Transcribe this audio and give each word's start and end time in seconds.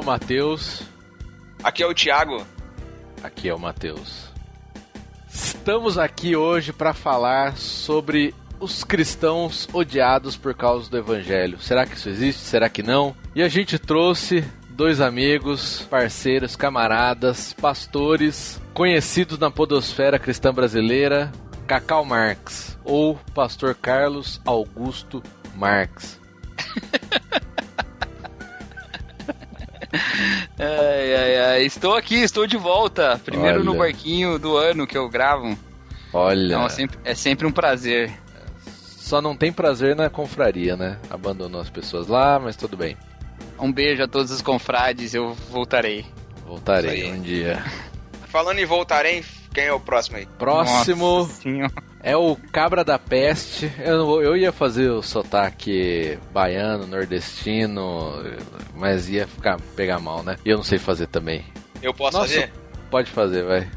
é 0.00 0.02
o 0.02 0.06
Matheus. 0.06 0.82
Aqui 1.62 1.82
é 1.82 1.86
o 1.86 1.94
Thiago. 1.94 2.46
Aqui 3.22 3.50
é 3.50 3.54
o 3.54 3.58
Matheus. 3.58 4.30
Estamos 5.30 5.98
aqui 5.98 6.34
hoje 6.34 6.72
para 6.72 6.94
falar 6.94 7.56
sobre 7.58 8.34
os 8.58 8.82
cristãos 8.82 9.68
odiados 9.72 10.36
por 10.36 10.54
causa 10.54 10.90
do 10.90 10.96
evangelho. 10.96 11.60
Será 11.60 11.84
que 11.86 11.96
isso 11.96 12.08
existe? 12.08 12.40
Será 12.40 12.68
que 12.70 12.82
não? 12.82 13.14
E 13.34 13.42
a 13.42 13.48
gente 13.48 13.78
trouxe 13.78 14.42
dois 14.70 15.02
amigos, 15.02 15.82
parceiros, 15.90 16.56
camaradas, 16.56 17.52
pastores, 17.52 18.60
conhecidos 18.72 19.38
na 19.38 19.50
podosfera 19.50 20.18
cristã 20.18 20.52
brasileira, 20.52 21.30
Cacau 21.66 22.06
Marx 22.06 22.78
ou 22.84 23.16
Pastor 23.34 23.74
Carlos 23.74 24.40
Augusto 24.46 25.22
Marx. 25.54 26.18
ai, 30.58 31.14
ai, 31.14 31.36
ai. 31.38 31.64
Estou 31.64 31.94
aqui, 31.94 32.16
estou 32.16 32.46
de 32.46 32.56
volta. 32.56 33.20
Primeiro 33.24 33.58
Olha. 33.58 33.64
no 33.64 33.74
barquinho 33.76 34.38
do 34.38 34.56
ano 34.56 34.86
que 34.86 34.96
eu 34.96 35.08
gravo. 35.08 35.58
Olha. 36.12 36.54
Então, 36.54 36.66
é, 36.66 36.68
sempre, 36.68 36.98
é 37.04 37.14
sempre 37.14 37.46
um 37.46 37.52
prazer. 37.52 38.12
Só 38.76 39.20
não 39.20 39.36
tem 39.36 39.52
prazer 39.52 39.96
na 39.96 40.08
confraria, 40.08 40.76
né? 40.76 40.98
Abandonou 41.10 41.60
as 41.60 41.70
pessoas 41.70 42.06
lá, 42.06 42.38
mas 42.38 42.56
tudo 42.56 42.76
bem. 42.76 42.96
Um 43.58 43.72
beijo 43.72 44.02
a 44.02 44.08
todos 44.08 44.30
os 44.30 44.40
confrades, 44.40 45.14
eu 45.14 45.34
voltarei. 45.50 46.06
Voltarei 46.46 47.10
um 47.10 47.20
dia. 47.20 47.62
Falando 48.30 48.60
em 48.60 48.64
voltarei, 48.64 49.24
quem 49.52 49.64
é 49.64 49.72
o 49.72 49.80
próximo 49.80 50.16
aí? 50.16 50.26
Próximo 50.38 51.28
é 52.00 52.16
o 52.16 52.36
Cabra 52.52 52.84
da 52.84 52.96
Peste. 52.96 53.72
Eu, 53.78 54.22
eu 54.22 54.36
ia 54.36 54.52
fazer 54.52 54.88
o 54.88 55.02
sotaque 55.02 56.16
baiano, 56.32 56.86
nordestino, 56.86 58.22
mas 58.74 59.08
ia 59.08 59.26
ficar 59.26 59.60
pegar 59.74 59.98
mal, 59.98 60.22
né? 60.22 60.36
E 60.44 60.50
eu 60.50 60.56
não 60.56 60.64
sei 60.64 60.78
fazer 60.78 61.08
também. 61.08 61.44
Eu 61.82 61.92
posso 61.92 62.18
Nossa, 62.18 62.32
fazer? 62.32 62.52
Pode 62.88 63.10
fazer, 63.10 63.44
vai. 63.44 63.68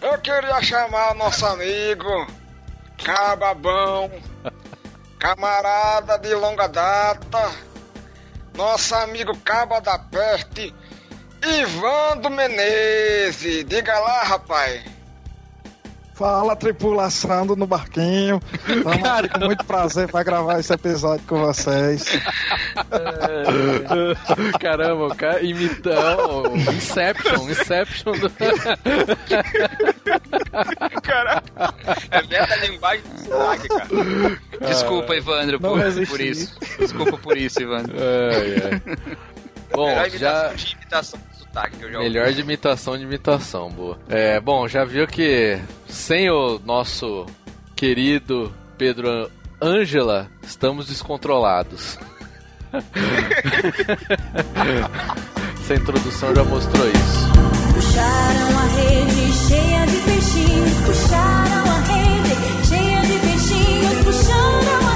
Eu 0.00 0.16
queria 0.18 0.62
chamar 0.62 1.14
nosso 1.16 1.44
amigo 1.44 2.26
Cababão, 3.02 4.10
camarada 5.18 6.18
de 6.18 6.32
longa 6.34 6.68
data, 6.68 7.50
nosso 8.54 8.94
amigo 8.94 9.36
Caba 9.38 9.80
da 9.80 9.98
Peste 9.98 10.72
Ivando 11.42 12.30
Menezes, 12.30 13.64
diga 13.64 13.98
lá, 13.98 14.22
rapaz. 14.22 14.82
Fala, 16.20 16.54
tripulação 16.54 17.46
do 17.46 17.56
no 17.56 17.66
barquinho. 17.66 18.42
Cara... 19.02 19.26
com 19.26 19.46
muito 19.46 19.64
prazer 19.64 20.06
para 20.08 20.22
gravar 20.22 20.60
esse 20.60 20.70
episódio 20.70 21.24
com 21.26 21.38
vocês. 21.40 22.20
É... 22.90 24.58
Caramba, 24.60 25.06
o 25.06 25.16
cara 25.16 25.40
imitando 25.42 26.54
Inception, 26.56 27.48
Inception 27.48 28.12
do... 28.18 28.30
Cara, 31.02 31.42
é 32.10 32.22
meta-linguagem 32.22 33.02
do 33.02 33.18
sotaque, 33.24 33.68
cara. 33.68 33.88
Desculpa, 34.68 35.14
Evandro, 35.16 35.58
por, 35.58 35.80
por, 36.06 36.20
isso. 36.20 36.54
Desculpa 36.78 37.16
por 37.16 37.38
isso, 37.38 37.62
Evandro. 37.62 37.96
É, 37.98 38.74
é. 38.74 38.80
Bom, 39.72 39.88
já... 40.18 40.48
De 40.48 40.72
imitação 40.74 41.20
sotaque 41.50 41.76
que 41.76 41.84
eu 41.84 41.92
já 41.92 41.98
ouvi. 41.98 42.10
Melhor 42.10 42.32
de 42.32 42.40
imitação 42.40 42.96
de 42.96 43.04
imitação, 43.04 43.70
boa. 43.70 43.98
É, 44.08 44.40
bom, 44.40 44.66
já 44.68 44.84
viu 44.84 45.06
que 45.06 45.60
sem 45.88 46.30
o 46.30 46.58
nosso 46.64 47.26
querido 47.74 48.54
Pedro 48.78 49.30
Ângela, 49.60 50.30
estamos 50.42 50.86
descontrolados. 50.86 51.98
Essa 55.60 55.74
introdução 55.74 56.34
já 56.34 56.44
mostrou 56.44 56.88
isso. 56.88 57.30
Puxaram 57.74 58.58
a 58.58 58.64
rede 58.76 59.32
cheia 59.48 59.86
de 59.86 59.96
peixinhos, 59.98 60.80
puxaram 60.86 61.64
a 61.70 61.80
rede 61.80 62.34
cheia 62.66 63.00
de 63.02 63.18
peixinhos, 63.18 64.04
puxaram 64.04 64.86
a 64.86 64.89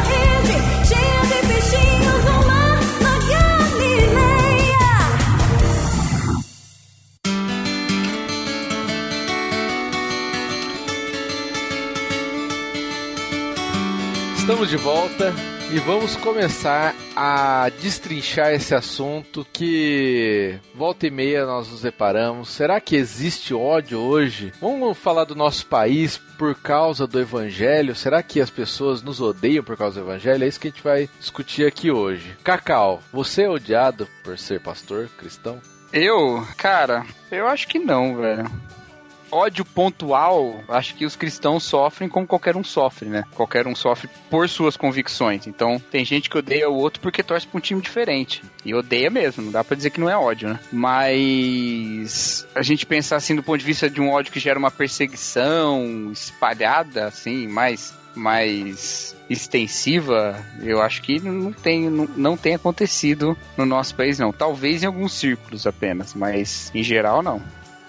Estamos 14.55 14.71
de 14.71 14.77
volta 14.77 15.35
e 15.73 15.81
vamos 15.81 16.15
começar 16.15 16.95
a 17.17 17.69
destrinchar 17.83 18.53
esse 18.53 18.73
assunto 18.73 19.45
que 19.53 20.57
volta 20.73 21.09
e 21.09 21.11
meia 21.11 21.45
nós 21.45 21.69
nos 21.69 21.83
deparamos. 21.83 22.51
Será 22.51 22.81
que 22.81 22.95
existe 22.95 23.53
ódio 23.53 23.99
hoje? 23.99 24.53
Vamos 24.61 24.97
falar 24.97 25.25
do 25.25 25.35
nosso 25.35 25.67
país 25.67 26.19
por 26.39 26.55
causa 26.55 27.05
do 27.05 27.19
evangelho? 27.19 27.97
Será 27.97 28.23
que 28.23 28.41
as 28.41 28.49
pessoas 28.49 29.03
nos 29.03 29.21
odeiam 29.21 29.65
por 29.65 29.77
causa 29.77 30.01
do 30.01 30.07
evangelho? 30.07 30.45
É 30.45 30.47
isso 30.47 30.61
que 30.61 30.69
a 30.69 30.71
gente 30.71 30.85
vai 30.85 31.11
discutir 31.19 31.67
aqui 31.67 31.91
hoje. 31.91 32.37
Cacau, 32.45 33.03
você 33.13 33.43
é 33.43 33.51
odiado 33.51 34.07
por 34.23 34.39
ser 34.39 34.61
pastor 34.61 35.09
cristão? 35.19 35.61
Eu? 35.93 36.47
Cara, 36.57 37.05
eu 37.29 37.49
acho 37.49 37.67
que 37.67 37.81
não, 37.81 38.19
velho 38.19 38.49
ódio 39.35 39.65
pontual, 39.65 40.63
acho 40.69 40.95
que 40.95 41.05
os 41.05 41.17
cristãos 41.17 41.65
sofrem 41.65 42.09
como 42.09 42.27
qualquer 42.27 42.57
um 42.57 42.65
sofre, 42.65 43.09
né? 43.09 43.25
Qualquer 43.35 43.67
um 43.67 43.75
sofre 43.75 44.09
por 44.31 44.49
suas 44.49 44.77
convicções. 44.77 45.47
Então, 45.47 45.81
tem 45.91 46.05
gente 46.05 46.31
que 46.31 46.39
odeia 46.39 46.71
o 46.71 46.77
outro 46.77 47.01
porque 47.01 47.23
torce 47.23 47.47
pra 47.47 47.59
um 47.59 47.61
time 47.61 47.81
diferente. 47.81 48.43
E 48.65 48.75
odeia 48.75 49.11
mesmo, 49.11 49.43
não 49.43 49.53
dá 49.53 49.65
pra 49.65 49.77
dizer 49.77 49.91
que 49.91 50.01
não 50.01 50.09
é 50.09 50.17
ódio, 50.17 50.49
né? 50.49 50.61
Mas 50.73 52.47
a 52.55 52.63
gente 52.63 52.87
pensar 52.87 53.17
assim 53.17 53.35
do 53.35 53.43
ponto 53.43 53.59
de 53.59 53.65
vista 53.65 53.91
de 53.91 54.01
um 54.01 54.11
ódio 54.11 54.33
que 54.33 54.41
gera 54.41 54.59
uma 54.59 54.71
perseguição 54.71 56.11
espalhada, 56.13 57.07
assim, 57.07 57.49
mais 57.49 57.93
mais 58.15 59.17
extensiva, 59.29 60.41
eu 60.63 60.81
acho 60.81 61.03
que 61.03 61.19
não 61.19 61.53
tem, 61.53 61.91
não, 61.91 62.09
não 62.17 62.37
tem 62.37 62.55
acontecido 62.55 63.37
no 63.57 63.67
nosso 63.67 63.95
país, 63.95 64.19
não. 64.19 64.33
Talvez 64.33 64.83
em 64.83 64.87
alguns 64.87 65.15
círculos 65.15 65.67
apenas, 65.67 66.15
mas 66.15 66.71
em 66.75 66.83
geral 66.83 67.23
não. 67.23 67.43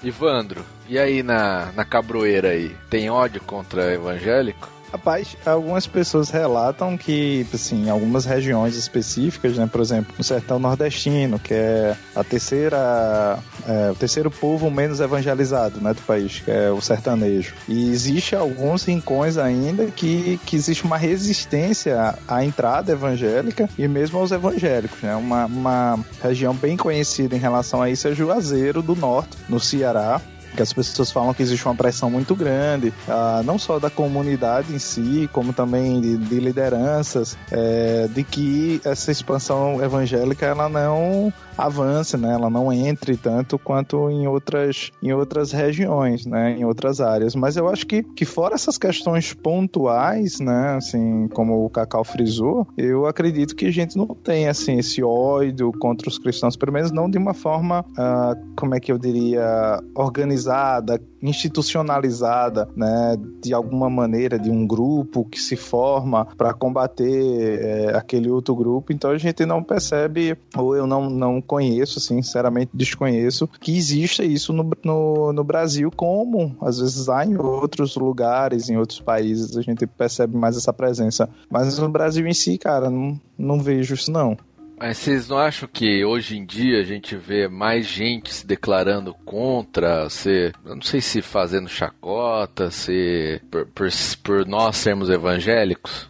Ivandro, 0.08 0.64
e 0.88 1.00
aí 1.00 1.24
na, 1.24 1.72
na 1.72 1.84
cabroeira 1.84 2.50
aí, 2.50 2.76
tem 2.90 3.10
ódio 3.10 3.42
contra 3.42 3.92
evangélico? 3.92 4.75
Rapaz, 4.96 5.36
algumas 5.46 5.86
pessoas 5.86 6.30
relatam 6.30 6.98
que, 6.98 7.46
assim, 7.54 7.88
em 7.88 7.90
algumas 7.90 8.24
regiões 8.24 8.78
específicas, 8.78 9.58
né, 9.58 9.68
por 9.70 9.82
exemplo, 9.82 10.16
no 10.18 10.24
sertão 10.24 10.58
nordestino, 10.58 11.38
que 11.38 11.54
é 11.54 11.98
a 12.16 12.24
terceira, 12.24 13.38
é, 13.68 13.92
o 13.92 13.96
terceiro 13.96 14.32
povo 14.32 14.72
menos 14.72 15.02
evangelizado, 15.02 15.82
né, 15.82 15.94
do 15.94 16.02
país, 16.04 16.40
que 16.40 16.50
é 16.50 16.72
o 16.72 16.80
sertanejo. 16.80 17.53
E 17.68 17.90
existe 17.90 18.38
alguns 18.38 18.86
rincões 18.86 19.38
ainda 19.38 19.88
que, 19.88 20.40
que 20.46 20.56
existe 20.56 20.86
uma 20.86 20.98
resistência 20.98 22.18
à 22.26 22.46
entrada 22.46 22.94
evangélica 22.94 23.70
e 23.78 23.90
mesmo 23.90 24.18
aos 24.18 24.32
evangélicos, 24.32 25.02
né, 25.02 25.14
uma, 25.14 25.46
uma 25.46 26.00
região 26.24 26.53
bem 26.56 26.78
conhecida 26.78 27.36
em 27.36 27.40
relação 27.40 27.82
a 27.82 27.90
isso 27.90 28.08
é 28.08 28.16
Juazeiro 28.16 28.82
do 28.82 28.96
Norte, 28.96 29.36
no 29.50 29.59
Ceará, 29.59 30.22
que 30.55 30.61
as 30.61 30.73
pessoas 30.73 31.11
falam 31.11 31.34
que 31.34 31.43
existe 31.43 31.66
uma 31.66 31.75
pressão 31.75 32.09
muito 32.09 32.35
grande, 32.35 32.90
uh, 33.07 33.43
não 33.43 33.59
só 33.59 33.79
da 33.79 33.90
comunidade 33.90 34.73
em 34.73 34.79
si, 34.79 35.29
como 35.31 35.53
também 35.53 36.02
de, 36.02 36.17
de 36.17 36.40
lideranças, 36.40 37.37
é, 37.52 38.07
de 38.09 38.23
que 38.23 38.81
essa 38.84 39.11
expansão 39.11 39.84
evangélica 39.84 40.46
ela 40.46 40.69
não 40.69 41.31
avance, 41.57 42.17
né? 42.17 42.34
Ela 42.34 42.49
não 42.49 42.72
entre 42.72 43.17
tanto 43.17 43.57
quanto 43.57 44.09
em 44.09 44.28
outras, 44.28 44.91
em 45.02 45.11
outras 45.13 45.52
regiões, 45.52 46.25
né? 46.25 46.55
Em 46.57 46.66
outras 46.66 47.02
áreas. 47.02 47.35
Mas 47.35 47.57
eu 47.57 47.67
acho 47.67 47.85
que, 47.85 48.03
que 48.03 48.25
fora 48.25 48.55
essas 48.55 48.78
questões 48.78 49.34
pontuais, 49.34 50.40
né? 50.40 50.75
Assim, 50.78 51.28
como 51.29 51.66
o 51.66 51.69
Cacau 51.69 52.03
frisou, 52.03 52.67
eu 52.78 53.05
acredito 53.05 53.55
que 53.55 53.66
a 53.66 53.72
gente 53.72 53.97
não 53.97 54.07
tem, 54.07 54.47
assim, 54.47 54.78
esse 54.78 55.03
ódio 55.03 55.72
contra 55.79 56.09
os 56.09 56.17
cristãos, 56.17 56.55
pelo 56.55 56.73
menos 56.73 56.91
não 56.91 57.09
de 57.09 57.17
uma 57.17 57.34
forma, 57.34 57.85
uh, 57.91 58.55
como 58.55 58.75
é 58.75 58.79
que 58.79 58.91
eu 58.91 58.97
diria, 58.97 59.79
organizada, 59.93 61.02
institucionalizada, 61.30 62.68
né? 62.76 63.16
De 63.42 63.54
alguma 63.54 63.90
maneira, 63.90 64.38
de 64.38 64.50
um 64.50 64.66
grupo 64.66 65.26
que 65.26 65.40
se 65.40 65.56
forma 65.56 66.26
para 66.38 66.54
combater 66.54 67.60
é, 67.62 67.96
aquele 67.96 68.30
outro 68.30 68.56
grupo. 68.56 68.92
Então 68.92 69.12
a 69.12 69.18
gente 69.18 69.46
não 69.46 69.64
percebe, 69.64 70.38
ou 70.56 70.76
eu 70.76 70.88
não, 70.88 71.10
não 71.10 71.42
conheço, 71.42 72.00
sinceramente 72.00 72.72
desconheço, 72.74 73.50
que 73.60 73.76
exista 73.76 74.24
isso 74.24 74.54
no, 74.54 74.70
no, 74.84 75.34
no 75.34 75.44
Brasil, 75.44 75.92
como 75.96 76.56
às 76.62 76.80
vezes 76.80 77.10
há 77.10 77.26
em 77.26 77.38
outros 77.38 77.96
lugares, 77.96 78.70
em 78.70 78.78
outros 78.78 79.00
países, 79.00 79.58
a 79.58 79.62
gente 79.62 79.86
percebe 79.88 80.38
mais 80.38 80.58
essa 80.58 80.74
presença. 80.74 81.30
Mas 81.50 81.78
no 81.78 81.90
Brasil 81.90 82.26
em 82.28 82.34
si, 82.34 82.58
cara, 82.58 82.90
não, 82.90 83.20
não 83.38 83.60
vejo 83.60 83.94
isso 83.94 84.12
não. 84.12 84.38
Mas 84.78 84.98
vocês 84.98 85.30
não 85.30 85.38
acham 85.38 85.70
que 85.72 86.04
hoje 86.04 86.38
em 86.38 86.46
dia 86.46 86.82
a 86.82 86.84
gente 86.84 87.16
vê 87.16 87.48
mais 87.48 87.86
gente 87.86 88.34
se 88.34 88.46
declarando 88.46 89.14
contra, 89.26 90.10
se, 90.10 90.52
eu 90.66 90.76
não 90.76 90.82
sei 90.82 91.00
se 91.00 91.22
fazendo 91.22 91.70
chacota, 91.70 92.70
se 92.70 93.42
por, 93.50 93.66
por, 93.68 93.88
por 94.22 94.46
nós 94.46 94.76
sermos 94.76 95.10
evangélicos? 95.10 96.10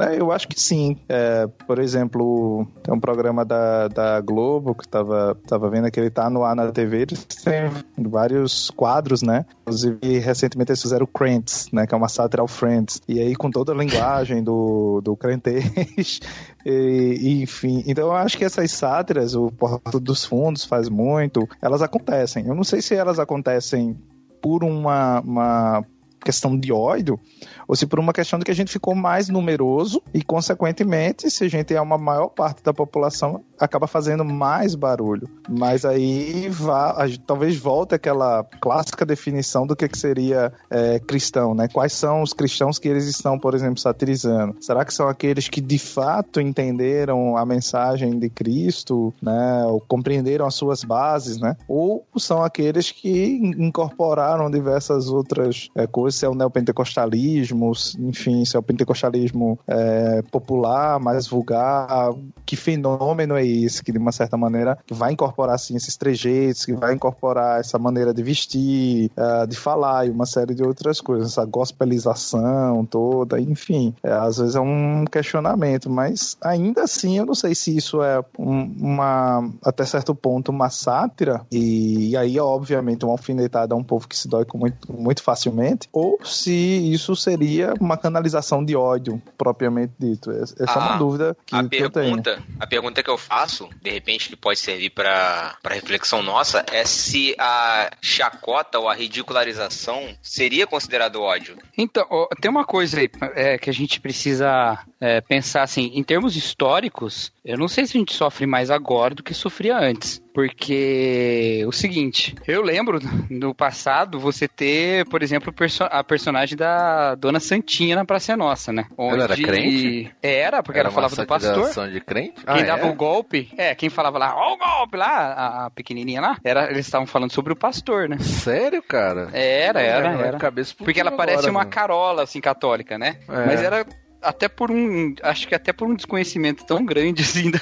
É, 0.00 0.20
eu 0.20 0.32
acho 0.32 0.48
que 0.48 0.58
sim. 0.58 0.96
É, 1.08 1.46
por 1.66 1.78
exemplo, 1.78 2.66
tem 2.82 2.94
um 2.94 3.00
programa 3.00 3.44
da, 3.44 3.88
da 3.88 4.20
Globo 4.20 4.74
que 4.74 4.88
tava, 4.88 5.36
tava 5.46 5.68
vendo 5.68 5.90
que 5.90 6.00
ele 6.00 6.10
tá 6.10 6.30
no 6.30 6.44
ar 6.44 6.56
na 6.56 6.70
TV, 6.72 7.02
eles 7.02 7.24
têm 7.24 7.70
vários 8.08 8.70
quadros, 8.70 9.22
né? 9.22 9.44
Inclusive, 9.62 10.18
recentemente 10.18 10.70
eles 10.70 10.82
fizeram 10.82 11.06
Krantz, 11.06 11.68
né? 11.72 11.86
Que 11.86 11.94
é 11.94 11.96
uma 11.96 12.08
sátira 12.08 12.42
ao 12.42 12.48
Friends. 12.48 13.00
E 13.06 13.20
aí, 13.20 13.34
com 13.34 13.50
toda 13.50 13.72
a 13.72 13.76
linguagem 13.76 14.42
do, 14.42 15.00
do 15.02 15.16
crentez, 15.16 16.20
e, 16.64 17.42
enfim. 17.42 17.84
Então, 17.86 18.08
eu 18.08 18.12
acho 18.12 18.38
que 18.38 18.44
essas 18.44 18.70
sátiras, 18.72 19.34
o 19.34 19.50
Porto 19.50 20.00
dos 20.00 20.24
Fundos 20.24 20.64
faz 20.64 20.88
muito, 20.88 21.48
elas 21.60 21.82
acontecem. 21.82 22.46
Eu 22.46 22.54
não 22.54 22.64
sei 22.64 22.80
se 22.80 22.94
elas 22.94 23.18
acontecem 23.18 23.96
por 24.40 24.64
uma, 24.64 25.20
uma 25.20 25.84
questão 26.22 26.58
de 26.58 26.72
ódio, 26.72 27.18
ou 27.66 27.76
se 27.76 27.86
por 27.86 27.98
uma 27.98 28.12
questão 28.12 28.38
de 28.38 28.44
que 28.44 28.50
a 28.50 28.54
gente 28.54 28.72
ficou 28.72 28.94
mais 28.94 29.28
numeroso 29.28 30.02
e, 30.12 30.22
consequentemente, 30.22 31.30
se 31.30 31.44
a 31.44 31.48
gente 31.48 31.74
é 31.74 31.80
uma 31.80 31.98
maior 31.98 32.28
parte 32.28 32.62
da 32.62 32.72
população, 32.72 33.42
acaba 33.58 33.86
fazendo 33.86 34.24
mais 34.24 34.74
barulho. 34.74 35.28
Mas 35.48 35.84
aí 35.84 36.48
vá, 36.48 37.06
talvez 37.26 37.56
volte 37.56 37.94
aquela 37.94 38.44
clássica 38.60 39.06
definição 39.06 39.66
do 39.66 39.76
que, 39.76 39.88
que 39.88 39.98
seria 39.98 40.52
é, 40.70 40.98
cristão, 40.98 41.54
né? 41.54 41.68
Quais 41.68 41.92
são 41.92 42.22
os 42.22 42.32
cristãos 42.32 42.78
que 42.78 42.88
eles 42.88 43.06
estão, 43.06 43.38
por 43.38 43.54
exemplo, 43.54 43.78
satirizando? 43.78 44.56
Será 44.60 44.84
que 44.84 44.92
são 44.92 45.08
aqueles 45.08 45.48
que 45.48 45.60
de 45.60 45.78
fato 45.78 46.40
entenderam 46.40 47.36
a 47.36 47.46
mensagem 47.46 48.18
de 48.18 48.28
Cristo, 48.28 49.12
né? 49.22 49.64
Ou 49.66 49.80
compreenderam 49.80 50.46
as 50.46 50.54
suas 50.54 50.84
bases, 50.84 51.38
né? 51.38 51.56
Ou 51.68 52.04
são 52.16 52.42
aqueles 52.42 52.90
que 52.90 53.54
incorporaram 53.58 54.50
diversas 54.50 55.08
outras 55.08 55.68
é, 55.74 55.86
coisas, 55.86 56.11
se 56.12 56.24
é 56.24 56.28
o 56.28 56.34
neopentecostalismo, 56.34 57.72
enfim, 57.98 58.44
se 58.44 58.56
é 58.56 58.58
o 58.58 58.62
pentecostalismo 58.62 59.58
é, 59.66 60.22
popular, 60.30 61.00
mais 61.00 61.26
vulgar, 61.26 62.12
que 62.44 62.56
fenômeno 62.56 63.36
é 63.36 63.46
esse 63.46 63.82
que 63.82 63.92
de 63.92 63.98
uma 63.98 64.12
certa 64.12 64.36
maneira 64.36 64.78
vai 64.90 65.12
incorporar 65.12 65.54
assim 65.54 65.76
esses 65.76 65.96
trejeitos, 65.96 66.64
que 66.64 66.72
vai 66.74 66.94
incorporar 66.94 67.60
essa 67.60 67.78
maneira 67.78 68.12
de 68.12 68.22
vestir, 68.22 69.10
uh, 69.16 69.46
de 69.46 69.56
falar 69.56 70.06
e 70.06 70.10
uma 70.10 70.26
série 70.26 70.54
de 70.54 70.62
outras 70.62 71.00
coisas, 71.00 71.32
essa 71.32 71.44
gospelização 71.44 72.84
toda, 72.84 73.40
enfim, 73.40 73.94
é, 74.02 74.12
às 74.12 74.38
vezes 74.38 74.54
é 74.54 74.60
um 74.60 75.04
questionamento, 75.04 75.88
mas 75.90 76.36
ainda 76.40 76.82
assim 76.82 77.18
eu 77.18 77.26
não 77.26 77.34
sei 77.34 77.54
se 77.54 77.76
isso 77.76 78.02
é 78.02 78.22
um, 78.38 78.74
uma 78.78 79.50
até 79.64 79.84
certo 79.84 80.14
ponto 80.14 80.50
uma 80.50 80.70
sátira. 80.70 81.44
E, 81.50 82.10
e, 82.10 82.16
aí 82.16 82.38
obviamente 82.38 83.04
uma 83.04 83.12
alfinetada 83.12 83.74
a 83.74 83.76
um 83.76 83.82
povo 83.82 84.08
que 84.08 84.16
se 84.16 84.28
dói 84.28 84.44
muito, 84.54 84.92
muito 84.92 85.22
facilmente, 85.22 85.88
ou 86.02 86.24
se 86.24 86.52
isso 86.92 87.14
seria 87.14 87.74
uma 87.80 87.96
canalização 87.96 88.64
de 88.64 88.74
ódio 88.74 89.20
propriamente 89.38 89.92
dito. 89.98 90.30
Essa 90.30 90.54
é 90.62 90.78
uma 90.78 90.96
dúvida 90.96 91.36
que, 91.46 91.54
a 91.54 91.62
que 91.62 91.68
pergunta, 91.68 92.30
eu 92.30 92.36
tenho. 92.36 92.46
A 92.58 92.66
pergunta 92.66 93.02
que 93.02 93.10
eu 93.10 93.18
faço 93.18 93.42
faço, 93.52 93.68
de 93.82 93.90
repente 93.90 94.28
que 94.28 94.36
pode 94.36 94.58
servir 94.58 94.90
para 94.90 95.58
reflexão 95.70 96.22
nossa, 96.22 96.64
é 96.70 96.84
se 96.84 97.34
a 97.38 97.90
chacota 98.00 98.78
ou 98.78 98.88
a 98.88 98.94
ridicularização 98.94 100.14
seria 100.22 100.66
considerado 100.66 101.20
ódio. 101.20 101.56
Então, 101.76 102.06
ó, 102.10 102.28
tem 102.40 102.50
uma 102.50 102.64
coisa 102.64 103.00
aí 103.00 103.10
é, 103.34 103.58
que 103.58 103.68
a 103.68 103.72
gente 103.72 104.00
precisa 104.00 104.78
é, 105.00 105.20
pensar 105.20 105.62
assim, 105.62 105.92
em 105.94 106.02
termos 106.02 106.36
históricos, 106.36 107.32
eu 107.44 107.58
não 107.58 107.68
sei 107.68 107.86
se 107.86 107.96
a 107.96 108.00
gente 108.00 108.14
sofre 108.14 108.46
mais 108.46 108.70
agora 108.70 109.14
do 109.14 109.22
que 109.22 109.34
sofria 109.34 109.78
antes. 109.78 110.22
Porque 110.32 111.64
o 111.66 111.72
seguinte, 111.72 112.34
eu 112.46 112.62
lembro 112.62 112.98
no 113.28 113.54
passado 113.54 114.18
você 114.18 114.48
ter, 114.48 115.06
por 115.08 115.22
exemplo, 115.22 115.52
a 115.90 116.02
personagem 116.02 116.56
da 116.56 117.14
Dona 117.14 117.38
Santinha 117.38 117.96
na 117.96 118.04
Praça 118.04 118.36
Nossa, 118.36 118.72
né? 118.72 118.86
Onde... 118.96 119.14
Ela 119.14 119.24
era 119.24 119.36
crente? 119.36 120.14
Era, 120.22 120.62
porque 120.62 120.78
era 120.78 120.88
ela 120.88 120.94
falava 120.94 121.14
do 121.14 121.26
pastor. 121.26 121.90
de 121.90 122.00
crente? 122.00 122.44
Quem 122.44 122.62
ah, 122.62 122.66
dava 122.66 122.86
é? 122.86 122.90
o 122.90 122.94
golpe, 122.94 123.52
é, 123.56 123.74
quem 123.74 123.90
falava 123.90 124.18
lá, 124.18 124.34
ó 124.34 124.54
o 124.54 124.58
golpe 124.58 124.96
lá, 124.96 125.06
a, 125.06 125.66
a, 125.66 125.70
pequenininha 125.70 126.20
lá, 126.20 126.36
era, 126.44 126.70
eles 126.70 126.86
estavam 126.86 127.06
falando 127.06 127.32
sobre 127.32 127.52
o 127.52 127.56
pastor, 127.56 128.08
né? 128.08 128.18
Sério, 128.18 128.82
cara? 128.82 129.28
Era, 129.32 129.80
era, 129.80 130.08
era. 130.08 130.38
Cabeça 130.38 130.74
porque 130.76 131.00
ela 131.00 131.12
parece 131.12 131.38
agora, 131.38 131.50
uma 131.50 131.60
mano. 131.60 131.70
carola, 131.70 132.22
assim, 132.22 132.40
católica, 132.40 132.98
né? 132.98 133.18
É. 133.28 133.46
Mas 133.46 133.62
era 133.62 133.84
até 134.22 134.48
por 134.48 134.70
um. 134.70 135.14
Acho 135.22 135.48
que 135.48 135.54
até 135.54 135.72
por 135.72 135.88
um 135.88 135.94
desconhecimento 135.94 136.64
tão 136.64 136.84
grande 136.84 137.22
assim 137.22 137.50
da, 137.50 137.60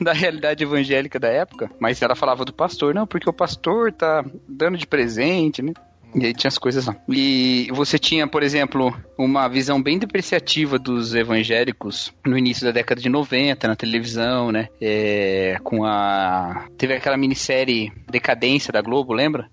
da 0.00 0.12
realidade 0.12 0.64
evangélica 0.64 1.18
da 1.18 1.28
época. 1.28 1.70
Mas 1.78 2.00
ela 2.02 2.16
falava 2.16 2.44
do 2.44 2.52
pastor, 2.52 2.94
não, 2.94 3.06
porque 3.06 3.28
o 3.28 3.32
pastor 3.32 3.92
tá 3.92 4.24
dando 4.48 4.78
de 4.78 4.86
presente, 4.86 5.62
né? 5.62 5.72
E 6.14 6.26
aí 6.26 6.32
tinha 6.32 6.48
as 6.48 6.58
coisas 6.58 6.86
lá. 6.86 6.96
E 7.08 7.68
você 7.72 7.98
tinha, 7.98 8.26
por 8.26 8.42
exemplo, 8.42 8.94
uma 9.16 9.46
visão 9.48 9.82
bem 9.82 9.98
depreciativa 9.98 10.78
dos 10.78 11.14
evangélicos 11.14 12.12
no 12.26 12.36
início 12.36 12.64
da 12.64 12.72
década 12.72 13.00
de 13.00 13.08
90, 13.08 13.68
na 13.68 13.76
televisão, 13.76 14.50
né? 14.50 14.68
É, 14.80 15.58
com 15.62 15.84
a. 15.84 16.66
Teve 16.76 16.94
aquela 16.94 17.16
minissérie 17.16 17.92
Decadência 18.10 18.72
da 18.72 18.80
Globo, 18.80 19.12
lembra? 19.12 19.48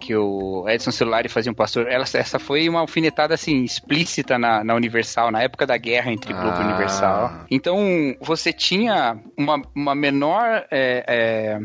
que 0.00 0.16
o 0.16 0.66
Edson 0.68 0.90
Celulari 0.90 1.28
fazia 1.28 1.52
um 1.52 1.54
pastor. 1.54 1.86
Ela, 1.86 2.04
essa 2.14 2.38
foi 2.38 2.68
uma 2.68 2.80
alfinetada 2.80 3.34
assim 3.34 3.62
explícita 3.62 4.38
na, 4.38 4.64
na 4.64 4.74
Universal, 4.74 5.30
na 5.30 5.42
época 5.42 5.66
da 5.66 5.76
guerra 5.76 6.10
entre 6.10 6.32
Globo 6.32 6.56
ah. 6.56 6.62
e 6.62 6.64
Universal. 6.64 7.32
Então 7.50 7.78
você 8.20 8.52
tinha 8.52 9.18
uma, 9.36 9.62
uma 9.74 9.94
menor 9.94 10.64
é, 10.70 11.04
é, 11.06 11.60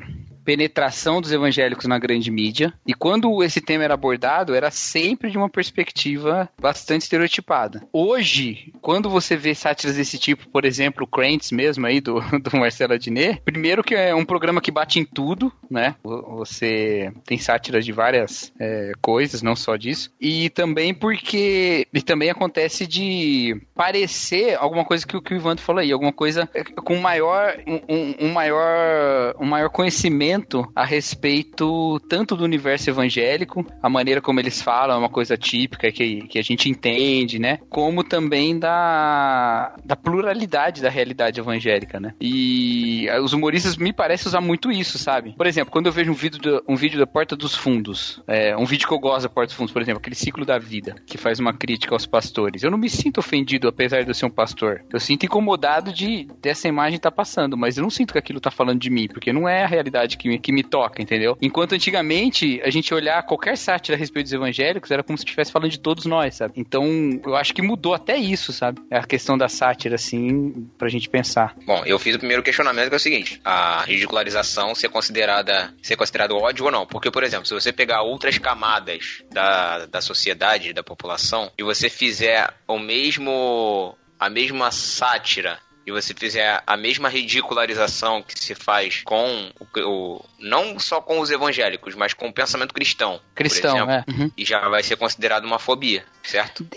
penetração 0.45 1.19
dos 1.19 1.31
evangélicos 1.31 1.87
na 1.87 1.97
grande 1.97 2.29
mídia. 2.29 2.71
E 2.85 2.93
quando 2.93 3.43
esse 3.43 3.59
tema 3.59 3.83
era 3.83 3.95
abordado, 3.95 4.53
era 4.53 4.69
sempre 4.69 5.31
de 5.31 5.37
uma 5.37 5.49
perspectiva 5.49 6.47
bastante 6.61 7.01
estereotipada. 7.01 7.81
Hoje, 7.91 8.71
quando 8.81 9.09
você 9.09 9.35
vê 9.35 9.55
sátiras 9.55 9.95
desse 9.95 10.19
tipo, 10.19 10.47
por 10.49 10.63
exemplo, 10.63 11.03
o 11.03 11.07
Krantz 11.07 11.51
mesmo 11.51 11.85
aí, 11.87 11.99
do, 11.99 12.21
do 12.39 12.57
Marcelo 12.57 12.93
Adnet, 12.93 13.41
primeiro 13.43 13.83
que 13.83 13.95
é 13.95 14.13
um 14.13 14.23
programa 14.23 14.61
que 14.61 14.71
bate 14.71 14.99
em 14.99 15.05
tudo, 15.05 15.51
né? 15.69 15.95
Você 16.03 17.11
tem 17.25 17.37
sátiras 17.37 17.83
de 17.83 17.91
várias 17.91 18.53
é, 18.59 18.91
coisas, 19.01 19.41
não 19.41 19.55
só 19.55 19.75
disso. 19.75 20.11
E 20.21 20.49
também 20.51 20.93
porque... 20.93 21.87
E 21.91 22.01
também 22.01 22.29
acontece 22.29 22.85
de 22.85 23.59
parecer 23.73 24.55
alguma 24.59 24.85
coisa 24.85 25.07
que, 25.07 25.19
que 25.19 25.33
o 25.33 25.37
Ivan 25.37 25.57
falou 25.57 25.81
aí, 25.81 25.91
alguma 25.91 26.13
coisa 26.13 26.47
com 26.83 26.97
maior, 26.97 27.55
um, 27.65 28.27
um 28.27 28.33
maior, 28.33 29.35
um 29.39 29.45
maior 29.45 29.69
conhecimento 29.69 30.34
conhecimento 30.35 30.71
a 30.75 30.85
respeito 30.85 31.99
tanto 32.09 32.35
do 32.35 32.43
universo 32.43 32.89
evangélico, 32.89 33.65
a 33.81 33.89
maneira 33.89 34.21
como 34.21 34.39
eles 34.39 34.61
falam 34.61 34.95
é 34.95 34.99
uma 34.99 35.09
coisa 35.09 35.37
típica 35.37 35.91
que, 35.91 36.27
que 36.27 36.39
a 36.39 36.41
gente 36.41 36.69
entende, 36.69 37.39
né? 37.39 37.59
Como 37.69 38.03
também 38.03 38.57
da, 38.57 39.75
da 39.83 39.95
pluralidade 39.95 40.81
da 40.81 40.89
realidade 40.89 41.39
evangélica, 41.39 41.99
né? 41.99 42.13
E 42.19 43.07
os 43.23 43.33
humoristas 43.33 43.77
me 43.77 43.93
parecem 43.93 44.27
usar 44.27 44.41
muito 44.41 44.71
isso, 44.71 44.97
sabe? 44.97 45.33
Por 45.35 45.47
exemplo, 45.47 45.71
quando 45.71 45.87
eu 45.87 45.91
vejo 45.91 46.11
um 46.11 46.15
vídeo, 46.15 46.39
do, 46.39 46.63
um 46.67 46.75
vídeo 46.75 46.99
da 46.99 47.07
Porta 47.07 47.35
dos 47.35 47.55
Fundos, 47.55 48.21
é, 48.27 48.55
um 48.57 48.65
vídeo 48.65 48.87
que 48.87 48.93
eu 48.93 48.99
gosto 48.99 49.23
da 49.23 49.29
Porta 49.29 49.47
dos 49.47 49.55
Fundos, 49.55 49.71
por 49.71 49.81
exemplo, 49.81 49.99
aquele 49.99 50.15
ciclo 50.15 50.45
da 50.45 50.57
vida, 50.57 50.95
que 51.05 51.17
faz 51.17 51.39
uma 51.39 51.53
crítica 51.53 51.95
aos 51.95 52.05
pastores, 52.05 52.63
eu 52.63 52.71
não 52.71 52.77
me 52.77 52.89
sinto 52.89 53.19
ofendido 53.19 53.67
apesar 53.67 54.03
de 54.03 54.09
eu 54.09 54.13
ser 54.13 54.25
um 54.25 54.29
pastor. 54.29 54.83
Eu 54.91 54.99
sinto 54.99 55.25
incomodado 55.25 55.93
de 55.93 56.27
dessa 56.41 56.67
imagem 56.67 56.97
estar 56.97 57.11
tá 57.11 57.15
passando, 57.15 57.57
mas 57.57 57.77
eu 57.77 57.83
não 57.83 57.89
sinto 57.89 58.13
que 58.13 58.19
aquilo 58.19 58.39
tá 58.39 58.51
falando 58.51 58.79
de 58.79 58.89
mim, 58.89 59.07
porque 59.07 59.31
não 59.31 59.47
é 59.47 59.63
a 59.63 59.67
realidade 59.67 60.17
que 60.17 60.24
que 60.25 60.29
me, 60.29 60.39
que 60.39 60.51
me 60.51 60.63
toca, 60.63 61.01
entendeu? 61.01 61.37
Enquanto 61.41 61.73
antigamente 61.73 62.59
a 62.63 62.69
gente 62.69 62.93
olhar 62.93 63.21
qualquer 63.23 63.57
sátira 63.57 63.95
a 63.95 63.99
respeito 63.99 64.25
dos 64.25 64.33
evangélicos 64.33 64.89
era 64.89 65.03
como 65.03 65.17
se 65.17 65.23
estivesse 65.23 65.51
falando 65.51 65.69
de 65.69 65.79
todos 65.79 66.05
nós, 66.05 66.35
sabe? 66.35 66.53
Então 66.57 66.85
eu 67.23 67.35
acho 67.35 67.53
que 67.53 67.61
mudou 67.61 67.93
até 67.93 68.17
isso, 68.17 68.51
sabe? 68.51 68.81
A 68.91 69.05
questão 69.05 69.37
da 69.37 69.47
sátira, 69.47 69.95
assim, 69.95 70.67
pra 70.77 70.89
gente 70.89 71.07
pensar. 71.07 71.55
Bom, 71.65 71.83
eu 71.85 71.99
fiz 71.99 72.15
o 72.15 72.19
primeiro 72.19 72.41
questionamento 72.41 72.89
que 72.89 72.95
é 72.95 72.97
o 72.97 72.99
seguinte: 72.99 73.39
a 73.43 73.83
ridicularização 73.83 74.73
ser 74.73 74.89
considerada 74.89 75.73
ser 75.81 75.95
considerado 75.95 76.35
ódio 76.35 76.65
ou 76.65 76.71
não? 76.71 76.85
Porque, 76.85 77.11
por 77.11 77.23
exemplo, 77.23 77.45
se 77.45 77.53
você 77.53 77.71
pegar 77.71 78.01
outras 78.01 78.37
camadas 78.37 79.23
da, 79.31 79.85
da 79.85 80.01
sociedade, 80.01 80.73
da 80.73 80.83
população, 80.83 81.51
e 81.57 81.63
você 81.63 81.89
fizer 81.89 82.51
o 82.67 82.79
mesmo 82.79 83.95
a 84.19 84.29
mesma 84.29 84.71
sátira 84.71 85.59
e 85.85 85.91
você 85.91 86.13
fizer 86.13 86.61
a 86.65 86.75
mesma 86.75 87.09
ridicularização 87.09 88.21
que 88.21 88.37
se 88.37 88.55
faz 88.55 89.03
com 89.03 89.51
o, 89.59 89.79
o 89.81 90.25
não 90.39 90.79
só 90.79 90.99
com 90.99 91.19
os 91.19 91.29
evangélicos, 91.29 91.95
mas 91.95 92.13
com 92.13 92.27
o 92.27 92.33
pensamento 92.33 92.73
cristão, 92.73 93.19
cristão, 93.35 93.75
exemplo, 93.75 93.91
é. 93.93 94.03
Uhum. 94.07 94.31
e 94.35 94.43
já 94.43 94.67
vai 94.67 94.81
ser 94.81 94.95
considerado 94.95 95.45
uma 95.45 95.59
fobia, 95.59 96.03
certo? 96.23 96.67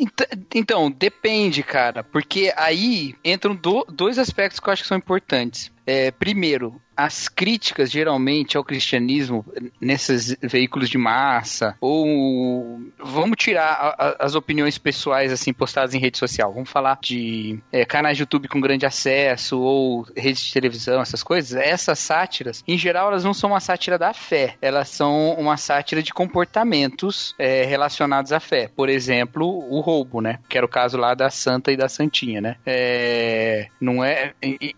Então, 0.54 0.90
depende, 0.90 1.62
cara, 1.62 2.04
porque 2.04 2.52
aí 2.56 3.14
entram 3.24 3.54
do, 3.54 3.84
dois 3.88 4.18
aspectos 4.18 4.60
que 4.60 4.68
eu 4.68 4.72
acho 4.72 4.82
que 4.82 4.88
são 4.88 4.98
importantes. 4.98 5.72
É, 5.86 6.10
primeiro, 6.10 6.80
as 6.98 7.28
críticas 7.28 7.92
geralmente 7.92 8.56
ao 8.56 8.64
cristianismo 8.64 9.46
nesses 9.80 10.36
veículos 10.42 10.90
de 10.90 10.98
massa 10.98 11.76
ou 11.80 12.80
vamos 12.98 13.36
tirar 13.36 13.70
a, 13.70 13.88
a, 13.88 14.16
as 14.18 14.34
opiniões 14.34 14.78
pessoais 14.78 15.32
assim 15.32 15.52
postadas 15.52 15.94
em 15.94 16.00
rede 16.00 16.18
social. 16.18 16.52
Vamos 16.52 16.68
falar 16.68 16.98
de 17.00 17.60
é, 17.70 17.84
canais 17.84 18.16
de 18.16 18.24
YouTube 18.24 18.48
com 18.48 18.60
grande 18.60 18.84
acesso 18.84 19.60
ou 19.60 20.08
redes 20.16 20.42
de 20.42 20.52
televisão 20.52 21.00
essas 21.00 21.22
coisas. 21.22 21.54
Essas 21.54 22.00
sátiras 22.00 22.64
em 22.66 22.76
geral 22.76 23.06
elas 23.08 23.22
não 23.22 23.32
são 23.32 23.50
uma 23.50 23.60
sátira 23.60 23.96
da 23.96 24.12
fé. 24.12 24.56
Elas 24.60 24.88
são 24.88 25.34
uma 25.34 25.56
sátira 25.56 26.02
de 26.02 26.12
comportamentos 26.12 27.32
é, 27.38 27.62
relacionados 27.64 28.32
à 28.32 28.40
fé. 28.40 28.68
Por 28.74 28.88
exemplo 28.88 29.46
o 29.46 29.78
roubo 29.78 30.20
né? 30.20 30.40
Que 30.48 30.58
era 30.58 30.66
o 30.66 30.68
caso 30.68 30.98
lá 30.98 31.14
da 31.14 31.30
santa 31.30 31.70
e 31.70 31.76
da 31.76 31.88
santinha 31.88 32.40
né? 32.40 32.56
É, 32.66 33.68
não 33.80 34.02
é 34.02 34.32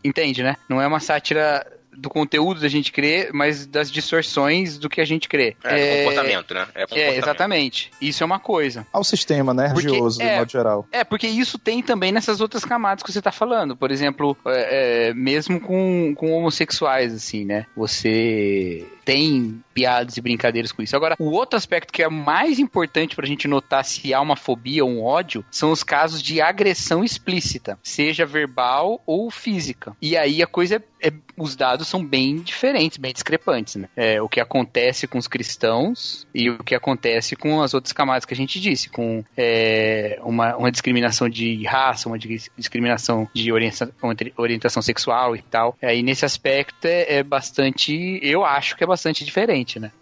entende 0.04 0.42
né? 0.42 0.56
Não 0.68 0.82
é 0.82 0.86
uma 0.86 1.00
sátira 1.00 1.79
do 1.96 2.08
conteúdo 2.08 2.60
da 2.60 2.68
gente 2.68 2.92
crer, 2.92 3.30
mas 3.32 3.66
das 3.66 3.90
distorções 3.90 4.78
do 4.78 4.88
que 4.88 5.00
a 5.00 5.04
gente 5.04 5.28
crê. 5.28 5.56
É, 5.64 5.80
é 5.80 6.04
comportamento, 6.04 6.54
né? 6.54 6.66
É, 6.74 6.80
comportamento. 6.82 7.14
é, 7.14 7.18
exatamente. 7.18 7.90
Isso 8.00 8.22
é 8.22 8.26
uma 8.26 8.38
coisa. 8.38 8.86
Ao 8.92 9.04
sistema, 9.04 9.52
né, 9.52 9.68
religioso, 9.68 10.18
porque, 10.18 10.28
de 10.28 10.34
é, 10.34 10.38
modo 10.38 10.50
geral. 10.50 10.86
É, 10.92 11.04
porque 11.04 11.26
isso 11.26 11.58
tem 11.58 11.82
também 11.82 12.12
nessas 12.12 12.40
outras 12.40 12.64
camadas 12.64 13.02
que 13.02 13.12
você 13.12 13.20
tá 13.20 13.32
falando. 13.32 13.76
Por 13.76 13.90
exemplo, 13.90 14.36
é, 14.46 15.08
é 15.10 15.14
mesmo 15.14 15.60
com, 15.60 16.14
com 16.16 16.32
homossexuais, 16.32 17.14
assim, 17.14 17.44
né? 17.44 17.66
Você 17.76 18.86
tem 19.10 19.60
piadas 19.74 20.16
e 20.16 20.20
brincadeiras 20.20 20.70
com 20.70 20.82
isso. 20.82 20.94
Agora, 20.94 21.16
o 21.18 21.32
outro 21.32 21.56
aspecto 21.56 21.92
que 21.92 22.00
é 22.00 22.08
mais 22.08 22.60
importante 22.60 23.16
pra 23.16 23.26
gente 23.26 23.48
notar 23.48 23.84
se 23.84 24.14
há 24.14 24.20
uma 24.20 24.36
fobia 24.36 24.84
ou 24.84 24.90
um 24.90 25.02
ódio 25.02 25.44
são 25.50 25.72
os 25.72 25.82
casos 25.82 26.22
de 26.22 26.40
agressão 26.40 27.02
explícita, 27.02 27.76
seja 27.82 28.24
verbal 28.24 29.02
ou 29.04 29.28
física. 29.28 29.96
E 30.00 30.16
aí 30.16 30.40
a 30.42 30.46
coisa 30.46 30.76
é, 30.76 31.08
é 31.08 31.12
os 31.36 31.56
dados 31.56 31.88
são 31.88 32.04
bem 32.04 32.36
diferentes, 32.36 32.98
bem 32.98 33.12
discrepantes, 33.12 33.76
né? 33.76 33.88
É, 33.96 34.22
o 34.22 34.28
que 34.28 34.38
acontece 34.38 35.08
com 35.08 35.18
os 35.18 35.26
cristãos 35.26 36.26
e 36.32 36.50
o 36.50 36.62
que 36.62 36.74
acontece 36.74 37.34
com 37.34 37.62
as 37.62 37.74
outras 37.74 37.92
camadas 37.92 38.24
que 38.24 38.34
a 38.34 38.36
gente 38.36 38.60
disse, 38.60 38.90
com 38.90 39.24
é, 39.36 40.20
uma, 40.22 40.56
uma 40.56 40.70
discriminação 40.70 41.28
de 41.28 41.64
raça, 41.64 42.08
uma 42.08 42.18
discriminação 42.18 43.28
de 43.34 43.50
orientação, 43.50 43.92
orientação 44.36 44.82
sexual 44.82 45.34
e 45.34 45.42
tal. 45.42 45.76
Aí 45.82 46.02
nesse 46.02 46.24
aspecto 46.24 46.84
é, 46.84 47.16
é 47.16 47.22
bastante, 47.22 48.20
eu 48.22 48.44
acho 48.44 48.76
que 48.76 48.84
é 48.84 48.86
bastante 48.86 48.99
diferente, 49.24 49.78
né? 49.80 49.92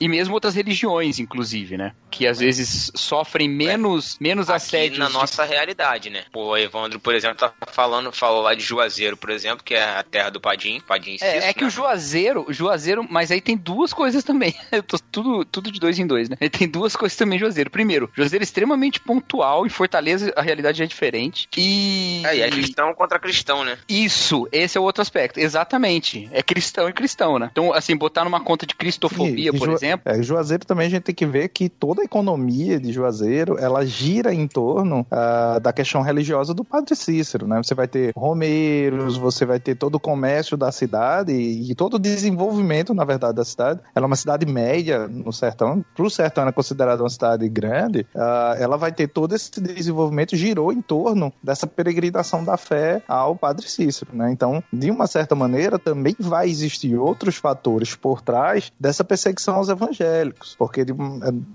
E 0.00 0.08
mesmo 0.08 0.34
outras 0.34 0.54
religiões, 0.54 1.18
inclusive, 1.18 1.76
né? 1.76 1.92
Que 2.10 2.26
às 2.26 2.38
vezes 2.38 2.90
sofrem 2.94 3.48
menos, 3.48 4.14
é. 4.14 4.16
menos 4.20 4.50
assédio. 4.50 4.98
na 4.98 5.08
nossa 5.08 5.44
realidade, 5.44 6.10
né? 6.10 6.24
O 6.34 6.56
Evandro, 6.56 7.00
por 7.00 7.14
exemplo, 7.14 7.36
tá 7.36 7.52
falando, 7.66 8.12
falou 8.12 8.42
lá 8.42 8.54
de 8.54 8.62
Juazeiro, 8.62 9.16
por 9.16 9.30
exemplo, 9.30 9.64
que 9.64 9.74
é 9.74 9.82
a 9.82 10.02
terra 10.02 10.30
do 10.30 10.40
Padim, 10.40 10.80
Padim 10.80 11.16
É, 11.20 11.48
é 11.48 11.54
que 11.54 11.62
né? 11.62 11.68
o 11.68 11.70
Juazeiro, 11.70 12.44
o 12.48 12.52
Juazeiro, 12.52 13.06
mas 13.08 13.30
aí 13.30 13.40
tem 13.40 13.56
duas 13.56 13.92
coisas 13.92 14.22
também. 14.22 14.54
Eu 14.70 14.82
tô 14.82 14.98
tudo, 14.98 15.44
tudo 15.44 15.72
de 15.72 15.80
dois 15.80 15.98
em 15.98 16.06
dois, 16.06 16.28
né? 16.28 16.36
Tem 16.50 16.68
duas 16.68 16.94
coisas 16.94 17.16
também, 17.16 17.38
Juazeiro. 17.38 17.70
Primeiro, 17.70 18.10
Juazeiro 18.14 18.42
é 18.42 18.46
extremamente 18.46 19.00
pontual, 19.00 19.66
em 19.66 19.70
Fortaleza 19.70 20.32
a 20.36 20.42
realidade 20.42 20.82
é 20.82 20.86
diferente. 20.86 21.48
E. 21.56 22.22
É, 22.24 22.36
e 22.36 22.40
é 22.42 22.50
cristão 22.50 22.94
contra 22.94 23.18
cristão, 23.18 23.64
né? 23.64 23.78
Isso, 23.88 24.48
esse 24.52 24.76
é 24.76 24.80
o 24.80 24.84
outro 24.84 25.02
aspecto. 25.02 25.38
Exatamente. 25.38 26.28
É 26.32 26.42
cristão 26.42 26.88
e 26.88 26.92
cristão, 26.92 27.38
né? 27.38 27.48
Então, 27.50 27.72
assim, 27.72 27.96
botar 27.96 28.24
numa 28.24 28.40
conta 28.40 28.66
de 28.66 28.74
cristofobia, 28.74 29.50
e, 29.50 29.58
por 29.58 29.70
exemplo 29.70 29.85
exemplo. 29.86 30.12
É, 30.12 30.22
Juazeiro 30.22 30.66
também 30.66 30.86
a 30.86 30.90
gente 30.90 31.02
tem 31.02 31.14
que 31.14 31.26
ver 31.26 31.48
que 31.48 31.68
toda 31.68 32.02
a 32.02 32.04
economia 32.04 32.78
de 32.78 32.92
Juazeiro, 32.92 33.58
ela 33.58 33.84
gira 33.84 34.34
em 34.34 34.46
torno 34.46 35.00
uh, 35.00 35.60
da 35.60 35.72
questão 35.72 36.02
religiosa 36.02 36.52
do 36.52 36.64
Padre 36.64 36.94
Cícero, 36.94 37.46
né? 37.46 37.62
Você 37.62 37.74
vai 37.74 37.86
ter 37.86 38.12
romeiros, 38.16 39.16
você 39.16 39.44
vai 39.44 39.60
ter 39.60 39.74
todo 39.74 39.96
o 39.96 40.00
comércio 40.00 40.56
da 40.56 40.72
cidade 40.72 41.32
e, 41.32 41.70
e 41.70 41.74
todo 41.74 41.94
o 41.94 41.98
desenvolvimento, 41.98 42.92
na 42.94 43.04
verdade, 43.04 43.34
da 43.34 43.44
cidade. 43.44 43.80
Ela 43.94 44.06
é 44.06 44.08
uma 44.08 44.16
cidade 44.16 44.46
média 44.46 45.06
no 45.08 45.32
sertão. 45.32 45.84
Para 45.94 46.06
o 46.06 46.10
sertão 46.10 46.46
é 46.48 46.52
considerada 46.52 47.02
uma 47.02 47.10
cidade 47.10 47.48
grande, 47.48 48.06
uh, 48.14 48.56
ela 48.58 48.76
vai 48.76 48.92
ter 48.92 49.08
todo 49.08 49.34
esse 49.34 49.60
desenvolvimento 49.60 50.36
girou 50.36 50.72
em 50.72 50.80
torno 50.80 51.32
dessa 51.42 51.66
peregrinação 51.66 52.44
da 52.44 52.56
fé 52.56 53.02
ao 53.06 53.36
Padre 53.36 53.68
Cícero, 53.68 54.10
né? 54.14 54.30
Então, 54.30 54.62
de 54.72 54.90
uma 54.90 55.06
certa 55.06 55.34
maneira, 55.34 55.78
também 55.78 56.14
vai 56.18 56.48
existir 56.48 56.96
outros 56.96 57.36
fatores 57.36 57.94
por 57.94 58.20
trás 58.20 58.72
dessa 58.78 59.04
perseguição 59.04 59.56
aos 59.56 59.68
evangélicos, 59.76 60.54
porque 60.58 60.84
de, 60.84 60.92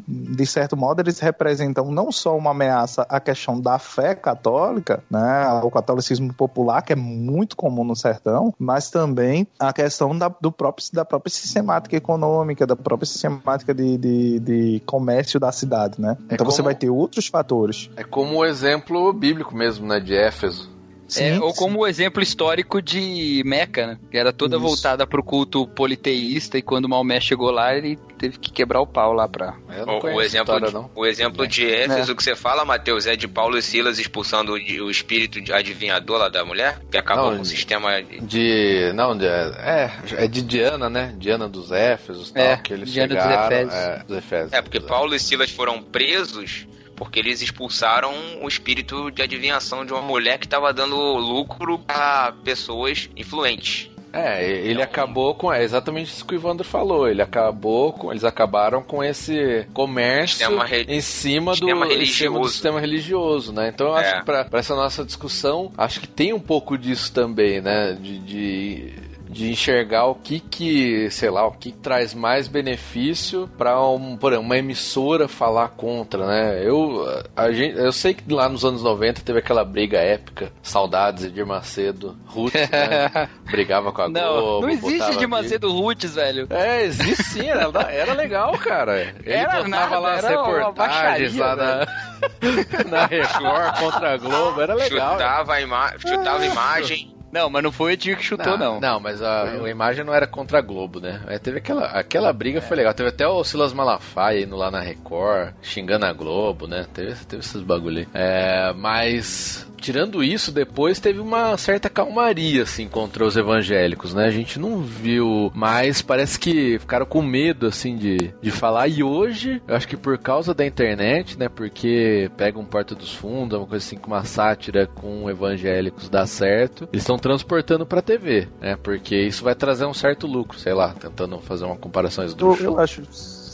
de, 0.08 0.46
certo 0.46 0.78
modo 0.78 1.02
eles 1.02 1.20
representam 1.20 1.92
não 1.92 2.12
só 2.12 2.38
uma 2.38 2.52
ameaça 2.52 3.06
à 3.10 3.20
questão 3.20 3.60
da 3.60 3.78
fé 3.80 4.16
católica, 4.16 5.04
né, 5.10 5.44
ao 5.46 5.70
catolicismo 5.70 6.34
popular, 6.34 6.82
que 6.82 6.94
é 6.94 6.96
muito 6.96 7.56
comum 7.56 7.84
no 7.84 7.96
sertão, 7.96 8.54
mas 8.58 8.90
também 8.90 9.48
a 9.60 9.74
questão 9.74 10.18
da, 10.18 10.30
do 10.30 10.52
próprio, 10.52 10.86
da 10.94 11.06
própria 11.06 11.32
sistemática 11.32 11.96
econômica, 11.96 12.66
da 12.66 12.76
própria 12.76 13.06
sistemática 13.06 13.74
de, 13.74 13.98
de, 13.98 14.40
de 14.40 14.84
comércio 14.86 15.40
da 15.40 15.52
cidade, 15.52 16.00
né? 16.00 16.18
É 16.30 16.36
então 16.36 16.46
como, 16.46 16.52
você 16.52 16.62
vai 16.62 16.76
ter 16.76 16.90
outros 16.90 17.28
fatores. 17.28 17.90
É 17.96 18.04
como 18.04 18.38
o 18.38 18.46
exemplo 18.46 19.12
bíblico 19.14 19.56
mesmo, 19.56 19.88
né, 19.88 20.00
de 20.00 20.16
Éfeso 20.16 20.81
Sim, 21.12 21.26
é, 21.26 21.40
ou 21.42 21.54
como 21.54 21.80
o 21.80 21.88
exemplo 21.88 22.24
histórico 22.24 22.82
de 22.82 23.44
Meca, 23.46 23.86
né? 23.86 24.00
Que 24.10 24.18
era 24.18 24.32
toda 24.32 24.56
Isso. 24.56 24.66
voltada 24.66 25.06
pro 25.06 25.22
culto 25.22 25.68
politeísta 25.68 26.58
e 26.58 26.62
quando 26.62 26.88
Maomé 26.88 27.20
chegou 27.20 27.52
lá, 27.52 27.76
ele 27.76 28.00
teve 28.18 28.40
que 28.40 28.50
quebrar 28.50 28.80
o 28.80 28.88
pau 28.88 29.12
lá 29.12 29.28
pra. 29.28 29.54
O, 29.86 30.08
o, 30.08 30.22
exemplo, 30.22 30.56
história, 30.56 30.70
de, 30.70 30.90
o 30.96 31.06
exemplo 31.06 31.46
de 31.46 31.70
Éfeso 31.70 32.14
é. 32.14 32.16
que 32.16 32.24
você 32.24 32.34
fala, 32.34 32.64
Matheus, 32.64 33.08
é 33.08 33.18
de 33.18 33.28
Paulo 33.28 33.58
e 33.58 33.62
Silas 33.62 34.00
expulsando 34.00 34.54
o, 34.54 34.56
o 34.56 34.90
espírito 34.90 35.42
de 35.42 35.52
adivinhador 35.52 36.18
lá 36.18 36.30
da 36.30 36.46
mulher, 36.46 36.80
que 36.90 36.98
acabou 36.98 37.32
não, 37.32 37.36
com 37.36 37.42
o 37.42 37.46
sistema 37.46 38.02
de. 38.02 38.22
de 38.22 38.94
não, 38.94 39.18
de, 39.18 39.26
é, 39.26 39.92
é 40.16 40.28
de 40.28 40.42
Diana, 40.42 40.90
né? 40.90 41.14
Diana 41.18 41.50
dos 41.50 41.74
Éfesos, 41.74 42.32
tal, 42.32 42.42
é, 42.42 42.56
que 42.56 42.72
eles 42.72 42.90
Diana 42.90 43.10
chegaram. 43.10 43.50
Dos 43.50 43.52
Efésios. 43.52 43.76
É, 43.76 44.04
dos 44.08 44.18
Efésios. 44.18 44.54
É, 44.54 44.62
porque 44.62 44.80
Paulo 44.80 45.14
e 45.14 45.20
Silas 45.20 45.52
foram 45.52 45.84
presos 45.84 46.66
porque 47.02 47.20
eles 47.20 47.42
expulsaram 47.42 48.14
o 48.44 48.48
espírito 48.48 49.10
de 49.10 49.24
adivinhação 49.24 49.84
de 49.84 49.92
uma 49.92 50.04
mulher 50.04 50.38
que 50.38 50.46
estava 50.46 50.72
dando 50.72 50.96
lucro 50.96 51.82
a 51.88 52.32
pessoas 52.44 53.10
influentes. 53.18 53.90
É, 54.14 54.48
ele 54.48 54.84
acabou 54.84 55.34
com. 55.34 55.52
É 55.52 55.64
exatamente 55.64 56.12
isso 56.12 56.24
que 56.24 56.36
o 56.36 56.38
Ivandro 56.38 56.64
falou. 56.64 57.10
Ele 57.10 57.24
acabou 57.24 57.92
com. 57.92 58.12
Eles 58.12 58.24
acabaram 58.24 58.84
com 58.84 59.04
esse 59.04 59.66
comércio 59.74 60.48
em 60.88 61.02
cima, 61.02 61.56
do, 61.56 61.68
em 61.92 62.06
cima 62.06 62.40
do 62.40 62.48
sistema 62.48 62.80
religioso, 62.80 63.52
né? 63.52 63.72
Então 63.74 63.88
eu 63.88 63.96
acho 63.96 64.16
é. 64.16 64.20
que 64.20 64.26
pra, 64.26 64.46
pra, 64.46 64.60
essa 64.60 64.76
nossa 64.76 65.04
discussão, 65.04 65.72
acho 65.76 66.02
que 66.02 66.08
tem 66.08 66.34
um 66.34 66.40
pouco 66.40 66.78
disso 66.78 67.12
também, 67.12 67.62
né? 67.62 67.98
de, 68.00 68.20
de 68.20 68.94
de 69.32 69.50
enxergar 69.50 70.06
o 70.08 70.16
que 70.16 70.40
que, 70.42 71.10
sei 71.10 71.30
lá, 71.30 71.48
o 71.48 71.52
que 71.52 71.72
traz 71.72 72.14
mais 72.14 72.50
benefício 72.50 73.50
para 73.58 73.82
um, 73.82 74.18
por 74.18 74.34
exemplo, 74.34 74.46
uma 74.46 74.58
emissora 74.58 75.28
falar 75.28 75.70
contra, 75.70 76.28
né? 76.28 76.62
Eu, 76.68 77.08
a 77.36 77.50
gente, 77.52 77.78
eu 77.78 77.94
sei 77.94 78.14
que 78.14 78.32
lá 78.32 78.50
nos 78.50 78.66
anos 78.66 78.84
90 78.84 79.22
teve 79.22 79.40
aquela 79.40 79.64
briga 79.64 79.98
épica, 79.98 80.52
saudades 80.62 81.24
Edir 81.24 81.46
Macedo, 81.46 82.18
Roots, 82.26 82.70
né? 82.70 83.30
Brigava 83.50 83.92
com 83.94 84.02
a 84.02 84.10
não, 84.10 84.34
Globo. 84.34 84.68
Não 84.68 84.70
existe 84.70 85.12
Edir 85.14 85.30
Macedo 85.30 85.72
Roots, 85.72 86.16
velho. 86.16 86.48
É, 86.50 86.84
existe 86.84 87.24
sim, 87.24 87.48
era, 87.48 87.72
era 87.90 88.14
legal, 88.14 88.58
cara. 88.58 89.16
Ele 89.24 89.34
era 89.34 89.66
nada, 89.66 89.98
lá 89.98 90.16
as 90.16 90.26
reportagens 90.26 91.36
lá 91.38 91.56
na, 91.56 91.88
na 92.90 93.06
Record 93.06 93.80
contra 93.80 94.14
a 94.14 94.18
Globo, 94.18 94.62
era 94.62 94.74
legal. 94.74 95.14
Chutava, 95.14 95.54
a 95.54 95.62
ima 95.62 95.94
chutava 96.00 96.44
a 96.44 96.46
imagem 96.46 97.21
não, 97.32 97.50
mas 97.50 97.64
não 97.64 97.72
foi 97.72 97.92
o 97.92 97.94
Edir 97.94 98.18
que 98.18 98.24
chutou, 98.24 98.58
não. 98.58 98.80
Não, 98.80 98.82
não 98.82 99.00
mas 99.00 99.22
a, 99.22 99.44
a, 99.44 99.70
imagem 99.70 100.04
não 100.04 100.14
era 100.14 100.28
contra 100.28 100.60
a 100.60 100.62
Globo, 100.62 101.00
né? 101.00 101.22
É, 101.28 101.40
teve 101.40 101.60
aquela, 101.60 101.86
aquela 101.88 102.34
briga 102.34 102.60
é. 102.60 102.62
foi 102.62 102.78
legal. 102.78 102.94
Teve 102.94 103.10
até 103.10 103.28
o 103.28 103.44
Silas 103.44 103.74
Malafaia 103.74 104.44
indo 104.44 104.56
lá 104.56 104.70
na 104.70 104.80
Record, 104.80 105.54
xingando 105.62 106.06
a 106.06 106.14
Globo, 106.14 106.68
né? 106.68 106.86
Teve, 106.94 107.26
teve 107.26 107.42
esses 107.42 107.62
bagulho 107.62 108.00
aí. 108.00 108.08
É, 108.14 108.74
mas 108.74 109.71
tirando 109.82 110.24
isso, 110.24 110.52
depois 110.52 111.00
teve 111.00 111.20
uma 111.20 111.58
certa 111.58 111.90
calmaria, 111.90 112.64
assim, 112.64 112.88
contra 112.88 113.26
os 113.26 113.36
evangélicos, 113.36 114.14
né? 114.14 114.26
A 114.26 114.32
gente 114.32 114.60
não 114.60 114.82
viu 114.82 115.52
mais, 115.54 116.02
parece 116.02 116.40
que 116.40 116.80
ficaram 116.80 117.06
com 117.06 117.22
medo, 117.22 117.66
assim, 117.66 117.98
de, 117.98 118.34
de 118.42 118.52
falar. 118.52 118.88
E 118.88 119.04
hoje, 119.04 119.62
eu 119.68 119.76
acho 119.76 119.88
que 119.88 119.98
por 119.98 120.18
causa 120.18 120.54
da 120.54 120.66
internet, 120.66 121.38
né? 121.38 121.50
Porque 121.50 122.30
pega 122.38 122.60
um 122.60 122.66
Porta 122.66 122.96
dos 122.96 123.14
Fundos, 123.14 123.58
uma 123.58 123.68
coisa 123.68 123.86
assim, 123.86 123.98
com 123.98 124.08
uma 124.08 124.24
sátira 124.24 124.88
com 124.88 125.30
evangélicos 125.30 126.10
dá 126.10 126.26
certo, 126.26 126.88
eles 126.94 127.04
estão 127.04 127.18
transportando 127.18 127.86
pra 127.86 128.02
TV, 128.02 128.48
né? 128.62 128.78
Porque 128.82 129.16
isso 129.16 129.44
vai 129.44 129.56
trazer 129.56 129.86
um 129.86 129.94
certo 129.94 130.28
lucro, 130.28 130.60
sei 130.60 130.74
lá, 130.74 130.94
tentando 130.94 131.40
fazer 131.40 131.66
uma 131.66 131.76
comparação 131.76 132.26
do 132.28 132.54
eu, 132.54 132.58
eu 132.58 132.80
acho 132.80 133.02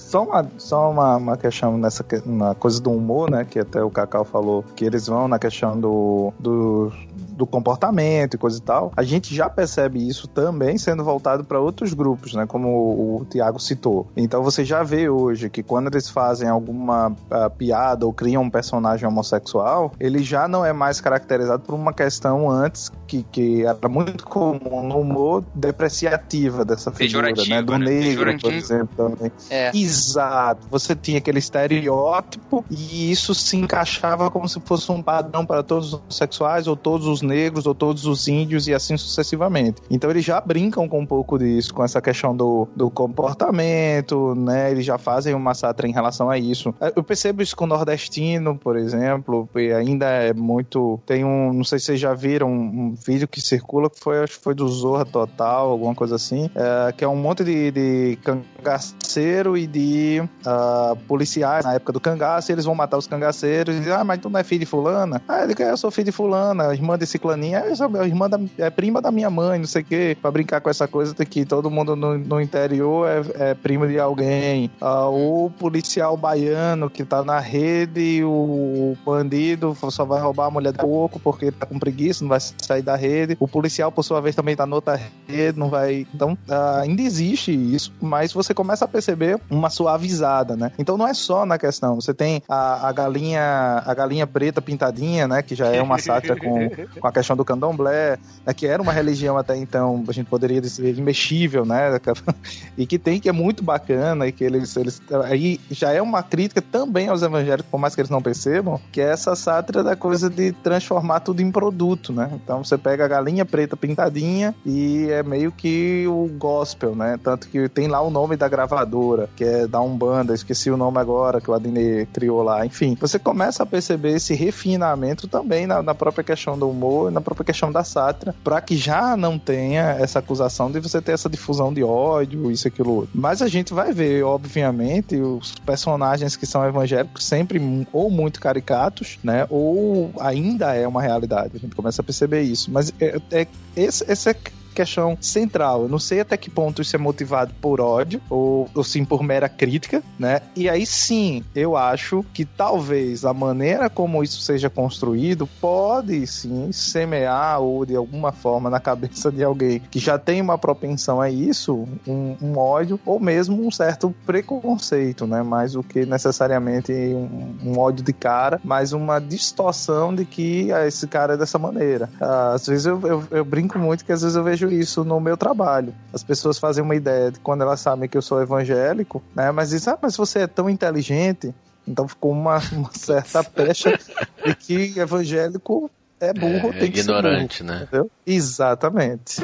só 0.08 0.24
uma, 0.24 0.50
só 0.58 0.90
uma, 0.90 1.18
uma 1.18 1.38
questão 1.38 1.78
nessa 1.78 2.06
na 2.26 2.56
coisa 2.56 2.82
do 2.82 2.92
humor, 2.92 3.30
né? 3.30 3.44
Que 3.44 3.60
até 3.60 3.84
o 3.84 3.92
Cacau 3.92 4.24
falou 4.24 4.64
que 4.74 4.86
eles 4.86 5.08
vão 5.08 5.28
na 5.28 5.38
questão 5.38 5.78
do, 5.78 6.32
do 6.40 6.94
do 7.38 7.46
comportamento 7.46 8.34
e 8.34 8.38
coisa 8.38 8.58
e 8.58 8.62
tal, 8.62 8.92
a 8.98 9.04
gente 9.04 9.34
já 9.34 9.50
percebe 9.50 10.06
isso 10.06 10.28
também 10.28 10.78
sendo 10.78 11.04
voltado 11.04 11.44
para 11.44 11.60
outros 11.60 11.94
grupos, 11.94 12.34
né? 12.34 12.46
Como 12.46 12.68
o, 12.68 13.22
o 13.22 13.26
Tiago 13.26 13.60
citou. 13.60 14.08
Então 14.18 14.44
você 14.44 14.66
já 14.66 14.84
vê 14.84 15.08
hoje 15.08 15.50
que 15.50 15.62
quando 15.62 15.88
eles 15.88 16.10
fazem 16.10 16.50
alguma 16.50 17.10
uh, 17.10 17.50
piada 17.58 18.06
ou 18.06 18.12
criam 18.12 18.44
um 18.44 18.50
personagem 18.50 19.08
homossexual, 19.08 19.92
ele 20.00 20.24
já 20.24 20.48
não 20.48 20.66
é 20.66 20.74
mais 20.74 21.00
caracterizado 21.00 21.64
por 21.64 21.76
uma 21.76 21.94
questão 21.94 22.50
antes 22.50 22.92
que, 23.08 23.24
que 23.24 23.64
era 23.64 23.88
muito 23.88 24.26
comum 24.26 24.84
no 24.84 25.00
humor 25.00 25.44
depreciativa 25.54 26.66
dessa 26.66 26.92
figura, 26.92 27.32
né? 27.48 27.62
Do 27.62 27.78
né? 27.78 27.86
negro, 27.86 28.40
por 28.40 28.54
exemplo, 28.54 28.90
também. 28.96 29.32
É. 29.50 29.72
Exato. 29.76 30.68
Você 30.70 30.96
tinha 30.96 31.20
aquele 31.20 31.40
estereótipo 31.40 32.66
e 32.70 33.12
isso 33.12 33.34
se 33.36 33.58
encaixava 33.58 34.30
como 34.32 34.50
se 34.50 34.60
fosse 34.60 34.92
um 34.92 35.02
padrão 35.02 35.46
para 35.46 35.64
todos 35.64 35.94
os 35.94 36.16
sexuais, 36.16 36.68
ou 36.68 36.76
todos 36.76 37.08
os 37.08 37.22
negros, 37.28 37.66
ou 37.66 37.76
todos 37.76 38.06
os 38.06 38.28
índios, 38.28 38.68
e 38.68 38.74
assim 38.74 38.98
sucessivamente. 38.98 39.82
Então 39.90 40.10
eles 40.10 40.24
já 40.24 40.40
brincam 40.42 40.88
com 40.88 41.00
um 41.00 41.06
pouco 41.06 41.38
disso, 41.38 41.74
com 41.74 41.84
essa 41.84 42.02
questão 42.02 42.36
do, 42.36 42.68
do 42.76 42.90
comportamento, 42.90 44.34
né? 44.36 44.72
Eles 44.72 44.86
já 44.86 44.98
fazem 44.98 45.34
uma 45.34 45.54
sátira 45.54 45.88
em 45.88 45.94
relação 45.94 46.30
a 46.30 46.38
isso. 46.38 46.74
Eu 46.96 47.04
percebo 47.04 47.42
isso 47.42 47.56
com 47.56 47.66
o 47.66 47.68
nordestino, 47.68 48.58
por 48.58 48.78
exemplo, 48.78 49.50
e 49.56 49.72
ainda 49.72 50.06
é 50.08 50.34
muito. 50.34 51.00
Tem 51.06 51.24
um. 51.24 51.54
Não 51.54 51.64
sei 51.64 51.80
se 51.80 51.86
vocês 51.86 52.00
já 52.00 52.14
viram 52.14 52.50
um, 52.52 52.96
vídeo 53.06 53.28
que 53.28 53.42
circula, 53.42 53.90
que 53.90 54.00
foi, 54.00 54.20
acho 54.24 54.38
que 54.38 54.44
foi 54.44 54.54
do 54.54 54.68
Zorra 54.68 55.06
Total, 55.06 55.70
alguma 55.70 55.94
coisa 55.94 56.16
assim, 56.16 56.50
é, 56.56 56.92
que 56.92 57.04
é 57.04 57.08
um 57.08 57.16
monte 57.16 57.44
de, 57.44 57.72
de 57.72 58.20
cangaceiro 58.24 59.58
e 59.58 59.68
de 59.68 60.22
uh, 60.22 60.96
policiais 61.08 61.66
na 61.66 61.74
época 61.74 61.94
do 61.94 62.00
cangaço, 62.00 62.52
eles 62.52 62.66
vão 62.66 62.76
matar 62.76 62.98
os 62.98 63.08
cangaceiros 63.08 63.76
e 63.76 63.80
dizem, 63.80 63.94
ah, 63.94 64.04
mas 64.04 64.20
tu 64.20 64.30
não 64.30 64.40
é 64.40 64.44
filho 64.44 64.60
de 64.60 64.66
fulana? 64.66 65.22
Ah, 65.28 65.44
ele 65.44 65.56
eu 65.58 65.78
sou 65.78 65.92
filho 65.92 66.06
de 66.06 66.12
fulana, 66.12 66.74
irmã 66.74 66.98
desse 66.98 67.17
claninha, 67.20 67.60
eu 67.60 67.76
sou 67.76 67.90
irmã 68.04 68.30
da, 68.30 68.40
é 68.58 68.70
prima 68.70 69.02
da 69.02 69.12
minha 69.12 69.30
mãe, 69.30 69.60
não 69.60 69.68
sei 69.68 69.82
o 69.82 69.86
quê, 69.86 70.18
pra 70.22 70.32
brincar 70.32 70.62
com 70.62 70.70
essa 70.70 70.88
coisa 70.88 71.14
de 71.14 71.26
que 71.26 71.46
todo 71.46 71.70
mundo 71.70 71.96
no, 71.96 72.18
no 72.18 72.42
interior 72.42 73.08
é, 73.08 73.50
é, 73.50 73.54
primo 73.54 73.88
de 73.88 74.00
alguém. 74.00 74.72
Uh, 74.82 75.46
o 75.46 75.50
policial 75.52 76.16
baiano 76.18 76.90
que 76.90 77.04
tá 77.04 77.24
na 77.24 77.40
rede, 77.40 78.24
o 78.24 78.96
bandido 79.06 79.76
só 79.90 80.06
vai 80.06 80.22
roubar 80.22 80.48
a 80.48 80.52
mulher 80.52 80.72
de 80.72 80.80
pouco 80.80 81.20
porque 81.20 81.52
tá 81.52 81.66
com 81.66 81.80
preguiça, 81.80 82.24
não 82.24 82.30
vai 82.30 82.40
sair 82.40 82.82
da 82.82 82.96
rede. 82.96 83.38
O 83.40 83.48
policial, 83.48 83.92
por 83.92 84.04
sua 84.04 84.22
vez, 84.22 84.36
também 84.36 84.56
tá 84.56 84.66
noutra 84.66 85.00
rede, 85.28 85.60
não 85.60 85.70
vai. 85.70 86.06
Então, 86.14 86.34
uh, 86.34 86.82
ainda 86.82 87.02
existe 87.02 87.52
isso, 87.52 87.94
mas 88.02 88.34
você 88.34 88.54
começa 88.54 88.86
a 88.86 88.88
perceber 88.88 89.40
uma 89.50 89.70
suavizada, 89.70 90.56
né? 90.56 90.72
Então 90.78 90.98
não 90.98 91.08
é 91.08 91.14
só 91.14 91.46
na 91.46 91.58
questão. 91.58 91.96
Você 91.96 92.14
tem 92.14 92.42
a, 92.48 92.88
a 92.88 92.92
galinha, 92.92 93.84
a 93.86 93.94
galinha 93.94 94.28
preta 94.28 94.62
pintadinha, 94.62 95.28
né? 95.28 95.42
Que 95.42 95.56
já 95.56 95.68
é 95.68 95.82
uma 95.82 95.98
sátira 95.98 96.36
com, 96.36 96.70
com 97.00 97.07
a 97.08 97.12
questão 97.12 97.36
do 97.36 97.46
candomblé, 97.46 98.18
né, 98.46 98.54
que 98.54 98.68
era 98.68 98.82
uma 98.82 98.92
religião 98.92 99.38
até 99.38 99.56
então, 99.56 100.04
a 100.08 100.12
gente 100.12 100.28
poderia 100.28 100.62
dizer, 100.62 100.98
imexível, 100.98 101.66
né? 101.66 102.00
E 102.78 102.86
que 102.86 103.00
tem, 103.00 103.20
que 103.20 103.28
é 103.28 103.32
muito 103.32 103.64
bacana, 103.64 104.28
e 104.28 104.32
que 104.32 104.44
eles, 104.44 104.76
eles. 104.78 105.02
Aí 105.26 105.60
já 105.72 105.92
é 105.92 106.02
uma 106.02 106.22
crítica 106.22 106.62
também 106.62 107.08
aos 107.10 107.24
evangélicos, 107.24 107.70
por 107.72 107.80
mais 107.80 107.96
que 107.96 108.02
eles 108.02 108.10
não 108.10 108.22
percebam, 108.22 108.80
que 108.92 109.02
é 109.02 109.12
essa 109.12 109.36
sátira 109.36 109.84
da 109.84 109.96
coisa 109.96 110.30
de 110.30 110.52
transformar 110.52 111.22
tudo 111.22 111.42
em 111.42 111.52
produto, 111.52 112.14
né? 112.14 112.30
Então 112.34 112.64
você 112.64 112.78
pega 112.78 113.06
a 113.06 113.08
galinha 113.08 113.46
preta 113.46 113.76
pintadinha 113.76 114.54
e 114.66 115.08
é 115.10 115.24
meio 115.24 115.52
que 115.52 116.06
o 116.08 116.30
gospel, 116.38 116.96
né? 116.96 117.20
Tanto 117.24 117.48
que 117.48 117.68
tem 117.70 117.88
lá 117.88 118.02
o 118.02 118.10
nome 118.10 118.36
da 118.36 118.48
gravadora, 118.48 119.30
que 119.36 119.44
é 119.44 119.68
da 119.68 119.82
Umbanda, 119.82 120.34
esqueci 120.34 120.70
o 120.70 120.78
nome 120.78 121.00
agora, 121.00 121.42
que 121.42 121.50
o 121.50 121.54
Adine 121.54 122.06
criou 122.08 122.44
lá. 122.44 122.66
Enfim, 122.66 122.96
você 123.00 123.18
começa 123.18 123.64
a 123.64 123.66
perceber 123.66 124.16
esse 124.16 124.34
refinamento 124.34 125.28
também 125.28 125.66
na, 125.66 125.82
na 125.82 125.96
própria 125.96 126.24
questão 126.24 126.58
do 126.58 126.70
humor, 126.70 126.97
na 127.12 127.22
própria 127.22 127.46
questão 127.46 127.72
da 127.72 127.84
sátira, 127.84 128.36
para 128.44 128.60
que 128.62 128.76
já 128.76 129.16
não 129.16 129.38
tenha 129.38 129.92
essa 130.00 130.20
acusação 130.20 130.72
de 130.72 130.80
você 130.80 131.02
ter 131.02 131.14
essa 131.14 131.30
difusão 131.30 131.74
de 131.74 131.84
ódio, 131.84 132.52
isso, 132.52 132.68
aquilo, 132.68 132.92
outro. 132.92 133.12
Mas 133.14 133.42
a 133.42 133.48
gente 133.48 133.74
vai 133.74 133.94
ver, 133.94 134.24
obviamente, 134.24 135.16
os 135.16 135.54
personagens 135.66 136.36
que 136.36 136.46
são 136.46 136.66
evangélicos 136.66 137.24
sempre 137.24 137.88
ou 137.92 138.10
muito 138.10 138.40
caricatos, 138.40 139.20
né? 139.24 139.46
Ou 139.50 140.12
ainda 140.20 140.74
é 140.74 140.88
uma 140.88 141.02
realidade. 141.02 141.52
A 141.56 141.60
gente 141.60 141.76
começa 141.76 142.02
a 142.02 142.06
perceber 142.06 142.42
isso. 142.42 142.72
Mas 142.72 142.94
é, 143.00 143.20
é 143.32 143.48
esse, 143.76 144.04
esse 144.12 144.30
é 144.30 144.36
questão 144.78 145.18
central. 145.20 145.84
Eu 145.84 145.90
não 145.90 145.98
sei 145.98 146.20
até 146.20 146.38
que 146.38 146.52
ponto 146.52 146.84
isso 146.84 146.96
é 146.96 147.00
motivado 147.00 147.52
por 147.60 147.82
ódio 147.82 148.22
ou, 148.30 148.70
ou 148.76 148.84
sim 148.84 149.04
por 149.04 149.24
mera 149.24 149.50
crítica, 149.50 150.04
né? 150.20 150.42
E 150.56 150.70
aí 150.70 150.86
sim, 150.86 151.44
eu 151.56 151.76
acho 151.76 152.24
que 152.32 152.46
talvez 152.46 153.26
a 153.26 153.34
maneira 153.34 153.90
como 153.90 154.22
isso 154.22 154.40
seja 154.40 154.70
construído 154.70 155.48
pode 155.60 156.28
sim 156.28 156.72
semear 156.72 157.60
ou 157.60 157.86
de 157.86 157.96
alguma 157.96 158.32
forma 158.32 158.70
na 158.70 158.80
cabeça 158.80 159.32
de 159.32 159.44
alguém 159.44 159.82
que 159.90 159.98
já 159.98 160.20
tem 160.20 160.42
uma 160.42 160.60
propensão 160.60 161.20
a 161.20 161.30
isso, 161.30 161.88
um, 162.08 162.36
um 162.40 162.58
ódio 162.58 163.00
ou 163.04 163.20
mesmo 163.20 163.66
um 163.66 163.72
certo 163.72 164.14
preconceito, 164.28 165.26
né? 165.26 165.42
Mais 165.42 165.74
do 165.74 165.82
que 165.82 166.06
necessariamente 166.06 166.92
um, 166.94 167.56
um 167.64 167.80
ódio 167.80 168.06
de 168.06 168.14
cara, 168.14 168.62
mas 168.64 168.94
uma 168.94 169.20
distorção 169.20 170.14
de 170.14 170.24
que 170.24 170.72
ah, 170.72 170.86
esse 170.86 171.08
cara 171.08 171.34
é 171.34 171.38
dessa 171.38 171.58
maneira. 171.58 172.10
Ah, 172.22 172.54
às 172.54 172.68
vezes 172.68 172.86
eu, 172.86 173.02
eu, 173.02 173.24
eu 173.32 173.46
brinco 173.46 173.80
muito 173.80 174.06
que 174.06 174.12
às 174.12 174.22
vezes 174.22 174.36
eu 174.36 174.44
vejo 174.44 174.67
vejo 174.68 174.82
isso 174.82 175.04
no 175.04 175.20
meu 175.20 175.38
trabalho. 175.38 175.94
As 176.14 176.24
pessoas 176.24 176.58
fazem 176.58 176.84
uma 176.84 176.96
ideia 176.96 177.32
de 177.32 177.40
quando 177.40 177.62
elas 177.62 177.80
sabem 177.80 178.10
que 178.10 178.18
eu 178.18 178.22
sou 178.22 178.42
evangélico, 178.42 179.24
né? 179.36 179.52
Mas 179.52 179.70
dizem, 179.70 179.94
ah, 179.94 179.98
mas 180.02 180.16
você 180.16 180.40
é 180.40 180.48
tão 180.48 180.70
inteligente. 180.70 181.54
Então 181.88 182.08
ficou 182.08 182.32
uma, 182.32 182.62
uma 182.72 182.92
certa 182.94 183.44
pecha 183.46 183.98
de 184.46 184.56
que 184.56 185.00
evangélico 185.00 185.90
é 186.20 186.34
burro, 186.34 186.70
é, 186.74 186.80
tem 186.80 186.92
que 186.92 187.00
ignorante, 187.00 187.58
ser 187.58 187.64
burro, 187.64 187.76
né? 187.76 187.84
Entendeu? 187.84 188.12
Exatamente. 188.26 189.42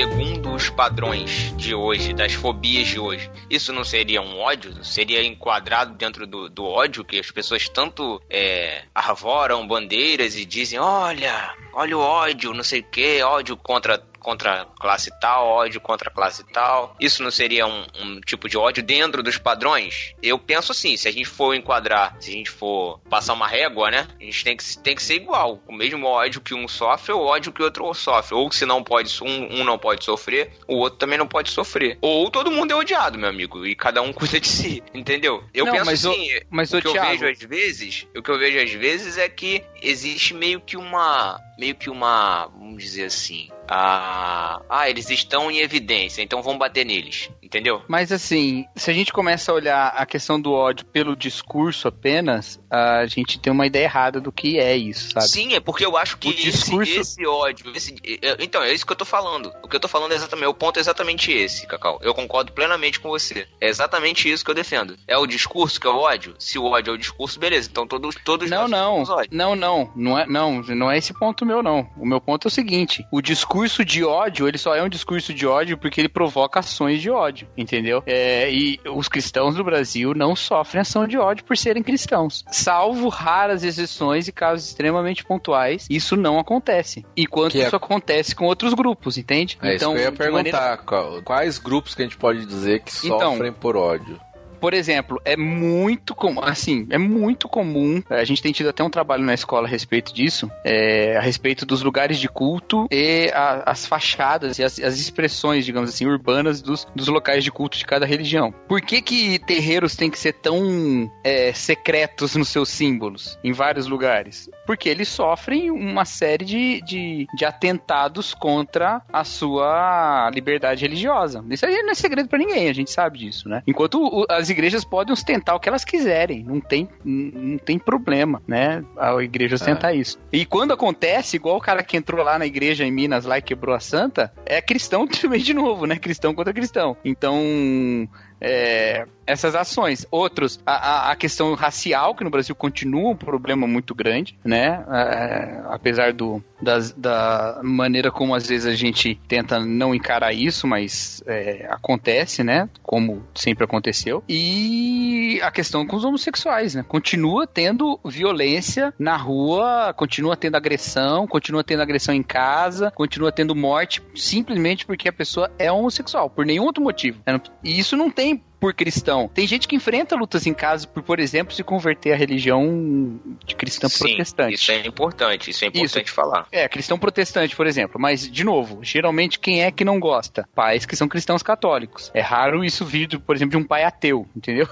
Segundo 0.00 0.54
os 0.54 0.70
padrões 0.70 1.54
de 1.58 1.74
hoje, 1.74 2.14
das 2.14 2.32
fobias 2.32 2.88
de 2.88 2.98
hoje, 2.98 3.30
isso 3.50 3.70
não 3.70 3.84
seria 3.84 4.22
um 4.22 4.38
ódio? 4.38 4.82
Seria 4.82 5.22
enquadrado 5.22 5.94
dentro 5.94 6.26
do, 6.26 6.48
do 6.48 6.64
ódio 6.64 7.04
que 7.04 7.18
as 7.18 7.30
pessoas 7.30 7.68
tanto 7.68 8.18
é, 8.30 8.84
arvoram 8.94 9.66
bandeiras 9.66 10.36
e 10.36 10.46
dizem: 10.46 10.78
olha, 10.78 11.54
olha 11.80 11.96
o 11.96 12.00
ódio, 12.00 12.52
não 12.52 12.62
sei 12.62 12.80
o 12.80 12.84
que, 12.84 13.22
ódio 13.22 13.56
contra 13.56 13.98
contra 14.20 14.66
classe 14.78 15.10
tal, 15.18 15.46
ódio 15.46 15.80
contra 15.80 16.10
classe 16.10 16.44
tal. 16.44 16.94
Isso 17.00 17.22
não 17.22 17.30
seria 17.30 17.66
um, 17.66 17.86
um, 17.98 18.20
tipo 18.20 18.48
de 18.48 18.56
ódio 18.56 18.82
dentro 18.82 19.22
dos 19.22 19.38
padrões? 19.38 20.14
Eu 20.22 20.38
penso 20.38 20.72
assim, 20.72 20.96
se 20.96 21.08
a 21.08 21.10
gente 21.10 21.26
for 21.26 21.54
enquadrar, 21.54 22.16
se 22.20 22.30
a 22.30 22.32
gente 22.34 22.50
for 22.50 23.00
passar 23.08 23.32
uma 23.32 23.48
régua, 23.48 23.90
né? 23.90 24.06
A 24.20 24.24
gente 24.24 24.44
tem 24.44 24.56
que, 24.56 24.78
tem 24.78 24.94
que 24.94 25.02
ser 25.02 25.14
igual. 25.14 25.60
O 25.66 25.72
mesmo 25.72 26.06
ódio 26.06 26.40
que 26.40 26.54
um 26.54 26.68
sofre, 26.68 27.12
o 27.12 27.20
ódio 27.20 27.52
que 27.52 27.62
o 27.62 27.64
outro 27.64 27.92
sofre. 27.94 28.34
Ou 28.34 28.52
se 28.52 28.66
não 28.66 28.84
pode, 28.84 29.10
um, 29.22 29.60
um 29.60 29.64
não 29.64 29.78
pode 29.78 30.04
sofrer, 30.04 30.52
o 30.68 30.76
outro 30.76 30.98
também 30.98 31.18
não 31.18 31.26
pode 31.26 31.50
sofrer. 31.50 31.98
Ou 32.00 32.30
todo 32.30 32.50
mundo 32.50 32.72
é 32.72 32.76
odiado, 32.76 33.18
meu 33.18 33.28
amigo, 33.28 33.66
e 33.66 33.74
cada 33.74 34.02
um 34.02 34.12
cuida 34.12 34.38
de 34.38 34.48
si, 34.48 34.82
entendeu? 34.92 35.42
Eu 35.54 35.64
não, 35.64 35.72
penso 35.72 35.86
mas 35.86 36.06
assim, 36.06 36.36
o, 36.36 36.40
mas 36.50 36.72
o, 36.72 36.78
o 36.78 36.82
que 36.82 36.92
Thiago... 36.92 37.12
eu 37.12 37.18
vejo 37.18 37.26
às 37.26 37.48
vezes, 37.48 38.06
o 38.14 38.22
que 38.22 38.30
eu 38.30 38.38
vejo 38.38 38.62
às 38.62 38.70
vezes 38.70 39.16
é 39.16 39.28
que 39.28 39.64
existe 39.82 40.34
meio 40.34 40.60
que 40.60 40.76
uma 40.76 41.40
meio 41.60 41.74
que 41.74 41.90
uma, 41.90 42.46
vamos 42.46 42.82
dizer 42.82 43.04
assim, 43.04 43.50
ah, 43.68 44.62
ah, 44.66 44.88
eles 44.88 45.10
estão 45.10 45.50
em 45.50 45.58
evidência, 45.58 46.22
então 46.22 46.42
vamos 46.42 46.58
bater 46.58 46.86
neles, 46.86 47.30
entendeu? 47.50 47.82
Mas 47.88 48.12
assim, 48.12 48.64
se 48.76 48.90
a 48.90 48.94
gente 48.94 49.12
começa 49.12 49.50
a 49.50 49.54
olhar 49.54 49.88
a 49.88 50.06
questão 50.06 50.40
do 50.40 50.52
ódio 50.52 50.86
pelo 50.86 51.16
discurso 51.16 51.88
apenas, 51.88 52.60
a 52.70 53.04
gente 53.06 53.40
tem 53.40 53.52
uma 53.52 53.66
ideia 53.66 53.84
errada 53.84 54.20
do 54.20 54.30
que 54.30 54.58
é 54.58 54.76
isso, 54.76 55.10
sabe? 55.10 55.28
Sim, 55.28 55.54
é 55.54 55.60
porque 55.60 55.84
eu 55.84 55.96
acho 55.96 56.16
que 56.16 56.28
esse, 56.28 56.42
discurso... 56.42 57.00
esse, 57.00 57.26
ódio, 57.26 57.72
esse, 57.74 57.96
então, 58.38 58.62
é 58.62 58.72
isso 58.72 58.86
que 58.86 58.92
eu 58.92 58.96
tô 58.96 59.04
falando. 59.04 59.52
O 59.62 59.68
que 59.68 59.74
eu 59.74 59.80
tô 59.80 59.88
falando 59.88 60.12
é 60.12 60.14
exatamente, 60.14 60.46
o 60.46 60.54
ponto 60.54 60.76
é 60.76 60.80
exatamente 60.80 61.32
esse, 61.32 61.66
Cacau. 61.66 61.98
Eu 62.02 62.14
concordo 62.14 62.52
plenamente 62.52 63.00
com 63.00 63.08
você. 63.08 63.46
É 63.60 63.68
exatamente 63.68 64.30
isso 64.30 64.44
que 64.44 64.50
eu 64.50 64.54
defendo. 64.54 64.96
É 65.08 65.18
o 65.18 65.26
discurso 65.26 65.80
que 65.80 65.86
é 65.86 65.90
o 65.90 65.98
ódio? 65.98 66.34
Se 66.38 66.58
o 66.58 66.64
ódio 66.64 66.92
é 66.92 66.94
o 66.94 66.98
discurso, 66.98 67.40
beleza. 67.40 67.68
Então 67.70 67.86
todos, 67.86 68.14
todos 68.24 68.48
não, 68.48 68.68
não, 68.68 69.02
não, 69.30 69.56
não, 69.56 69.92
não 69.96 70.18
é, 70.18 70.26
não, 70.26 70.62
não 70.62 70.90
é 70.90 70.98
esse 70.98 71.12
ponto 71.12 71.44
meu, 71.44 71.62
não. 71.62 71.90
O 71.96 72.06
meu 72.06 72.20
ponto 72.20 72.46
é 72.46 72.48
o 72.48 72.50
seguinte: 72.50 73.04
o 73.10 73.20
discurso 73.20 73.84
de 73.84 74.04
ódio, 74.04 74.46
ele 74.46 74.58
só 74.58 74.74
é 74.74 74.82
um 74.82 74.88
discurso 74.88 75.34
de 75.34 75.46
ódio 75.46 75.76
porque 75.76 76.00
ele 76.00 76.08
provoca 76.08 76.60
ações 76.60 77.00
de 77.00 77.10
ódio, 77.10 77.39
entendeu? 77.56 78.02
É, 78.06 78.50
e 78.52 78.80
os 78.92 79.08
cristãos 79.08 79.54
do 79.54 79.64
Brasil 79.64 80.14
não 80.14 80.34
sofrem 80.34 80.80
ação 80.80 81.06
de 81.06 81.18
ódio 81.18 81.44
por 81.44 81.56
serem 81.56 81.82
cristãos. 81.82 82.44
Salvo 82.50 83.08
raras 83.08 83.62
exceções 83.62 84.28
e 84.28 84.32
casos 84.32 84.68
extremamente 84.68 85.24
pontuais, 85.24 85.86
isso 85.90 86.16
não 86.16 86.38
acontece. 86.38 87.04
Enquanto 87.16 87.56
é 87.56 87.66
isso 87.66 87.76
acontece 87.76 88.34
com 88.34 88.46
outros 88.46 88.74
grupos, 88.74 89.18
entende? 89.18 89.58
É 89.62 89.76
então, 89.76 89.92
isso 89.92 90.02
que 90.02 90.08
eu 90.08 90.12
ia 90.12 90.16
perguntar. 90.16 90.84
Maneira... 90.84 91.22
Quais 91.22 91.58
grupos 91.58 91.94
que 91.94 92.02
a 92.02 92.04
gente 92.04 92.16
pode 92.16 92.44
dizer 92.46 92.80
que 92.80 93.06
então, 93.06 93.32
sofrem 93.32 93.52
por 93.52 93.76
ódio? 93.76 94.20
Por 94.60 94.74
exemplo, 94.74 95.20
é 95.24 95.36
muito 95.36 96.14
comum, 96.14 96.40
assim, 96.42 96.86
é 96.90 96.98
muito 96.98 97.48
comum, 97.48 98.02
a 98.10 98.24
gente 98.24 98.42
tem 98.42 98.52
tido 98.52 98.68
até 98.68 98.84
um 98.84 98.90
trabalho 98.90 99.24
na 99.24 99.34
escola 99.34 99.66
a 99.66 99.70
respeito 99.70 100.12
disso, 100.12 100.50
é, 100.64 101.16
a 101.16 101.20
respeito 101.20 101.64
dos 101.64 101.82
lugares 101.82 102.18
de 102.18 102.28
culto 102.28 102.86
e 102.90 103.30
a, 103.32 103.70
as 103.70 103.86
fachadas 103.86 104.58
e 104.58 104.64
as, 104.64 104.78
as, 104.78 104.98
expressões, 104.98 105.64
digamos 105.64 105.90
assim, 105.90 106.06
urbanas 106.06 106.60
dos, 106.60 106.86
dos 106.94 107.08
locais 107.08 107.42
de 107.42 107.50
culto 107.50 107.78
de 107.78 107.86
cada 107.86 108.04
religião. 108.04 108.52
Por 108.68 108.80
que 108.80 109.00
que 109.00 109.38
terreiros 109.38 109.96
têm 109.96 110.10
que 110.10 110.18
ser 110.18 110.34
tão 110.34 111.10
é, 111.24 111.52
secretos 111.52 112.36
nos 112.36 112.48
seus 112.48 112.68
símbolos 112.68 113.38
em 113.42 113.52
vários 113.52 113.86
lugares? 113.86 114.50
Porque 114.66 114.88
eles 114.88 115.08
sofrem 115.08 115.70
uma 115.70 116.04
série 116.04 116.44
de, 116.44 116.82
de, 116.82 117.26
de 117.34 117.44
atentados 117.44 118.34
contra 118.34 119.02
a 119.12 119.24
sua 119.24 120.30
liberdade 120.32 120.82
religiosa. 120.82 121.44
Isso 121.50 121.64
aí 121.64 121.82
não 121.82 121.90
é 121.90 121.94
segredo 121.94 122.28
para 122.28 122.38
ninguém, 122.38 122.68
a 122.68 122.74
gente 122.74 122.90
sabe 122.90 123.18
disso, 123.18 123.48
né? 123.48 123.62
Enquanto 123.66 124.26
as 124.28 124.49
igrejas 124.50 124.84
podem 124.84 125.12
ostentar 125.12 125.54
o 125.54 125.60
que 125.60 125.68
elas 125.68 125.84
quiserem, 125.84 126.44
não 126.44 126.60
tem, 126.60 126.88
não 127.04 127.58
tem 127.58 127.78
problema, 127.78 128.42
né? 128.46 128.84
A 128.98 129.14
igreja 129.22 129.54
ostentar 129.54 129.92
é. 129.92 129.96
isso. 129.96 130.18
E 130.32 130.44
quando 130.44 130.72
acontece, 130.72 131.36
igual 131.36 131.56
o 131.56 131.60
cara 131.60 131.82
que 131.82 131.96
entrou 131.96 132.24
lá 132.24 132.38
na 132.38 132.46
igreja 132.46 132.84
em 132.84 132.90
Minas 132.90 133.24
lá 133.24 133.38
e 133.38 133.42
quebrou 133.42 133.74
a 133.74 133.80
santa, 133.80 134.32
é 134.44 134.60
cristão 134.60 135.06
também 135.08 135.40
de 135.40 135.54
novo, 135.54 135.86
né? 135.86 135.96
Cristão 135.96 136.34
contra 136.34 136.52
cristão. 136.52 136.96
Então, 137.04 138.08
é, 138.40 139.06
essas 139.26 139.54
ações. 139.54 140.06
Outros, 140.10 140.58
a, 140.66 141.12
a, 141.12 141.16
questão 141.16 141.54
racial, 141.54 142.14
que 142.14 142.24
no 142.24 142.30
Brasil 142.30 142.54
continua 142.54 143.10
um 143.10 143.16
problema 143.16 143.66
muito 143.66 143.94
grande, 143.94 144.36
né? 144.44 144.84
É, 144.90 145.62
apesar 145.68 146.12
do, 146.12 146.42
das, 146.60 146.92
da 146.92 147.60
maneira 147.62 148.10
como 148.10 148.34
às 148.34 148.48
vezes 148.48 148.66
a 148.66 148.74
gente 148.74 149.20
tenta 149.28 149.60
não 149.60 149.94
encarar 149.94 150.32
isso, 150.32 150.66
mas 150.66 151.22
é, 151.26 151.66
acontece, 151.70 152.42
né? 152.42 152.68
Como 152.82 153.22
sempre 153.34 153.64
aconteceu. 153.64 154.22
E 154.28 155.40
a 155.42 155.50
questão 155.50 155.86
com 155.86 155.96
os 155.96 156.04
homossexuais, 156.04 156.74
né? 156.74 156.84
Continua 156.86 157.46
tendo 157.46 158.00
violência 158.04 158.92
na 158.98 159.16
rua, 159.16 159.94
continua 159.96 160.36
tendo 160.36 160.56
agressão, 160.56 161.26
continua 161.26 161.62
tendo 161.62 161.82
agressão 161.82 162.14
em 162.14 162.22
casa, 162.22 162.90
continua 162.90 163.30
tendo 163.30 163.54
morte 163.54 164.02
simplesmente 164.14 164.84
porque 164.84 165.08
a 165.08 165.12
pessoa 165.12 165.50
é 165.58 165.70
homossexual, 165.70 166.28
por 166.28 166.44
nenhum 166.44 166.64
outro 166.64 166.82
motivo. 166.82 167.20
E 167.62 167.78
isso 167.78 167.96
não 167.96 168.10
tem 168.10 168.29
nem 168.30 168.40
por 168.60 168.74
cristão. 168.74 169.28
Tem 169.32 169.46
gente 169.46 169.66
que 169.66 169.74
enfrenta 169.74 170.14
lutas 170.14 170.46
em 170.46 170.52
casa 170.52 170.86
por, 170.86 171.02
por 171.02 171.18
exemplo, 171.18 171.54
se 171.54 171.64
converter 171.64 172.12
à 172.12 172.16
religião 172.16 173.18
de 173.44 173.54
cristã 173.54 173.88
Sim, 173.88 174.08
protestante. 174.08 174.54
Isso 174.54 174.70
é 174.70 174.86
importante, 174.86 175.50
isso 175.50 175.64
é 175.64 175.68
importante 175.68 176.06
isso. 176.06 176.14
falar. 176.14 176.46
É, 176.52 176.68
cristão 176.68 176.98
protestante, 176.98 177.56
por 177.56 177.66
exemplo. 177.66 178.00
Mas, 178.00 178.30
de 178.30 178.44
novo, 178.44 178.80
geralmente 178.82 179.38
quem 179.38 179.64
é 179.64 179.70
que 179.70 179.84
não 179.84 179.98
gosta? 179.98 180.46
Pais 180.54 180.84
que 180.84 180.94
são 180.94 181.08
cristãos 181.08 181.42
católicos. 181.42 182.10
É 182.12 182.20
raro 182.20 182.62
isso 182.62 182.84
vir, 182.84 183.18
por 183.20 183.34
exemplo, 183.34 183.52
de 183.52 183.56
um 183.56 183.66
pai 183.66 183.84
ateu, 183.84 184.26
entendeu? 184.36 184.68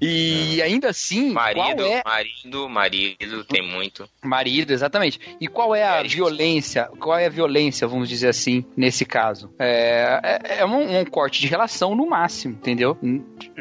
E 0.00 0.60
é. 0.60 0.64
ainda 0.64 0.90
assim. 0.90 1.32
Marido, 1.32 1.84
é... 1.84 2.02
marido, 2.04 2.68
marido, 2.68 3.44
tem 3.44 3.62
muito. 3.62 4.08
Marido, 4.22 4.72
exatamente. 4.72 5.18
E 5.40 5.46
qual 5.48 5.74
é 5.74 5.84
a 5.84 6.00
é, 6.00 6.02
violência? 6.02 6.90
Qual 6.98 7.16
é 7.16 7.26
a 7.26 7.30
violência, 7.30 7.86
vamos 7.86 8.08
dizer 8.08 8.28
assim, 8.28 8.64
nesse 8.76 9.04
caso? 9.04 9.50
É, 9.58 10.20
é, 10.22 10.58
é 10.58 10.66
um, 10.66 11.00
um 11.00 11.04
corte 11.04 11.40
de 11.40 11.46
relação 11.46 11.94
no 11.94 12.06
máximo, 12.06 12.54
entendeu? 12.54 12.98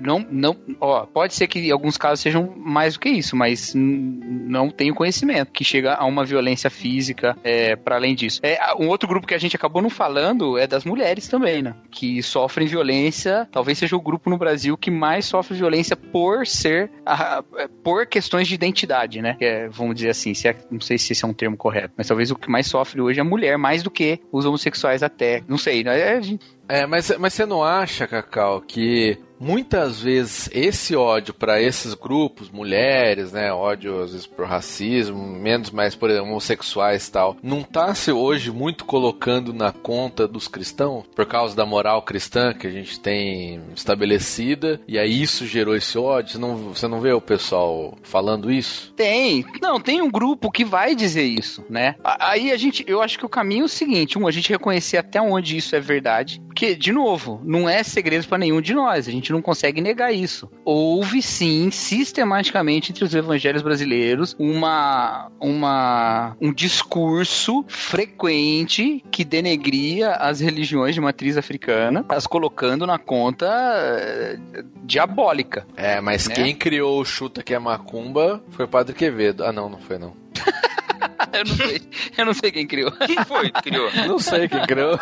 Não, 0.01 0.25
não, 0.29 0.55
ó, 0.79 1.05
pode 1.05 1.33
ser 1.33 1.47
que 1.47 1.71
alguns 1.71 1.97
casos 1.97 2.19
sejam 2.19 2.53
mais 2.57 2.93
do 2.93 2.99
que 2.99 3.09
isso, 3.09 3.35
mas 3.35 3.73
não 3.75 4.69
tenho 4.69 4.95
conhecimento 4.95 5.51
que 5.51 5.63
chega 5.63 5.95
a 5.95 6.05
uma 6.05 6.25
violência 6.25 6.69
física 6.69 7.37
é, 7.43 7.75
para 7.75 7.95
além 7.95 8.15
disso. 8.15 8.39
É, 8.43 8.57
um 8.79 8.87
outro 8.87 9.07
grupo 9.07 9.27
que 9.27 9.33
a 9.33 9.37
gente 9.37 9.55
acabou 9.55 9.81
não 9.81 9.89
falando 9.89 10.57
é 10.57 10.67
das 10.67 10.85
mulheres 10.85 11.27
também, 11.27 11.61
né? 11.61 11.75
Que 11.89 12.21
sofrem 12.23 12.67
violência, 12.67 13.47
talvez 13.51 13.77
seja 13.77 13.95
o 13.95 14.01
grupo 14.01 14.29
no 14.29 14.37
Brasil 14.37 14.77
que 14.77 14.91
mais 14.91 15.25
sofre 15.25 15.55
violência 15.55 15.95
por 15.95 16.45
ser, 16.47 16.89
a, 17.05 17.43
por 17.83 18.05
questões 18.05 18.47
de 18.47 18.55
identidade, 18.55 19.21
né? 19.21 19.37
É, 19.39 19.67
vamos 19.69 19.95
dizer 19.95 20.09
assim, 20.09 20.33
se 20.33 20.47
é, 20.47 20.55
não 20.69 20.79
sei 20.79 20.97
se 20.97 21.13
esse 21.13 21.25
é 21.25 21.27
um 21.27 21.33
termo 21.33 21.57
correto, 21.57 21.93
mas 21.97 22.07
talvez 22.07 22.31
o 22.31 22.35
que 22.35 22.49
mais 22.49 22.67
sofre 22.67 23.01
hoje 23.01 23.19
é 23.19 23.21
a 23.21 23.25
mulher, 23.25 23.57
mais 23.57 23.83
do 23.83 23.91
que 23.91 24.19
os 24.31 24.45
homossexuais 24.45 25.03
até. 25.03 25.43
Não 25.47 25.57
sei, 25.57 25.83
né? 25.83 26.21
É, 26.67 26.85
mas, 26.85 27.11
mas 27.19 27.33
você 27.33 27.45
não 27.45 27.63
acha, 27.63 28.07
Cacau, 28.07 28.61
que 28.61 29.17
muitas 29.41 29.99
vezes 29.99 30.47
esse 30.53 30.95
ódio 30.95 31.33
para 31.33 31.59
esses 31.59 31.95
grupos, 31.95 32.51
mulheres, 32.51 33.31
né, 33.31 33.51
ódio 33.51 34.03
às 34.03 34.11
vezes 34.11 34.27
por 34.27 34.45
racismo, 34.45 35.17
menos 35.17 35.71
mais 35.71 35.95
por 35.95 36.11
exemplo, 36.11 36.29
homossexuais 36.29 37.07
e 37.07 37.11
tal, 37.11 37.35
não 37.41 37.63
tá 37.63 37.95
se 37.95 38.11
hoje 38.11 38.51
muito 38.51 38.85
colocando 38.85 39.51
na 39.51 39.71
conta 39.71 40.27
dos 40.27 40.47
cristãos 40.47 41.05
por 41.15 41.25
causa 41.25 41.55
da 41.55 41.65
moral 41.65 42.03
cristã 42.03 42.53
que 42.53 42.67
a 42.67 42.71
gente 42.71 42.99
tem 42.99 43.59
estabelecida 43.75 44.79
e 44.87 44.99
aí 44.99 45.21
isso 45.21 45.47
gerou 45.47 45.75
esse 45.75 45.97
ódio? 45.97 46.33
Você 46.33 46.37
não, 46.37 46.55
você 46.57 46.87
não 46.87 47.01
vê 47.01 47.11
o 47.11 47.21
pessoal 47.21 47.97
falando 48.03 48.51
isso? 48.51 48.93
Tem, 48.95 49.43
não, 49.59 49.79
tem 49.79 50.01
um 50.03 50.11
grupo 50.11 50.51
que 50.51 50.63
vai 50.63 50.93
dizer 50.93 51.23
isso, 51.23 51.65
né? 51.67 51.95
Aí 52.03 52.51
a 52.51 52.57
gente, 52.57 52.85
eu 52.87 53.01
acho 53.01 53.17
que 53.17 53.25
o 53.25 53.29
caminho 53.29 53.63
é 53.63 53.65
o 53.65 53.69
seguinte, 53.69 54.19
um, 54.19 54.27
a 54.27 54.31
gente 54.31 54.51
reconhecer 54.51 54.97
até 54.97 55.19
onde 55.19 55.57
isso 55.57 55.75
é 55.75 55.79
verdade, 55.79 56.39
porque 56.61 56.75
de 56.75 56.91
novo, 56.91 57.41
não 57.43 57.67
é 57.67 57.81
segredo 57.81 58.27
para 58.27 58.37
nenhum 58.37 58.61
de 58.61 58.75
nós, 58.75 59.07
a 59.07 59.11
gente 59.11 59.31
não 59.31 59.41
consegue 59.41 59.81
negar 59.81 60.13
isso. 60.13 60.47
Houve 60.63 61.19
sim, 61.19 61.71
sistematicamente 61.71 62.91
entre 62.91 63.03
os 63.03 63.15
evangelhos 63.15 63.63
brasileiros, 63.63 64.35
uma, 64.37 65.31
uma 65.39 66.37
um 66.39 66.53
discurso 66.53 67.65
frequente 67.67 69.03
que 69.09 69.25
denegria 69.25 70.11
as 70.11 70.39
religiões 70.39 70.93
de 70.93 71.01
matriz 71.01 71.35
africana, 71.35 72.05
as 72.07 72.27
colocando 72.27 72.85
na 72.85 72.99
conta 72.99 73.47
eh, 73.47 74.37
diabólica. 74.83 75.65
É, 75.75 75.99
mas 75.99 76.27
né? 76.27 76.35
quem 76.35 76.55
criou 76.55 77.01
o 77.01 77.05
chuta 77.05 77.41
que 77.41 77.55
é 77.55 77.59
macumba 77.59 78.39
foi 78.51 78.65
o 78.65 78.67
Padre 78.67 78.93
Quevedo. 78.93 79.43
Ah, 79.43 79.51
não, 79.51 79.67
não 79.67 79.79
foi 79.79 79.97
não. 79.97 80.13
eu 81.33 81.45
não 81.45 81.55
sei. 81.55 81.81
Eu 82.17 82.25
não 82.25 82.33
sei 82.33 82.51
quem 82.51 82.67
criou. 82.67 82.91
Quem 82.91 83.23
foi 83.25 83.51
que 83.51 83.61
criou? 83.61 83.91
Não 84.07 84.19
sei 84.19 84.47
quem 84.47 84.61
criou. 84.61 84.99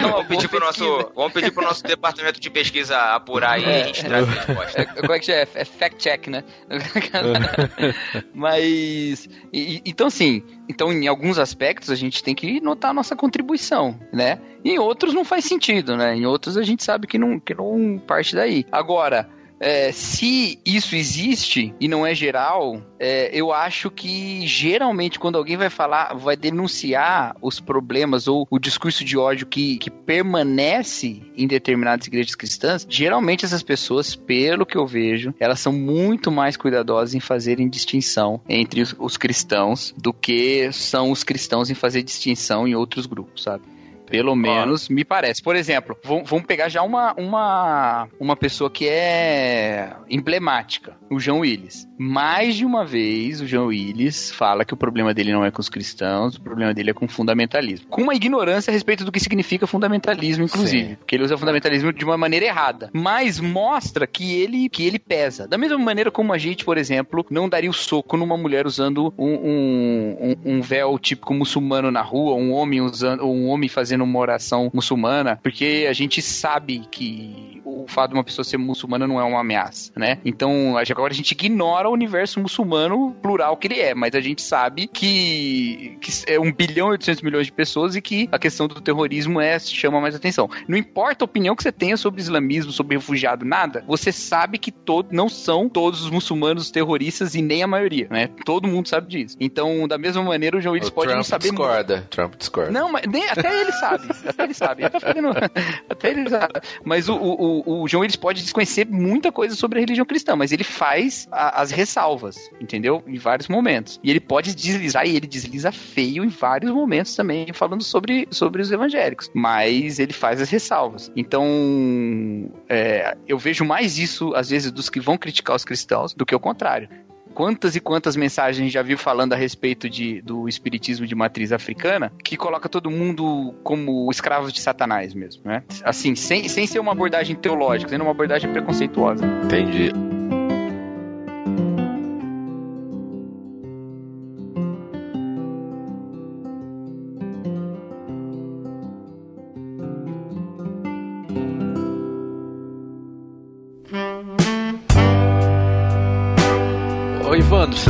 Não, 0.00 0.10
vamos, 0.12 0.26
pedir 0.26 0.48
pro 0.48 0.60
nosso, 0.60 1.12
vamos 1.14 1.32
pedir 1.32 1.52
pro 1.52 1.64
nosso 1.64 1.82
departamento 1.82 2.40
de 2.40 2.50
pesquisa 2.50 2.96
apurar 3.14 3.52
aí 3.52 3.64
é, 3.64 3.78
e 3.78 3.82
a 3.82 3.86
gente 3.86 4.04
traz 4.04 4.28
a 4.28 4.30
resposta. 4.30 4.86
Como 4.86 5.12
é 5.12 5.18
que 5.18 5.32
é? 5.32 5.48
É 5.54 5.64
fact 5.64 5.98
check, 5.98 6.28
né? 6.28 6.44
Mas. 8.34 9.28
E, 9.52 9.82
então, 9.84 10.06
assim, 10.06 10.42
então, 10.68 10.92
em 10.92 11.06
alguns 11.06 11.38
aspectos, 11.38 11.90
a 11.90 11.94
gente 11.94 12.22
tem 12.22 12.34
que 12.34 12.60
notar 12.60 12.90
a 12.90 12.94
nossa 12.94 13.16
contribuição, 13.16 13.98
né? 14.12 14.40
E 14.64 14.70
em 14.72 14.78
outros 14.78 15.14
não 15.14 15.24
faz 15.24 15.44
sentido, 15.44 15.96
né? 15.96 16.14
Em 16.14 16.26
outros 16.26 16.56
a 16.56 16.62
gente 16.62 16.84
sabe 16.84 17.06
que 17.06 17.18
não, 17.18 17.40
que 17.40 17.54
não 17.54 17.98
parte 17.98 18.34
daí. 18.34 18.66
Agora, 18.70 19.28
é, 19.60 19.92
se 19.92 20.58
isso 20.64 20.96
existe 20.96 21.74
e 21.78 21.86
não 21.86 22.06
é 22.06 22.14
geral, 22.14 22.82
é, 22.98 23.30
eu 23.32 23.52
acho 23.52 23.90
que 23.90 24.46
geralmente 24.46 25.18
quando 25.18 25.36
alguém 25.36 25.56
vai 25.56 25.68
falar, 25.68 26.14
vai 26.14 26.34
denunciar 26.34 27.36
os 27.42 27.60
problemas 27.60 28.26
ou 28.26 28.48
o 28.50 28.58
discurso 28.58 29.04
de 29.04 29.18
ódio 29.18 29.46
que, 29.46 29.76
que 29.76 29.90
permanece 29.90 31.22
em 31.36 31.46
determinadas 31.46 32.06
igrejas 32.06 32.34
cristãs, 32.34 32.86
geralmente 32.88 33.44
essas 33.44 33.62
pessoas, 33.62 34.16
pelo 34.16 34.64
que 34.64 34.78
eu 34.78 34.86
vejo, 34.86 35.34
elas 35.38 35.60
são 35.60 35.72
muito 35.72 36.30
mais 36.32 36.56
cuidadosas 36.56 37.14
em 37.14 37.20
fazerem 37.20 37.68
distinção 37.68 38.40
entre 38.48 38.80
os, 38.80 38.94
os 38.98 39.16
cristãos 39.18 39.94
do 39.98 40.12
que 40.12 40.72
são 40.72 41.10
os 41.10 41.22
cristãos 41.22 41.68
em 41.68 41.74
fazer 41.74 42.02
distinção 42.02 42.66
em 42.66 42.74
outros 42.74 43.04
grupos, 43.04 43.42
sabe? 43.42 43.64
Pelo 44.10 44.34
menos 44.34 44.88
me 44.88 45.04
parece. 45.04 45.42
Por 45.42 45.56
exemplo, 45.56 45.96
vamos 46.04 46.44
pegar 46.46 46.68
já 46.68 46.82
uma, 46.82 47.14
uma, 47.14 48.08
uma 48.18 48.36
pessoa 48.36 48.70
que 48.70 48.88
é 48.88 49.92
emblemática, 50.08 50.96
o 51.10 51.20
João 51.20 51.40
Willis. 51.40 51.88
Mais 51.98 52.56
de 52.56 52.64
uma 52.64 52.84
vez, 52.84 53.40
o 53.40 53.46
João 53.46 53.66
Willis 53.66 54.30
fala 54.30 54.64
que 54.64 54.74
o 54.74 54.76
problema 54.76 55.14
dele 55.14 55.32
não 55.32 55.44
é 55.44 55.50
com 55.50 55.60
os 55.60 55.68
cristãos, 55.68 56.36
o 56.36 56.40
problema 56.40 56.74
dele 56.74 56.90
é 56.90 56.94
com 56.94 57.04
o 57.04 57.08
fundamentalismo. 57.08 57.86
Com 57.88 58.02
uma 58.02 58.14
ignorância 58.14 58.70
a 58.70 58.74
respeito 58.74 59.04
do 59.04 59.12
que 59.12 59.20
significa 59.20 59.66
fundamentalismo, 59.66 60.44
inclusive. 60.44 60.88
Sim. 60.90 60.94
Porque 60.96 61.14
ele 61.14 61.24
usa 61.24 61.38
fundamentalismo 61.38 61.92
de 61.92 62.04
uma 62.04 62.16
maneira 62.16 62.46
errada. 62.46 62.90
Mas 62.92 63.38
mostra 63.38 64.06
que 64.06 64.40
ele, 64.40 64.68
que 64.68 64.86
ele 64.86 64.98
pesa. 64.98 65.46
Da 65.46 65.58
mesma 65.58 65.78
maneira 65.78 66.10
como 66.10 66.32
a 66.32 66.38
gente, 66.38 66.64
por 66.64 66.76
exemplo, 66.78 67.24
não 67.30 67.48
daria 67.48 67.70
o 67.70 67.74
soco 67.74 68.16
numa 68.16 68.36
mulher 68.36 68.66
usando 68.66 69.12
um, 69.16 69.34
um, 69.34 70.16
um, 70.20 70.56
um 70.56 70.60
véu 70.60 70.98
típico 70.98 71.34
muçulmano 71.34 71.90
na 71.90 72.02
rua, 72.02 72.34
um 72.34 72.52
homem 72.52 72.80
usando, 72.80 73.24
um 73.24 73.48
homem 73.48 73.68
fazendo 73.68 73.99
fazendo 74.00 74.04
uma 74.04 74.18
oração 74.18 74.70
muçulmana, 74.72 75.38
porque 75.42 75.86
a 75.88 75.92
gente 75.92 76.22
sabe 76.22 76.86
que 76.90 77.60
o 77.64 77.86
fato 77.86 78.10
de 78.10 78.16
uma 78.16 78.24
pessoa 78.24 78.44
ser 78.44 78.56
muçulmana 78.56 79.06
não 79.06 79.20
é 79.20 79.24
uma 79.24 79.40
ameaça, 79.40 79.92
né? 79.96 80.18
Então, 80.24 80.76
agora 80.76 81.12
a 81.12 81.16
gente 81.16 81.32
ignora 81.32 81.88
o 81.88 81.92
universo 81.92 82.40
muçulmano 82.40 83.14
plural 83.22 83.56
que 83.56 83.68
ele 83.68 83.80
é, 83.80 83.94
mas 83.94 84.14
a 84.14 84.20
gente 84.20 84.42
sabe 84.42 84.86
que, 84.86 85.98
que 86.00 86.10
é 86.26 86.38
1 86.38 86.52
bilhão 86.52 86.88
e 86.88 86.92
800 86.92 87.22
milhões 87.22 87.46
de 87.46 87.52
pessoas 87.52 87.96
e 87.96 88.00
que 88.00 88.28
a 88.32 88.38
questão 88.38 88.66
do 88.66 88.80
terrorismo 88.80 89.40
é 89.40 89.58
chama 89.58 90.00
mais 90.00 90.14
atenção. 90.14 90.48
Não 90.66 90.76
importa 90.76 91.24
a 91.24 91.26
opinião 91.26 91.54
que 91.54 91.62
você 91.62 91.72
tenha 91.72 91.96
sobre 91.96 92.20
islamismo, 92.20 92.72
sobre 92.72 92.96
refugiado, 92.96 93.44
nada, 93.44 93.84
você 93.86 94.12
sabe 94.12 94.58
que 94.58 94.70
todo, 94.70 95.08
não 95.12 95.28
são 95.28 95.68
todos 95.68 96.02
os 96.02 96.10
muçulmanos 96.10 96.70
terroristas 96.70 97.34
e 97.34 97.42
nem 97.42 97.62
a 97.62 97.66
maioria, 97.66 98.08
né? 98.10 98.28
Todo 98.44 98.66
mundo 98.66 98.88
sabe 98.88 99.08
disso. 99.08 99.36
Então, 99.40 99.86
da 99.86 99.98
mesma 99.98 100.22
maneira, 100.22 100.56
o 100.56 100.60
João 100.60 100.74
Willis 100.74 100.90
pode 100.90 101.08
Trump 101.08 101.16
não 101.16 101.24
saber 101.24 101.50
discorda. 101.50 101.96
muito. 101.96 102.08
Trump 102.08 102.34
discorda. 102.36 102.70
Não, 102.70 102.90
mas 102.92 103.02
nem, 103.06 103.28
até 103.28 103.60
ele 103.60 103.72
sabe 103.72 103.89
sabe. 103.98 104.28
Até 104.28 104.44
ele 104.44 104.54
sabe. 104.54 104.84
Até 105.88 106.10
ele, 106.10 106.30
sabe. 106.30 106.60
Mas 106.84 107.08
o, 107.08 107.14
o, 107.16 107.82
o 107.82 107.88
João 107.88 108.02
Willis 108.02 108.16
pode 108.16 108.42
desconhecer 108.42 108.86
muita 108.86 109.32
coisa 109.32 109.54
sobre 109.54 109.78
a 109.78 109.80
religião 109.80 110.06
cristã, 110.06 110.36
mas 110.36 110.52
ele 110.52 110.64
faz 110.64 111.28
a, 111.30 111.60
as 111.60 111.70
ressalvas, 111.70 112.50
entendeu? 112.60 113.02
Em 113.06 113.18
vários 113.18 113.48
momentos. 113.48 114.00
E 114.02 114.10
ele 114.10 114.20
pode 114.20 114.54
deslizar, 114.54 115.06
e 115.06 115.16
ele 115.16 115.26
desliza 115.26 115.72
feio 115.72 116.24
em 116.24 116.28
vários 116.28 116.72
momentos 116.72 117.14
também, 117.14 117.52
falando 117.52 117.82
sobre, 117.82 118.26
sobre 118.30 118.62
os 118.62 118.70
evangélicos. 118.70 119.30
Mas 119.34 119.98
ele 119.98 120.12
faz 120.12 120.40
as 120.40 120.50
ressalvas. 120.50 121.10
Então, 121.16 122.50
é, 122.68 123.16
eu 123.26 123.38
vejo 123.38 123.64
mais 123.64 123.98
isso, 123.98 124.34
às 124.34 124.50
vezes, 124.50 124.70
dos 124.70 124.88
que 124.88 125.00
vão 125.00 125.16
criticar 125.16 125.56
os 125.56 125.64
cristãos 125.64 126.14
do 126.14 126.26
que 126.26 126.34
o 126.34 126.40
contrário 126.40 126.88
quantas 127.34 127.76
e 127.76 127.80
quantas 127.80 128.16
mensagens 128.16 128.72
já 128.72 128.82
viu 128.82 128.98
falando 128.98 129.32
a 129.32 129.36
respeito 129.36 129.88
de, 129.88 130.20
do 130.22 130.48
espiritismo 130.48 131.06
de 131.06 131.14
matriz 131.14 131.52
africana, 131.52 132.12
que 132.22 132.36
coloca 132.36 132.68
todo 132.68 132.90
mundo 132.90 133.54
como 133.62 134.10
escravos 134.10 134.52
de 134.52 134.60
Satanás 134.60 135.14
mesmo, 135.14 135.42
né? 135.44 135.62
Assim, 135.82 136.14
sem, 136.14 136.48
sem 136.48 136.66
ser 136.66 136.78
uma 136.78 136.92
abordagem 136.92 137.36
teológica, 137.36 137.90
sendo 137.90 138.02
uma 138.02 138.10
abordagem 138.10 138.50
preconceituosa. 138.50 139.24
Entendi. 139.44 140.09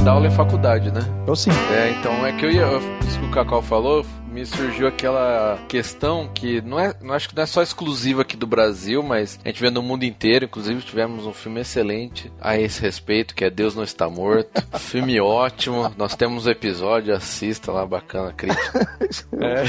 Você 0.00 0.04
dá 0.04 0.12
aula 0.12 0.26
em 0.26 0.30
faculdade, 0.30 0.90
né? 0.90 1.00
Eu 1.26 1.36
sim. 1.36 1.50
É, 1.50 1.90
então 1.90 2.24
é 2.24 2.32
que 2.32 2.46
eu 2.46 2.50
ia. 2.50 2.66
Isso 3.06 3.18
que 3.18 3.26
o 3.26 3.30
Cacau 3.30 3.60
falou, 3.60 4.04
me 4.32 4.46
surgiu 4.46 4.88
aquela 4.88 5.58
questão 5.68 6.26
que 6.32 6.62
não 6.62 6.80
é. 6.80 6.94
Não 7.02 7.12
acho 7.12 7.28
que 7.28 7.36
não 7.36 7.42
é 7.42 7.46
só 7.46 7.62
exclusiva 7.62 8.22
aqui 8.22 8.34
do 8.34 8.46
Brasil, 8.46 9.02
mas 9.02 9.38
a 9.44 9.48
gente 9.48 9.60
vê 9.60 9.68
no 9.68 9.82
mundo 9.82 10.04
inteiro. 10.04 10.46
Inclusive, 10.46 10.80
tivemos 10.80 11.26
um 11.26 11.34
filme 11.34 11.60
excelente 11.60 12.32
a 12.40 12.56
esse 12.56 12.80
respeito, 12.80 13.34
que 13.34 13.44
é 13.44 13.50
Deus 13.50 13.74
Não 13.74 13.84
Está 13.84 14.08
Morto. 14.08 14.62
filme 14.78 15.20
ótimo. 15.20 15.92
Nós 15.98 16.16
temos 16.16 16.46
um 16.46 16.50
episódio, 16.50 17.14
assista 17.14 17.70
lá, 17.70 17.84
bacana, 17.84 18.32
crítica. 18.32 18.98
é. 19.38 19.64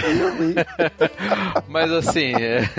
mas 1.68 1.92
assim, 1.92 2.34
é 2.36 2.70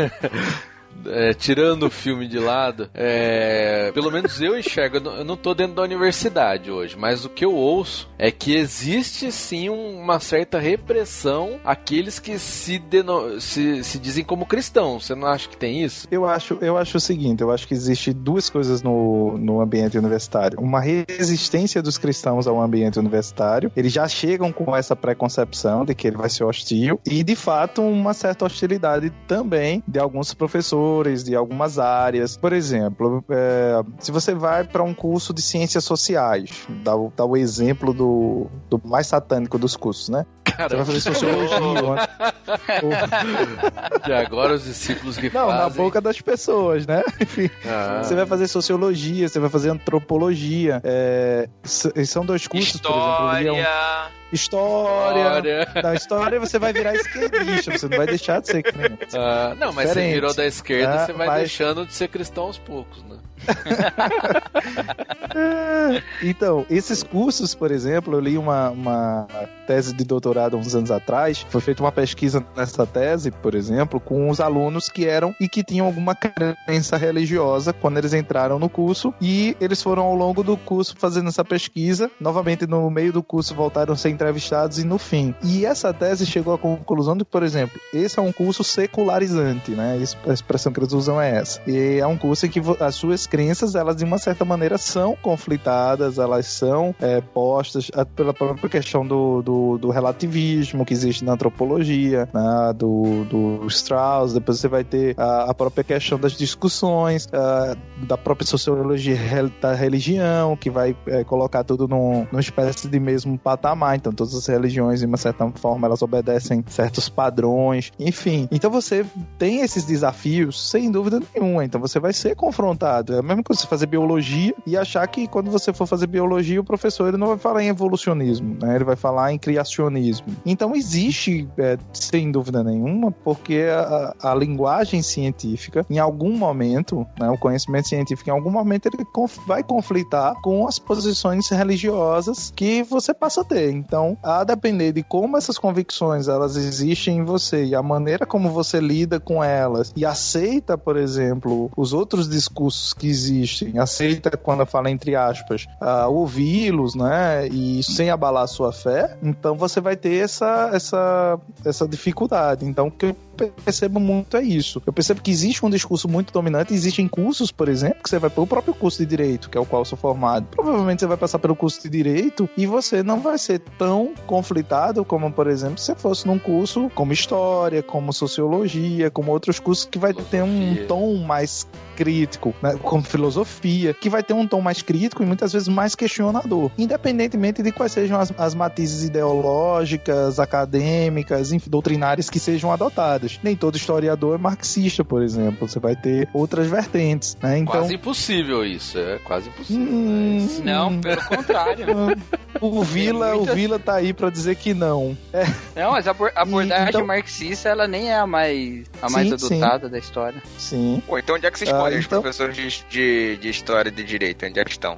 é, 1.07 1.33
tirando 1.35 1.85
o 1.85 1.91
filme 1.91 2.27
de 2.27 2.39
lado, 2.39 2.89
é, 2.95 3.91
pelo 3.93 4.11
menos 4.11 4.41
eu 4.41 4.59
enxergo, 4.59 4.99
eu 4.99 5.25
não 5.25 5.35
estou 5.35 5.55
dentro 5.55 5.75
da 5.75 5.83
universidade 5.83 6.71
hoje, 6.71 6.97
mas 6.99 7.25
o 7.25 7.29
que 7.29 7.45
eu 7.45 7.55
ouço 7.55 8.09
é 8.19 8.31
que 8.31 8.55
existe 8.55 9.31
sim 9.33 9.69
uma 9.69 10.21
certa 10.21 10.59
repressão 10.59 11.61
àqueles 11.65 12.19
que 12.19 12.39
se, 12.39 12.79
deno, 12.79 13.41
se, 13.41 13.83
se 13.85 13.99
dizem 13.99 14.25
como 14.25 14.47
cristãos. 14.47 15.07
Você 15.07 15.15
não 15.15 15.27
acha 15.27 15.49
que 15.49 15.57
tem 15.57 15.83
isso? 15.83 16.07
Eu 16.11 16.27
acho, 16.27 16.59
eu 16.61 16.77
acho 16.77 16.97
o 16.97 17.01
seguinte, 17.01 17.43
eu 17.43 17.51
acho 17.51 17.67
que 17.67 17.75
existe 17.75 18.13
duas 18.13 18.49
coisas 18.49 18.83
no, 18.83 19.37
no 19.39 19.61
ambiente 19.61 19.99
universitário. 19.99 20.59
Uma 20.61 20.81
resistência 20.81 21.83
dos 21.83 21.99
cristãos 21.99 22.47
ao 22.47 22.61
ambiente 22.61 22.99
universitário. 22.99 23.73
Eles 23.77 23.93
já 23.93 24.07
chegam 24.07 24.53
com 24.53 24.75
essa 24.75 24.95
preconcepção 24.95 25.85
de 25.85 25.95
que 25.95 26.07
ele 26.07 26.17
vai 26.17 26.29
ser 26.29 26.45
hostil 26.45 27.01
e, 27.07 27.23
de 27.23 27.35
fato, 27.35 27.83
uma 27.83 28.15
certa 28.15 28.45
hostilidade 28.45 29.13
também 29.27 29.83
de 29.87 29.99
alguns 29.99 30.35
professores 30.35 30.92
de 31.25 31.35
algumas 31.35 31.79
áreas. 31.79 32.37
Por 32.37 32.53
exemplo, 32.53 33.25
é, 33.29 33.83
se 33.99 34.13
você 34.13 34.35
vai 34.35 34.65
para 34.65 34.83
um 34.83 34.95
curso 34.95 35.33
de 35.33 35.43
ciências 35.43 35.85
sociais, 35.85 36.67
dá, 36.83 36.93
dá 37.17 37.25
o 37.25 37.37
exemplo 37.37 37.93
do, 37.93 38.47
do 38.69 38.81
mais 38.85 39.07
satânico 39.07 39.59
dos 39.59 39.77
cursos, 39.77 40.09
né? 40.09 40.27
Você 40.45 40.77
vai 40.77 40.85
fazer 40.85 41.01
sociologia. 41.01 41.59
e 44.07 44.13
agora 44.13 44.55
os 44.55 44.65
discípulos 44.65 45.17
que 45.17 45.33
Não, 45.33 45.47
fazem... 45.47 45.59
na 45.59 45.69
boca 45.71 46.01
das 46.01 46.21
pessoas, 46.21 46.87
né? 46.87 47.03
Enfim, 47.21 47.51
ah. 47.67 48.03
você 48.03 48.15
vai 48.15 48.27
fazer 48.27 48.49
sociologia, 48.49 49.29
você 49.29 49.41
vai 49.41 49.49
fazer 49.49 49.71
antropologia. 49.71 50.81
É, 50.85 51.49
são 51.65 52.25
dois 52.25 52.47
cursos, 52.47 52.75
História. 52.75 53.51
por 53.51 53.59
exemplo. 53.59 54.22
História. 54.33 55.67
Da 55.83 55.95
história 55.95 56.41
você 56.41 56.59
vai 56.59 56.73
virar 56.73 56.95
esquerdista, 56.95 57.79
você 57.79 57.89
não 57.89 57.99
vai 57.99 58.07
deixar 58.07 58.41
de 58.41 58.49
ser 58.49 58.63
crente. 58.63 59.15
Ah, 59.15 59.55
não, 59.59 59.73
mas 59.73 59.89
Diferente. 59.89 60.09
você 60.09 60.15
virou 60.15 60.35
da 60.35 60.47
esquerda, 60.47 60.95
ah, 60.95 61.07
você 61.07 61.13
vai 61.13 61.27
mas... 61.27 61.39
deixando 61.41 61.87
de 61.87 61.95
ser 61.95 62.09
cristão 62.09 62.45
aos 62.45 62.59
poucos, 62.59 63.03
né? 63.05 63.19
então, 66.23 66.65
esses 66.71 67.03
cursos, 67.03 67.55
por 67.55 67.71
exemplo, 67.71 68.15
eu 68.15 68.21
li 68.21 68.39
uma, 68.39 68.71
uma 68.71 69.27
tese 69.67 69.95
de 69.95 70.05
doutorado 70.05 70.57
uns 70.57 70.75
anos 70.75 70.91
atrás. 70.91 71.45
Foi 71.49 71.61
feita 71.61 71.83
uma 71.83 71.93
pesquisa 71.93 72.45
nessa 72.57 72.87
tese, 72.87 73.31
por 73.31 73.55
exemplo, 73.55 74.01
com 74.01 74.29
os 74.29 74.41
alunos 74.41 74.89
que 74.89 75.07
eram 75.07 75.35
e 75.41 75.49
que 75.49 75.63
tinham 75.63 75.87
alguma 75.87 76.15
crença 76.15 76.97
religiosa 76.97 77.73
quando 77.73 77.99
eles 77.99 78.13
entraram 78.13 78.59
no 78.59 78.69
curso. 78.69 79.15
E 79.21 79.57
eles 79.61 79.83
foram 79.83 80.03
ao 80.03 80.15
longo 80.15 80.43
do 80.43 80.57
curso 80.57 80.95
fazendo 80.99 81.29
essa 81.29 81.45
pesquisa. 81.45 82.11
Novamente, 82.21 82.67
no 82.67 82.91
meio 82.91 83.13
do 83.13 83.23
curso, 83.23 83.55
voltaram 83.55 83.95
a 83.95 83.97
ser 83.97 84.11
entrevistados 84.11 84.79
e 84.79 84.85
no 84.85 84.99
fim. 84.99 85.35
E 85.43 85.65
essa 85.65 85.93
tese 85.93 86.27
chegou 86.27 86.55
à 86.55 86.59
conclusão 86.59 87.17
de 87.17 87.25
que, 87.25 87.31
por 87.31 87.43
exemplo, 87.43 87.81
esse 87.93 88.19
é 88.19 88.23
um 88.23 88.33
curso 88.33 88.65
secularizante, 88.65 89.73
né? 89.73 89.99
A 90.27 90.33
expressão 90.33 90.73
que 90.73 90.81
eles 90.81 90.93
usam 90.93 91.21
é 91.21 91.37
essa. 91.37 91.61
E 91.67 91.99
é 91.99 92.07
um 92.07 92.17
curso 92.17 92.47
em 92.47 92.49
que 92.49 92.61
as 92.81 92.95
suas 92.95 93.27
crenças, 93.33 93.75
elas 93.75 93.97
de 93.97 94.05
uma 94.05 94.19
certa 94.19 94.45
maneira 94.45 94.77
são 94.77 95.17
conflitadas, 95.17 96.19
elas 96.19 96.45
são 96.45 96.95
é, 97.01 97.23
postas 97.23 97.91
pela 98.15 98.35
própria 98.35 98.69
questão 98.69 99.07
do, 99.07 99.41
do, 99.41 99.79
do, 99.79 99.89
relativismo 99.89 100.85
que 100.85 100.93
existe 100.93 101.25
na 101.25 101.33
antropologia, 101.33 102.29
né, 102.31 102.75
do, 102.77 103.25
do 103.25 103.67
Strauss, 103.69 104.35
depois 104.35 104.59
você 104.59 104.69
vai 104.69 104.85
ter 104.85 105.19
a, 105.19 105.51
a 105.51 105.55
própria 105.55 105.83
questão 105.83 106.19
das 106.19 106.33
discussões, 106.33 107.27
a, 107.33 107.75
da 108.07 108.19
própria 108.19 108.47
sociologia 108.47 109.17
da 109.63 109.73
religião, 109.73 110.55
que 110.55 110.69
vai 110.69 110.95
é, 111.07 111.25
colocar 111.25 111.65
tudo 111.65 111.89
num, 111.89 112.27
numa 112.31 112.41
espécie 112.41 112.87
de 112.87 113.01
mesmo 113.01 113.39
patamar, 113.39 113.97
então 113.97 114.13
todas 114.13 114.35
as 114.35 114.47
religiões, 114.47 115.01
de 115.01 115.07
uma 115.07 115.17
certa 115.17 115.51
forma, 115.55 115.87
elas 115.87 116.03
obedecem 116.03 116.63
certos 116.69 117.09
padrões, 117.09 117.93
enfim. 117.99 118.47
Então 118.53 118.71
você 118.71 119.07
tem 119.39 119.63
esses 119.63 119.87
desafios, 119.87 120.71
sem 120.71 120.91
dúvida 120.91 121.19
nenhuma, 121.35 121.65
então 121.65 121.81
você 121.81 121.99
vai 121.99 122.13
ser 122.13 122.37
confrontado, 122.37 123.15
é 123.15 123.22
mesmo 123.23 123.43
que 123.43 123.55
você 123.55 123.67
fazer 123.67 123.87
biologia 123.87 124.55
e 124.67 124.77
achar 124.77 125.07
que 125.07 125.27
quando 125.27 125.51
você 125.51 125.73
for 125.73 125.87
fazer 125.87 126.07
biologia, 126.07 126.61
o 126.61 126.65
professor 126.65 127.09
ele 127.09 127.17
não 127.17 127.29
vai 127.29 127.39
falar 127.39 127.63
em 127.63 127.69
evolucionismo, 127.69 128.57
né? 128.61 128.75
Ele 128.75 128.85
vai 128.85 128.97
falar 128.97 129.33
em 129.33 129.39
criacionismo. 129.39 130.27
Então 130.45 130.75
existe, 130.75 131.49
é, 131.59 131.79
sem 131.93 132.31
dúvida 132.31 132.63
nenhuma, 132.63 133.11
porque 133.11 133.67
a, 133.71 134.15
a, 134.31 134.35
linguagem 134.35 135.03
científica, 135.03 135.87
em 135.89 135.99
algum 135.99 136.37
momento, 136.37 137.07
né, 137.19 137.31
o 137.31 137.39
conhecimento 137.39 137.89
científico, 137.89 138.29
em 138.29 138.33
algum 138.33 138.51
momento, 138.51 138.87
ele 138.87 139.05
conf, 139.05 139.39
vai 139.47 139.63
conflitar 139.63 140.35
com 140.43 140.67
as 140.67 140.79
posições 140.79 141.49
religiosas 141.49 142.53
que 142.55 142.83
você 142.83 143.15
passa 143.15 143.43
a 143.43 143.45
ter. 143.45 143.71
Então, 143.71 144.17
a 144.23 144.45
depender 144.45 144.93
de 144.93 145.03
como 145.03 145.37
essas 145.37 145.59
convicções 145.59 146.29
elas 146.29 146.57
existem 146.57 147.19
em 147.19 147.25
você 147.25 147.65
e 147.65 147.75
a 147.75 147.83
maneira 147.83 148.27
como 148.27 148.51
você 148.51 148.81
lida 148.81 149.21
com 149.21 149.43
elas 149.43 149.93
e 149.97 150.05
aceita, 150.05 150.77
por 150.77 150.97
exemplo, 150.97 151.71
os 151.77 151.93
outros 151.93 152.29
discursos 152.29 152.93
que 152.93 153.12
existem, 153.13 153.79
aceita 153.79 154.37
quando 154.37 154.65
fala 154.67 154.91
entre 154.91 155.15
aspas, 155.15 155.67
uh, 155.81 156.11
ouvi-los, 156.11 156.95
né, 156.95 157.47
e 157.49 157.83
sem 157.83 158.11
abalar 158.11 158.45
a 158.45 158.47
sua 158.47 158.73
fé, 158.73 159.17
então 159.23 159.55
você 159.55 159.81
vai 159.81 159.97
ter 159.97 160.25
essa, 160.25 160.71
essa, 160.73 161.39
essa 161.65 161.87
dificuldade. 161.87 162.65
Então, 162.65 162.89
o 162.89 162.91
que 162.91 163.07
eu 163.07 163.17
percebo 163.33 163.99
muito 163.99 164.37
é 164.37 164.43
isso. 164.43 164.83
Eu 164.87 164.93
percebo 164.93 165.21
que 165.21 165.31
existe 165.31 165.65
um 165.65 165.71
discurso 165.71 166.09
muito 166.09 166.33
dominante, 166.33 166.75
existem 166.75 167.09
cursos, 167.09 167.51
por 167.51 167.69
exemplo, 167.69 168.03
que 168.03 168.09
você 168.09 168.19
vai 168.19 168.31
pelo 168.31 168.47
próprio 168.47 168.75
curso 168.75 168.99
de 168.99 169.07
direito, 169.07 169.51
que 169.51 169.59
é 169.59 169.61
o 169.61 169.67
qual 169.67 169.83
eu 169.83 169.87
sou 169.87 169.99
formado. 169.99 170.47
Provavelmente 170.51 171.01
você 171.01 171.07
vai 171.07 171.17
passar 171.17 171.39
pelo 171.39 171.57
curso 171.57 171.83
de 171.83 171.89
direito 171.89 172.49
e 172.57 172.67
você 172.67 173.03
não 173.03 173.21
vai 173.21 173.39
ser 173.39 173.61
tão 173.79 174.13
conflitado 174.27 175.05
como, 175.05 175.33
por 175.33 175.47
exemplo, 175.47 175.79
se 175.79 175.87
você 175.87 175.95
fosse 175.95 176.27
num 176.27 176.39
curso 176.39 176.91
como 176.95 177.13
história, 177.13 177.83
como 177.83 178.13
sociologia, 178.13 179.11
como 179.11 179.33
outros 179.33 179.59
cursos 179.59 179.85
que 179.85 179.99
vai 179.99 180.13
ter 180.13 180.43
um 180.43 180.87
tom 180.87 181.17
mais 181.19 181.67
crítico, 181.97 182.55
né, 182.63 182.77
como 182.83 183.03
filosofia, 183.03 183.95
que 183.95 184.09
vai 184.09 184.23
ter 184.23 184.33
um 184.33 184.47
tom 184.47 184.61
mais 184.61 184.83
crítico 184.83 185.23
e 185.23 185.27
muitas 185.27 185.53
vezes 185.53 185.69
mais 185.69 185.95
questionador, 185.95 186.71
independentemente 186.77 187.63
de 187.63 187.71
quais 187.71 187.93
sejam 187.93 188.19
as, 188.19 188.33
as 188.37 188.55
matizes 188.55 189.05
ideológicas, 189.05 190.41
acadêmicas, 190.41 191.53
enfim, 191.53 191.71
doutrinárias 191.71 192.29
que 192.29 192.39
sejam 192.39 192.73
adotadas. 192.73 193.22
Nem 193.43 193.57
todo 193.57 193.77
historiador 193.77 194.37
é 194.37 194.39
marxista, 194.39 195.05
por 195.05 195.23
exemplo. 195.23 195.69
Você 195.69 195.79
vai 195.79 195.97
ter 195.97 196.29
outras 196.33 196.69
vertentes, 196.69 197.37
né? 197.43 197.59
Então, 197.59 197.81
quase 197.81 197.95
impossível 197.95 198.65
isso, 198.65 198.99
é 198.99 199.19
quase 199.19 199.49
impossível. 199.49 199.83
Hum, 199.83 200.39
mas... 200.41 200.61
Não, 200.61 201.01
pelo 201.01 201.25
contrário. 201.25 201.87
o 202.61 202.83
Vila, 202.83 203.35
muita... 203.35 203.53
o 203.53 203.55
Vila 203.55 203.79
tá 203.79 203.95
aí 203.95 204.13
para 204.13 204.31
dizer 204.31 204.57
que 204.57 204.75
não. 204.75 205.17
É. 205.33 205.45
Não, 205.77 205.93
mas 205.93 206.07
a 206.07 206.11
abordagem 206.11 206.89
então... 206.89 207.07
marxista 207.07 207.69
ela 207.69 207.87
nem 207.87 208.11
é 208.11 208.17
a 208.17 208.27
mais 208.27 208.85
a 209.01 209.09
mais 209.09 209.29
sim, 209.29 209.35
adotada 209.35 209.87
sim. 209.87 209.93
da 209.93 209.99
história. 209.99 210.43
Sim. 210.59 211.03
Pô, 211.07 211.19
então 211.19 211.37
onde 211.37 211.47
é 211.47 211.51
que 211.51 211.59
vocês 211.59 211.71
ah, 211.71 211.79
podem, 211.79 211.99
então... 211.99 212.19
os 212.19 212.23
professores 212.23 212.57
de 212.57 212.83
de, 212.89 213.37
de 213.39 213.49
história 213.49 213.91
de 213.91 214.05
direito, 214.05 214.47
onde 214.47 214.59
é 214.59 214.65
que 214.65 214.71
estão? 214.71 214.97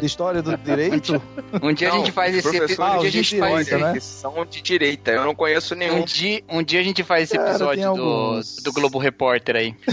De 0.00 0.04
história 0.06 0.42
do 0.42 0.56
direito? 0.56 1.22
Um 1.62 1.72
dia 1.72 1.88
Não, 1.88 1.96
a 1.96 1.98
gente 1.98 2.12
faz 2.12 2.34
esse 2.34 2.42
professor 2.42 2.64
episódio. 2.64 2.98
Um 2.98 3.00
dia 3.00 3.08
a 3.08 3.10
de 3.10 3.22
gente 3.22 3.38
faz 3.38 3.66
direito, 3.66 3.94
né? 3.94 4.00
São 4.00 4.46
de 4.46 4.62
direita, 4.62 5.10
eu 5.12 5.24
não 5.24 5.34
conheço 5.34 5.74
nenhum. 5.74 6.00
Um 6.00 6.04
dia, 6.04 6.42
um 6.48 6.62
dia 6.62 6.80
a 6.80 6.82
gente 6.82 6.95
faz 7.04 7.24
esse 7.24 7.36
Cara, 7.36 7.50
episódio 7.50 7.94
do, 7.94 8.40
do 8.64 8.72
Globo 8.72 8.98
Repórter 8.98 9.56
aí. 9.56 9.74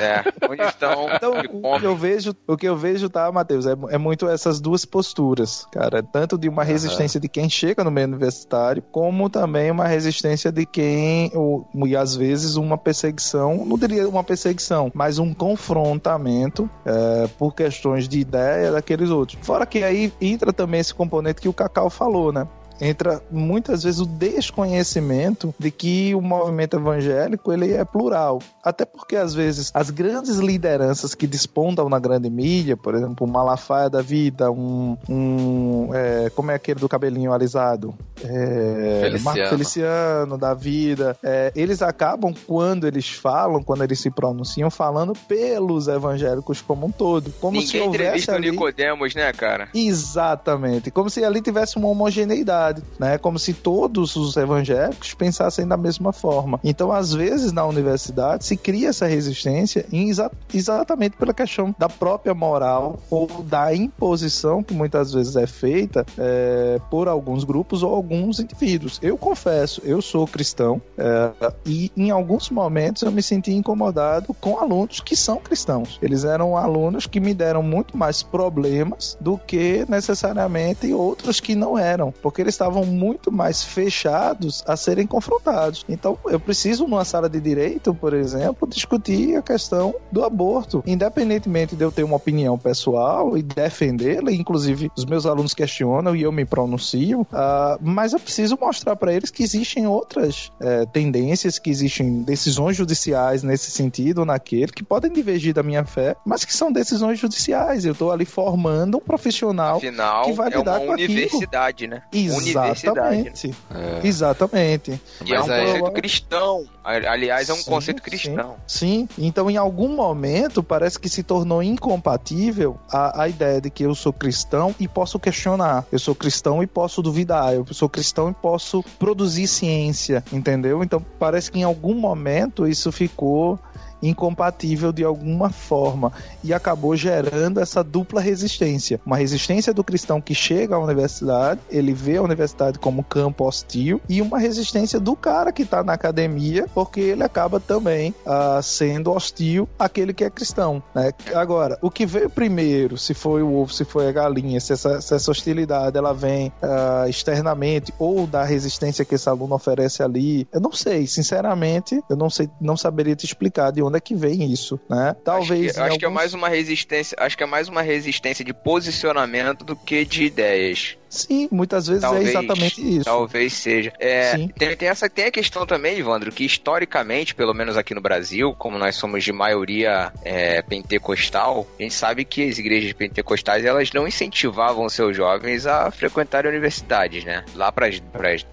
É, 0.00 0.24
onde 0.50 0.62
estão? 0.62 1.08
Então, 1.14 1.32
o 1.62 1.78
que 1.78 1.86
eu 1.86 1.96
vejo, 1.96 2.34
o 2.46 2.56
que 2.56 2.66
eu 2.66 2.76
vejo, 2.76 3.08
tá, 3.08 3.30
Matheus, 3.30 3.66
é, 3.66 3.74
é 3.90 3.98
muito 3.98 4.28
essas 4.28 4.60
duas 4.60 4.84
posturas, 4.84 5.66
cara. 5.72 6.02
Tanto 6.02 6.36
de 6.38 6.48
uma 6.48 6.64
resistência 6.64 7.20
de 7.20 7.28
quem 7.28 7.48
chega 7.48 7.84
no 7.84 7.90
meio 7.90 8.08
universitário, 8.08 8.82
como 8.90 9.28
também 9.30 9.70
uma 9.70 9.86
resistência 9.86 10.50
de 10.50 10.66
quem, 10.66 11.30
o- 11.34 11.64
e 11.86 11.96
às 11.96 12.14
vezes 12.16 12.56
uma 12.56 12.76
perseguição, 12.78 13.64
não 13.64 13.78
diria 13.78 14.08
uma 14.08 14.24
perseguição, 14.24 14.90
mas 14.94 15.18
um 15.18 15.32
confrontamento 15.34 16.68
é, 16.84 17.26
por 17.38 17.54
questões 17.54 18.08
de 18.08 18.20
ideia 18.20 18.72
daqueles 18.72 19.10
outros. 19.10 19.38
Fora 19.42 19.66
que 19.66 19.82
aí 19.82 20.12
entra 20.20 20.52
também 20.52 20.80
esse 20.80 20.94
componente 20.94 21.40
que 21.40 21.48
o 21.48 21.52
Cacau 21.52 21.88
falou, 21.90 22.32
né? 22.32 22.46
Entra 22.80 23.22
muitas 23.30 23.82
vezes 23.82 24.00
o 24.00 24.06
desconhecimento 24.06 25.54
de 25.58 25.70
que 25.70 26.14
o 26.14 26.20
movimento 26.20 26.76
evangélico 26.76 27.52
ele 27.52 27.72
é 27.72 27.84
plural. 27.84 28.40
Até 28.62 28.84
porque 28.84 29.16
às 29.16 29.34
vezes 29.34 29.70
as 29.74 29.90
grandes 29.90 30.36
lideranças 30.36 31.14
que 31.14 31.26
despontam 31.26 31.88
na 31.88 31.98
grande 31.98 32.30
mídia, 32.30 32.76
por 32.76 32.94
exemplo, 32.94 33.26
o 33.26 33.30
Malafaia 33.30 33.90
da 33.90 34.02
vida, 34.02 34.50
um, 34.50 34.96
um 35.08 35.90
é, 35.94 36.30
como 36.30 36.50
é 36.50 36.54
aquele 36.54 36.80
do 36.80 36.88
cabelinho 36.88 37.32
alisado, 37.32 37.94
é, 38.22 39.00
Feliciano. 39.02 39.24
Marco 39.24 39.48
Feliciano 39.48 40.38
da 40.38 40.54
vida, 40.54 41.16
é, 41.22 41.52
eles 41.54 41.82
acabam 41.82 42.34
quando 42.46 42.86
eles 42.86 43.08
falam, 43.08 43.62
quando 43.62 43.84
eles 43.84 44.00
se 44.00 44.10
pronunciam, 44.10 44.70
falando 44.70 45.12
pelos 45.28 45.88
evangélicos 45.88 46.60
como 46.60 46.86
um 46.86 46.90
todo, 46.90 47.32
como 47.40 47.60
se 47.60 47.66
Ninguém 47.66 47.82
houvesse 47.82 48.02
entrevista 48.02 48.32
o 48.32 48.34
ali 48.36 48.50
Nicodemos, 48.50 49.14
né, 49.14 49.32
cara? 49.32 49.68
Exatamente. 49.74 50.90
Como 50.90 51.10
se 51.10 51.24
ali 51.24 51.40
tivesse 51.40 51.76
uma 51.76 51.88
homogeneidade, 51.88 52.69
né? 52.98 53.18
Como 53.18 53.38
se 53.38 53.54
todos 53.54 54.16
os 54.16 54.36
evangélicos 54.36 55.14
pensassem 55.14 55.66
da 55.66 55.76
mesma 55.76 56.12
forma. 56.12 56.60
Então, 56.64 56.92
às 56.92 57.12
vezes, 57.12 57.52
na 57.52 57.64
universidade, 57.64 58.44
se 58.44 58.56
cria 58.56 58.88
essa 58.88 59.06
resistência 59.06 59.86
exa- 59.92 60.30
exatamente 60.52 61.16
pela 61.16 61.34
questão 61.34 61.74
da 61.78 61.88
própria 61.88 62.34
moral 62.34 62.98
ou 63.10 63.26
da 63.42 63.74
imposição 63.74 64.62
que 64.62 64.74
muitas 64.74 65.12
vezes 65.12 65.36
é 65.36 65.46
feita 65.46 66.04
é, 66.18 66.80
por 66.90 67.08
alguns 67.08 67.44
grupos 67.44 67.82
ou 67.82 67.94
alguns 67.94 68.40
indivíduos. 68.40 68.98
Eu 69.02 69.16
confesso, 69.16 69.80
eu 69.84 70.00
sou 70.02 70.26
cristão 70.26 70.80
é, 70.96 71.52
e 71.66 71.90
em 71.96 72.10
alguns 72.10 72.50
momentos 72.50 73.02
eu 73.02 73.12
me 73.12 73.22
senti 73.22 73.52
incomodado 73.52 74.34
com 74.34 74.58
alunos 74.58 75.00
que 75.00 75.16
são 75.16 75.36
cristãos. 75.38 75.98
Eles 76.02 76.24
eram 76.24 76.56
alunos 76.56 77.06
que 77.06 77.20
me 77.20 77.34
deram 77.34 77.62
muito 77.62 77.96
mais 77.96 78.22
problemas 78.22 79.16
do 79.20 79.38
que 79.38 79.84
necessariamente 79.88 80.92
outros 80.92 81.40
que 81.40 81.54
não 81.54 81.78
eram, 81.78 82.12
porque 82.22 82.40
eles 82.40 82.54
estavam 82.60 82.84
muito 82.84 83.32
mais 83.32 83.64
fechados 83.64 84.62
a 84.66 84.76
serem 84.76 85.06
confrontados. 85.06 85.84
Então, 85.88 86.18
eu 86.26 86.38
preciso, 86.38 86.86
numa 86.86 87.04
sala 87.04 87.28
de 87.28 87.40
direito, 87.40 87.94
por 87.94 88.12
exemplo, 88.12 88.68
discutir 88.68 89.36
a 89.36 89.42
questão 89.42 89.94
do 90.12 90.22
aborto, 90.22 90.82
independentemente 90.86 91.74
de 91.74 91.82
eu 91.82 91.90
ter 91.90 92.02
uma 92.02 92.16
opinião 92.16 92.58
pessoal 92.58 93.36
e 93.36 93.42
defendê-la, 93.42 94.30
inclusive 94.30 94.90
os 94.96 95.06
meus 95.06 95.24
alunos 95.24 95.54
questionam 95.54 96.14
e 96.14 96.22
eu 96.22 96.30
me 96.30 96.44
pronuncio, 96.44 97.26
ah, 97.32 97.78
mas 97.80 98.12
eu 98.12 98.20
preciso 98.20 98.58
mostrar 98.60 98.94
para 98.96 99.12
eles 99.12 99.30
que 99.30 99.42
existem 99.42 99.86
outras 99.86 100.52
eh, 100.60 100.84
tendências, 100.92 101.58
que 101.58 101.70
existem 101.70 102.22
decisões 102.22 102.76
judiciais 102.76 103.42
nesse 103.42 103.70
sentido 103.70 104.18
ou 104.18 104.26
naquele, 104.26 104.72
que 104.72 104.84
podem 104.84 105.10
divergir 105.10 105.54
da 105.54 105.62
minha 105.62 105.84
fé, 105.84 106.14
mas 106.26 106.44
que 106.44 106.54
são 106.54 106.70
decisões 106.70 107.18
judiciais. 107.18 107.84
Eu 107.84 107.92
estou 107.92 108.12
ali 108.12 108.26
formando 108.26 108.98
um 108.98 109.00
profissional 109.00 109.78
Afinal, 109.78 110.24
que 110.24 110.32
vai 110.32 110.52
é 110.52 110.58
lidar 110.58 110.78
uma 110.78 110.86
com 110.86 110.92
aquilo. 110.92 111.12
universidade, 111.12 111.86
né? 111.86 112.02
Universidade. 112.42 112.86
Exatamente. 112.86 113.54
É. 113.74 114.06
Exatamente. 114.06 114.92
É 114.92 114.98
Mas 115.38 115.48
um 115.48 115.52
aí- 115.52 115.64
conceito 115.66 115.90
cristão. 115.92 116.64
Aliás, 116.82 117.48
é 117.48 117.52
um 117.52 117.56
Sim, 117.56 117.70
conceito 117.70 117.98
sim. 117.98 118.02
cristão. 118.04 118.56
Sim, 118.66 119.08
então 119.18 119.50
em 119.50 119.56
algum 119.56 119.88
momento 119.94 120.62
parece 120.62 120.98
que 120.98 121.08
se 121.08 121.22
tornou 121.22 121.62
incompatível 121.62 122.78
a, 122.90 123.22
a 123.22 123.28
ideia 123.28 123.60
de 123.60 123.70
que 123.70 123.84
eu 123.84 123.94
sou 123.94 124.12
cristão 124.12 124.74
e 124.80 124.88
posso 124.88 125.18
questionar. 125.18 125.84
Eu 125.92 125.98
sou 125.98 126.14
cristão 126.14 126.62
e 126.62 126.66
posso 126.66 127.02
duvidar. 127.02 127.52
Eu 127.54 127.66
sou 127.72 127.88
cristão 127.88 128.30
e 128.30 128.34
posso 128.34 128.82
produzir 128.98 129.46
ciência, 129.46 130.24
entendeu? 130.32 130.82
Então 130.82 131.04
parece 131.18 131.50
que 131.50 131.58
em 131.60 131.64
algum 131.64 131.94
momento 131.94 132.66
isso 132.66 132.90
ficou 132.90 133.58
incompatível 134.02 134.92
de 134.92 135.04
alguma 135.04 135.50
forma 135.50 136.12
e 136.42 136.52
acabou 136.52 136.96
gerando 136.96 137.60
essa 137.60 137.82
dupla 137.82 138.20
resistência. 138.20 139.00
Uma 139.04 139.16
resistência 139.16 139.72
do 139.72 139.84
cristão 139.84 140.20
que 140.20 140.34
chega 140.34 140.76
à 140.76 140.78
universidade, 140.78 141.60
ele 141.70 141.92
vê 141.92 142.16
a 142.16 142.22
universidade 142.22 142.78
como 142.78 143.04
campo 143.04 143.46
hostil, 143.46 144.00
e 144.08 144.22
uma 144.22 144.38
resistência 144.38 144.98
do 144.98 145.14
cara 145.14 145.52
que 145.52 145.62
está 145.62 145.82
na 145.82 145.92
academia, 145.92 146.66
porque 146.74 147.00
ele 147.00 147.22
acaba 147.22 147.60
também 147.60 148.14
ah, 148.26 148.60
sendo 148.62 149.12
hostil 149.12 149.68
àquele 149.78 150.12
que 150.12 150.24
é 150.24 150.30
cristão. 150.30 150.82
Né? 150.94 151.12
Agora, 151.34 151.78
o 151.82 151.90
que 151.90 152.06
veio 152.06 152.30
primeiro, 152.30 152.96
se 152.96 153.14
foi 153.14 153.42
o 153.42 153.54
ovo, 153.54 153.72
se 153.72 153.84
foi 153.84 154.08
a 154.08 154.12
galinha, 154.12 154.60
se 154.60 154.72
essa, 154.72 155.00
se 155.00 155.14
essa 155.14 155.30
hostilidade 155.30 155.96
ela 155.96 156.12
vem 156.12 156.52
ah, 156.62 157.06
externamente 157.08 157.92
ou 157.98 158.26
da 158.26 158.44
resistência 158.44 159.04
que 159.04 159.14
esse 159.14 159.28
aluno 159.28 159.54
oferece 159.54 160.02
ali, 160.02 160.48
eu 160.52 160.60
não 160.60 160.72
sei, 160.72 161.06
sinceramente, 161.06 162.00
eu 162.08 162.16
não 162.16 162.30
sei, 162.30 162.48
não 162.60 162.76
saberia 162.76 163.16
te 163.16 163.26
explicar 163.26 163.70
de 163.70 163.82
onde 163.82 163.89
é 163.96 164.00
que 164.00 164.14
vem 164.14 164.52
isso, 164.52 164.78
né? 164.88 165.14
Talvez 165.24 165.70
Acho 165.70 165.74
que, 165.74 165.80
acho 165.80 165.98
que 165.98 166.04
é 166.04 166.08
alguns- 166.08 166.20
mais 166.20 166.34
uma 166.34 166.48
resistência. 166.48 167.16
Acho 167.20 167.36
que 167.36 167.42
é 167.42 167.46
mais 167.46 167.68
uma 167.68 167.82
resistência 167.82 168.44
de 168.44 168.52
posicionamento 168.52 169.64
do 169.64 169.74
que 169.76 170.04
de 170.04 170.24
ideias. 170.24 170.96
Sim, 171.10 171.48
muitas 171.50 171.88
vezes 171.88 172.02
Talvez, 172.02 172.26
é 172.26 172.30
exatamente 172.30 172.80
isso. 172.96 173.04
Talvez 173.04 173.52
seja. 173.52 173.92
É, 173.98 174.48
tem, 174.56 174.76
tem 174.76 174.88
essa, 174.88 175.10
tem 175.10 175.24
a 175.26 175.30
questão 175.30 175.66
também, 175.66 175.98
Ivandro, 175.98 176.30
que 176.30 176.44
historicamente, 176.44 177.34
pelo 177.34 177.52
menos 177.52 177.76
aqui 177.76 177.94
no 177.94 178.00
Brasil, 178.00 178.54
como 178.56 178.78
nós 178.78 178.94
somos 178.94 179.24
de 179.24 179.32
maioria 179.32 180.12
é, 180.24 180.62
pentecostal, 180.62 181.66
a 181.78 181.82
gente 181.82 181.94
sabe 181.94 182.24
que 182.24 182.48
as 182.48 182.58
igrejas 182.58 182.92
pentecostais 182.92 183.64
elas 183.64 183.92
não 183.92 184.06
incentivavam 184.06 184.88
seus 184.88 185.16
jovens 185.16 185.66
a 185.66 185.90
frequentarem 185.90 186.50
universidades, 186.50 187.24
né? 187.24 187.44
Lá 187.56 187.72
para 187.72 187.88
as 187.88 188.00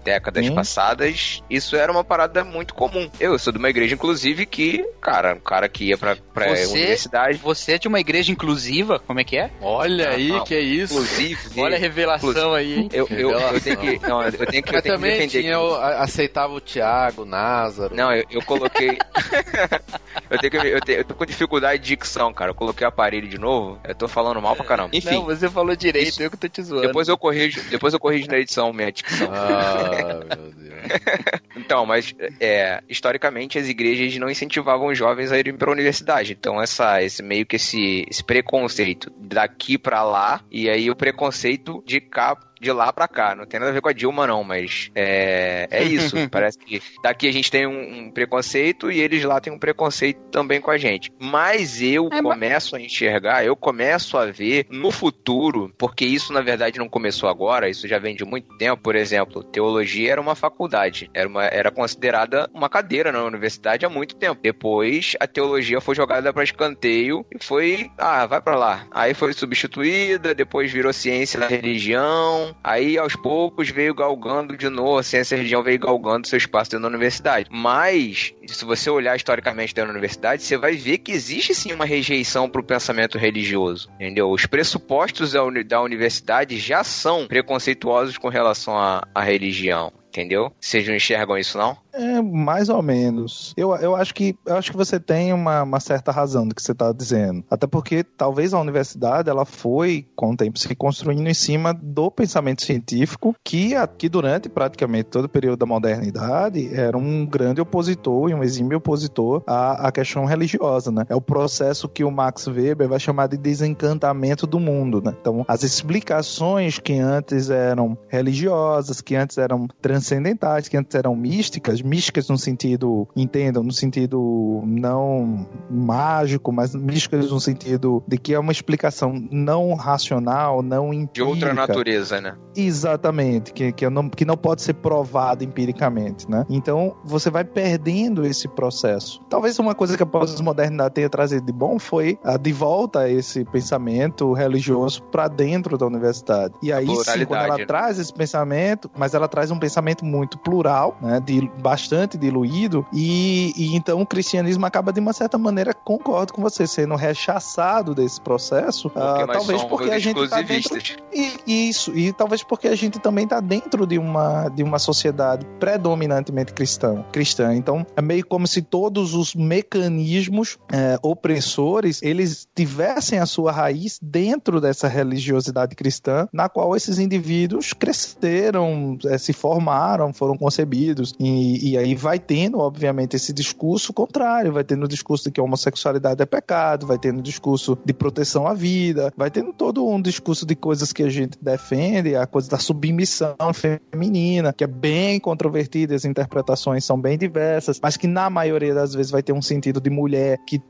décadas 0.04 0.44
Sim. 0.46 0.54
passadas, 0.54 1.42
isso 1.48 1.76
era 1.76 1.92
uma 1.92 2.02
parada 2.02 2.42
muito 2.42 2.74
comum. 2.74 3.08
Eu 3.20 3.38
sou 3.38 3.52
de 3.52 3.58
uma 3.58 3.70
igreja, 3.70 3.94
inclusive, 3.94 4.44
que, 4.46 4.84
cara, 5.00 5.34
um 5.34 5.40
cara 5.40 5.68
que 5.68 5.84
ia 5.84 5.96
pra, 5.96 6.16
pra 6.34 6.48
Você- 6.56 6.66
universidade, 6.72 7.38
Você 7.38 7.72
é 7.74 7.78
de 7.78 7.86
uma 7.86 8.00
igreja 8.00 8.32
inclusiva? 8.32 8.98
Como 8.98 9.20
é 9.20 9.24
que 9.24 9.36
é? 9.36 9.50
Olha 9.60 10.10
aí, 10.10 10.28
Não, 10.28 10.44
que 10.44 10.54
é 10.54 10.60
isso. 10.60 10.94
inclusive. 10.94 11.60
Olha 11.60 11.76
a 11.76 11.80
revelação 11.80 12.47
aí, 12.54 12.80
hein? 12.80 12.88
eu, 12.92 13.06
eu, 13.10 13.30
eu 13.32 13.60
tenho 13.60 13.76
que. 13.76 13.98
Não, 14.06 14.22
eu 14.22 14.32
tenho 14.46 14.62
que, 14.62 14.70
eu 14.70 14.74
Mas 14.74 14.82
tenho 14.82 14.82
que 14.82 14.82
também 14.82 15.12
defender 15.18 15.42
tinha 15.42 15.60
o, 15.60 15.74
a- 15.74 16.00
aceitava 16.02 16.52
o 16.52 16.60
Thiago, 16.60 17.24
Názaro. 17.24 17.94
Não, 17.94 18.12
eu, 18.14 18.24
eu 18.30 18.42
coloquei. 18.42 18.98
eu, 20.30 20.38
tenho 20.38 20.50
que, 20.50 20.56
eu, 20.56 20.80
tenho- 20.80 20.98
eu 20.98 21.04
tô 21.04 21.14
com 21.14 21.24
dificuldade 21.26 21.82
de 21.82 21.88
dicção, 21.88 22.32
cara. 22.32 22.50
Eu 22.50 22.54
coloquei 22.54 22.84
o 22.84 22.88
aparelho 22.88 23.28
de 23.28 23.38
novo. 23.38 23.78
Eu 23.84 23.94
tô 23.94 24.08
falando 24.08 24.40
mal 24.40 24.54
pra 24.56 24.64
caramba. 24.64 24.90
Enfim, 24.92 25.14
Não, 25.16 25.24
você 25.24 25.48
falou 25.48 25.74
direito, 25.76 26.08
isso- 26.08 26.22
eu 26.22 26.30
que 26.30 26.36
tô 26.36 26.48
te 26.48 26.62
zoando. 26.62 26.86
depois 26.86 27.08
eu 27.08 27.16
corrijo, 27.18 27.60
depois 27.70 27.92
eu 27.94 28.00
corrijo 28.00 28.28
na 28.28 28.38
edição 28.38 28.72
minha 28.72 28.90
dicção. 28.92 29.28
Ah, 29.32 30.20
meu 30.36 30.52
Deus. 30.52 30.68
Então, 31.56 31.84
mas 31.84 32.14
é, 32.40 32.80
historicamente 32.88 33.58
as 33.58 33.68
igrejas 33.68 34.16
não 34.16 34.30
incentivavam 34.30 34.86
os 34.86 34.96
jovens 34.96 35.32
a 35.32 35.38
irem 35.38 35.56
pra 35.56 35.70
universidade. 35.72 36.32
Então, 36.38 36.62
essa, 36.62 37.02
esse 37.02 37.20
meio 37.22 37.44
que 37.44 37.56
esse, 37.56 38.06
esse 38.08 38.22
preconceito 38.22 39.12
daqui 39.18 39.76
pra 39.76 40.02
lá, 40.04 40.40
e 40.50 40.70
aí 40.70 40.88
o 40.88 40.94
preconceito 40.96 41.82
de 41.84 42.00
cá 42.00 42.36
up 42.38 42.57
de 42.60 42.72
lá 42.72 42.92
pra 42.92 43.08
cá. 43.08 43.34
Não 43.34 43.46
tem 43.46 43.58
nada 43.60 43.70
a 43.70 43.74
ver 43.74 43.80
com 43.80 43.88
a 43.88 43.92
Dilma, 43.92 44.26
não, 44.26 44.42
mas 44.44 44.90
é, 44.94 45.66
é 45.70 45.82
isso. 45.82 46.16
Parece 46.30 46.58
que 46.58 46.80
daqui 47.02 47.28
a 47.28 47.32
gente 47.32 47.50
tem 47.50 47.66
um, 47.66 48.06
um 48.06 48.10
preconceito 48.10 48.90
e 48.90 49.00
eles 49.00 49.24
lá 49.24 49.40
têm 49.40 49.52
um 49.52 49.58
preconceito 49.58 50.18
também 50.30 50.60
com 50.60 50.70
a 50.70 50.78
gente. 50.78 51.12
Mas 51.18 51.80
eu 51.82 52.08
É, 52.12 52.20
mas- 52.22 52.32
começo 52.34 52.76
a 52.76 52.80
enxergar, 52.80 53.44
eu 53.44 53.56
começo 53.56 54.16
a 54.16 54.26
ver 54.26 54.66
no 54.70 54.90
futuro, 54.90 55.72
porque 55.78 56.04
isso 56.04 56.32
na 56.32 56.40
verdade 56.40 56.78
não 56.78 56.88
começou 56.88 57.28
agora, 57.28 57.68
isso 57.68 57.86
já 57.88 57.98
vem 57.98 58.14
de 58.14 58.24
muito 58.24 58.56
tempo. 58.58 58.82
Por 58.82 58.94
exemplo, 58.96 59.42
teologia 59.42 60.12
era 60.12 60.20
uma 60.20 60.34
faculdade, 60.34 61.10
era, 61.14 61.28
uma, 61.28 61.44
era 61.44 61.70
considerada 61.70 62.48
uma 62.52 62.68
cadeira 62.68 63.10
na 63.12 63.22
universidade 63.24 63.84
há 63.84 63.88
muito 63.88 64.14
tempo. 64.16 64.40
Depois 64.42 65.14
a 65.20 65.26
teologia 65.26 65.80
foi 65.80 65.94
jogada 65.94 66.32
para 66.32 66.44
escanteio 66.44 67.24
e 67.34 67.42
foi, 67.42 67.90
ah, 67.98 68.26
vai 68.26 68.40
pra 68.40 68.56
lá. 68.56 68.86
Aí 68.90 69.14
foi 69.14 69.32
substituída, 69.32 70.34
depois 70.34 70.70
virou 70.72 70.92
ciência 70.92 71.38
da 71.40 71.46
religião. 71.46 72.47
Aí 72.62 72.98
aos 72.98 73.16
poucos 73.16 73.70
veio 73.70 73.94
galgando 73.94 74.56
de 74.56 74.68
novo, 74.68 74.98
a 74.98 75.02
ciência 75.02 75.36
da 75.36 75.38
religião 75.38 75.62
veio 75.62 75.78
galgando 75.78 76.26
seu 76.26 76.36
espaço 76.36 76.70
dentro 76.70 76.82
da 76.82 76.88
universidade. 76.88 77.48
Mas, 77.50 78.34
se 78.46 78.64
você 78.64 78.90
olhar 78.90 79.16
historicamente 79.16 79.74
dentro 79.74 79.88
da 79.88 79.94
universidade, 79.94 80.42
você 80.42 80.56
vai 80.56 80.74
ver 80.74 80.98
que 80.98 81.12
existe 81.12 81.54
sim 81.54 81.72
uma 81.72 81.84
rejeição 81.84 82.48
pro 82.48 82.62
pensamento 82.62 83.18
religioso. 83.18 83.90
Entendeu? 83.94 84.30
Os 84.30 84.46
pressupostos 84.46 85.32
da 85.32 85.82
universidade 85.82 86.58
já 86.58 86.84
são 86.84 87.26
preconceituosos 87.26 88.18
com 88.18 88.28
relação 88.28 88.76
à, 88.78 89.06
à 89.14 89.22
religião. 89.22 89.92
Entendeu? 90.08 90.50
Vocês 90.58 90.86
não 90.86 90.94
enxergam 90.94 91.36
isso, 91.36 91.58
não? 91.58 91.76
É, 91.92 92.22
mais 92.22 92.68
ou 92.68 92.80
menos. 92.80 93.52
Eu, 93.56 93.74
eu, 93.76 93.94
acho 93.96 94.14
que, 94.14 94.36
eu 94.46 94.56
acho 94.56 94.70
que 94.70 94.76
você 94.76 94.98
tem 95.00 95.32
uma, 95.32 95.64
uma 95.64 95.80
certa 95.80 96.12
razão 96.12 96.46
do 96.46 96.54
que 96.54 96.62
você 96.62 96.72
está 96.72 96.92
dizendo. 96.92 97.44
Até 97.50 97.66
porque 97.66 98.02
talvez 98.02 98.54
a 98.54 98.60
universidade 98.60 99.28
ela 99.28 99.44
foi, 99.44 100.06
com 100.14 100.32
o 100.32 100.36
tempo, 100.36 100.58
se 100.58 100.74
construindo 100.74 101.26
em 101.26 101.34
cima 101.34 101.74
do 101.74 102.10
pensamento 102.10 102.62
científico 102.62 103.34
que, 103.44 103.72
que 103.98 104.08
durante 104.08 104.48
praticamente 104.48 105.10
todo 105.10 105.24
o 105.24 105.28
período 105.28 105.58
da 105.58 105.66
modernidade 105.66 106.72
era 106.72 106.96
um 106.96 107.26
grande 107.26 107.60
opositor 107.60 108.30
e 108.30 108.34
um 108.34 108.42
exímio 108.42 108.78
opositor 108.78 109.42
à, 109.46 109.88
à 109.88 109.92
questão 109.92 110.24
religiosa. 110.24 110.92
Né? 110.92 111.04
É 111.08 111.16
o 111.16 111.20
processo 111.20 111.88
que 111.88 112.04
o 112.04 112.10
Max 112.10 112.46
Weber 112.46 112.88
vai 112.88 113.00
chamar 113.00 113.26
de 113.26 113.36
desencantamento 113.36 114.46
do 114.46 114.60
mundo. 114.60 115.02
Né? 115.04 115.14
Então, 115.20 115.44
as 115.48 115.64
explicações 115.64 116.78
que 116.78 116.98
antes 116.98 117.50
eram 117.50 117.98
religiosas, 118.08 119.00
que 119.00 119.16
antes 119.16 119.36
eram 119.36 119.66
transcendentais, 119.98 120.68
que 120.68 120.76
antes 120.76 120.94
eram 120.94 121.14
místicas, 121.14 121.82
místicas 121.82 122.28
no 122.28 122.38
sentido, 122.38 123.08
entendam, 123.16 123.62
no 123.62 123.72
sentido 123.72 124.62
não 124.64 125.46
mágico, 125.70 126.52
mas 126.52 126.74
místicas 126.74 127.30
no 127.30 127.40
sentido 127.40 128.02
de 128.06 128.16
que 128.16 128.32
é 128.32 128.38
uma 128.38 128.52
explicação 128.52 129.12
não 129.30 129.74
racional, 129.74 130.62
não 130.62 130.94
empírica. 130.94 131.12
De 131.12 131.22
outra 131.22 131.54
natureza, 131.54 132.20
né? 132.20 132.36
Exatamente, 132.56 133.52
que, 133.52 133.72
que, 133.72 133.88
não, 133.88 134.08
que 134.08 134.24
não 134.24 134.36
pode 134.36 134.62
ser 134.62 134.74
provada 134.74 135.44
empiricamente, 135.44 136.30
né? 136.30 136.44
Então, 136.48 136.96
você 137.04 137.30
vai 137.30 137.44
perdendo 137.44 138.24
esse 138.24 138.48
processo. 138.48 139.20
Talvez 139.28 139.58
uma 139.58 139.74
coisa 139.74 139.96
que 139.96 140.02
a 140.02 140.06
pós-modernidade 140.06 140.94
tenha 140.94 141.08
trazido 141.08 141.44
de 141.44 141.52
bom 141.52 141.78
foi 141.78 142.18
a 142.24 142.36
de 142.36 142.52
volta 142.52 143.08
esse 143.08 143.44
pensamento 143.44 144.32
religioso 144.32 145.02
para 145.04 145.28
dentro 145.28 145.76
da 145.76 145.86
universidade. 145.86 146.54
E 146.62 146.72
aí, 146.72 146.86
sim, 146.86 147.24
quando 147.24 147.42
ela 147.42 147.58
né? 147.58 147.66
traz 147.66 147.98
esse 147.98 148.12
pensamento, 148.12 148.90
mas 148.96 149.14
ela 149.14 149.28
traz 149.28 149.50
um 149.50 149.58
pensamento 149.58 149.87
muito 150.04 150.38
plural, 150.38 150.96
né? 151.00 151.20
De 151.20 151.50
bastante 151.60 152.16
diluído, 152.16 152.86
e, 152.92 153.52
e 153.56 153.76
então 153.76 154.00
o 154.00 154.06
cristianismo 154.06 154.64
acaba 154.66 154.92
de 154.92 155.00
uma 155.00 155.12
certa 155.12 155.38
maneira, 155.38 155.72
concordo 155.72 156.32
com 156.32 156.42
você, 156.42 156.66
sendo 156.66 156.94
rechaçado 156.94 157.94
desse 157.94 158.20
processo, 158.20 158.90
porque 158.90 159.22
uh, 159.22 159.26
talvez 159.26 159.64
porque 159.64 159.90
a 159.90 159.98
gente 159.98 160.28
tá 160.28 160.42
dentro, 160.42 160.78
e, 161.12 161.68
isso, 161.68 161.96
e 161.96 162.12
talvez 162.12 162.42
porque 162.42 162.68
a 162.68 162.74
gente 162.74 162.98
também 162.98 163.24
está 163.24 163.40
dentro 163.40 163.86
de 163.86 163.98
uma, 163.98 164.48
de 164.48 164.62
uma 164.62 164.78
sociedade 164.78 165.46
predominantemente 165.58 166.52
cristã, 166.52 167.04
cristã. 167.12 167.54
Então, 167.54 167.86
é 167.96 168.02
meio 168.02 168.26
como 168.26 168.46
se 168.46 168.62
todos 168.62 169.14
os 169.14 169.34
mecanismos 169.34 170.58
é, 170.72 170.98
opressores, 171.02 172.02
eles 172.02 172.46
tivessem 172.54 173.18
a 173.18 173.26
sua 173.26 173.52
raiz 173.52 173.98
dentro 174.02 174.60
dessa 174.60 174.88
religiosidade 174.88 175.74
cristã, 175.74 176.28
na 176.32 176.48
qual 176.48 176.74
esses 176.76 176.98
indivíduos 176.98 177.72
cresceram, 177.72 178.98
é, 179.06 179.18
se 179.18 179.32
formaram, 179.32 179.77
foram 180.12 180.36
concebidos, 180.36 181.14
e, 181.18 181.70
e 181.70 181.78
aí 181.78 181.94
vai 181.94 182.18
tendo, 182.18 182.58
obviamente, 182.58 183.16
esse 183.16 183.32
discurso 183.32 183.92
contrário, 183.92 184.52
vai 184.52 184.64
tendo 184.64 184.84
o 184.84 184.88
discurso 184.88 185.24
de 185.24 185.30
que 185.32 185.40
a 185.40 185.44
homossexualidade 185.44 186.22
é 186.22 186.26
pecado, 186.26 186.86
vai 186.86 186.98
tendo 186.98 187.18
o 187.18 187.22
discurso 187.22 187.78
de 187.84 187.92
proteção 187.92 188.46
à 188.46 188.54
vida, 188.54 189.12
vai 189.16 189.30
tendo 189.30 189.52
todo 189.52 189.86
um 189.86 190.00
discurso 190.00 190.46
de 190.46 190.54
coisas 190.54 190.92
que 190.92 191.02
a 191.02 191.08
gente 191.08 191.38
defende, 191.40 192.14
a 192.16 192.26
coisa 192.26 192.48
da 192.48 192.58
submissão 192.58 193.36
feminina, 193.52 194.52
que 194.52 194.64
é 194.64 194.66
bem 194.66 195.18
controvertida, 195.20 195.94
as 195.94 196.04
interpretações 196.04 196.84
são 196.84 197.00
bem 197.00 197.16
diversas, 197.18 197.80
mas 197.82 197.96
que 197.96 198.06
na 198.06 198.30
maioria 198.30 198.74
das 198.74 198.94
vezes 198.94 199.10
vai 199.10 199.22
ter 199.22 199.32
um 199.32 199.42
sentido 199.42 199.80
de 199.80 199.90
mulher 199.90 200.38
que, 200.46 200.60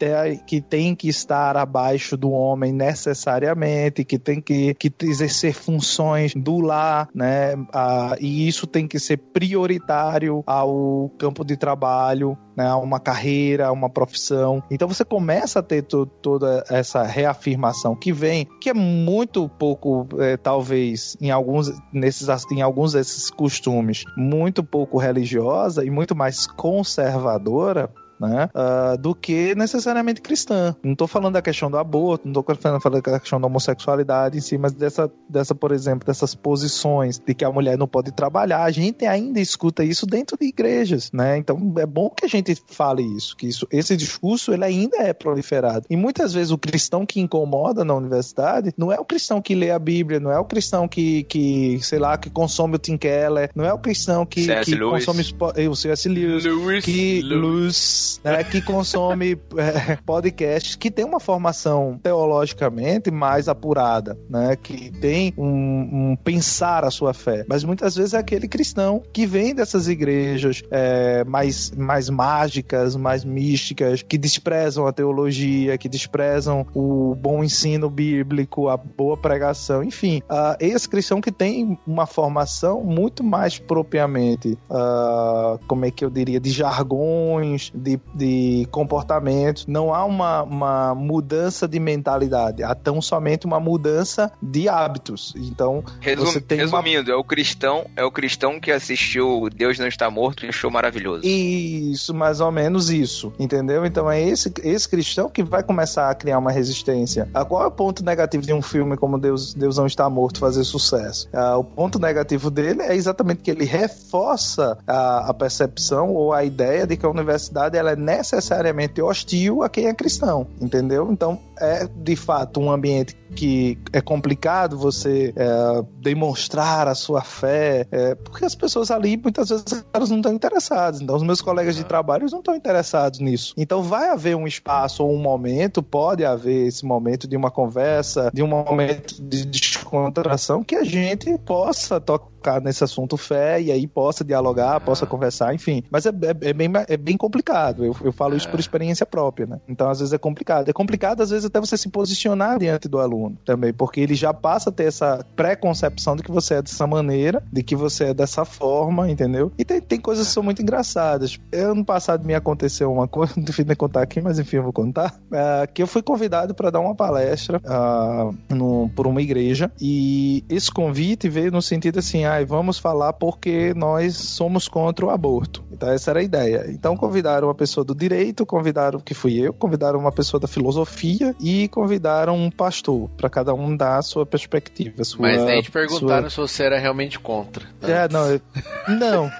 que 0.47 0.61
tem 0.61 0.95
que 0.95 1.09
estar 1.09 1.57
abaixo 1.57 2.17
do 2.17 2.31
homem 2.31 2.73
necessariamente, 2.73 4.05
que 4.05 4.19
tem 4.19 4.41
que, 4.41 4.75
que 4.75 4.93
exercer 5.03 5.55
funções 5.55 6.35
do 6.35 6.61
lar, 6.61 7.09
né? 7.15 7.55
Ah, 7.73 8.17
e 8.21 8.49
isso 8.49 8.67
tem 8.67 8.87
que 8.87 8.97
ser 8.99 9.16
prioritário 9.16 10.42
ao 10.46 11.11
campo 11.18 11.44
de 11.44 11.57
trabalho, 11.57 12.36
né, 12.57 12.66
a 12.66 12.76
uma 12.76 12.99
carreira, 12.99 13.68
a 13.68 13.72
uma 13.72 13.88
profissão. 13.88 14.62
Então 14.70 14.88
você 14.88 15.05
começa 15.05 15.61
a 15.61 15.62
ter 15.62 15.82
toda 15.82 16.64
essa 16.68 17.03
reafirmação 17.03 17.94
que 17.94 18.12
vem, 18.12 18.46
que 18.61 18.70
é 18.70 18.74
muito 18.74 19.49
pouco, 19.49 20.09
é, 20.18 20.36
talvez, 20.36 21.16
em 21.20 21.30
alguns, 21.30 21.70
nesses, 21.92 22.28
em 22.51 22.62
alguns 22.62 22.92
desses 22.92 23.30
costumes, 23.30 24.05
muito 24.16 24.64
pouco 24.64 24.99
religiosa 24.99 25.84
e 25.84 25.90
muito 25.90 26.14
mais 26.16 26.46
conservadora 26.46 27.90
né? 28.19 28.49
Uh, 28.55 28.99
do 28.99 29.14
que 29.14 29.55
necessariamente 29.55 30.21
cristã. 30.21 30.75
Não 30.83 30.93
estou 30.93 31.07
falando 31.07 31.35
da 31.35 31.43
questão 31.43 31.71
do 31.71 31.79
aborto, 31.79 32.29
não 32.29 32.41
estou 32.41 32.57
falando 32.81 33.03
da 33.03 33.21
questão 33.21 33.41
da 33.41 33.47
homossexualidade 33.47 34.39
em 34.39 34.41
si, 34.41 34.59
mas 34.59 34.73
dessa, 34.73 35.11
dessa, 35.29 35.55
por 35.55 35.73
exemplo, 35.73 36.07
dessas 36.07 36.35
posições 36.35 37.19
de 37.19 37.35
que 37.35 37.45
a 37.45 37.51
mulher 37.51 37.79
não 37.79 37.87
pode 37.87 38.12
trabalhar. 38.12 38.64
A 38.64 38.71
gente 38.71 39.07
ainda 39.07 39.41
escuta 39.41 39.85
isso 39.85 40.07
dentro 40.07 40.37
de 40.39 40.47
igrejas, 40.47 41.11
né? 41.12 41.39
Então 41.39 41.75
é 41.79 41.87
bom 41.87 42.11
que 42.11 42.25
a 42.25 42.29
gente 42.29 42.57
fale 42.66 43.03
isso, 43.03 43.37
que 43.37 43.47
isso, 43.47 43.66
esse 43.71 43.97
discurso 43.97 44.53
ele 44.53 44.64
ainda 44.64 44.99
é 44.99 45.12
proliferado. 45.12 45.87
E 45.89 45.97
muitas 45.97 46.33
vezes 46.33 46.51
o 46.51 46.59
cristão 46.59 47.07
que 47.07 47.21
incomoda 47.21 47.85
na 47.85 47.95
universidade 47.95 48.73
não 48.77 48.93
é 48.93 48.99
o 48.99 49.05
cristão 49.05 49.41
que 49.41 49.55
lê 49.55 49.71
a 49.71 49.79
Bíblia, 49.79 50.21
não 50.21 50.31
é 50.31 50.39
o 50.39 50.45
cristão 50.45 50.89
que, 50.89 51.25
que 51.25 51.79
sei 51.83 51.99
lá, 51.99 52.16
que 52.16 52.31
consome 52.31 52.77
o 52.77 52.79
Tim 52.79 52.97
Keller, 52.97 53.51
não 53.55 53.64
é 53.64 53.73
o 53.73 53.79
cristão 53.79 54.25
que, 54.27 54.47
que 54.64 54.79
consome 54.79 55.25
o 55.69 55.77
C.S. 55.77 56.09
Lewis, 56.09 56.45
Lewis, 56.45 56.85
que 56.85 57.23
Lewis 57.23 58.08
né, 58.23 58.43
que 58.45 58.63
consome 58.63 59.33
é, 59.57 59.97
podcasts 60.05 60.77
que 60.77 60.91
tem 60.91 61.05
uma 61.05 61.21
formação 61.21 61.99
teologicamente 62.03 63.11
mais 63.11 63.49
apurada, 63.49 64.19
né, 64.29 64.57
que 64.57 64.91
tem 65.01 65.35
um, 65.37 66.11
um, 66.13 66.17
pensar 66.17 66.85
a 66.85 66.91
sua 66.91 67.13
fé. 67.13 67.45
Mas 67.49 67.65
muitas 67.65 67.97
vezes 67.97 68.15
é 68.15 68.19
aquele 68.19 68.49
cristão 68.49 69.03
que 69.13 69.27
vem 69.27 69.55
dessas 69.55 69.89
igrejas 69.89 70.63
é, 70.71 71.25
mais, 71.25 71.71
mais 71.73 72.09
mágicas, 72.09 72.97
mais 72.97 73.25
místicas, 73.25 74.03
que 74.03 74.17
desprezam 74.17 74.87
a 74.87 74.93
teologia, 74.93 75.77
que 75.77 75.89
desprezam 75.89 76.67
o 76.75 77.15
bom 77.15 77.43
ensino 77.43 77.91
bíblico, 77.91 78.69
a 78.69 78.77
boa 78.77 79.17
pregação, 79.17 79.83
enfim. 79.83 80.23
Uh, 80.31 80.57
esse 80.61 80.89
cristão 80.89 81.21
que 81.21 81.33
tem 81.33 81.79
uma 81.87 82.07
formação 82.07 82.83
muito 82.83 83.23
mais 83.25 83.59
propriamente, 83.59 84.59
uh, 84.71 85.59
como 85.67 85.85
é 85.85 85.91
que 85.91 86.05
eu 86.05 86.11
diria, 86.11 86.41
de 86.41 86.51
jargões, 86.51 87.71
de 87.75 87.97
de, 88.14 88.66
comportamentos, 88.70 89.66
não 89.66 89.94
há 89.94 90.05
uma, 90.05 90.42
uma 90.42 90.94
mudança 90.94 91.66
de 91.66 91.78
mentalidade, 91.78 92.62
há 92.62 92.74
tão 92.74 93.01
somente 93.01 93.46
uma 93.46 93.61
mudança 93.61 94.32
de 94.42 94.68
hábitos. 94.68 95.34
Então, 95.36 95.84
Resum, 96.01 96.26
você 96.26 96.40
tem 96.40 96.59
resumindo, 96.59 97.11
uma... 97.11 97.18
é 97.18 97.20
o 97.20 97.24
cristão, 97.24 97.86
é 97.96 98.05
o 98.05 98.11
cristão 98.11 98.61
que 98.61 98.70
assistiu 98.70 99.49
Deus 99.55 99.78
não 99.78 99.86
está 99.86 100.11
morto 100.11 100.44
e 100.44 100.49
achou 100.49 100.70
maravilhoso. 100.70 101.26
Isso, 101.26 102.14
mais 102.14 102.40
ou 102.40 102.51
menos 102.51 102.90
isso, 102.90 103.32
entendeu? 103.38 103.84
Então 103.84 104.11
é 104.11 104.20
esse, 104.20 104.53
esse 104.62 104.88
cristão 104.88 105.28
que 105.28 105.42
vai 105.42 105.62
começar 105.62 106.11
a 106.11 106.14
criar 106.14 106.38
uma 106.38 106.51
resistência. 106.51 107.28
Ah, 107.34 107.44
qual 107.44 107.62
é 107.62 107.66
o 107.66 107.70
ponto 107.70 108.05
negativo 108.05 108.44
de 108.44 108.53
um 108.53 108.62
filme 108.62 108.96
como 108.96 109.18
Deus, 109.18 109.55
Deus 109.55 109.76
não 109.76 109.86
está 109.86 110.09
morto 110.09 110.38
fazer 110.38 110.64
sucesso? 110.64 111.28
Ah, 111.32 111.57
o 111.57 111.64
ponto 111.64 111.99
negativo 111.99 112.51
dele 112.51 112.82
é 112.82 112.94
exatamente 112.94 113.42
que 113.42 113.51
ele 113.51 113.64
reforça 113.64 114.78
a, 114.86 115.30
a 115.30 115.34
percepção 115.34 116.14
ou 116.14 116.32
a 116.32 116.44
ideia 116.44 116.86
de 116.86 116.96
que 116.96 117.07
a 117.07 117.09
universidade 117.09 117.76
ela 117.76 117.88
é 117.93 117.97
necessariamente 117.97 119.01
hostil 119.03 119.62
a 119.62 119.68
quem 119.68 119.86
é 119.86 119.95
cristão, 119.95 120.47
entendeu? 120.61 121.11
Então 121.11 121.39
é 121.61 121.87
de 121.87 122.17
fato 122.17 122.61
um 122.61 122.71
ambiente 122.71 123.17
que 123.35 123.79
é 123.93 124.01
complicado 124.01 124.79
você 124.79 125.33
é, 125.37 125.85
demonstrar 126.01 126.89
a 126.89 126.95
sua 126.95 127.23
fé, 127.23 127.87
é, 127.91 128.15
porque 128.15 128.45
as 128.45 128.55
pessoas 128.55 128.91
ali 128.91 129.17
muitas 129.17 129.51
vezes 129.51 129.85
elas 129.93 130.11
não 130.11 130.19
estão 130.19 130.33
interessadas. 130.33 131.01
Então, 131.01 131.17
os 131.17 131.23
meus 131.23 131.41
colegas 131.41 131.77
de 131.77 131.85
trabalho 131.85 132.27
não 132.31 132.39
estão 132.39 132.55
interessados 132.55 133.21
nisso. 133.21 133.55
Então, 133.57 133.83
vai 133.83 134.09
haver 134.09 134.37
um 134.37 134.47
espaço 134.47 135.05
ou 135.05 135.13
um 135.13 135.19
momento, 135.19 135.83
pode 135.83 136.25
haver 136.25 136.67
esse 136.67 136.85
momento 136.85 137.29
de 137.29 137.37
uma 137.37 137.51
conversa, 137.51 138.31
de 138.33 138.43
um 138.43 138.47
momento 138.47 139.23
de 139.23 139.45
descontração 139.45 140.63
que 140.63 140.75
a 140.75 140.85
gente 140.85 141.37
possa 141.39 142.01
tocar 142.01 142.61
nesse 142.61 142.85
assunto 142.85 143.17
fé 143.17 143.61
e 143.61 143.71
aí 143.71 143.87
possa 143.87 144.25
dialogar, 144.25 144.81
possa 144.81 145.07
conversar, 145.07 145.55
enfim. 145.55 145.83
Mas 145.91 146.07
é, 146.07 146.11
é, 146.11 146.51
é 146.51 146.53
bem, 146.53 146.71
é 146.89 146.97
bem 146.97 147.17
complicado. 147.17 147.85
Eu, 147.85 147.97
eu 148.03 148.13
falo 148.13 148.37
isso 148.37 148.49
por 148.49 148.59
é. 148.59 148.61
experiência 148.61 149.05
própria, 149.05 149.47
né? 149.47 149.61
Então, 149.69 149.89
às 149.89 149.99
vezes 149.99 150.13
é 150.13 150.19
complicado. 150.19 150.69
É 150.69 150.73
complicado, 150.73 151.23
às 151.23 151.31
vezes, 151.31 151.47
até 151.49 151.61
você 151.61 151.76
se 151.76 151.88
posicionar 151.88 152.59
diante 152.59 152.88
do 152.88 152.99
aluno 152.99 153.36
também, 153.44 153.72
porque 153.72 154.01
ele 154.01 154.14
já 154.14 154.32
passa 154.32 154.70
a 154.70 154.72
ter 154.72 154.84
essa 154.84 155.24
preconcepção 155.36 156.16
de 156.16 156.22
que 156.22 156.30
você 156.30 156.55
é 156.55 156.62
dessa 156.62 156.86
maneira, 156.86 157.42
de 157.53 157.62
que 157.62 157.76
você 157.76 158.05
é 158.05 158.14
dessa 158.14 158.44
forma, 158.44 159.11
entendeu? 159.11 159.53
E 159.59 159.64
tem, 159.64 159.80
tem 159.80 160.01
coisas 160.01 160.26
que 160.26 160.32
são 160.32 160.42
muito 160.42 160.62
engraçadas. 160.62 161.38
Ano 161.53 161.84
passado 161.84 162.24
me 162.24 162.34
aconteceu 162.34 162.90
uma 162.92 163.07
coisa, 163.09 163.34
não 163.36 163.44
devia 163.44 163.76
contar 163.76 164.03
aqui, 164.03 164.20
mas 164.20 164.38
enfim, 164.38 164.57
eu 164.57 164.62
vou 164.62 164.72
contar, 164.72 165.14
uh, 165.30 165.72
que 165.72 165.82
eu 165.82 165.86
fui 165.86 166.03
convidado 166.03 166.55
para 166.55 166.70
dar 166.70 166.80
uma 166.80 166.94
palestra 166.94 167.61
uh, 167.64 168.55
no, 168.55 168.88
por 168.90 169.07
uma 169.07 169.20
igreja 169.20 169.70
e 169.80 170.44
esse 170.49 170.70
convite 170.70 171.28
veio 171.28 171.51
no 171.51 171.61
sentido 171.61 171.99
assim, 171.99 172.24
ah, 172.24 172.42
vamos 172.44 172.78
falar 172.78 173.12
porque 173.12 173.74
nós 173.74 174.16
somos 174.16 174.68
contra 174.68 175.05
o 175.05 175.11
aborto. 175.11 175.62
Então 175.70 175.90
essa 175.90 176.11
era 176.11 176.20
a 176.20 176.22
ideia. 176.22 176.66
Então 176.70 176.96
convidaram 176.96 177.49
pessoa 177.59 177.84
do 177.84 177.94
direito, 177.94 178.46
convidaram, 178.46 179.01
que 179.01 179.12
fui 179.12 179.34
eu, 179.34 179.53
convidaram 179.53 179.99
uma 179.99 180.12
pessoa 180.12 180.40
da 180.40 180.46
filosofia 180.46 181.34
e 181.41 181.68
convidaram 181.68 182.36
um 182.36 182.51
pastor, 182.51 183.09
para 183.16 183.28
cada 183.28 183.55
um 183.55 183.76
dar 183.76 183.99
a 183.99 184.03
sua 184.03 184.26
perspectiva. 184.26 185.05
Sua, 185.05 185.22
Mas 185.22 185.45
nem 185.45 185.62
te 185.62 185.70
perguntaram 185.70 186.28
sua... 186.28 186.47
se 186.47 186.55
você 186.55 186.62
era 186.64 186.78
realmente 186.78 187.18
contra. 187.18 187.66
É, 187.82 188.09
não, 188.09 188.26
eu... 188.26 188.41
não, 188.89 189.30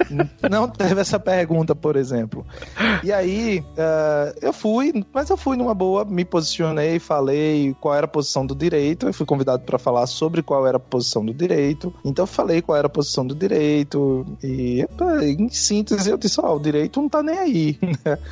não 0.49 0.69
teve 0.69 1.01
essa 1.01 1.19
pergunta, 1.19 1.75
por 1.75 1.97
exemplo. 1.97 2.47
E 3.03 3.13
aí, 3.13 3.61
uh, 3.61 4.39
eu 4.41 4.53
fui, 4.53 5.05
mas 5.13 5.31
eu 5.31 5.37
fui 5.37 5.57
numa 5.57 5.75
boa, 5.75 6.05
me 6.05 6.25
posicionei, 6.25 6.99
falei 6.99 7.75
qual 7.81 7.95
era 7.95 8.07
a 8.07 8.09
posição 8.09 8.47
do 8.47 8.55
direito, 8.55 9.07
eu 9.07 9.13
fui 9.13 9.27
convidado 9.27 9.63
para 9.63 9.79
falar 9.79 10.07
sobre 10.07 10.43
qual 10.43 10.67
era 10.67 10.77
a 10.77 10.81
posição 10.81 11.25
do 11.25 11.35
direito, 11.35 11.95
então 12.05 12.23
eu 12.23 12.27
falei 12.27 12.63
qual 12.63 12.77
era 12.77 12.87
a 12.87 12.91
posição 12.91 13.27
do 13.27 13.35
direito, 13.35 14.27
e 14.43 14.87
em 15.23 15.49
síntese 15.49 16.11
eu 16.11 16.17
disse, 16.17 16.41
ó, 16.41 16.53
oh, 16.53 16.57
o 16.57 16.61
direito 16.61 17.01
não 17.01 17.09
tá 17.09 17.23
nem 17.23 17.39
aí. 17.39 17.79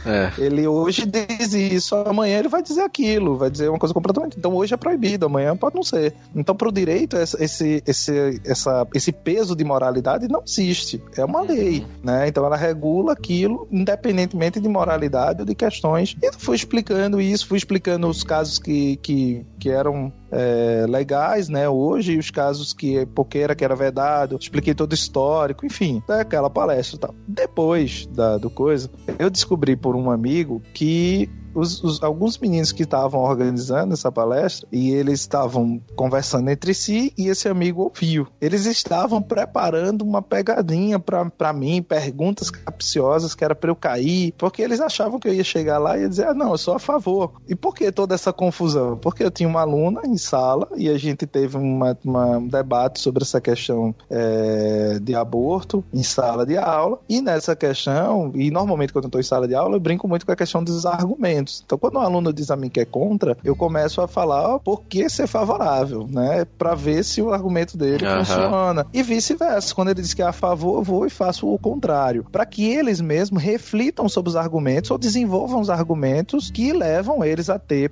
É. 0.04 0.32
Ele 0.38 0.66
hoje 0.66 1.04
diz 1.06 1.52
isso, 1.52 1.94
amanhã 1.96 2.38
ele 2.38 2.48
vai 2.48 2.62
dizer 2.62 2.82
aquilo, 2.82 3.36
vai 3.36 3.50
dizer 3.56 3.68
uma 3.68 3.78
coisa 3.78 3.94
completamente. 3.94 4.38
Então 4.38 4.54
hoje 4.54 4.74
é 4.74 4.76
proibido, 4.76 5.26
amanhã 5.26 5.56
pode 5.56 5.74
não 5.74 5.82
ser. 5.82 6.14
Então, 6.34 6.54
pro 6.54 6.72
direito, 6.72 7.16
esse, 7.16 7.82
esse, 7.86 8.40
essa, 8.44 8.86
esse 8.94 9.12
peso 9.12 9.56
de 9.56 9.64
moralidade 9.64 10.28
não 10.28 10.42
existe. 10.46 11.02
É 11.16 11.24
uma 11.24 11.40
uhum. 11.40 11.46
lei, 11.46 11.86
né? 12.02 12.28
Então 12.28 12.44
ela 12.44 12.56
regula 12.56 13.12
aquilo, 13.12 13.66
independentemente 13.70 14.60
de 14.60 14.68
moralidade 14.68 15.40
ou 15.40 15.46
de 15.46 15.54
questões. 15.54 16.16
E 16.22 16.26
eu 16.26 16.32
fui 16.32 16.56
explicando 16.56 17.20
isso, 17.20 17.46
fui 17.46 17.58
explicando 17.58 18.08
os 18.08 18.22
casos 18.22 18.58
que, 18.58 18.96
que, 18.96 19.44
que 19.58 19.70
eram 19.70 20.12
é, 20.30 20.84
legais, 20.88 21.48
né, 21.48 21.68
hoje, 21.68 22.18
os 22.18 22.30
casos 22.30 22.72
que 22.72 23.06
porque 23.06 23.38
era 23.38 23.54
que 23.54 23.64
era 23.64 23.74
vedado, 23.74 24.36
expliquei 24.38 24.74
todo 24.74 24.92
o 24.92 24.94
histórico, 24.94 25.64
enfim, 25.64 26.02
daquela 26.06 26.50
palestra 26.50 26.96
e 26.96 27.00
tal. 27.00 27.14
Depois 27.26 28.06
da, 28.06 28.36
do 28.38 28.50
coisa, 28.50 28.90
eu 29.18 29.30
descobri 29.30 29.76
por 29.76 29.94
um 29.96 30.10
amigo 30.10 30.62
que 30.74 31.30
os, 31.56 31.82
os, 31.82 32.02
alguns 32.02 32.38
meninos 32.38 32.70
que 32.70 32.82
estavam 32.82 33.20
organizando 33.20 33.94
essa 33.94 34.12
palestra 34.12 34.68
e 34.70 34.90
eles 34.90 35.20
estavam 35.20 35.80
conversando 35.96 36.50
entre 36.50 36.74
si 36.74 37.12
e 37.16 37.28
esse 37.28 37.48
amigo 37.48 37.82
ouviu. 37.82 38.28
Eles 38.40 38.66
estavam 38.66 39.22
preparando 39.22 40.02
uma 40.02 40.20
pegadinha 40.20 40.98
para 40.98 41.52
mim, 41.52 41.82
perguntas 41.82 42.50
capciosas 42.50 43.34
que 43.34 43.42
era 43.42 43.54
para 43.54 43.70
eu 43.70 43.76
cair, 43.76 44.34
porque 44.36 44.60
eles 44.60 44.80
achavam 44.80 45.18
que 45.18 45.28
eu 45.28 45.34
ia 45.34 45.44
chegar 45.44 45.78
lá 45.78 45.96
e 45.96 46.02
ia 46.02 46.08
dizer: 46.08 46.26
ah, 46.26 46.34
não, 46.34 46.52
eu 46.52 46.58
sou 46.58 46.74
a 46.74 46.78
favor. 46.78 47.32
E 47.48 47.54
por 47.54 47.74
que 47.74 47.90
toda 47.90 48.14
essa 48.14 48.32
confusão? 48.32 48.98
Porque 48.98 49.24
eu 49.24 49.30
tinha 49.30 49.48
uma 49.48 49.62
aluna 49.62 50.02
em 50.04 50.18
sala 50.18 50.68
e 50.76 50.88
a 50.90 50.98
gente 50.98 51.26
teve 51.26 51.56
uma, 51.56 51.96
uma, 52.04 52.38
um 52.38 52.48
debate 52.48 53.00
sobre 53.00 53.22
essa 53.22 53.40
questão 53.40 53.94
é, 54.10 54.98
de 55.00 55.14
aborto 55.14 55.82
em 55.92 56.02
sala 56.02 56.44
de 56.44 56.58
aula 56.58 56.98
e 57.08 57.22
nessa 57.22 57.56
questão, 57.56 58.32
e 58.34 58.50
normalmente 58.50 58.92
quando 58.92 59.04
eu 59.04 59.08
estou 59.08 59.20
em 59.20 59.24
sala 59.24 59.48
de 59.48 59.54
aula, 59.54 59.76
eu 59.76 59.80
brinco 59.80 60.06
muito 60.06 60.26
com 60.26 60.32
a 60.32 60.36
questão 60.36 60.62
dos 60.62 60.84
argumentos 60.84 61.45
argumentos. 61.46 61.62
Então, 61.64 61.78
quando 61.78 61.96
um 61.96 62.00
aluno 62.00 62.32
diz 62.32 62.50
a 62.50 62.56
mim 62.56 62.68
que 62.68 62.80
é 62.80 62.84
contra, 62.84 63.36
eu 63.44 63.54
começo 63.54 64.00
a 64.00 64.08
falar 64.08 64.56
oh, 64.56 64.60
por 64.60 64.82
que 64.82 65.08
ser 65.08 65.26
favorável, 65.26 66.06
né? 66.10 66.44
Para 66.58 66.74
ver 66.74 67.04
se 67.04 67.22
o 67.22 67.32
argumento 67.32 67.76
dele 67.76 68.04
uhum. 68.04 68.24
funciona. 68.24 68.86
E 68.92 69.02
vice-versa. 69.02 69.74
Quando 69.74 69.88
ele 69.90 70.02
diz 70.02 70.12
que 70.12 70.22
é 70.22 70.26
a 70.26 70.32
favor, 70.32 70.78
eu 70.78 70.82
vou 70.82 71.06
e 71.06 71.10
faço 71.10 71.48
o 71.48 71.58
contrário. 71.58 72.24
Para 72.30 72.44
que 72.44 72.64
eles 72.68 73.00
mesmos 73.00 73.42
reflitam 73.42 74.08
sobre 74.08 74.30
os 74.30 74.36
argumentos 74.36 74.90
ou 74.90 74.98
desenvolvam 74.98 75.60
os 75.60 75.70
argumentos 75.70 76.50
que 76.50 76.72
levam 76.72 77.24
eles 77.24 77.48
a 77.48 77.58
ter 77.58 77.90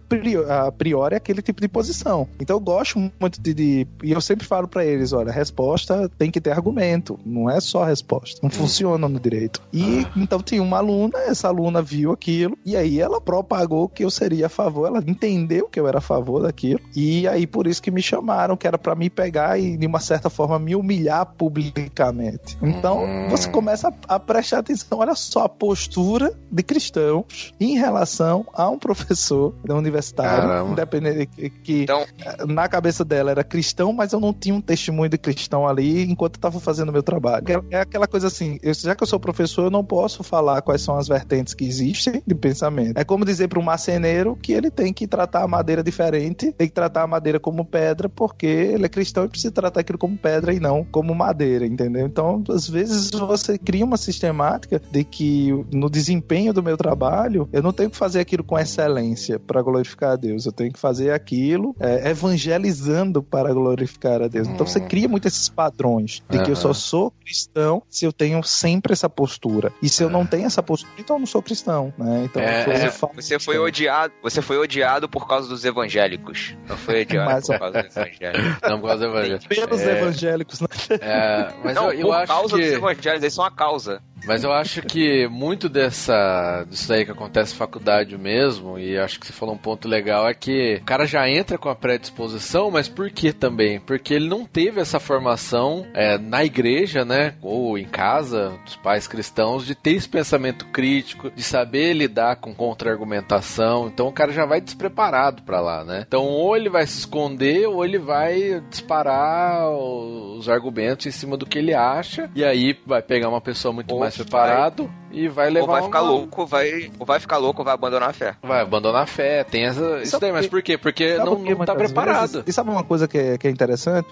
a 0.48 0.72
priori 0.72 1.14
aquele 1.14 1.40
tipo 1.40 1.60
de 1.60 1.68
posição. 1.68 2.26
Então, 2.40 2.56
eu 2.56 2.60
gosto 2.60 2.98
muito 3.20 3.40
de. 3.40 3.54
de 3.54 3.86
e 4.02 4.12
eu 4.12 4.20
sempre 4.20 4.46
falo 4.46 4.66
para 4.66 4.84
eles: 4.84 5.12
olha, 5.12 5.30
resposta 5.30 6.10
tem 6.18 6.30
que 6.30 6.40
ter 6.40 6.50
argumento, 6.50 7.18
não 7.24 7.48
é 7.48 7.60
só 7.60 7.84
resposta. 7.84 8.40
Não 8.42 8.50
funciona 8.50 9.08
no 9.08 9.20
direito. 9.20 9.60
E 9.72 10.06
então 10.16 10.40
tinha 10.40 10.62
uma 10.62 10.78
aluna, 10.78 11.18
essa 11.18 11.48
aluna 11.48 11.82
viu 11.82 12.12
aquilo, 12.12 12.56
e 12.64 12.76
aí 12.76 13.00
ela 13.00 13.20
própria 13.20 13.43
propagou 13.44 13.88
que 13.88 14.04
eu 14.04 14.10
seria 14.10 14.46
a 14.46 14.48
favor, 14.48 14.86
ela 14.86 15.02
entendeu 15.06 15.68
que 15.68 15.78
eu 15.78 15.86
era 15.86 15.98
a 15.98 16.00
favor 16.00 16.42
daquilo, 16.42 16.80
e 16.96 17.28
aí 17.28 17.46
por 17.46 17.66
isso 17.66 17.82
que 17.82 17.90
me 17.90 18.02
chamaram, 18.02 18.56
que 18.56 18.66
era 18.66 18.78
para 18.78 18.94
me 18.94 19.10
pegar 19.10 19.58
e 19.58 19.76
de 19.76 19.86
uma 19.86 20.00
certa 20.00 20.30
forma 20.30 20.58
me 20.58 20.74
humilhar 20.74 21.26
publicamente. 21.26 22.56
Então 22.62 23.04
hum. 23.04 23.28
você 23.28 23.48
começa 23.50 23.88
a, 24.08 24.14
a, 24.14 24.20
prestar 24.20 24.58
atenção, 24.58 24.98
olha 24.98 25.14
só 25.14 25.44
a 25.44 25.48
postura 25.48 26.32
de 26.50 26.62
cristãos 26.62 27.52
em 27.60 27.76
relação 27.76 28.46
a 28.54 28.68
um 28.68 28.78
professor 28.78 29.54
da 29.64 29.74
universitário, 29.74 30.48
Caramba. 30.48 30.72
independente 30.72 31.26
que, 31.26 31.50
que 31.50 31.82
então... 31.82 32.04
na 32.48 32.66
cabeça 32.68 33.04
dela 33.04 33.30
era 33.30 33.44
cristão, 33.44 33.92
mas 33.92 34.12
eu 34.12 34.20
não 34.20 34.32
tinha 34.32 34.54
um 34.54 34.60
testemunho 34.60 35.10
de 35.10 35.18
cristão 35.18 35.68
ali 35.68 36.02
enquanto 36.04 36.36
eu 36.36 36.38
estava 36.38 36.58
fazendo 36.58 36.88
o 36.88 36.92
meu 36.92 37.02
trabalho. 37.02 37.44
É, 37.70 37.76
é 37.76 37.80
aquela 37.80 38.06
coisa 38.06 38.28
assim, 38.28 38.58
eu, 38.62 38.72
já 38.72 38.94
que 38.94 39.02
eu 39.02 39.06
sou 39.06 39.20
professor, 39.20 39.64
eu 39.64 39.70
não 39.70 39.84
posso 39.84 40.22
falar 40.22 40.62
quais 40.62 40.80
são 40.80 40.96
as 40.96 41.08
vertentes 41.08 41.52
que 41.52 41.64
existem 41.64 42.22
de 42.26 42.34
pensamento. 42.34 42.96
É 42.98 43.04
como 43.04 43.23
dizer 43.24 43.44
dizer 43.44 43.48
para 43.48 43.58
um 43.58 43.62
marceneiro 43.62 44.38
que 44.40 44.52
ele 44.52 44.70
tem 44.70 44.92
que 44.92 45.06
tratar 45.06 45.42
a 45.42 45.48
madeira 45.48 45.82
diferente, 45.82 46.52
tem 46.52 46.68
que 46.68 46.74
tratar 46.74 47.02
a 47.02 47.06
madeira 47.06 47.38
como 47.38 47.64
pedra, 47.64 48.08
porque 48.08 48.46
ele 48.46 48.86
é 48.86 48.88
cristão 48.88 49.24
e 49.24 49.28
precisa 49.28 49.52
tratar 49.52 49.80
aquilo 49.80 49.98
como 49.98 50.16
pedra 50.16 50.52
e 50.52 50.60
não 50.60 50.84
como 50.84 51.14
madeira, 51.14 51.66
entendeu? 51.66 52.06
Então, 52.06 52.42
às 52.48 52.68
vezes 52.68 53.10
você 53.10 53.58
cria 53.58 53.84
uma 53.84 53.96
sistemática 53.96 54.80
de 54.90 55.04
que 55.04 55.52
no 55.72 55.90
desempenho 55.90 56.52
do 56.52 56.62
meu 56.62 56.76
trabalho, 56.76 57.48
eu 57.52 57.62
não 57.62 57.72
tenho 57.72 57.90
que 57.90 57.96
fazer 57.96 58.20
aquilo 58.20 58.44
com 58.44 58.58
excelência 58.58 59.38
para 59.38 59.60
glorificar 59.62 60.12
a 60.12 60.16
Deus, 60.16 60.46
eu 60.46 60.52
tenho 60.52 60.72
que 60.72 60.78
fazer 60.78 61.10
aquilo 61.10 61.74
é, 61.78 62.10
evangelizando 62.10 63.22
para 63.22 63.52
glorificar 63.52 64.22
a 64.22 64.28
Deus. 64.28 64.48
Então 64.48 64.66
você 64.66 64.78
hum. 64.78 64.88
cria 64.88 65.08
muito 65.08 65.28
esses 65.28 65.48
padrões 65.48 66.22
de 66.30 66.42
que 66.42 66.50
eu 66.50 66.56
só 66.56 66.72
sou 66.72 67.10
cristão 67.10 67.82
se 67.88 68.04
eu 68.04 68.12
tenho 68.12 68.42
sempre 68.42 68.92
essa 68.92 69.08
postura. 69.08 69.72
E 69.82 69.88
se 69.88 70.02
eu 70.02 70.10
não 70.10 70.24
tenho 70.26 70.46
essa 70.46 70.62
postura, 70.62 70.92
então 70.98 71.16
eu 71.16 71.20
não 71.20 71.26
sou 71.26 71.42
cristão, 71.42 71.92
né? 71.98 72.24
Então 72.24 72.42
é, 72.42 72.84
é, 72.84 72.90
você 73.14 73.38
foi 73.38 73.58
odiado, 73.58 74.12
você 74.22 74.42
foi 74.42 74.58
odiado 74.58 75.08
por 75.08 75.26
causa 75.28 75.48
dos 75.48 75.64
evangélicos. 75.64 76.56
Não 76.68 76.76
foi 76.76 77.02
odiado 77.02 77.30
mas, 77.30 77.46
por 77.46 77.58
causa 77.58 77.82
dos 77.82 77.96
evangélicos. 77.96 78.60
Não 78.68 78.80
por 78.80 78.88
causa 78.88 79.06
dos 79.06 79.14
evangélicos. 79.14 79.46
Pelos 79.46 79.80
é... 79.80 80.00
evangélicos, 80.00 80.60
né? 80.60 80.68
É, 81.00 81.54
mas 81.62 81.74
não, 81.74 81.92
eu, 81.92 82.00
eu 82.00 82.06
por 82.06 82.14
acho 82.14 82.26
causa 82.26 82.56
que... 82.56 82.62
dos 82.62 82.72
evangélicos, 82.72 83.22
eles 83.22 83.34
são 83.34 83.44
a 83.44 83.50
causa. 83.50 84.02
Mas 84.26 84.42
eu 84.42 84.52
acho 84.52 84.82
que 84.82 85.26
muito 85.28 85.68
dessa 85.68 86.64
disso 86.68 86.92
aí 86.92 87.04
que 87.04 87.10
acontece 87.10 87.52
na 87.52 87.58
faculdade 87.58 88.16
mesmo, 88.16 88.78
e 88.78 88.98
acho 88.98 89.20
que 89.20 89.26
você 89.26 89.32
falou 89.32 89.54
um 89.54 89.58
ponto 89.58 89.88
legal, 89.88 90.28
é 90.28 90.34
que 90.34 90.78
o 90.80 90.84
cara 90.84 91.06
já 91.06 91.28
entra 91.28 91.58
com 91.58 91.68
a 91.68 91.74
predisposição, 91.74 92.70
mas 92.70 92.88
por 92.88 93.10
que 93.10 93.32
também? 93.32 93.78
Porque 93.80 94.14
ele 94.14 94.28
não 94.28 94.44
teve 94.44 94.80
essa 94.80 94.98
formação 94.98 95.86
é, 95.94 96.18
na 96.18 96.44
igreja, 96.44 97.04
né? 97.04 97.34
Ou 97.42 97.78
em 97.78 97.84
casa, 97.84 98.52
dos 98.64 98.76
pais 98.76 99.06
cristãos, 99.06 99.66
de 99.66 99.74
ter 99.74 99.92
esse 99.92 100.08
pensamento 100.08 100.66
crítico, 100.66 101.30
de 101.30 101.42
saber 101.42 101.92
lidar 101.92 102.36
com 102.36 102.54
contra-argumentação. 102.54 103.88
Então 103.88 104.08
o 104.08 104.12
cara 104.12 104.32
já 104.32 104.46
vai 104.46 104.60
despreparado 104.60 105.42
para 105.42 105.60
lá, 105.60 105.84
né? 105.84 106.04
Então 106.06 106.24
ou 106.24 106.56
ele 106.56 106.68
vai 106.68 106.86
se 106.86 106.98
esconder, 106.98 107.66
ou 107.66 107.84
ele 107.84 107.98
vai 107.98 108.62
disparar 108.70 109.68
os 109.70 110.48
argumentos 110.48 111.06
em 111.06 111.10
cima 111.10 111.36
do 111.36 111.46
que 111.46 111.58
ele 111.58 111.74
acha, 111.74 112.30
e 112.34 112.44
aí 112.44 112.78
vai 112.86 113.02
pegar 113.02 113.28
uma 113.28 113.40
pessoa 113.40 113.72
muito 113.72 113.92
ou 113.92 114.00
mais 114.00 114.13
mais 114.14 114.16
preparado 114.16 114.84
vai, 114.84 115.18
e 115.18 115.28
vai 115.28 115.50
levar. 115.50 115.66
Ou 115.66 115.72
vai 115.72 115.82
ficar 115.82 116.02
uma... 116.02 116.10
louco, 116.10 116.46
vai, 116.46 116.90
ou 116.98 117.06
vai 117.06 117.20
ficar 117.20 117.36
louco, 117.38 117.60
ou 117.60 117.64
vai 117.64 117.74
abandonar 117.74 118.10
a 118.10 118.12
fé. 118.12 118.36
Vai 118.42 118.62
abandonar 118.62 119.02
a 119.02 119.06
fé, 119.06 119.44
tem 119.44 119.64
essa, 119.64 120.00
isso 120.02 120.18
daí, 120.18 120.32
mas 120.32 120.46
por 120.46 120.62
quê? 120.62 120.78
Porque 120.78 121.16
não, 121.18 121.36
porque 121.36 121.54
não 121.54 121.64
tá 121.64 121.74
preparado. 121.74 122.32
Vezes, 122.32 122.44
e 122.46 122.52
sabe 122.52 122.70
uma 122.70 122.84
coisa 122.84 123.08
que 123.08 123.18
é, 123.18 123.38
que 123.38 123.48
é 123.48 123.50
interessante? 123.50 124.08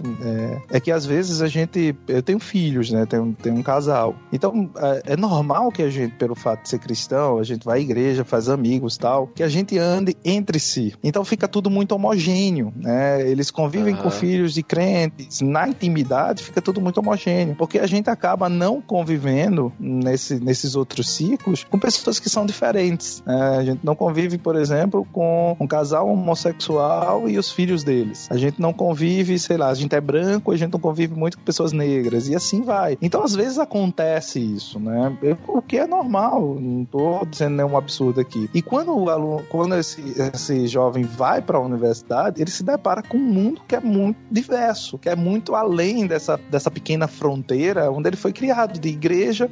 É, 0.71 0.77
é, 0.77 0.81
que 0.81 0.91
às 0.91 1.07
vezes 1.07 1.41
a 1.41 1.49
gente. 1.49 1.95
Eu 2.09 2.23
tenho 2.23 2.39
filhos, 2.39 2.91
né? 2.91 3.07
Tem, 3.07 3.33
tem 3.33 3.53
um 3.53 3.63
casal. 3.63 4.15
Então 4.33 4.71
é, 4.77 5.13
é 5.13 5.17
normal 5.17 5.71
que 5.71 5.83
a 5.83 5.91
gente, 5.91 6.15
pelo 6.17 6.35
fato 6.35 6.63
de 6.63 6.69
ser 6.69 6.79
cristão, 6.79 7.39
a 7.39 7.45
gente 7.45 7.65
vai 7.65 7.79
à 7.79 7.81
igreja, 7.81 8.25
faz 8.25 8.49
amigos 8.49 8.97
tal, 8.97 9.29
que 9.29 9.43
a 9.43 9.49
gente 9.49 9.79
ande 9.79 10.17
entre 10.25 10.59
si. 10.59 10.95
Então 11.03 11.25
fica 11.25 11.49
tudo 11.49 11.71
muito 11.71 11.93
homogêneo, 11.93 12.73
né? 12.77 13.29
Eles 13.29 13.51
convivem 13.51 13.95
uhum. 13.95 14.03
com 14.03 14.11
filhos 14.11 14.55
de 14.55 14.63
crentes, 14.63 15.41
na 15.41 15.69
intimidade 15.69 16.43
fica 16.43 16.61
tudo 16.61 16.81
muito 16.81 16.99
homogêneo, 16.99 17.55
porque 17.57 17.79
a 17.79 17.87
gente 17.87 18.09
acaba 18.11 18.49
não 18.49 18.81
convivendo 18.81 19.73
nesse, 19.83 20.39
nesses 20.39 20.77
outros 20.77 21.11
ciclos 21.11 21.65
com 21.65 21.79
pessoas 21.79 22.21
que 22.21 22.31
são 22.31 22.47
diferentes. 22.47 23.23
Né? 23.27 23.57
A 23.59 23.65
gente 23.65 23.81
não 23.83 23.97
convive, 23.97 24.39
por 24.39 24.57
exemplo, 24.57 25.07
com 25.13 25.57
um 25.59 25.67
casal 25.67 26.09
homossexual 26.09 27.29
e 27.29 27.37
os 27.39 27.51
filhos 27.51 27.83
deles. 27.83 28.29
A 28.31 28.37
gente 28.37 28.61
não 28.61 28.73
convive, 28.73 29.39
sei 29.39 29.57
lá, 29.57 29.69
a 29.69 29.75
gente 29.75 29.95
é 29.95 30.01
branco, 30.01 30.53
a 30.53 30.57
gente 30.57 30.73
não 30.73 30.81
convive 30.81 31.15
muito 31.15 31.39
com 31.39 31.45
pessoas 31.45 31.73
negras 31.73 32.29
e 32.29 32.35
assim 32.35 32.63
vai. 32.63 32.97
Então, 33.03 33.23
às 33.25 33.35
vezes 33.35 33.59
acontece 33.59 34.39
isso, 34.39 34.79
né? 34.79 35.17
O 35.49 35.61
que 35.61 35.79
é 35.79 35.87
normal, 35.87 36.57
não 36.61 36.85
tô 36.85 37.25
dizendo 37.27 37.57
nenhum 37.57 37.77
absurdo 37.77 38.21
aqui. 38.21 38.49
E 38.55 38.63
quando 38.63 38.97
o 38.97 39.11
aluno, 39.11 39.45
quando 39.49 39.75
esse, 39.75 40.03
esse 40.33 40.67
jovem 40.69 41.05
vai 41.05 41.43
para 41.43 41.59
a 41.59 41.61
universidade, 41.61 42.41
ele 42.41 42.51
se 42.51 42.63
depara 42.63 43.03
com 43.03 43.17
um 43.17 43.21
mundo 43.21 43.63
que 43.67 43.75
é 43.75 43.81
muito 43.81 44.19
diverso, 44.31 44.99
que 44.99 45.09
é 45.09 45.17
muito 45.17 45.55
além 45.55 46.07
dessa, 46.07 46.39
dessa 46.51 46.71
pequena 46.71 47.09
fronteira 47.09 47.91
onde 47.91 48.09
ele 48.09 48.17
foi 48.17 48.33
criado 48.33 48.79
de 48.79 48.89
igreja 48.89 49.51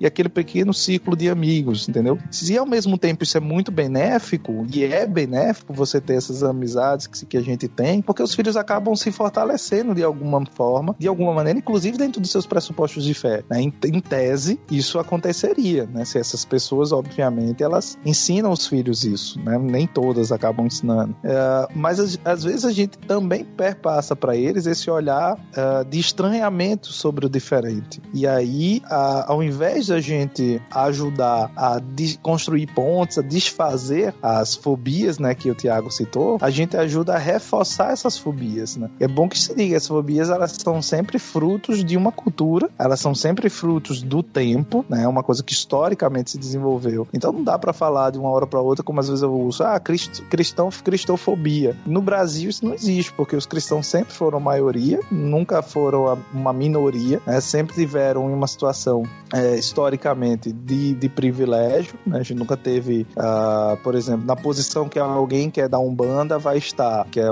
e 0.00 0.06
aquele 0.06 0.28
pequeno 0.28 0.72
ciclo 0.72 1.16
de 1.16 1.28
amigos, 1.28 1.88
entendeu? 1.88 2.18
Se 2.30 2.56
ao 2.56 2.66
mesmo 2.66 2.98
tempo 2.98 3.22
isso 3.22 3.36
é 3.36 3.40
muito 3.40 3.70
benéfico, 3.70 4.66
e 4.72 4.84
é 4.84 5.06
benéfico 5.06 5.72
você 5.72 6.00
ter 6.00 6.14
essas 6.14 6.42
amizades 6.42 7.06
que, 7.06 7.26
que 7.26 7.36
a 7.36 7.40
gente 7.40 7.68
tem, 7.68 8.02
porque 8.02 8.22
os 8.22 8.34
filhos 8.34 8.56
acabam 8.56 8.94
se 8.94 9.10
fortalecendo 9.12 9.94
de 9.94 10.02
alguma 10.02 10.44
forma, 10.46 10.94
de 10.98 11.08
alguma 11.08 11.32
maneira, 11.32 11.58
inclusive 11.58 11.96
dentro 11.96 12.20
dos 12.20 12.30
seus 12.30 12.46
pressupostos 12.46 13.04
de 13.04 13.14
fé. 13.14 13.44
Né? 13.48 13.62
Em, 13.62 13.72
em, 13.84 14.00
tese, 14.00 14.58
isso 14.70 14.98
aconteceria, 14.98 15.86
né? 15.86 16.04
Se 16.04 16.18
essas 16.18 16.44
pessoas, 16.44 16.92
obviamente, 16.92 17.62
elas 17.62 17.96
ensinam 18.04 18.50
os 18.50 18.66
filhos 18.66 19.04
isso, 19.04 19.40
né? 19.40 19.58
Nem 19.58 19.86
todas 19.86 20.32
acabam 20.32 20.66
ensinando. 20.66 21.14
É, 21.22 21.68
mas 21.74 22.18
às, 22.24 22.44
vezes 22.44 22.64
a 22.64 22.72
gente 22.72 22.98
também 22.98 23.44
perpassa 23.44 24.16
para 24.16 24.36
eles 24.36 24.66
esse 24.66 24.90
olhar 24.90 25.34
uh, 25.34 25.84
de 25.88 25.98
estranhamento 25.98 26.88
sobre 26.88 27.26
o 27.26 27.28
diferente. 27.28 28.00
E 28.12 28.26
aí, 28.26 28.82
a, 28.84 29.32
ao 29.32 29.42
invés 29.42 29.81
a 29.90 30.00
gente 30.00 30.60
ajudar 30.70 31.50
a 31.56 31.80
construir 32.22 32.66
pontes, 32.68 33.18
a 33.18 33.22
desfazer 33.22 34.14
as 34.22 34.54
fobias, 34.54 35.18
né, 35.18 35.34
que 35.34 35.50
o 35.50 35.54
Tiago 35.54 35.90
citou, 35.90 36.38
a 36.40 36.50
gente 36.50 36.76
ajuda 36.76 37.14
a 37.14 37.18
reforçar 37.18 37.92
essas 37.92 38.18
fobias, 38.18 38.76
né? 38.76 38.90
É 39.00 39.08
bom 39.08 39.28
que 39.28 39.38
se 39.38 39.54
diga, 39.54 39.76
as 39.76 39.86
fobias 39.86 40.30
elas 40.30 40.52
são 40.52 40.80
sempre 40.82 41.18
frutos 41.18 41.84
de 41.84 41.96
uma 41.96 42.12
cultura, 42.12 42.68
elas 42.78 43.00
são 43.00 43.14
sempre 43.14 43.48
frutos 43.48 44.02
do 44.02 44.22
tempo, 44.22 44.84
né? 44.88 45.04
É 45.04 45.08
uma 45.08 45.22
coisa 45.22 45.42
que 45.42 45.52
historicamente 45.52 46.32
se 46.32 46.38
desenvolveu. 46.38 47.06
Então 47.12 47.32
não 47.32 47.42
dá 47.42 47.58
para 47.58 47.72
falar 47.72 48.10
de 48.10 48.18
uma 48.18 48.30
hora 48.30 48.46
para 48.46 48.60
outra 48.60 48.84
como 48.84 49.00
às 49.00 49.08
vezes 49.08 49.22
eu 49.22 49.32
uso, 49.32 49.62
ah, 49.64 49.78
crist, 49.78 50.22
cristão, 50.22 50.70
cristofobia. 50.70 51.76
No 51.86 52.02
Brasil 52.02 52.50
isso 52.50 52.64
não 52.64 52.74
existe, 52.74 53.12
porque 53.12 53.36
os 53.36 53.46
cristãos 53.46 53.86
sempre 53.86 54.12
foram 54.12 54.40
maioria, 54.40 55.00
nunca 55.10 55.62
foram 55.62 56.18
uma 56.32 56.52
minoria, 56.52 57.20
né? 57.26 57.40
Sempre 57.40 57.74
tiveram 57.74 58.26
uma 58.32 58.46
situação 58.46 59.04
é, 59.32 59.56
historicamente 59.72 60.52
de, 60.52 60.94
de 60.94 61.08
privilégio, 61.08 61.94
né? 62.06 62.18
A 62.18 62.22
gente 62.22 62.34
nunca 62.34 62.56
teve, 62.56 63.06
uh, 63.16 63.76
por 63.82 63.94
exemplo, 63.94 64.26
na 64.26 64.36
posição 64.36 64.88
que 64.88 64.98
alguém 64.98 65.50
que 65.50 65.60
é 65.60 65.68
da 65.68 65.78
Umbanda 65.78 66.38
vai 66.38 66.58
estar, 66.58 67.06
que 67.06 67.18
é 67.18 67.28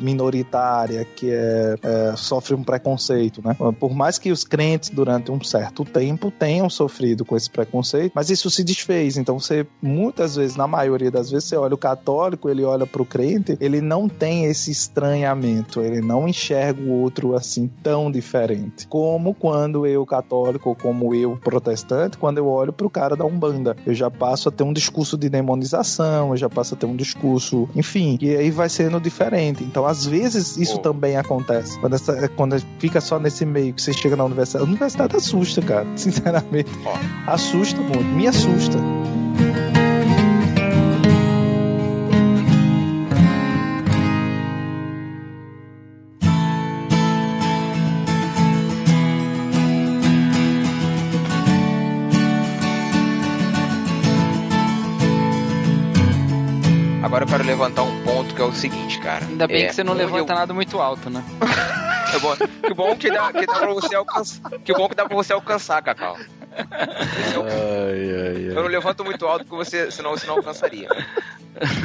minoritária, 0.00 1.04
que 1.04 1.30
é, 1.30 1.76
é, 1.82 2.16
sofre 2.16 2.54
um 2.54 2.62
preconceito, 2.62 3.40
né? 3.44 3.56
Por 3.80 3.94
mais 3.94 4.18
que 4.18 4.30
os 4.30 4.44
crentes 4.44 4.90
durante 4.90 5.32
um 5.32 5.42
certo 5.42 5.84
tempo 5.84 6.30
tenham 6.30 6.68
sofrido 6.68 7.24
com 7.24 7.36
esse 7.36 7.50
preconceito, 7.50 8.12
mas 8.14 8.28
isso 8.30 8.50
se 8.50 8.62
desfez. 8.62 9.16
Então 9.16 9.38
você 9.38 9.66
muitas 9.80 10.36
vezes, 10.36 10.56
na 10.56 10.66
maioria 10.66 11.10
das 11.10 11.30
vezes, 11.30 11.48
você 11.48 11.56
olha 11.56 11.74
o 11.74 11.78
católico, 11.78 12.48
ele 12.48 12.64
olha 12.64 12.86
para 12.86 13.00
o 13.00 13.06
crente, 13.06 13.56
ele 13.60 13.80
não 13.80 14.08
tem 14.08 14.44
esse 14.44 14.70
estranhamento, 14.70 15.80
ele 15.80 16.00
não 16.00 16.28
enxerga 16.28 16.82
o 16.82 17.00
outro 17.00 17.34
assim 17.34 17.70
tão 17.82 18.10
diferente. 18.10 18.86
Como 18.86 19.34
quando 19.34 19.86
eu 19.86 20.04
católico, 20.04 20.70
ou 20.70 20.76
como 20.76 21.14
eu 21.14 21.36
protestante, 21.36 21.77
quando 22.18 22.38
eu 22.38 22.46
olho 22.46 22.72
pro 22.72 22.90
cara 22.90 23.16
da 23.16 23.24
Umbanda. 23.24 23.76
Eu 23.86 23.94
já 23.94 24.10
passo 24.10 24.48
a 24.48 24.52
ter 24.52 24.64
um 24.64 24.72
discurso 24.72 25.16
de 25.16 25.28
demonização, 25.28 26.30
eu 26.30 26.36
já 26.36 26.48
passo 26.48 26.74
a 26.74 26.76
ter 26.76 26.86
um 26.86 26.96
discurso, 26.96 27.68
enfim, 27.74 28.18
e 28.20 28.36
aí 28.36 28.50
vai 28.50 28.68
sendo 28.68 29.00
diferente. 29.00 29.64
Então, 29.64 29.86
às 29.86 30.06
vezes, 30.06 30.56
isso 30.56 30.76
oh. 30.76 30.80
também 30.80 31.16
acontece. 31.16 31.78
Quando, 31.80 31.94
essa, 31.94 32.28
quando 32.30 32.58
fica 32.78 33.00
só 33.00 33.18
nesse 33.18 33.44
meio 33.44 33.72
que 33.74 33.82
você 33.82 33.92
chega 33.92 34.16
na 34.16 34.24
universidade. 34.24 34.64
A 34.64 34.68
universidade 34.68 35.16
assusta, 35.16 35.62
cara. 35.62 35.86
Sinceramente. 35.96 36.70
Oh. 36.84 37.30
Assusta 37.30 37.80
muito. 37.80 38.04
Me 38.04 38.26
assusta. 38.26 38.78
Quero 57.28 57.44
levantar 57.44 57.82
um 57.82 58.02
ponto 58.02 58.34
que 58.34 58.40
é 58.40 58.44
o 58.44 58.52
seguinte, 58.52 58.98
cara. 59.00 59.24
Ainda 59.26 59.46
bem 59.46 59.64
é, 59.64 59.68
que 59.68 59.74
você 59.74 59.84
não 59.84 59.92
levanta 59.92 60.32
eu... 60.32 60.36
nada 60.36 60.54
muito 60.54 60.80
alto, 60.80 61.10
né? 61.10 61.22
é 62.14 62.18
bom. 62.18 62.36
Que 62.36 62.74
bom 62.74 62.96
que 62.96 63.10
dá, 63.10 63.32
que 63.32 63.46
dá 63.46 63.54
pra 63.54 63.74
você 63.74 63.94
alcançar. 63.94 64.50
Que 64.64 64.72
bom 64.72 64.88
que 64.88 64.94
dá 64.94 65.04
pra 65.06 65.16
você 65.16 65.32
alcançar, 65.32 65.82
Cacau. 65.82 66.16
Ai, 66.58 68.36
ai. 68.36 68.48
eu 68.48 68.54
não 68.54 68.66
levanto 68.66 69.04
muito 69.04 69.26
alto 69.26 69.44
porque 69.44 69.64
você, 69.64 69.90
senão 69.90 70.10
você 70.10 70.26
não 70.26 70.36
alcançaria. 70.36 70.88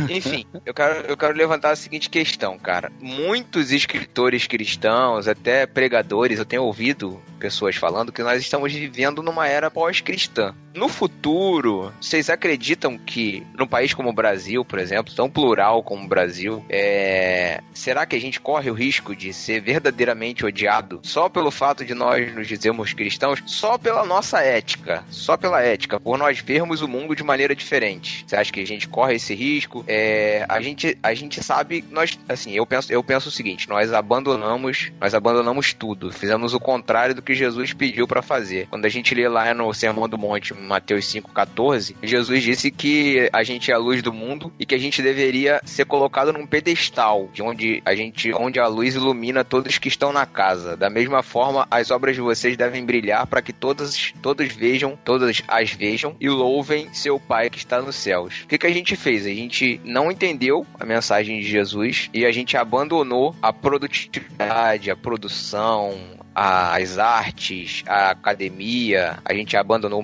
Enfim, 0.10 0.46
eu 0.66 0.74
quero, 0.74 1.06
eu 1.08 1.18
quero 1.18 1.34
levantar 1.36 1.72
a 1.72 1.76
seguinte 1.76 2.10
questão, 2.10 2.58
cara. 2.58 2.92
Muitos 3.00 3.72
escritores 3.72 4.48
cristãos, 4.48 5.28
até 5.28 5.66
pregadores, 5.66 6.40
eu 6.40 6.46
tenho 6.46 6.64
ouvido 6.64 7.22
pessoas 7.40 7.76
falando 7.76 8.12
que 8.12 8.24
nós 8.24 8.42
estamos 8.42 8.72
vivendo 8.72 9.22
numa 9.22 9.48
era 9.48 9.70
pós-cristã. 9.70 10.56
No 10.74 10.88
futuro, 10.88 11.94
vocês 12.00 12.30
acreditam 12.30 12.98
que 12.98 13.46
num 13.54 13.68
país 13.68 13.94
como 13.94 14.10
o 14.10 14.14
Brasil, 14.14 14.64
por 14.64 14.80
exemplo, 14.80 15.14
tão 15.14 15.30
plural 15.30 15.84
como 15.84 16.06
o 16.06 16.08
Brasil, 16.08 16.66
é... 16.70 17.62
será 17.74 18.06
que 18.06 18.16
a 18.16 18.20
gente 18.20 18.40
corre 18.40 18.72
o 18.72 18.74
risco 18.74 19.14
de 19.14 19.34
ser 19.34 19.60
verdadeiramente 19.60 20.46
odiado 20.46 21.02
só 21.04 21.28
pelo 21.28 21.52
fato 21.52 21.84
de 21.84 21.94
nós 21.94 22.34
nos 22.34 22.48
dizermos 22.48 22.94
cristãos, 22.94 23.44
só 23.46 23.78
pela 23.78 24.06
nossa 24.06 24.40
ética, 24.40 24.63
só 25.10 25.38
pela 25.38 25.62
ética, 25.62 26.00
por 26.00 26.18
nós 26.18 26.40
vermos 26.40 26.82
o 26.82 26.88
mundo 26.88 27.16
de 27.16 27.24
maneira 27.24 27.56
diferente? 27.56 28.24
Você 28.28 28.36
acha 28.36 28.52
que 28.52 28.62
a 28.62 28.66
gente 28.66 28.88
corre 28.88 29.16
esse 29.16 29.34
risco? 29.34 29.84
É... 29.88 30.46
A 30.48 30.62
gente 30.62 30.98
a 31.02 31.14
gente 31.14 31.44
sabe, 31.44 31.84
nós 31.92 32.18
assim, 32.28 32.52
eu 32.52 32.66
penso 32.66 32.92
eu 32.92 33.04
penso 33.04 33.30
o 33.30 33.32
seguinte, 33.32 33.70
nós 33.70 33.94
abandonamos, 33.94 34.92
nós 35.00 35.14
abandonamos 35.14 35.74
tudo, 35.74 36.12
fizemos 36.12 36.54
o 36.54 36.60
contrário 36.60 37.16
do 37.16 37.22
que 37.22 37.34
Jesus 37.34 37.74
pediu 37.74 38.08
para 38.08 38.22
fazer. 38.22 38.68
Quando 38.70 38.86
a 38.86 38.90
gente 38.90 39.14
lê 39.14 39.28
lá 39.28 39.54
no 39.54 39.74
Sermão 39.74 40.08
do 40.08 40.18
Monte, 40.18 40.54
Mateus 40.54 41.06
5,14, 41.06 41.96
Jesus 42.02 42.44
disse 42.44 42.72
que 42.72 43.30
a 43.32 43.44
gente 43.44 43.72
é 43.72 43.74
a 43.74 43.78
luz 43.78 44.02
do 44.02 44.14
mundo 44.14 44.52
e 44.60 44.66
que 44.66 44.76
a 44.76 44.78
gente 44.78 45.02
deveria 45.02 45.62
ser 45.66 45.86
colocado 45.86 46.32
num 46.32 46.46
pedestal, 46.46 47.30
de 47.34 47.42
onde 47.42 47.82
a 47.86 47.96
gente, 47.96 48.34
onde 48.34 48.60
a 48.60 48.68
luz 48.68 48.96
ilumina 48.96 49.44
todos 49.44 49.78
que 49.78 49.88
estão 49.88 50.12
na 50.12 50.26
casa. 50.26 50.78
Da 50.78 50.90
mesma 50.90 51.24
forma, 51.24 51.68
as 51.70 51.92
obras 51.92 52.16
de 52.16 52.22
vocês 52.22 52.58
devem 52.58 52.86
brilhar 52.86 53.28
para 53.28 53.42
que 53.42 53.54
todos, 53.54 54.14
todos 54.22 54.53
vejam, 54.54 54.98
todas 55.04 55.42
as 55.48 55.72
vejam 55.72 56.16
e 56.20 56.30
louvem 56.30 56.94
seu 56.94 57.20
Pai 57.20 57.50
que 57.50 57.58
está 57.58 57.82
nos 57.82 57.96
céus. 57.96 58.42
O 58.44 58.48
que, 58.48 58.58
que 58.58 58.68
a 58.68 58.74
gente 58.74 58.96
fez? 58.96 59.26
A 59.26 59.30
gente 59.30 59.82
não 59.84 60.12
entendeu 60.12 60.66
a 60.80 60.86
mensagem 60.86 61.40
de 61.40 61.48
Jesus 61.48 62.10
e 62.14 62.26
a 62.26 62.32
gente 62.32 62.56
abandonou 62.56 63.36
a 63.42 63.52
produtividade, 63.52 64.92
a 64.92 64.96
produção, 64.96 65.98
as 66.36 66.98
artes, 66.98 67.84
a 67.88 68.12
academia, 68.12 69.18
a 69.24 69.34
gente 69.34 69.56
abandonou 69.56 70.04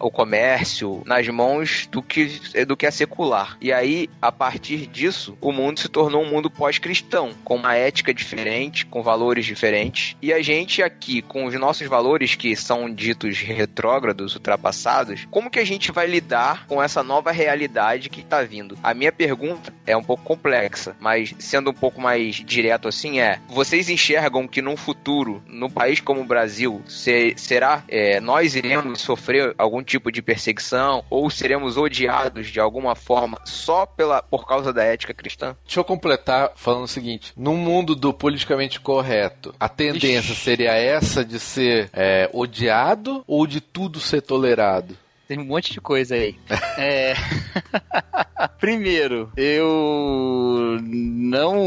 o 0.00 0.10
comércio 0.10 1.02
nas 1.06 1.26
mãos 1.28 1.86
do 1.90 2.02
que, 2.02 2.40
do 2.66 2.76
que 2.76 2.86
é 2.86 2.90
secular. 2.90 3.56
E 3.60 3.72
aí, 3.72 4.08
a 4.20 4.32
partir 4.32 4.86
disso, 4.86 5.36
o 5.40 5.52
mundo 5.52 5.80
se 5.80 5.88
tornou 5.88 6.22
um 6.22 6.30
mundo 6.30 6.50
pós-cristão, 6.50 7.30
com 7.44 7.56
uma 7.56 7.74
ética 7.74 8.12
diferente, 8.12 8.86
com 8.86 9.02
valores 9.02 9.44
diferentes. 9.44 10.16
E 10.20 10.32
a 10.32 10.42
gente 10.42 10.82
aqui, 10.82 11.22
com 11.22 11.44
os 11.44 11.54
nossos 11.54 11.86
valores 11.86 12.34
que 12.34 12.54
são 12.56 12.92
ditos 12.92 13.38
retrógrados, 13.40 14.34
ultrapassados, 14.34 15.26
como 15.30 15.50
que 15.50 15.58
a 15.58 15.64
gente 15.64 15.92
vai 15.92 16.06
lidar 16.06 16.66
com 16.66 16.82
essa 16.82 17.02
nova 17.02 17.30
realidade 17.30 18.08
que 18.08 18.20
está 18.20 18.42
vindo? 18.42 18.78
A 18.82 18.94
minha 18.94 19.12
pergunta 19.12 19.72
é 19.86 19.96
um 19.96 20.02
pouco 20.02 20.22
complexa, 20.22 20.96
mas 21.00 21.34
sendo 21.38 21.70
um 21.70 21.74
pouco 21.74 22.00
mais 22.00 22.36
direto 22.36 22.88
assim 22.88 23.20
é: 23.20 23.40
vocês 23.48 23.88
enxergam 23.88 24.46
que 24.46 24.62
no 24.62 24.76
futuro 24.76 25.42
no 25.46 25.70
país 25.70 26.00
como 26.00 26.20
o 26.20 26.26
Brasil, 26.26 26.82
se, 26.86 27.34
será 27.36 27.84
é, 27.88 28.20
nós 28.20 28.54
iremos 28.54 29.00
sofrer 29.00 29.54
algum 29.58 29.82
tipo 29.82 30.10
de 30.10 30.22
perseguição 30.22 31.04
ou 31.10 31.28
seremos 31.30 31.76
odiados 31.76 32.48
de 32.48 32.60
alguma 32.60 32.94
forma 32.94 33.40
só 33.44 33.86
pela, 33.86 34.22
por 34.22 34.46
causa 34.46 34.72
da 34.72 34.84
ética 34.84 35.14
cristã? 35.14 35.56
Deixa 35.64 35.80
eu 35.80 35.84
completar 35.84 36.52
falando 36.56 36.84
o 36.84 36.88
seguinte: 36.88 37.32
no 37.36 37.56
mundo 37.56 37.94
do 37.94 38.12
politicamente 38.12 38.80
correto, 38.80 39.54
a 39.58 39.68
tendência 39.68 40.32
Ixi. 40.32 40.36
seria 40.36 40.72
essa 40.72 41.24
de 41.24 41.38
ser 41.38 41.90
é, 41.92 42.28
odiado 42.32 43.24
ou 43.26 43.46
de 43.46 43.60
tudo 43.60 44.00
ser 44.00 44.22
tolerado? 44.22 44.96
Tem 45.32 45.40
um 45.40 45.46
monte 45.46 45.72
de 45.72 45.80
coisa 45.80 46.14
aí. 46.14 46.36
é... 46.76 47.14
Primeiro, 48.58 49.30
eu 49.36 50.78
não, 50.82 51.64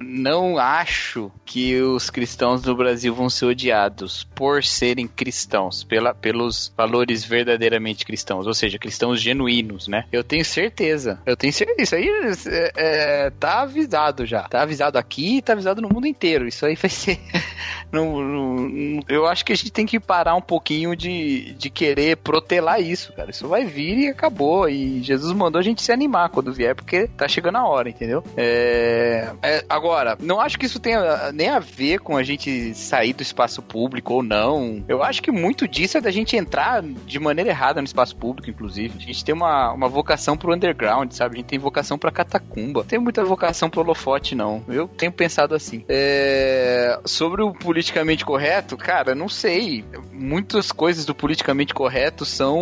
não 0.00 0.58
acho 0.58 1.30
que 1.44 1.80
os 1.80 2.10
cristãos 2.10 2.62
do 2.62 2.74
Brasil 2.74 3.14
vão 3.14 3.28
ser 3.28 3.46
odiados 3.46 4.24
por 4.34 4.62
serem 4.64 5.06
cristãos, 5.06 5.84
pela, 5.84 6.14
pelos 6.14 6.72
valores 6.76 7.24
verdadeiramente 7.24 8.06
cristãos, 8.06 8.46
ou 8.46 8.54
seja, 8.54 8.78
cristãos 8.78 9.20
genuínos, 9.20 9.88
né? 9.88 10.04
Eu 10.12 10.22
tenho 10.22 10.44
certeza. 10.44 11.20
Eu 11.26 11.36
tenho 11.36 11.52
certeza. 11.52 11.82
Isso 11.82 11.94
aí 11.94 12.08
é, 12.46 12.72
é, 12.76 13.30
tá 13.30 13.62
avisado 13.62 14.24
já. 14.24 14.44
Tá 14.44 14.62
avisado 14.62 14.98
aqui 14.98 15.42
tá 15.42 15.52
avisado 15.52 15.82
no 15.82 15.88
mundo 15.88 16.06
inteiro. 16.06 16.46
Isso 16.46 16.64
aí 16.64 16.76
vai 16.76 16.90
ser. 16.90 17.20
não, 17.92 18.20
não, 18.22 19.00
eu 19.08 19.26
acho 19.26 19.44
que 19.44 19.52
a 19.52 19.56
gente 19.56 19.72
tem 19.72 19.84
que 19.84 20.00
parar 20.00 20.34
um 20.34 20.40
pouquinho 20.40 20.96
de, 20.96 21.52
de 21.54 21.68
querer 21.68 22.16
protelar 22.18 22.80
isso, 22.80 22.91
cara. 23.12 23.30
Isso 23.30 23.48
vai 23.48 23.64
vir 23.64 23.98
e 23.98 24.08
acabou. 24.08 24.68
E 24.68 25.02
Jesus 25.02 25.32
mandou 25.32 25.58
a 25.58 25.62
gente 25.62 25.82
se 25.82 25.92
animar 25.92 26.28
quando 26.30 26.52
vier, 26.52 26.74
porque 26.74 27.08
tá 27.08 27.28
chegando 27.28 27.58
a 27.58 27.66
hora, 27.66 27.88
entendeu? 27.88 28.22
É... 28.36 29.30
é... 29.42 29.64
agora, 29.68 30.16
não 30.20 30.40
acho 30.40 30.58
que 30.58 30.66
isso 30.66 30.80
tenha 30.80 31.32
nem 31.32 31.48
a 31.48 31.58
ver 31.58 32.00
com 32.00 32.16
a 32.16 32.22
gente 32.22 32.74
sair 32.74 33.12
do 33.12 33.22
espaço 33.22 33.62
público 33.62 34.14
ou 34.14 34.22
não. 34.22 34.84
Eu 34.88 35.02
acho 35.02 35.22
que 35.22 35.30
muito 35.30 35.66
disso 35.66 35.98
é 35.98 36.00
da 36.00 36.10
gente 36.10 36.36
entrar 36.36 36.82
de 36.82 37.18
maneira 37.18 37.50
errada 37.50 37.80
no 37.80 37.86
espaço 37.86 38.16
público, 38.16 38.50
inclusive. 38.50 38.94
A 38.98 39.00
gente 39.00 39.24
tem 39.24 39.34
uma, 39.34 39.72
uma 39.72 39.88
vocação 39.88 40.36
pro 40.36 40.54
underground, 40.54 41.12
sabe? 41.12 41.36
A 41.36 41.38
gente 41.38 41.46
tem 41.46 41.58
vocação 41.58 41.98
pra 41.98 42.10
catacumba. 42.10 42.80
Não 42.80 42.86
tem 42.86 42.98
muita 42.98 43.24
vocação 43.24 43.70
pro 43.70 43.80
holofote, 43.80 44.34
não. 44.34 44.64
Eu 44.68 44.88
tenho 44.88 45.12
pensado 45.12 45.54
assim. 45.54 45.84
É... 45.88 46.98
Sobre 47.04 47.42
o 47.42 47.52
politicamente 47.52 48.24
correto, 48.24 48.76
cara, 48.76 49.14
não 49.14 49.28
sei. 49.28 49.84
Muitas 50.12 50.72
coisas 50.72 51.04
do 51.04 51.14
politicamente 51.14 51.74
correto 51.74 52.24
são 52.24 52.58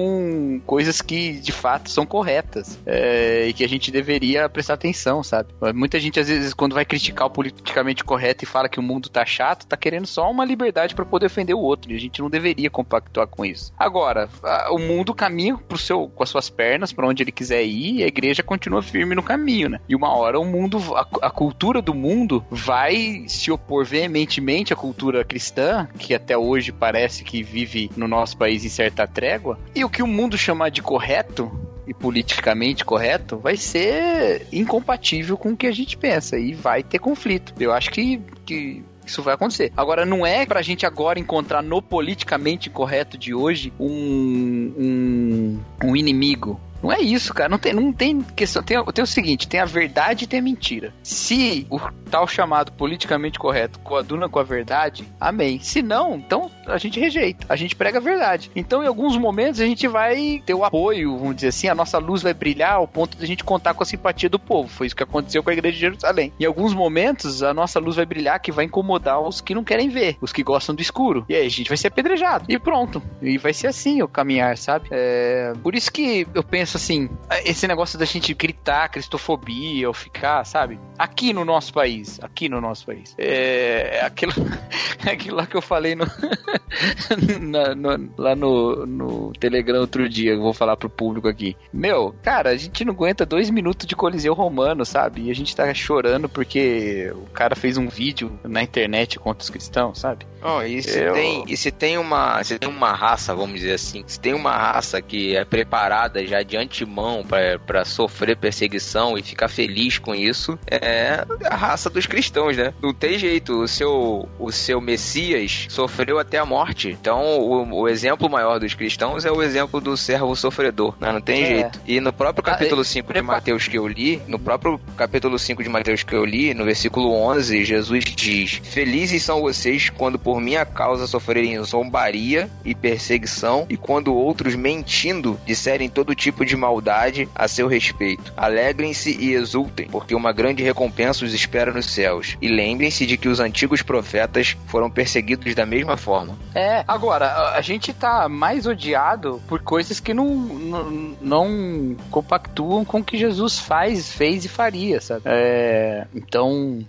coisas 0.66 1.00
que 1.00 1.32
de 1.32 1.52
fato 1.52 1.90
são 1.90 2.04
corretas 2.04 2.78
é... 2.84 3.46
e 3.48 3.52
que 3.52 3.64
a 3.64 3.68
gente 3.68 3.90
deveria 3.90 4.48
prestar 4.48 4.74
atenção, 4.74 5.22
sabe? 5.22 5.48
Muita 5.74 5.98
gente 5.98 6.20
às 6.20 6.28
vezes 6.28 6.54
quando 6.54 6.74
vai 6.74 6.84
criticar 6.84 7.26
o 7.26 7.30
politicamente 7.30 8.04
correto 8.04 8.44
e 8.44 8.46
fala 8.46 8.68
que 8.68 8.78
o 8.78 8.82
mundo 8.82 9.08
tá 9.08 9.24
chato, 9.24 9.66
tá 9.66 9.76
querendo 9.76 10.06
só 10.06 10.30
uma 10.30 10.44
liberdade 10.44 10.94
para 10.94 11.04
poder 11.04 11.30
defender 11.30 11.54
o 11.54 11.60
outro 11.60 11.92
e 11.92 11.94
a 11.94 12.00
gente 12.00 12.20
não 12.20 12.28
deveria 12.28 12.68
compactuar 12.68 13.28
com 13.28 13.44
isso. 13.44 13.72
Agora, 13.78 14.28
o 14.70 14.78
mundo 14.78 15.14
caminha 15.14 15.56
pro 15.56 15.78
seu, 15.78 16.08
com 16.08 16.22
as 16.22 16.28
suas 16.28 16.50
pernas 16.50 16.92
para 16.92 17.06
onde 17.06 17.22
ele 17.22 17.30
quiser 17.30 17.62
ir 17.62 17.98
e 17.98 18.02
a 18.02 18.06
igreja 18.08 18.42
continua 18.42 18.82
firme 18.82 19.14
no 19.14 19.22
caminho, 19.22 19.68
né? 19.68 19.80
E 19.88 19.94
uma 19.94 20.12
hora 20.14 20.40
o 20.40 20.44
mundo, 20.44 20.78
a, 20.96 21.06
a 21.22 21.30
cultura 21.30 21.80
do 21.80 21.94
mundo 21.94 22.44
vai 22.50 23.24
se 23.28 23.52
opor 23.52 23.84
veementemente 23.84 24.72
à 24.72 24.76
cultura 24.76 25.24
cristã, 25.24 25.88
que 25.98 26.14
até 26.14 26.36
hoje 26.36 26.72
parece 26.72 27.22
que 27.22 27.42
vive 27.42 27.90
no 27.96 28.08
nosso 28.08 28.36
país 28.36 28.64
em 28.64 28.68
certa 28.68 29.06
trégua, 29.06 29.58
e 29.74 29.84
o 29.84 29.88
que 29.88 29.99
o 30.02 30.06
mundo 30.06 30.36
chamar 30.36 30.70
de 30.70 30.82
correto 30.82 31.50
e 31.86 31.94
politicamente 31.94 32.84
correto 32.84 33.36
vai 33.36 33.56
ser 33.56 34.46
incompatível 34.52 35.36
com 35.36 35.50
o 35.50 35.56
que 35.56 35.66
a 35.66 35.72
gente 35.72 35.96
pensa 35.96 36.38
e 36.38 36.54
vai 36.54 36.82
ter 36.82 36.98
conflito. 36.98 37.52
Eu 37.58 37.72
acho 37.72 37.90
que, 37.90 38.20
que 38.46 38.82
isso 39.04 39.22
vai 39.22 39.34
acontecer. 39.34 39.72
Agora, 39.76 40.06
não 40.06 40.24
é 40.24 40.46
pra 40.46 40.62
gente 40.62 40.86
agora 40.86 41.18
encontrar 41.18 41.62
no 41.62 41.82
politicamente 41.82 42.70
correto 42.70 43.18
de 43.18 43.34
hoje 43.34 43.72
um, 43.78 44.72
um, 44.78 45.60
um 45.84 45.96
inimigo 45.96 46.60
não 46.82 46.92
é 46.92 47.00
isso, 47.00 47.32
cara. 47.34 47.48
Não 47.48 47.58
tem, 47.58 47.72
não 47.72 47.92
tem 47.92 48.20
questão. 48.20 48.62
Tem, 48.62 48.82
tem 48.84 49.04
o 49.04 49.06
seguinte: 49.06 49.48
tem 49.48 49.60
a 49.60 49.64
verdade 49.64 50.24
e 50.24 50.26
tem 50.26 50.40
a 50.40 50.42
mentira. 50.42 50.92
Se 51.02 51.66
o 51.70 51.78
tal 52.10 52.26
chamado 52.26 52.72
politicamente 52.72 53.38
correto 53.38 53.78
coaduna 53.80 54.28
com 54.28 54.38
a 54.38 54.42
verdade, 54.42 55.04
amém. 55.20 55.60
Se 55.60 55.82
não, 55.82 56.16
então 56.16 56.50
a 56.66 56.78
gente 56.78 56.98
rejeita. 56.98 57.46
A 57.48 57.56
gente 57.56 57.76
prega 57.76 57.98
a 57.98 58.00
verdade. 58.00 58.50
Então, 58.54 58.82
em 58.82 58.86
alguns 58.86 59.16
momentos, 59.16 59.60
a 59.60 59.66
gente 59.66 59.86
vai 59.86 60.42
ter 60.44 60.54
o 60.54 60.64
apoio, 60.64 61.16
vamos 61.16 61.36
dizer 61.36 61.48
assim, 61.48 61.68
a 61.68 61.74
nossa 61.74 61.98
luz 61.98 62.22
vai 62.22 62.34
brilhar 62.34 62.74
ao 62.74 62.88
ponto 62.88 63.16
de 63.16 63.24
a 63.24 63.26
gente 63.26 63.44
contar 63.44 63.74
com 63.74 63.82
a 63.82 63.86
simpatia 63.86 64.28
do 64.28 64.38
povo. 64.38 64.68
Foi 64.68 64.86
isso 64.86 64.96
que 64.96 65.02
aconteceu 65.02 65.42
com 65.42 65.50
a 65.50 65.52
igreja 65.52 65.74
de 65.74 65.80
Jerusalém. 65.80 66.32
Em 66.38 66.44
alguns 66.44 66.74
momentos, 66.74 67.42
a 67.42 67.52
nossa 67.52 67.78
luz 67.78 67.96
vai 67.96 68.06
brilhar 68.06 68.40
que 68.40 68.52
vai 68.52 68.64
incomodar 68.64 69.20
os 69.20 69.40
que 69.40 69.54
não 69.54 69.64
querem 69.64 69.88
ver, 69.88 70.16
os 70.20 70.32
que 70.32 70.42
gostam 70.42 70.74
do 70.74 70.82
escuro. 70.82 71.24
E 71.28 71.34
aí 71.34 71.46
a 71.46 71.50
gente 71.50 71.68
vai 71.68 71.76
ser 71.76 71.88
apedrejado. 71.88 72.44
E 72.48 72.58
pronto. 72.58 73.02
E 73.20 73.38
vai 73.38 73.52
ser 73.52 73.68
assim 73.68 74.02
o 74.02 74.08
caminhar, 74.08 74.56
sabe? 74.56 74.88
É... 74.90 75.52
Por 75.62 75.74
isso 75.74 75.90
que 75.92 76.26
eu 76.34 76.42
penso 76.42 76.69
penso 76.70 76.76
assim, 76.76 77.10
esse 77.44 77.66
negócio 77.66 77.98
da 77.98 78.04
gente 78.04 78.32
gritar 78.34 78.88
cristofobia 78.88 79.88
ou 79.88 79.94
ficar, 79.94 80.44
sabe? 80.44 80.78
Aqui 80.96 81.32
no 81.32 81.44
nosso 81.44 81.72
país, 81.72 82.20
aqui 82.22 82.48
no 82.48 82.60
nosso 82.60 82.86
país. 82.86 83.14
É 83.18 84.00
aquilo, 84.04 84.32
aquilo 85.10 85.36
lá 85.36 85.46
que 85.46 85.56
eu 85.56 85.62
falei 85.62 85.94
no, 85.94 86.04
na, 87.40 87.74
no 87.74 88.10
lá 88.16 88.34
no, 88.34 88.86
no 88.86 89.32
Telegram 89.32 89.80
outro 89.80 90.08
dia, 90.08 90.32
eu 90.32 90.40
vou 90.40 90.52
falar 90.52 90.76
pro 90.76 90.88
público 90.88 91.28
aqui. 91.28 91.56
Meu, 91.72 92.14
cara, 92.22 92.50
a 92.50 92.56
gente 92.56 92.84
não 92.84 92.92
aguenta 92.92 93.26
dois 93.26 93.50
minutos 93.50 93.86
de 93.86 93.96
coliseu 93.96 94.34
romano, 94.34 94.84
sabe? 94.84 95.22
E 95.22 95.30
a 95.30 95.34
gente 95.34 95.54
tá 95.54 95.72
chorando 95.74 96.28
porque 96.28 97.12
o 97.14 97.30
cara 97.30 97.56
fez 97.56 97.76
um 97.76 97.88
vídeo 97.88 98.38
na 98.44 98.62
internet 98.62 99.18
contra 99.18 99.42
os 99.42 99.50
cristãos, 99.50 99.98
sabe? 99.98 100.26
Oh, 100.42 100.62
e 100.62 100.82
se, 100.82 100.98
eu... 100.98 101.12
tem, 101.12 101.44
e 101.46 101.56
se 101.56 101.70
tem 101.70 101.98
uma 101.98 102.42
se 102.42 102.58
tem 102.58 102.68
uma 102.68 102.92
raça, 102.92 103.34
vamos 103.34 103.60
dizer 103.60 103.74
assim, 103.74 104.02
se 104.06 104.18
tem 104.18 104.32
uma 104.32 104.56
raça 104.56 105.02
que 105.02 105.36
é 105.36 105.44
preparada 105.44 106.26
já 106.26 106.42
de 106.42 106.56
antemão 106.56 107.22
para 107.66 107.84
sofrer 107.84 108.36
perseguição 108.36 109.18
e 109.18 109.22
ficar 109.22 109.48
feliz 109.48 109.98
com 109.98 110.14
isso, 110.14 110.58
é 110.66 111.24
a 111.44 111.56
raça 111.56 111.90
dos 111.90 112.06
cristãos, 112.06 112.56
né? 112.56 112.72
Não 112.82 112.94
tem 112.94 113.18
jeito, 113.18 113.62
o 113.62 113.68
seu, 113.68 114.28
o 114.38 114.50
seu 114.50 114.80
Messias 114.80 115.66
sofreu 115.68 116.18
até 116.18 116.38
a 116.38 116.46
morte. 116.46 116.59
Então, 116.90 117.38
o, 117.38 117.82
o 117.82 117.88
exemplo 117.88 118.28
maior 118.28 118.58
dos 118.58 118.74
cristãos 118.74 119.24
é 119.24 119.30
o 119.30 119.42
exemplo 119.42 119.80
do 119.80 119.96
servo 119.96 120.34
sofredor, 120.34 120.94
né? 121.00 121.12
Não 121.12 121.20
tem 121.20 121.42
é. 121.42 121.46
jeito. 121.46 121.80
E 121.86 122.00
no 122.00 122.12
próprio 122.12 122.42
ah, 122.46 122.50
capítulo 122.50 122.82
5 122.82 123.12
de 123.12 123.22
Mateus 123.22 123.68
que 123.68 123.76
eu 123.76 123.86
li, 123.86 124.20
no 124.26 124.38
próprio 124.38 124.80
capítulo 124.96 125.38
5 125.38 125.62
de 125.62 125.68
Mateus 125.68 126.02
que 126.02 126.14
eu 126.14 126.24
li, 126.24 126.54
no 126.54 126.64
versículo 126.64 127.12
11, 127.12 127.64
Jesus 127.64 128.04
diz: 128.04 128.60
Felizes 128.64 129.22
são 129.22 129.40
vocês 129.40 129.90
quando 129.90 130.18
por 130.18 130.30
por 130.30 130.40
minha 130.40 130.64
causa 130.64 131.08
sofrerem 131.08 131.60
zombaria 131.64 132.48
e 132.64 132.72
perseguição, 132.72 133.66
e 133.68 133.76
quando 133.76 134.14
outros 134.14 134.54
mentindo 134.54 135.36
disserem 135.44 135.88
todo 135.88 136.14
tipo 136.14 136.46
de 136.46 136.56
maldade 136.56 137.28
a 137.34 137.48
seu 137.48 137.66
respeito. 137.66 138.32
Alegrem-se 138.36 139.18
e 139.18 139.32
exultem, 139.32 139.88
porque 139.88 140.14
uma 140.14 140.32
grande 140.32 140.62
recompensa 140.62 141.24
os 141.24 141.34
espera 141.34 141.72
nos 141.72 141.86
céus. 141.86 142.38
E 142.40 142.46
lembrem-se 142.46 143.06
de 143.06 143.16
que 143.16 143.28
os 143.28 143.40
antigos 143.40 143.82
profetas 143.82 144.56
foram 144.68 144.88
perseguidos 144.88 145.52
da 145.52 145.66
mesma 145.66 145.96
forma. 145.96 146.38
É, 146.54 146.84
agora, 146.86 147.50
a 147.50 147.60
gente 147.60 147.92
tá 147.92 148.28
mais 148.28 148.66
odiado 148.66 149.42
por 149.48 149.60
coisas 149.62 150.00
que 150.00 150.14
não, 150.14 150.34
não, 150.34 150.90
não 151.20 151.96
compactuam 152.10 152.84
com 152.84 153.00
o 153.00 153.04
que 153.04 153.18
Jesus 153.18 153.58
faz, 153.58 154.12
fez 154.12 154.44
e 154.44 154.48
faria, 154.48 155.00
sabe? 155.00 155.22
É, 155.26 156.06
então, 156.14 156.84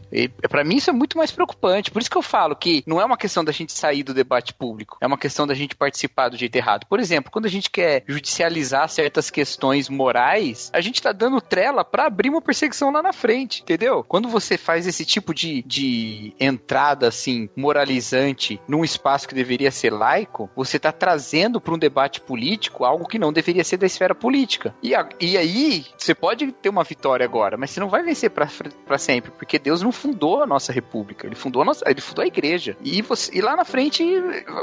para 0.49 0.63
mim 0.63 0.75
isso 0.75 0.89
é 0.89 0.93
muito 0.93 1.17
mais 1.17 1.31
preocupante. 1.31 1.91
Por 1.91 2.01
isso 2.01 2.11
que 2.11 2.17
eu 2.17 2.21
falo 2.21 2.55
que 2.55 2.83
não 2.85 2.99
é 2.99 3.05
uma 3.05 3.17
questão 3.17 3.31
questão 3.31 3.45
da 3.45 3.51
gente 3.51 3.71
sair 3.71 4.03
do 4.03 4.13
debate 4.13 4.53
público, 4.53 4.97
é 5.01 5.07
uma 5.07 5.17
questão 5.17 5.47
da 5.47 5.53
gente 5.53 5.75
participar 5.75 6.29
do 6.29 6.37
jeito 6.37 6.55
errado. 6.55 6.85
Por 6.85 6.99
exemplo, 6.99 7.31
quando 7.31 7.45
a 7.45 7.49
gente 7.49 7.69
quer 7.69 8.03
judicializar 8.07 8.89
certas 8.89 9.29
questões 9.29 9.89
morais, 9.89 10.69
a 10.73 10.81
gente 10.81 11.01
tá 11.01 11.11
dando 11.11 11.41
trela 11.41 11.83
para 11.83 12.05
abrir 12.05 12.29
uma 12.29 12.41
perseguição 12.41 12.91
lá 12.91 13.01
na 13.01 13.13
frente, 13.13 13.61
entendeu? 13.61 14.03
Quando 14.03 14.27
você 14.27 14.57
faz 14.57 14.85
esse 14.85 15.05
tipo 15.05 15.33
de, 15.33 15.63
de 15.63 16.33
entrada 16.39 17.07
assim 17.07 17.49
moralizante 17.55 18.59
num 18.67 18.83
espaço 18.83 19.27
que 19.27 19.35
deveria 19.35 19.50
ser 19.71 19.91
laico, 19.91 20.49
você 20.55 20.79
tá 20.79 20.91
trazendo 20.91 21.59
para 21.59 21.73
um 21.73 21.77
debate 21.77 22.21
político 22.21 22.85
algo 22.85 23.07
que 23.07 23.19
não 23.19 23.33
deveria 23.33 23.63
ser 23.63 23.77
da 23.77 23.85
esfera 23.85 24.15
política. 24.15 24.73
E, 24.81 24.95
a, 24.95 25.07
e 25.19 25.37
aí, 25.37 25.85
você 25.97 26.13
pode 26.13 26.51
ter 26.51 26.69
uma 26.69 26.83
vitória 26.83 27.25
agora, 27.25 27.57
mas 27.57 27.71
você 27.71 27.79
não 27.79 27.89
vai 27.89 28.03
vencer 28.03 28.29
para 28.29 28.97
sempre, 28.97 29.31
porque 29.31 29.59
Deus 29.59 29.81
não 29.81 29.91
fundou 29.91 30.41
a 30.41 30.47
nossa 30.47 30.71
república, 30.71 31.27
ele 31.27 31.35
fundou 31.35 31.61
a 31.61 31.65
nossa, 31.65 31.89
ele 31.89 32.01
fundou 32.01 32.23
a 32.23 32.27
igreja. 32.27 32.77
E 32.83 33.01
você 33.01 33.31
e 33.33 33.41
lá 33.41 33.55
na 33.55 33.65
frente 33.65 34.03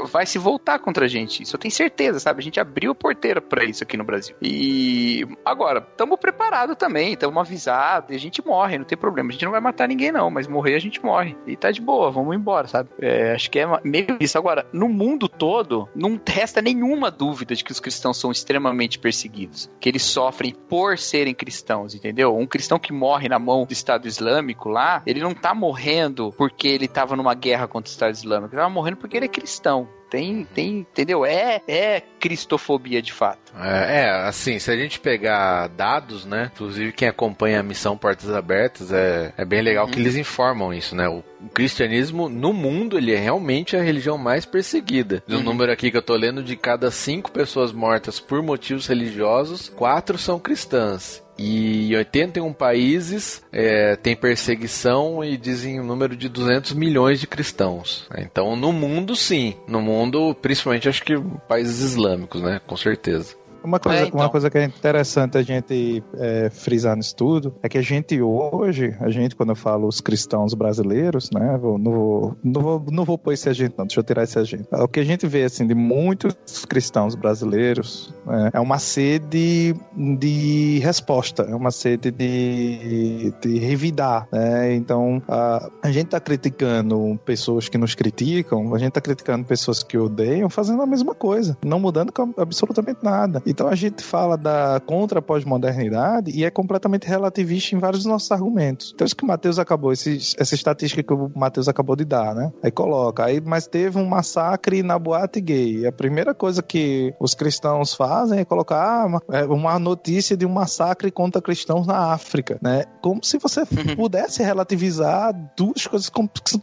vai 0.05 0.25
se 0.25 0.37
voltar 0.37 0.79
contra 0.79 1.05
a 1.05 1.07
gente. 1.07 1.43
Isso 1.43 1.55
eu 1.55 1.59
tenho 1.59 1.71
certeza, 1.71 2.19
sabe? 2.19 2.39
A 2.39 2.43
gente 2.43 2.59
abriu 2.59 2.91
a 2.91 2.95
porteira 2.95 3.41
para 3.41 3.63
isso 3.63 3.83
aqui 3.83 3.97
no 3.97 4.03
Brasil. 4.03 4.35
E 4.41 5.27
agora, 5.43 5.85
estamos 5.91 6.19
preparados 6.19 6.75
também, 6.77 7.13
estamos 7.13 7.37
avisados, 7.37 8.15
a 8.15 8.19
gente 8.19 8.45
morre, 8.45 8.77
não 8.77 8.85
tem 8.85 8.97
problema. 8.97 9.29
A 9.29 9.31
gente 9.31 9.45
não 9.45 9.51
vai 9.51 9.61
matar 9.61 9.87
ninguém, 9.87 10.11
não, 10.11 10.29
mas 10.29 10.47
morrer 10.47 10.75
a 10.75 10.79
gente 10.79 11.03
morre. 11.03 11.35
E 11.45 11.55
tá 11.55 11.71
de 11.71 11.81
boa, 11.81 12.11
vamos 12.11 12.35
embora, 12.35 12.67
sabe? 12.67 12.89
É, 12.99 13.33
acho 13.33 13.49
que 13.49 13.59
é 13.59 13.65
meio 13.83 14.17
isso. 14.19 14.37
Agora, 14.37 14.65
no 14.79 14.87
mundo 14.87 15.27
todo, 15.27 15.89
não 15.93 16.19
resta 16.25 16.61
nenhuma 16.61 17.11
dúvida 17.11 17.53
de 17.53 17.65
que 17.65 17.71
os 17.71 17.81
cristãos 17.81 18.17
são 18.17 18.31
extremamente 18.31 18.97
perseguidos, 18.97 19.69
que 19.77 19.89
eles 19.89 20.03
sofrem 20.03 20.53
por 20.53 20.97
serem 20.97 21.35
cristãos, 21.35 21.93
entendeu? 21.93 22.33
Um 22.37 22.47
cristão 22.47 22.79
que 22.79 22.93
morre 22.93 23.27
na 23.27 23.37
mão 23.37 23.65
do 23.65 23.73
Estado 23.73 24.07
Islâmico 24.07 24.69
lá, 24.69 25.03
ele 25.05 25.19
não 25.19 25.33
tá 25.33 25.53
morrendo 25.53 26.33
porque 26.37 26.69
ele 26.69 26.87
tava 26.87 27.17
numa 27.17 27.33
guerra 27.33 27.67
contra 27.67 27.89
o 27.89 27.91
Estado 27.91 28.13
Islâmico 28.13 28.55
ele 28.55 28.61
tava 28.61 28.73
morrendo 28.73 28.97
porque 28.97 29.17
ele 29.17 29.25
é 29.25 29.29
cristão. 29.29 29.98
Tem, 30.09 30.43
tem, 30.55 30.79
entendeu? 30.79 31.25
É, 31.25 31.61
é 31.67 32.01
cristofobia 32.19 33.01
de 33.01 33.13
fato. 33.13 33.53
É, 33.59 34.01
é, 34.01 34.09
assim, 34.27 34.57
se 34.57 34.71
a 34.71 34.75
gente 34.75 34.99
pegar 34.99 35.67
dados, 35.67 36.25
né? 36.25 36.51
Inclusive 36.53 36.91
quem 36.91 37.07
acompanha 37.07 37.59
a 37.59 37.63
missão 37.63 37.97
Portas 37.97 38.29
Abertas 38.31 38.91
é, 38.91 39.33
é 39.37 39.45
bem 39.45 39.61
legal 39.61 39.85
uhum. 39.85 39.91
que 39.91 39.99
eles 39.99 40.15
informam 40.15 40.73
isso, 40.73 40.95
né? 40.95 41.07
O, 41.07 41.23
o, 41.41 41.49
cristianismo 41.53 42.27
no 42.27 42.51
mundo 42.51 42.97
ele 42.97 43.13
é 43.13 43.17
realmente 43.17 43.75
a 43.75 43.81
religião 43.81 44.17
mais 44.17 44.45
perseguida. 44.45 45.23
Uhum. 45.29 45.43
número 45.43 45.71
aqui 45.71 45.91
que 45.91 45.97
eu 45.97 46.01
tô 46.01 46.15
lendo 46.15 46.43
de 46.43 46.55
cada 46.55 46.89
cinco 46.91 47.31
pessoas 47.31 47.71
mortas 47.71 48.19
por 48.19 48.41
motivos 48.41 48.87
religiosos, 48.87 49.69
quatro 49.69 50.17
são 50.17 50.39
cristãs. 50.39 51.23
E 51.39 51.93
em 51.93 51.95
81 51.95 52.51
países 52.51 53.41
é, 53.49 53.95
tem 53.95 54.13
perseguição 54.13 55.23
e 55.23 55.37
dizem 55.37 55.79
o 55.79 55.83
um 55.83 55.85
número 55.85 56.13
de 56.13 56.27
200 56.27 56.73
milhões 56.73 57.21
de 57.21 57.27
cristãos. 57.27 58.05
Então, 58.17 58.57
no 58.57 58.73
mundo, 58.73 59.15
sim. 59.15 59.55
No 59.65 59.81
mundo, 59.81 60.35
principalmente, 60.41 60.89
acho 60.89 61.01
que 61.01 61.17
países 61.47 61.79
islâmicos, 61.79 62.41
né? 62.41 62.59
Com 62.67 62.75
certeza. 62.75 63.38
Uma 63.63 63.79
coisa, 63.79 63.99
é, 63.99 64.07
então. 64.07 64.19
uma 64.19 64.29
coisa 64.29 64.49
que 64.49 64.57
é 64.57 64.65
interessante 64.65 65.37
a 65.37 65.41
gente 65.41 66.03
é, 66.17 66.49
frisar 66.49 66.95
no 66.95 67.01
estudo 67.01 67.55
é 67.61 67.69
que 67.69 67.77
a 67.77 67.81
gente 67.81 68.21
hoje, 68.21 68.95
a 68.99 69.09
gente, 69.09 69.35
quando 69.35 69.49
eu 69.49 69.55
falo 69.55 69.87
os 69.87 70.01
cristãos 70.01 70.53
brasileiros, 70.53 71.29
né? 71.31 71.57
Vou, 71.57 71.77
não, 71.77 71.91
vou, 71.91 72.37
não, 72.43 72.61
vou, 72.61 72.85
não 72.91 73.05
vou 73.05 73.17
pôr 73.17 73.33
esse 73.33 73.49
agente, 73.49 73.75
não, 73.77 73.85
deixa 73.85 73.99
eu 73.99 74.03
tirar 74.03 74.23
esse 74.23 74.37
agente. 74.39 74.67
O 74.71 74.87
que 74.87 74.99
a 74.99 75.03
gente 75.03 75.27
vê, 75.27 75.43
assim, 75.43 75.67
de 75.67 75.75
muitos 75.75 76.65
cristãos 76.65 77.15
brasileiros 77.15 78.13
é, 78.27 78.57
é 78.57 78.59
uma 78.59 78.79
sede 78.79 79.75
de 79.95 80.79
resposta, 80.79 81.43
é 81.43 81.55
uma 81.55 81.71
sede 81.71 82.11
de, 82.11 83.33
de 83.41 83.59
revidar, 83.59 84.27
né? 84.31 84.73
Então, 84.75 85.21
a, 85.27 85.69
a 85.83 85.91
gente 85.91 86.07
tá 86.07 86.19
criticando 86.19 87.19
pessoas 87.25 87.69
que 87.69 87.77
nos 87.77 87.95
criticam, 87.95 88.73
a 88.73 88.77
gente 88.77 88.91
tá 88.91 89.01
criticando 89.01 89.45
pessoas 89.45 89.83
que 89.83 89.97
odeiam, 89.97 90.49
fazendo 90.49 90.81
a 90.81 90.85
mesma 90.85 91.13
coisa, 91.13 91.57
não 91.63 91.79
mudando 91.79 92.11
absolutamente 92.37 92.99
nada. 93.03 93.41
Então, 93.49 93.67
a 93.67 93.75
gente 93.75 94.03
fala 94.03 94.37
da 94.37 94.79
contra 94.85 95.21
pós-modernidade 95.21 96.31
e 96.31 96.45
é 96.45 96.51
completamente 96.51 97.07
relativista 97.07 97.75
em 97.75 97.79
vários 97.79 98.03
dos 98.03 98.11
nossos 98.11 98.31
argumentos. 98.31 98.91
Então, 98.93 99.05
isso 99.05 99.15
que 99.15 99.23
o 99.23 99.27
Matheus 99.27 99.59
acabou, 99.59 99.91
esse, 99.91 100.35
essa 100.37 100.55
estatística 100.55 101.01
que 101.01 101.13
o 101.13 101.31
Matheus 101.35 101.67
acabou 101.67 101.95
de 101.95 102.05
dar, 102.05 102.35
né? 102.35 102.51
Aí 102.61 102.71
coloca, 102.71 103.25
aí, 103.25 103.41
mas 103.41 103.67
teve 103.67 103.97
um 103.97 104.05
massacre 104.05 104.83
na 104.83 104.99
boate 104.99 105.41
gay. 105.41 105.85
A 105.87 105.91
primeira 105.91 106.33
coisa 106.33 106.61
que 106.61 107.13
os 107.19 107.33
cristãos 107.33 107.93
fazem 107.93 108.39
é 108.39 108.45
colocar 108.45 108.79
ah, 108.79 109.21
é 109.31 109.45
uma 109.45 109.77
notícia 109.79 110.37
de 110.37 110.45
um 110.45 110.49
massacre 110.49 111.11
contra 111.11 111.41
cristãos 111.41 111.87
na 111.87 112.13
África, 112.13 112.59
né? 112.61 112.83
Como 113.01 113.23
se 113.23 113.37
você 113.37 113.61
uhum. 113.61 113.95
pudesse 113.95 114.43
relativizar 114.43 115.33
duas 115.57 115.87
coisas 115.87 116.09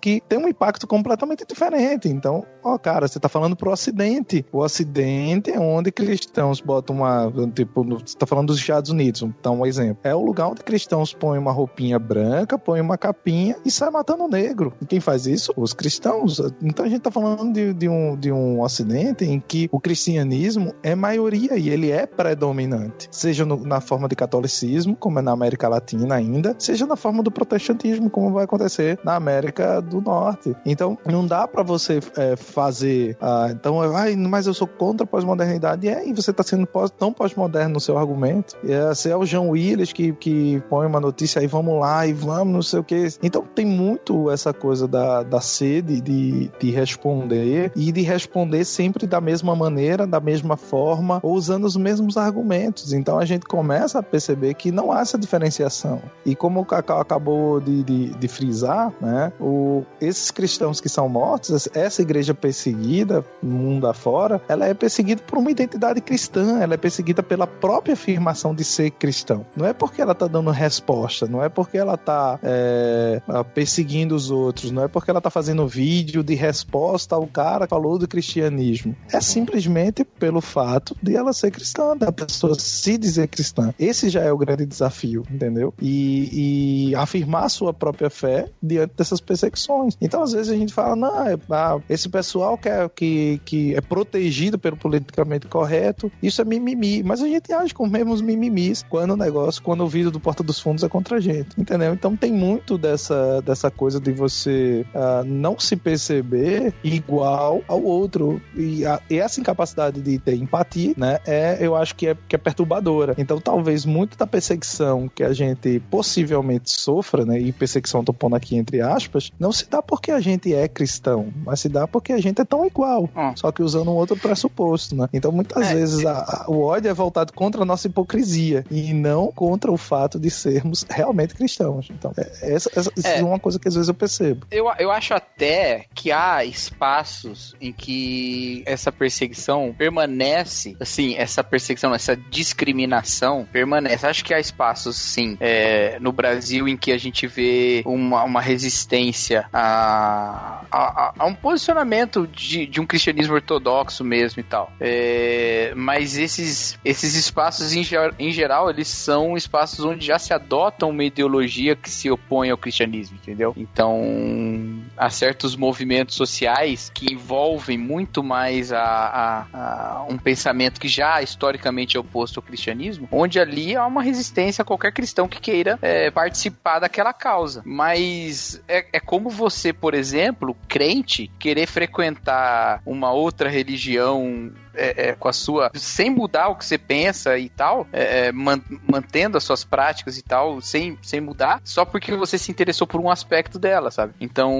que 0.00 0.22
têm 0.28 0.38
um 0.38 0.48
impacto 0.48 0.86
completamente 0.86 1.44
diferente. 1.46 2.08
Então, 2.08 2.44
ó, 2.62 2.78
cara, 2.78 3.08
você 3.08 3.18
tá 3.18 3.28
falando 3.28 3.56
pro 3.56 3.70
Ocidente. 3.70 4.44
O 4.52 4.58
Ocidente 4.58 5.50
é 5.50 5.58
onde 5.58 5.90
cristãos 5.90 6.60
botam 6.76 6.96
uma, 6.96 7.32
tipo, 7.54 7.84
você 7.84 8.16
tá 8.16 8.26
falando 8.26 8.48
dos 8.48 8.58
Estados 8.58 8.90
Unidos, 8.90 9.22
então 9.22 9.60
um 9.60 9.66
exemplo. 9.66 9.98
É 10.04 10.14
o 10.14 10.20
lugar 10.20 10.48
onde 10.48 10.62
cristãos 10.62 11.12
põem 11.12 11.38
uma 11.38 11.52
roupinha 11.52 11.98
branca, 11.98 12.58
põem 12.58 12.80
uma 12.80 12.98
capinha 12.98 13.56
e 13.64 13.70
sai 13.70 13.90
matando 13.90 14.24
o 14.24 14.28
negro. 14.28 14.72
E 14.80 14.86
quem 14.86 15.00
faz 15.00 15.26
isso? 15.26 15.52
Os 15.56 15.72
cristãos. 15.72 16.40
Então 16.62 16.84
a 16.84 16.88
gente 16.88 17.00
tá 17.00 17.10
falando 17.10 17.52
de, 17.52 17.72
de 17.72 17.88
um, 17.88 18.16
de 18.16 18.30
um 18.32 18.60
Ocidente 18.60 19.24
em 19.24 19.40
que 19.40 19.68
o 19.70 19.80
cristianismo 19.80 20.74
é 20.82 20.94
maioria 20.94 21.56
e 21.56 21.70
ele 21.70 21.90
é 21.90 22.06
predominante. 22.06 23.08
Seja 23.10 23.44
no, 23.44 23.56
na 23.64 23.80
forma 23.80 24.08
de 24.08 24.16
catolicismo, 24.16 24.96
como 24.96 25.18
é 25.18 25.22
na 25.22 25.32
América 25.32 25.68
Latina 25.68 26.16
ainda, 26.16 26.54
seja 26.58 26.86
na 26.86 26.96
forma 26.96 27.22
do 27.22 27.30
protestantismo, 27.30 28.10
como 28.10 28.32
vai 28.32 28.44
acontecer 28.44 28.98
na 29.04 29.14
América 29.14 29.80
do 29.80 30.00
Norte. 30.00 30.54
Então 30.64 30.98
não 31.06 31.26
dá 31.26 31.46
para 31.46 31.62
você 31.62 32.00
é, 32.16 32.36
fazer. 32.36 33.16
Ah, 33.20 33.48
então, 33.50 33.80
ai, 33.94 34.16
mas 34.16 34.46
eu 34.46 34.54
sou 34.54 34.66
contra 34.66 35.04
a 35.04 35.06
pós-modernidade. 35.06 35.88
É, 35.88 36.06
e 36.06 36.12
você 36.12 36.32
tá 36.32 36.42
sendo 36.42 36.65
pós, 36.66 36.90
tão 36.90 37.12
pós-moderno 37.12 37.74
no 37.74 37.80
seu 37.80 37.96
argumento. 37.98 38.56
É, 38.66 38.88
você 38.88 39.10
é 39.10 39.16
o 39.16 39.24
João 39.24 39.50
Willis 39.50 39.92
que, 39.92 40.12
que 40.12 40.62
põe 40.68 40.86
uma 40.86 41.00
notícia 41.00 41.40
aí, 41.40 41.46
vamos 41.46 41.78
lá 41.80 42.06
e 42.06 42.12
vamos, 42.12 42.52
não 42.52 42.62
sei 42.62 42.80
o 42.80 42.84
que. 42.84 43.08
Então 43.22 43.42
tem 43.54 43.66
muito 43.66 44.30
essa 44.30 44.52
coisa 44.52 44.86
da, 44.86 45.22
da 45.22 45.40
sede 45.40 46.00
de, 46.00 46.50
de 46.58 46.70
responder 46.70 47.72
e 47.74 47.92
de 47.92 48.02
responder 48.02 48.64
sempre 48.64 49.06
da 49.06 49.20
mesma 49.20 49.54
maneira, 49.54 50.06
da 50.06 50.20
mesma 50.20 50.56
forma, 50.56 51.20
ou 51.22 51.34
usando 51.34 51.64
os 51.64 51.76
mesmos 51.76 52.16
argumentos. 52.16 52.92
Então 52.92 53.18
a 53.18 53.24
gente 53.24 53.46
começa 53.46 53.98
a 53.98 54.02
perceber 54.02 54.54
que 54.54 54.70
não 54.70 54.92
há 54.92 55.00
essa 55.00 55.18
diferenciação. 55.18 56.02
E 56.24 56.34
como 56.34 56.60
o 56.60 56.64
Cacau 56.64 57.00
acabou 57.00 57.60
de, 57.60 57.82
de, 57.82 58.08
de 58.10 58.28
frisar, 58.28 58.92
né, 59.00 59.32
o, 59.40 59.84
esses 60.00 60.30
cristãos 60.30 60.80
que 60.80 60.88
são 60.88 61.08
mortos, 61.08 61.68
essa 61.74 62.02
igreja 62.02 62.34
perseguida, 62.34 63.24
mundo 63.42 63.86
afora, 63.86 64.40
ela 64.48 64.66
é 64.66 64.74
perseguida 64.74 65.22
por 65.22 65.38
uma 65.38 65.50
identidade 65.50 66.00
cristã, 66.00 66.55
ela 66.62 66.74
é 66.74 66.76
perseguida 66.76 67.22
pela 67.22 67.46
própria 67.46 67.94
afirmação 67.94 68.54
de 68.54 68.64
ser 68.64 68.90
cristão. 68.90 69.46
Não 69.56 69.66
é 69.66 69.72
porque 69.72 70.00
ela 70.00 70.12
está 70.12 70.26
dando 70.26 70.50
resposta, 70.50 71.26
não 71.26 71.42
é 71.42 71.48
porque 71.48 71.78
ela 71.78 71.94
está 71.94 72.38
é, 72.42 73.20
perseguindo 73.54 74.14
os 74.14 74.30
outros, 74.30 74.70
não 74.70 74.84
é 74.84 74.88
porque 74.88 75.10
ela 75.10 75.18
está 75.18 75.30
fazendo 75.30 75.66
vídeo 75.66 76.22
de 76.22 76.34
resposta 76.34 77.14
ao 77.14 77.26
cara 77.26 77.66
que 77.66 77.70
falou 77.70 77.98
do 77.98 78.08
cristianismo. 78.08 78.96
É 79.12 79.20
simplesmente 79.20 80.04
pelo 80.04 80.40
fato 80.40 80.96
de 81.02 81.16
ela 81.16 81.32
ser 81.32 81.50
cristã, 81.50 81.96
da 81.96 82.10
pessoa 82.12 82.54
se 82.58 82.96
dizer 82.98 83.28
cristã. 83.28 83.72
Esse 83.78 84.08
já 84.08 84.22
é 84.22 84.32
o 84.32 84.38
grande 84.38 84.66
desafio, 84.66 85.24
entendeu? 85.30 85.72
E, 85.80 86.90
e 86.90 86.94
afirmar 86.94 87.44
a 87.44 87.48
sua 87.48 87.72
própria 87.72 88.10
fé 88.10 88.48
diante 88.62 88.94
dessas 88.96 89.20
perseguições. 89.20 89.96
Então, 90.00 90.22
às 90.22 90.32
vezes, 90.32 90.52
a 90.52 90.56
gente 90.56 90.72
fala, 90.72 90.96
não, 90.96 91.26
é, 91.26 91.38
ah, 91.50 91.78
esse 91.88 92.08
pessoal 92.08 92.56
que 92.56 92.68
é, 92.68 92.88
que, 92.88 93.40
que 93.44 93.74
é 93.74 93.80
protegido 93.80 94.58
pelo 94.58 94.76
politicamente 94.76 95.46
correto, 95.46 96.10
isso 96.22 96.40
é 96.40 96.44
mimimi. 96.46 97.02
Mas 97.02 97.22
a 97.22 97.28
gente 97.28 97.52
age 97.52 97.74
com 97.74 97.84
os 97.84 97.90
mesmos 97.90 98.20
mimimis 98.20 98.84
quando 98.88 99.12
o 99.12 99.16
negócio, 99.16 99.62
quando 99.62 99.84
o 99.84 99.88
vídeo 99.88 100.10
do 100.10 100.20
Porta 100.20 100.42
dos 100.42 100.60
Fundos 100.60 100.82
é 100.84 100.88
contra 100.88 101.16
a 101.16 101.20
gente, 101.20 101.48
entendeu? 101.58 101.92
Então 101.92 102.16
tem 102.16 102.32
muito 102.32 102.78
dessa, 102.78 103.40
dessa 103.42 103.70
coisa 103.70 104.00
de 104.00 104.12
você 104.12 104.86
uh, 104.94 105.24
não 105.24 105.58
se 105.58 105.76
perceber 105.76 106.74
igual 106.82 107.62
ao 107.68 107.82
outro. 107.82 108.40
E, 108.54 108.84
a, 108.86 109.00
e 109.10 109.18
essa 109.18 109.40
incapacidade 109.40 110.00
de 110.00 110.18
ter 110.18 110.34
empatia, 110.34 110.94
né, 110.96 111.18
é, 111.26 111.58
eu 111.60 111.74
acho 111.74 111.94
que 111.94 112.08
é, 112.08 112.16
que 112.28 112.36
é 112.36 112.38
perturbadora. 112.38 113.14
Então 113.18 113.40
talvez 113.40 113.84
muito 113.84 114.16
da 114.16 114.26
perseguição 114.26 115.08
que 115.08 115.22
a 115.22 115.32
gente 115.32 115.80
possivelmente 115.90 116.70
sofra, 116.70 117.24
né, 117.24 117.38
e 117.38 117.52
perseguição 117.52 118.04
tô 118.04 118.12
pondo 118.12 118.36
aqui 118.36 118.56
entre 118.56 118.80
aspas, 118.80 119.30
não 119.38 119.52
se 119.52 119.68
dá 119.68 119.82
porque 119.82 120.10
a 120.10 120.20
gente 120.20 120.54
é 120.54 120.68
cristão, 120.68 121.32
mas 121.44 121.60
se 121.60 121.68
dá 121.68 121.86
porque 121.86 122.12
a 122.12 122.20
gente 122.20 122.40
é 122.40 122.44
tão 122.44 122.64
igual, 122.64 123.08
hum. 123.16 123.32
só 123.34 123.50
que 123.50 123.62
usando 123.62 123.90
um 123.90 123.94
outro 123.94 124.16
pressuposto, 124.16 124.94
né? 124.94 125.08
Então 125.12 125.32
muitas 125.32 125.70
é, 125.70 125.74
vezes 125.74 126.04
a, 126.04 126.18
a, 126.18 126.35
o 126.48 126.62
ódio 126.62 126.90
é 126.90 126.94
voltado 126.94 127.32
contra 127.32 127.62
a 127.62 127.64
nossa 127.64 127.86
hipocrisia 127.86 128.64
e 128.70 128.92
não 128.92 129.32
contra 129.32 129.70
o 129.70 129.76
fato 129.76 130.18
de 130.18 130.30
sermos 130.30 130.84
realmente 130.88 131.34
cristãos. 131.34 131.88
Então, 131.90 132.12
é, 132.16 132.54
essa, 132.54 132.70
essa 132.74 132.90
é, 133.04 133.18
é 133.20 133.24
uma 133.24 133.38
coisa 133.38 133.58
que 133.58 133.68
às 133.68 133.74
vezes 133.74 133.88
eu 133.88 133.94
percebo. 133.94 134.46
Eu, 134.50 134.66
eu 134.78 134.90
acho 134.90 135.14
até 135.14 135.86
que 135.94 136.12
há 136.12 136.44
espaços 136.44 137.54
em 137.60 137.72
que 137.72 138.62
essa 138.66 138.90
perseguição 138.92 139.74
permanece, 139.76 140.76
assim, 140.80 141.14
essa 141.16 141.42
perseguição, 141.42 141.94
essa 141.94 142.16
discriminação 142.16 143.46
permanece. 143.52 144.06
Acho 144.06 144.24
que 144.24 144.34
há 144.34 144.40
espaços, 144.40 144.96
sim, 144.96 145.36
é, 145.40 145.98
no 146.00 146.12
Brasil 146.12 146.68
em 146.68 146.76
que 146.76 146.92
a 146.92 146.98
gente 146.98 147.26
vê 147.26 147.82
uma, 147.84 148.24
uma 148.24 148.40
resistência 148.40 149.48
a, 149.52 150.64
a, 150.70 151.14
a 151.18 151.26
um 151.26 151.34
posicionamento 151.34 152.26
de, 152.26 152.66
de, 152.66 152.80
um 152.80 152.86
cristianismo 152.86 153.34
ortodoxo 153.34 154.04
mesmo 154.04 154.40
e 154.40 154.42
tal. 154.42 154.72
É, 154.80 155.72
mas 155.76 156.16
esses, 156.26 156.78
esses 156.84 157.14
espaços, 157.14 157.72
em, 157.72 157.82
em 158.18 158.32
geral, 158.32 158.68
eles 158.68 158.88
são 158.88 159.36
espaços 159.36 159.84
onde 159.84 160.04
já 160.04 160.18
se 160.18 160.34
adota 160.34 160.86
uma 160.86 161.04
ideologia 161.04 161.74
que 161.74 161.88
se 161.88 162.10
opõe 162.10 162.50
ao 162.50 162.58
cristianismo, 162.58 163.16
entendeu? 163.20 163.54
Então, 163.56 164.82
há 164.96 165.08
certos 165.08 165.56
movimentos 165.56 166.14
sociais 166.14 166.90
que 166.92 167.12
envolvem 167.12 167.78
muito 167.78 168.22
mais 168.22 168.72
a, 168.72 168.82
a, 168.82 169.46
a 169.52 170.06
um 170.08 170.18
pensamento 170.18 170.80
que 170.80 170.88
já 170.88 171.22
historicamente 171.22 171.96
é 171.96 172.00
oposto 172.00 172.38
ao 172.38 172.42
cristianismo, 172.42 173.08
onde 173.10 173.40
ali 173.40 173.76
há 173.76 173.86
uma 173.86 174.02
resistência 174.02 174.62
a 174.62 174.64
qualquer 174.64 174.92
cristão 174.92 175.28
que 175.28 175.40
queira 175.40 175.78
é, 175.80 176.10
participar 176.10 176.80
daquela 176.80 177.12
causa. 177.12 177.62
Mas 177.64 178.62
é, 178.68 178.86
é 178.92 179.00
como 179.00 179.30
você, 179.30 179.72
por 179.72 179.94
exemplo, 179.94 180.56
crente, 180.68 181.30
querer 181.38 181.66
frequentar 181.66 182.82
uma 182.84 183.12
outra 183.12 183.48
religião 183.48 184.52
é, 184.76 185.08
é, 185.08 185.12
com 185.14 185.28
a 185.28 185.32
sua. 185.32 185.70
sem 185.74 186.10
mudar 186.10 186.48
o 186.48 186.56
que 186.56 186.64
você 186.64 186.78
pensa 186.78 187.38
e 187.38 187.48
tal, 187.48 187.86
é, 187.92 188.26
é, 188.26 188.32
man, 188.32 188.60
mantendo 188.88 189.36
as 189.36 189.44
suas 189.44 189.64
práticas 189.64 190.18
e 190.18 190.22
tal, 190.22 190.60
sem, 190.60 190.98
sem 191.02 191.20
mudar, 191.20 191.60
só 191.64 191.84
porque 191.84 192.14
você 192.14 192.38
se 192.38 192.50
interessou 192.50 192.86
por 192.86 193.00
um 193.00 193.10
aspecto 193.10 193.58
dela, 193.58 193.90
sabe? 193.90 194.14
Então, 194.20 194.52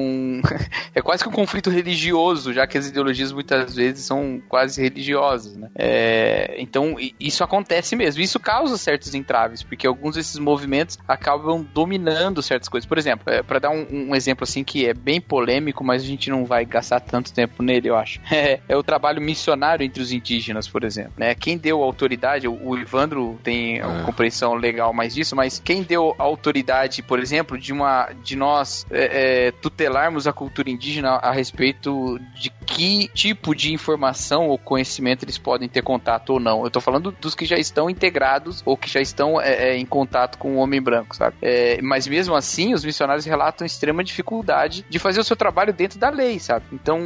é 0.95 1.01
quase 1.03 1.23
que 1.23 1.29
um 1.29 1.33
conflito 1.33 1.71
religioso, 1.71 2.53
já 2.53 2.67
que 2.67 2.79
as 2.79 2.87
ideologias 2.87 3.33
muitas 3.33 3.75
vezes 3.75 4.05
são 4.05 4.41
quase 4.49 4.81
religiosas, 4.81 5.57
né? 5.57 5.71
É, 5.75 6.57
então, 6.59 6.97
isso 7.19 7.45
acontece 7.45 7.97
mesmo. 7.97 8.23
Isso 8.23 8.41
causa 8.41 8.77
certos 8.77 9.15
entraves, 9.15 9.63
porque 9.63 9.87
alguns 9.87 10.15
desses 10.15 10.39
movimentos 10.39 10.99
acabam 11.07 11.67
dominando 11.75 12.43
certas 12.43 12.69
coisas. 12.69 12.87
Por 12.87 12.99
exemplo, 12.99 13.33
é, 13.33 13.43
para 13.43 13.59
dar 13.59 13.71
um, 13.71 13.87
um, 13.91 14.15
exemplo 14.15 14.45
assim 14.45 14.65
que 14.65 14.87
é 14.87 14.95
bem 14.95 15.21
polêmico, 15.21 15.85
mas 15.85 16.03
a 16.03 16.07
gente 16.07 16.31
não 16.31 16.45
vai 16.45 16.65
gastar 16.65 17.01
tanto 17.01 17.33
tempo 17.33 17.63
nele, 17.63 17.89
eu 17.89 17.97
acho. 17.97 18.21
É, 18.37 18.61
é 18.69 18.77
o 18.77 18.83
trabalho 18.83 19.21
missionário 19.21 19.83
entre 19.83 20.03
os 20.03 20.06
indígenas, 20.13 20.69
por 20.69 20.85
exemplo. 20.85 21.13
Né? 21.17 21.35
Quem 21.35 21.57
deu 21.57 21.83
autoridade, 21.83 22.47
o 22.49 22.77
Ivandro 22.77 23.39
tem 23.43 23.79
é. 23.79 24.03
compreensão 24.05 24.55
legal 24.55 24.93
mais 24.93 25.15
disso, 25.15 25.35
mas 25.35 25.61
quem 25.63 25.83
deu 25.83 26.15
autoridade, 26.19 27.03
por 27.03 27.19
exemplo, 27.19 27.59
de 27.59 27.73
uma 27.73 28.11
de 28.23 28.37
nós 28.37 28.87
é, 28.91 29.49
é, 29.49 29.53
tutelarmos 29.53 30.27
a 30.27 30.33
cultura 30.33 30.71
indígena 30.71 31.11
a 31.17 31.31
respeito 31.31 32.19
de 32.35 32.51
que 32.67 33.09
tipo 33.09 33.55
de 33.55 33.73
informação 33.73 34.49
ou 34.49 34.59
conhecimento 34.59 35.25
eles 35.25 35.39
podem 35.39 35.69
ter 35.69 35.83
contato 35.83 36.31
ou 36.31 36.41
não. 36.41 36.65
Eu 36.65 36.71
tô 36.71 36.81
falando 36.81 37.11
dos 37.13 37.35
que 37.35 37.45
já 37.45 37.57
estão 37.57 37.89
integrados 37.89 38.63
ou 38.65 38.77
que 38.77 38.89
já 38.89 39.01
estão 39.01 39.41
é, 39.41 39.71
é, 39.71 39.77
em 39.77 39.87
contato 39.87 40.39
com 40.39 40.57
o 40.57 40.59
homem 40.59 40.81
branco, 40.81 41.15
sabe? 41.15 41.37
É, 41.43 41.81
mas 41.83 42.07
mesmo 42.07 42.35
assim, 42.35 42.75
os 42.75 42.85
missionários 42.85 43.25
relatam 43.25 43.67
extrema 43.67 44.03
dificuldade 44.03 44.85
de 44.89 44.99
fazer 44.99 45.21
o 45.21 45.25
seu 45.25 45.37
trabalho 45.37 45.73
dentro 45.73 45.99
da 45.99 46.11
lei, 46.11 46.39
sabe? 46.39 46.65
Então, 46.73 46.99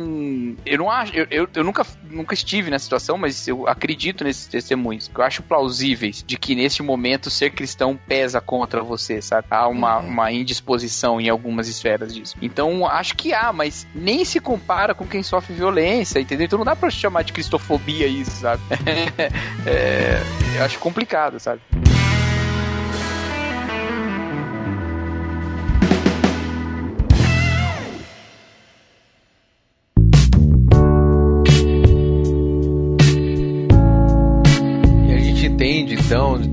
eu 0.64 0.78
não 0.78 0.90
acho, 0.90 1.14
eu, 1.14 1.26
eu, 1.30 1.48
eu 1.55 1.64
nunca, 1.64 1.86
nunca 2.09 2.34
estive 2.34 2.70
nessa 2.70 2.88
situação, 2.91 3.16
mas 3.16 3.47
eu 3.47 3.68
acredito 3.68 4.24
nesses 4.24 4.47
testemunhos, 4.47 5.09
que 5.09 5.20
eu 5.20 5.24
acho 5.24 5.43
plausíveis 5.43 6.24
de 6.26 6.36
que 6.36 6.55
nesse 6.55 6.82
momento 6.82 7.30
ser 7.30 7.51
cristão 7.51 7.99
pesa 8.09 8.41
contra 8.41 8.82
você, 8.82 9.22
sabe? 9.22 9.47
Há 9.51 9.68
uma, 9.68 9.99
uhum. 9.99 10.09
uma 10.09 10.32
indisposição 10.32 11.20
em 11.20 11.28
algumas 11.28 11.68
esferas 11.68 12.12
disso. 12.12 12.36
Então, 12.43 12.86
acho 12.86 13.14
que 13.14 13.32
há, 13.32 13.53
mas 13.53 13.86
nem 13.95 14.24
se 14.24 14.41
compara 14.41 14.95
com 14.95 15.07
quem 15.07 15.22
sofre 15.22 15.55
violência, 15.55 16.18
entendeu? 16.18 16.47
Então 16.47 16.59
não 16.59 16.66
dá 16.66 16.74
pra 16.74 16.91
chamar 16.91 17.22
de 17.22 17.32
cristofobia 17.32 18.07
isso, 18.07 18.32
sabe? 18.32 18.62
é, 19.66 20.20
eu 20.57 20.64
acho 20.64 20.78
complicado, 20.78 21.38
sabe? 21.38 21.61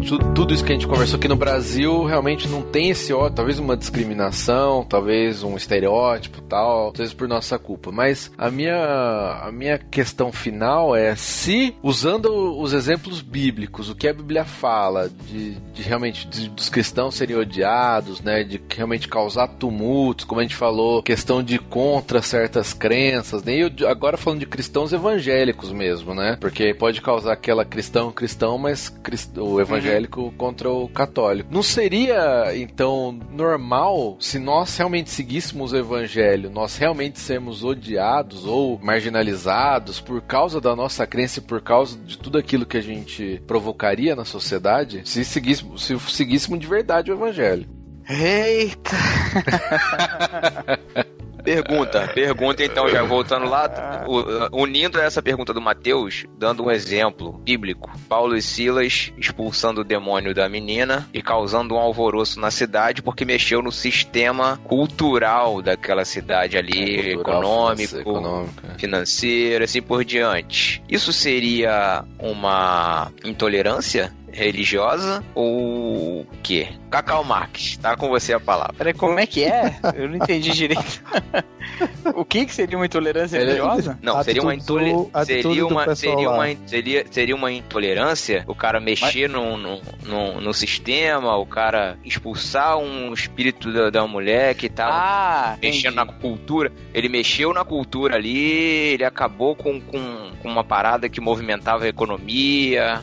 Tudo, 0.07 0.53
isso 0.53 0.63
que 0.63 0.71
a 0.71 0.75
gente 0.75 0.87
conversou 0.87 1.17
aqui 1.17 1.27
no 1.27 1.35
Brasil 1.35 2.03
realmente 2.05 2.47
não 2.47 2.61
tem 2.61 2.89
esse 2.89 3.11
ó, 3.11 3.29
talvez 3.29 3.59
uma 3.59 3.75
discriminação, 3.75 4.85
talvez 4.85 5.43
um 5.43 5.57
estereótipo 5.57 6.41
tal, 6.41 6.91
talvez 6.93 7.13
por 7.13 7.27
nossa 7.27 7.59
culpa. 7.59 7.91
Mas 7.91 8.31
a 8.37 8.49
minha, 8.49 9.41
a 9.43 9.51
minha 9.51 9.77
questão 9.77 10.31
final 10.31 10.95
é 10.95 11.15
se, 11.15 11.75
usando 11.83 12.57
os 12.59 12.73
exemplos 12.73 13.21
bíblicos, 13.21 13.89
o 13.89 13.95
que 13.95 14.07
a 14.07 14.13
Bíblia 14.13 14.45
fala 14.45 15.09
de, 15.09 15.55
de 15.73 15.81
realmente 15.81 16.27
de, 16.27 16.49
dos 16.49 16.69
cristãos 16.69 17.15
serem 17.15 17.35
odiados, 17.35 18.21
né, 18.21 18.43
de 18.43 18.61
realmente 18.73 19.07
causar 19.07 19.47
tumultos, 19.47 20.25
como 20.25 20.39
a 20.39 20.43
gente 20.43 20.55
falou, 20.55 21.03
questão 21.03 21.43
de 21.43 21.59
contra 21.59 22.21
certas 22.21 22.73
crenças, 22.73 23.43
nem 23.43 23.63
né, 23.63 23.71
agora 23.87 24.17
falando 24.17 24.39
de 24.39 24.45
cristãos 24.45 24.93
evangélicos 24.93 25.71
mesmo, 25.71 26.13
né? 26.13 26.37
Porque 26.39 26.73
pode 26.73 27.01
causar 27.01 27.33
aquela 27.33 27.65
cristão 27.65 28.11
cristão, 28.11 28.57
mas 28.57 28.89
cristão 28.89 29.45
o 29.45 29.61
evangélico 29.61 29.96
uhum. 30.05 30.31
contra 30.31 30.69
o 30.69 30.87
católico. 30.87 31.49
Não 31.51 31.63
seria, 31.63 32.55
então, 32.55 33.17
normal 33.31 34.17
se 34.19 34.39
nós 34.39 34.75
realmente 34.77 35.09
seguíssemos 35.09 35.71
o 35.73 35.77
evangelho, 35.77 36.49
nós 36.49 36.77
realmente 36.77 37.19
sermos 37.19 37.63
odiados 37.63 38.45
ou 38.45 38.79
marginalizados 38.81 39.99
por 39.99 40.21
causa 40.21 40.61
da 40.61 40.75
nossa 40.75 41.05
crença 41.07 41.39
e 41.39 41.43
por 41.43 41.61
causa 41.61 41.97
de 41.97 42.17
tudo 42.17 42.37
aquilo 42.37 42.65
que 42.65 42.77
a 42.77 42.81
gente 42.81 43.41
provocaria 43.47 44.15
na 44.15 44.25
sociedade, 44.25 45.01
se 45.05 45.23
seguíssemos, 45.25 45.85
se 45.85 45.99
seguíssemos 45.99 46.59
de 46.59 46.67
verdade 46.67 47.11
o 47.11 47.15
evangelho? 47.15 47.67
Eita! 48.09 48.97
Pergunta, 51.47 52.09
pergunta 52.13 52.61
então, 52.61 52.89
já 52.89 53.03
voltando 53.03 53.47
lá, 53.47 53.71
unindo 54.51 54.99
essa 54.99 55.21
pergunta 55.21 55.53
do 55.53 55.61
Mateus, 55.61 56.25
dando 56.37 56.65
um 56.65 56.69
exemplo 56.69 57.31
bíblico. 57.31 57.89
Paulo 58.09 58.35
e 58.35 58.41
Silas 58.41 59.13
expulsando 59.17 59.79
o 59.79 59.83
demônio 59.85 60.35
da 60.35 60.49
menina 60.49 61.07
e 61.13 61.21
causando 61.21 61.73
um 61.73 61.77
alvoroço 61.77 62.37
na 62.37 62.51
cidade 62.51 63.01
porque 63.01 63.23
mexeu 63.23 63.61
no 63.61 63.71
sistema 63.71 64.59
cultural 64.65 65.61
daquela 65.61 66.03
cidade 66.03 66.57
ali, 66.57 67.13
cultural, 67.13 67.73
econômico, 68.01 68.59
é. 68.75 68.77
financeiro, 68.77 69.63
assim 69.63 69.81
por 69.81 70.03
diante. 70.03 70.83
Isso 70.89 71.13
seria 71.13 72.03
uma 72.19 73.09
intolerância 73.23 74.13
religiosa 74.31 75.23
ou 75.33 76.21
o 76.21 76.27
quê? 76.43 76.69
Cacau 76.89 77.23
Marx, 77.23 77.77
tá 77.77 77.95
com 77.97 78.07
você 78.07 78.33
a 78.33 78.39
palavra. 78.39 78.73
Peraí, 78.77 78.93
como 78.93 79.19
é 79.19 79.25
que 79.25 79.43
é? 79.43 79.75
Eu 79.95 80.07
não 80.07 80.15
entendi 80.15 80.51
direito. 80.51 81.03
o 82.15 82.23
que, 82.23 82.45
que 82.45 82.53
seria 82.53 82.77
uma 82.77 82.85
intolerância 82.85 83.37
religiosa? 83.37 83.99
Não, 84.01 84.23
seria 84.23 84.41
uma 84.41 84.55
intolerância. 84.55 85.25
Seria 85.25 85.67
uma, 85.67 85.95
seria, 85.95 86.29
uma, 86.29 86.45
seria, 86.65 87.05
seria 87.09 87.35
uma 87.35 87.51
intolerância 87.51 88.45
o 88.47 88.55
cara 88.55 88.79
mexer 88.79 89.27
Mas... 89.27 89.31
no, 89.31 89.57
no, 89.57 89.81
no, 90.05 90.41
no, 90.41 90.53
sistema, 90.53 91.35
o 91.37 91.45
cara 91.45 91.97
expulsar 92.03 92.77
um 92.77 93.13
espírito 93.13 93.71
da, 93.71 93.89
da 93.89 94.07
mulher 94.07 94.55
que 94.55 94.69
tá 94.69 94.87
ah, 94.87 95.57
mexendo 95.61 95.93
entendi. 95.93 95.95
na 95.95 96.05
cultura. 96.05 96.71
Ele 96.93 97.09
mexeu 97.09 97.53
na 97.53 97.65
cultura 97.65 98.15
ali, 98.15 98.93
ele 98.93 99.03
acabou 99.03 99.55
com, 99.55 99.79
com, 99.81 100.31
com 100.41 100.47
uma 100.47 100.63
parada 100.63 101.09
que 101.09 101.19
movimentava 101.19 101.85
a 101.85 101.87
economia, 101.89 102.99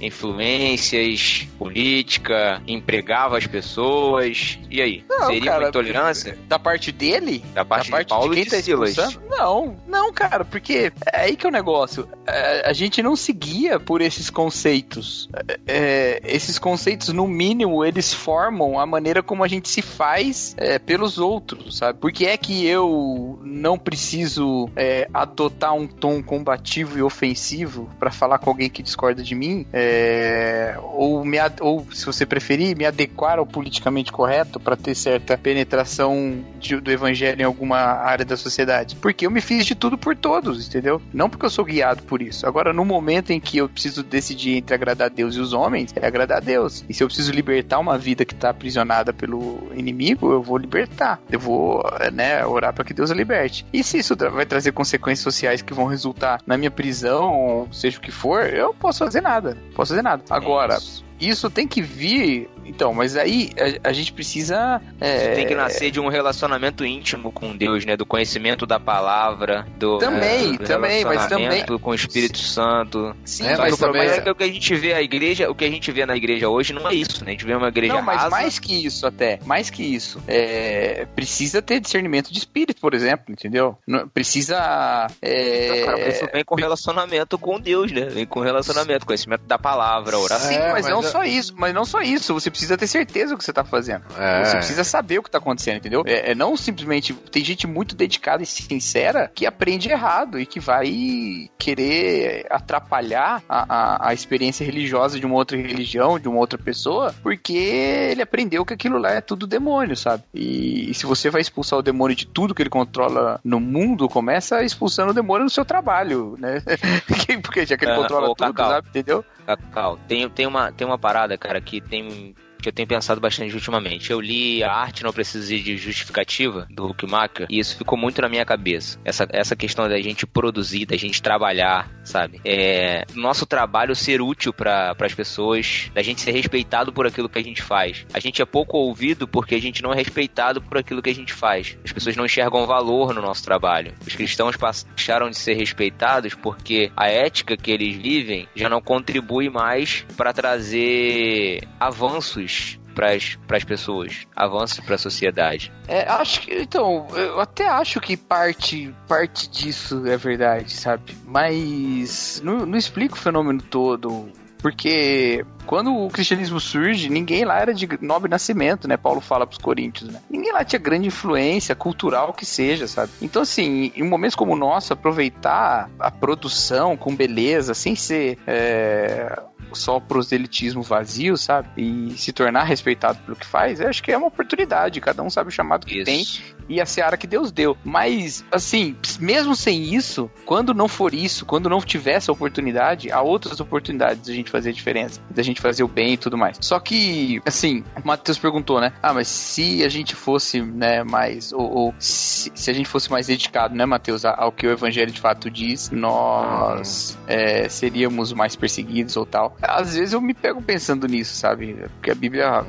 influências, 1.15 1.49
política, 1.59 2.63
empregava 2.67 3.39
as 3.39 3.47
pessoas. 3.47 4.59
E 4.71 4.81
aí? 4.81 5.05
Não, 5.09 5.27
Seria 5.27 5.53
cara, 5.53 5.63
uma 5.63 5.69
intolerância? 5.69 6.39
Da 6.47 6.59
parte 6.59 6.93
dele? 6.93 7.43
Da 7.55 7.65
parte, 7.65 7.91
da 7.91 7.97
parte 7.97 8.07
de, 8.07 8.11
Paulo 8.11 8.35
de 8.35 8.43
quem 8.43 8.51
tá 8.51 8.63
Silas? 8.63 9.19
Não, 9.31 9.77
não, 9.87 10.13
cara, 10.13 10.45
porque 10.45 10.93
é 11.13 11.21
aí 11.21 11.37
que 11.37 11.47
é 11.47 11.49
o 11.49 11.53
negócio. 11.53 12.09
É, 12.27 12.69
a 12.69 12.73
gente 12.73 13.03
não 13.03 13.17
seguia 13.17 13.79
por 13.79 14.01
esses 14.01 14.31
conceitos. 14.31 15.29
É, 15.49 15.61
é, 15.67 16.21
esses 16.25 16.59
conceitos, 16.59 17.09
no 17.09 17.27
mínimo, 17.27 17.85
eles 17.85 18.13
formam 18.13 18.79
a 18.79 18.87
maneira 18.87 19.23
como 19.23 19.45
a 19.45 19.49
gente 19.49 19.69
se 19.69 19.83
faz 19.83 20.55
é, 20.59 20.79
pelos 20.79 21.19
outros, 21.19 21.79
sabe? 21.79 21.99
Porque 21.99 22.27
é 22.27 22.37
que 22.37 22.67
eu 22.67 23.39
não 23.43 23.79
preciso 23.79 24.69
é, 24.77 25.09
adotar 25.13 25.75
um 25.75 25.87
tom 25.87 26.23
combativo 26.23 26.99
e 26.99 27.03
ofensivo 27.03 27.89
para 27.99 28.11
falar 28.11 28.39
com 28.39 28.51
alguém 28.51 28.69
que 28.69 28.83
discorda 28.83 29.23
de 29.23 29.35
mim, 29.35 29.67
é, 29.73 30.77
ou, 31.05 31.25
me, 31.25 31.39
ou, 31.61 31.87
se 31.93 32.07
você 32.07 32.25
preferir, 32.25 32.77
me 32.77 32.87
adequar 32.87 33.39
ao 33.39 33.47
politicamente 33.47 34.11
correto 34.11 34.59
para 34.59 34.75
ter 34.75 34.95
certa 34.95 35.37
penetração 35.37 36.43
de, 36.59 36.81
do 36.81 36.91
evangelho 36.91 37.43
em 37.43 37.45
alguma 37.45 37.77
área 37.77 38.25
da 38.25 38.37
sociedade. 38.37 38.97
Porque 38.97 39.27
eu 39.27 39.31
me 39.31 39.43
fiz 39.43 39.67
de 39.67 39.75
tudo 39.75 39.99
por 39.99 40.17
todos, 40.17 40.67
entendeu? 40.67 41.03
Não 41.13 41.29
porque 41.29 41.45
eu 41.45 41.51
sou 41.51 41.65
guiado 41.65 42.03
por 42.05 42.23
isso. 42.23 42.47
Agora, 42.47 42.73
no 42.73 42.85
momento 42.85 43.31
em 43.31 43.41
que 43.41 43.59
eu 43.59 43.69
preciso 43.69 44.03
decidir 44.03 44.57
entre 44.57 44.75
agradar 44.75 45.07
a 45.07 45.15
Deus 45.15 45.37
e 45.37 45.41
os 45.41 45.53
homens, 45.53 45.93
é 45.95 46.07
agradar 46.07 46.39
a 46.39 46.41
Deus. 46.41 46.85
E 46.89 46.95
se 46.95 47.03
eu 47.03 47.07
preciso 47.07 47.33
libertar 47.33 47.79
uma 47.79 47.99
vida 47.99 48.25
que 48.25 48.35
está 48.35 48.51
aprisionada 48.51 49.13
pelo 49.13 49.69
inimigo, 49.75 50.33
eu 50.33 50.43
vou 50.43 50.57
libertar. 50.57 51.21
Eu 51.31 51.39
vou, 51.39 51.85
né, 52.13 52.45
orar 52.47 52.73
para 52.73 52.85
que 52.85 52.95
Deus 52.95 53.11
a 53.11 53.15
liberte. 53.15 53.67
E 53.73 53.85
se 53.85 53.99
isso 53.99 54.17
vai 54.17 54.47
trazer 54.47 54.73
consequências 54.73 55.23
sociais 55.23 55.61
que 55.61 55.75
vão 55.75 55.87
resultar 55.87 56.41
na 56.47 56.57
minha 56.57 56.71
prisão, 56.71 57.69
seja 57.71 57.99
o 57.99 58.01
que 58.01 58.11
for, 58.11 58.47
eu 58.47 58.73
posso 58.73 59.01
fazer 59.01 59.21
nada. 59.21 59.59
Posso 59.75 59.91
fazer 59.91 60.03
nada. 60.03 60.23
Agora, 60.31 60.79
Peace. 60.95 61.14
Isso 61.21 61.51
tem 61.51 61.67
que 61.67 61.83
vir 61.83 62.49
então, 62.67 62.93
mas 62.93 63.17
aí 63.17 63.51
a, 63.83 63.91
a 63.91 63.93
gente 63.93 64.13
precisa. 64.13 64.81
É... 65.01 65.35
Tem 65.35 65.47
que 65.47 65.55
nascer 65.55 65.91
de 65.91 66.01
um 66.01 66.09
relacionamento 66.09 66.85
íntimo 66.85 67.31
com 67.31 67.57
Deus, 67.57 67.85
né? 67.85 67.97
Do 67.97 68.07
conhecimento 68.07 68.67
da 68.67 68.81
palavra, 68.81 69.67
do. 69.79 69.99
Também, 69.99 70.55
é, 70.55 70.59
do 70.59 70.65
também, 70.65 71.05
mas 71.05 71.27
também. 71.27 71.65
Com 71.65 71.91
o 71.91 71.95
Espírito 71.95 72.39
Santo. 72.39 73.15
Sim, 73.25 73.47
é, 73.47 73.57
mas, 73.57 73.77
também. 73.77 74.03
é 74.03 74.31
o 74.31 74.35
que 74.35 74.45
a 74.45 74.49
gente 74.49 74.75
vê 74.75 74.95
a 74.95 75.03
igreja, 75.03 75.51
o 75.51 75.55
que 75.55 75.65
a 75.65 75.71
gente 75.71 75.91
vê 75.93 76.07
na 76.07 76.17
igreja 76.17 76.49
hoje 76.49 76.73
não 76.73 76.89
é 76.89 76.95
isso, 76.95 77.25
né? 77.25 77.31
A 77.31 77.33
gente 77.33 77.45
vê 77.45 77.55
uma 77.55 77.69
igreja 77.69 77.95
Não, 77.95 78.03
mas 78.03 78.17
rasa. 78.17 78.31
mais 78.31 78.59
que 78.59 78.87
isso 78.87 79.07
até, 79.07 79.39
mais 79.45 79.71
que 79.71 79.83
isso. 79.83 80.23
É, 80.27 81.07
precisa 81.15 81.61
ter 81.61 81.81
discernimento 81.81 82.33
de 82.33 82.39
espírito, 82.39 82.81
por 82.81 82.95
exemplo, 82.95 83.27
entendeu? 83.29 83.77
Não, 83.87 84.09
precisa. 84.09 85.09
É... 85.21 85.83
Cara, 85.85 86.09
isso 86.09 86.27
vem 86.33 86.45
com 86.45 86.55
relacionamento 86.55 87.39
com 87.39 87.61
Deus, 87.61 87.93
né? 87.93 88.07
Vem 88.07 88.27
com 88.27 88.41
relacionamento, 88.41 89.07
conhecimento 89.07 89.43
da 89.43 89.59
palavra, 89.59 90.19
oração. 90.19 90.49
Sim, 90.49 90.59
mas, 90.59 90.73
mas 90.73 90.89
não 90.89 91.03
só 91.11 91.25
isso, 91.25 91.55
mas 91.57 91.75
não 91.75 91.85
só 91.85 92.01
isso. 92.01 92.35
Você 92.35 92.51
precisa 92.51 92.77
ter 92.77 92.87
certeza 92.87 93.33
do 93.35 93.39
que 93.39 93.45
você 93.45 93.53
tá 93.53 93.65
fazendo. 93.65 94.05
É. 94.19 94.45
Você 94.45 94.57
precisa 94.57 94.85
saber 94.85 95.19
o 95.19 95.23
que 95.23 95.31
tá 95.31 95.39
acontecendo, 95.39 95.77
entendeu? 95.77 96.03
É, 96.07 96.33
é, 96.33 96.35
não 96.35 96.57
simplesmente. 96.57 97.13
Tem 97.15 97.45
gente 97.45 97.67
muito 97.67 97.95
dedicada 97.95 98.43
e 98.43 98.47
sincera 98.47 99.31
que 99.35 99.47
aprende 99.47 99.91
errado 99.91 100.39
e 100.39 100.47
que 100.47 100.61
vai 100.61 101.49
querer 101.59 102.47
atrapalhar 102.51 103.43
a, 103.49 103.75
a, 103.75 104.09
a 104.09 104.15
experiência 104.15 104.65
religiosa 104.65 105.19
de 105.19 105.27
uma 105.27 105.35
outra 105.35 105.57
religião, 105.57 106.19
de 106.19 106.29
uma 106.29 106.39
outra 106.39 106.59
pessoa, 106.59 107.15
porque 107.23 107.55
ele 107.55 108.23
aprendeu 108.23 108.65
que 108.65 108.75
aquilo 108.75 108.99
lá 108.99 109.11
é 109.11 109.21
tudo 109.21 109.47
demônio, 109.47 109.97
sabe? 109.97 110.23
E, 110.33 110.91
e 110.91 110.95
se 110.95 111.07
você 111.07 111.31
vai 111.31 111.41
expulsar 111.41 111.79
o 111.79 111.83
demônio 111.83 112.17
de 112.17 112.27
tudo 112.27 112.55
que 112.55 112.63
ele 112.63 112.71
controla 112.71 113.41
no 113.45 113.61
mundo, 113.61 114.09
começa 114.09 114.63
expulsando 114.63 115.11
o 115.11 115.15
demônio 115.15 115.45
no 115.45 115.51
seu 115.51 115.65
trabalho, 115.65 116.37
né? 116.39 116.63
porque 117.43 117.67
já 117.67 117.77
que 117.77 117.85
ele 117.85 117.93
é, 117.93 117.97
controla 117.97 118.29
tudo, 118.29 118.37
Cacau, 118.37 118.71
sabe? 118.71 118.89
Entendeu? 118.89 119.25
Cacau, 119.47 119.99
tem, 120.09 120.29
tem, 120.29 120.47
uma, 120.47 120.73
tem 120.73 120.87
uma 120.87 120.94
parada, 120.99 121.37
cara, 121.39 121.61
que 121.61 121.81
tem 121.81 122.35
que 122.65 122.69
eu 122.71 122.73
tenho 122.73 122.89
pensado 122.89 123.21
bastante 123.21 123.55
ultimamente. 123.55 124.11
Eu 124.11 124.21
li 124.21 124.65
A 124.65 124.73
Arte 124.73 125.05
Não 125.05 125.13
Precisa 125.13 125.47
de 125.47 125.77
Justificativa, 125.77 126.67
do 126.71 126.87
Huckmacher, 126.87 127.47
e 127.51 127.59
isso 127.59 127.77
ficou 127.77 127.99
muito 127.99 128.23
na 128.23 128.29
minha 128.29 128.45
cabeça. 128.45 128.99
Essa, 129.05 129.29
essa 129.31 129.55
questão 129.55 129.87
da 129.87 130.01
gente 130.01 130.27
produzir, 130.27 130.87
da 130.87 130.97
gente 130.97 131.21
trabalhar, 131.21 131.91
sabe? 132.03 132.41
É, 132.43 133.05
nosso 133.15 133.45
trabalho 133.45 133.95
ser 133.95 134.23
útil 134.23 134.51
para 134.53 134.97
as 134.99 135.15
pessoas, 135.15 135.91
da 135.93 136.03
gente 136.03 136.23
ser 136.23 136.33
respeitado 136.33 136.91
por 136.91 137.07
aquilo 137.07 137.29
que 137.29 137.39
a 137.39 137.45
gente 137.45 137.61
faz. 137.61 138.07
A 138.15 138.19
gente 138.19 138.41
é 138.41 138.47
pouco 138.47 138.79
ouvido 138.79 139.29
porque 139.29 139.55
a 139.55 139.61
gente 139.61 139.83
não 139.83 139.93
é 139.93 139.97
respeitado 139.97 140.63
por 140.63 140.79
aquilo 140.79 141.03
que 141.03 141.11
a 141.11 141.15
gente 141.15 141.35
faz. 141.35 141.77
As 141.85 141.93
pessoas 141.93 142.17
não 142.17 142.25
enxergam 142.25 142.67
valor 142.67 143.13
no 143.13 143.21
nosso 143.21 143.45
trabalho. 143.45 143.93
Os 144.07 144.17
cristãos 144.17 144.57
passaram 144.57 145.29
de 145.29 145.37
ser 145.37 145.53
respeitados 145.53 146.35
porque 146.35 146.91
a 146.97 147.09
ética 147.09 147.59
que 147.59 147.71
eles 147.71 147.95
vivem 147.95 148.49
já 148.57 148.71
não 148.71 148.81
contribui 148.81 149.51
mais 149.51 150.07
para 150.17 150.33
trazer 150.33 151.69
avanços 151.79 152.54
para 152.95 153.09
as 153.57 153.65
pessoas, 153.65 154.27
avanços 154.35 154.81
para 154.81 154.95
a 154.95 154.99
sociedade. 154.99 155.73
É, 155.89 156.09
acho 156.09 156.43
que 156.43 156.55
então, 156.55 157.07
eu 157.15 157.41
até 157.41 157.67
acho 157.67 158.01
que 158.01 158.17
parte 158.17 158.95
parte 159.09 159.51
disso 159.51 160.07
é 160.07 160.17
verdade, 160.17 160.73
sabe? 160.73 161.17
Mas 161.25 162.41
não, 162.45 162.65
não 162.65 162.79
explica 162.79 163.15
o 163.15 163.19
fenômeno 163.19 163.61
todo 163.61 164.31
Porque 164.65 165.45
quando 165.67 165.95
o 165.95 166.09
cristianismo 166.09 166.59
surge, 166.59 167.11
ninguém 167.11 167.45
lá 167.45 167.61
era 167.61 167.75
de 167.75 167.87
nobre 168.01 168.31
nascimento, 168.31 168.89
né? 168.89 168.97
Paulo 168.97 169.21
fala 169.21 169.47
pros 169.47 169.61
coríntios, 169.61 170.09
né? 170.09 170.23
Ninguém 170.31 170.53
lá 170.53 170.65
tinha 170.65 170.79
grande 170.79 171.09
influência 171.09 171.75
cultural 171.75 172.33
que 172.33 172.47
seja, 172.47 172.89
sabe? 172.89 173.13
Então, 173.21 173.43
assim, 173.43 173.93
em 173.95 174.03
momentos 174.03 174.35
como 174.35 174.55
o 174.55 174.57
nosso, 174.57 174.95
aproveitar 174.95 175.91
a 175.99 176.11
produção 176.11 176.97
com 176.97 177.15
beleza, 177.15 177.75
sem 177.75 177.95
ser 177.95 178.39
é, 178.47 179.39
só 179.75 180.01
proselitismo 180.01 180.83
vazio, 180.83 181.37
sabe? 181.37 181.69
E 181.77 182.17
se 182.17 182.33
tornar 182.33 182.65
respeitado 182.65 183.19
pelo 183.21 183.37
que 183.37 183.47
faz, 183.47 183.81
eu 183.81 183.89
acho 183.89 184.03
que 184.03 184.13
é 184.13 184.17
uma 184.17 184.29
oportunidade. 184.29 185.01
Cada 185.01 185.23
um 185.23 185.31
sabe 185.31 185.49
o 185.49 185.53
chamado 185.53 185.87
que 185.87 185.99
Isso. 185.99 186.05
tem 186.05 186.25
e 186.69 186.81
a 186.81 186.87
seara 186.87 187.17
que 187.17 187.27
Deus 187.27 187.53
deu. 187.53 187.77
Mas, 187.85 188.45
assim, 188.51 188.97
mesmo 189.21 189.55
sem 189.55 189.95
isso, 189.95 190.31
quando 190.45 190.75
não 190.75 190.89
for 190.89 191.15
isso, 191.15 191.45
quando 191.45 191.69
não 191.69 191.81
tiver 191.81 192.13
essa 192.13 192.33
oportunidade, 192.33 193.11
há 193.11 193.21
outras 193.21 193.61
oportunidades 193.61 194.27
da 194.27 194.33
gente 194.33 194.51
fazer 194.51 194.71
a 194.71 194.73
diferença, 194.73 195.21
da 195.31 195.43
gente 195.43 195.61
fazer 195.61 195.83
o 195.83 195.89
bem 195.89 196.15
e 196.15 196.17
tudo 196.17 196.37
mais. 196.37 196.59
Só 196.61 196.79
que, 196.81 197.41
assim, 197.45 197.85
o 198.03 198.07
Matheus 198.07 198.39
perguntou, 198.39 198.81
né? 198.81 198.93
Ah, 199.03 199.13
mas 199.13 199.29
se 199.29 199.85
a 199.85 199.89
gente 199.89 200.15
fosse, 200.15 200.61
né, 200.61 201.05
mais, 201.05 201.53
ou, 201.53 201.71
ou 201.71 201.95
se, 201.99 202.51
se 202.55 202.71
a 202.71 202.75
gente 202.75 202.89
fosse 202.89 203.11
mais 203.11 203.27
dedicado, 203.27 203.75
né, 203.75 203.85
Matheus, 203.85 204.25
ao 204.25 204.53
que 204.53 204.67
o 204.67 204.71
evangelho 204.71 205.11
de 205.11 205.21
fato 205.21 205.51
diz, 205.51 205.91
nós 205.91 207.19
é, 207.27 207.69
seríamos 207.69 208.33
mais 208.33 208.57
perseguidos 208.57 209.17
ou 209.17 209.27
tal. 209.27 209.57
Às 209.69 209.95
vezes 209.97 210.13
eu 210.13 210.21
me 210.21 210.35
pego 210.35 210.61
pensando 210.63 211.07
nisso, 211.07 211.35
sabe? 211.37 211.75
Porque 211.95 212.11
a 212.11 212.15
Bíblia 212.15 212.65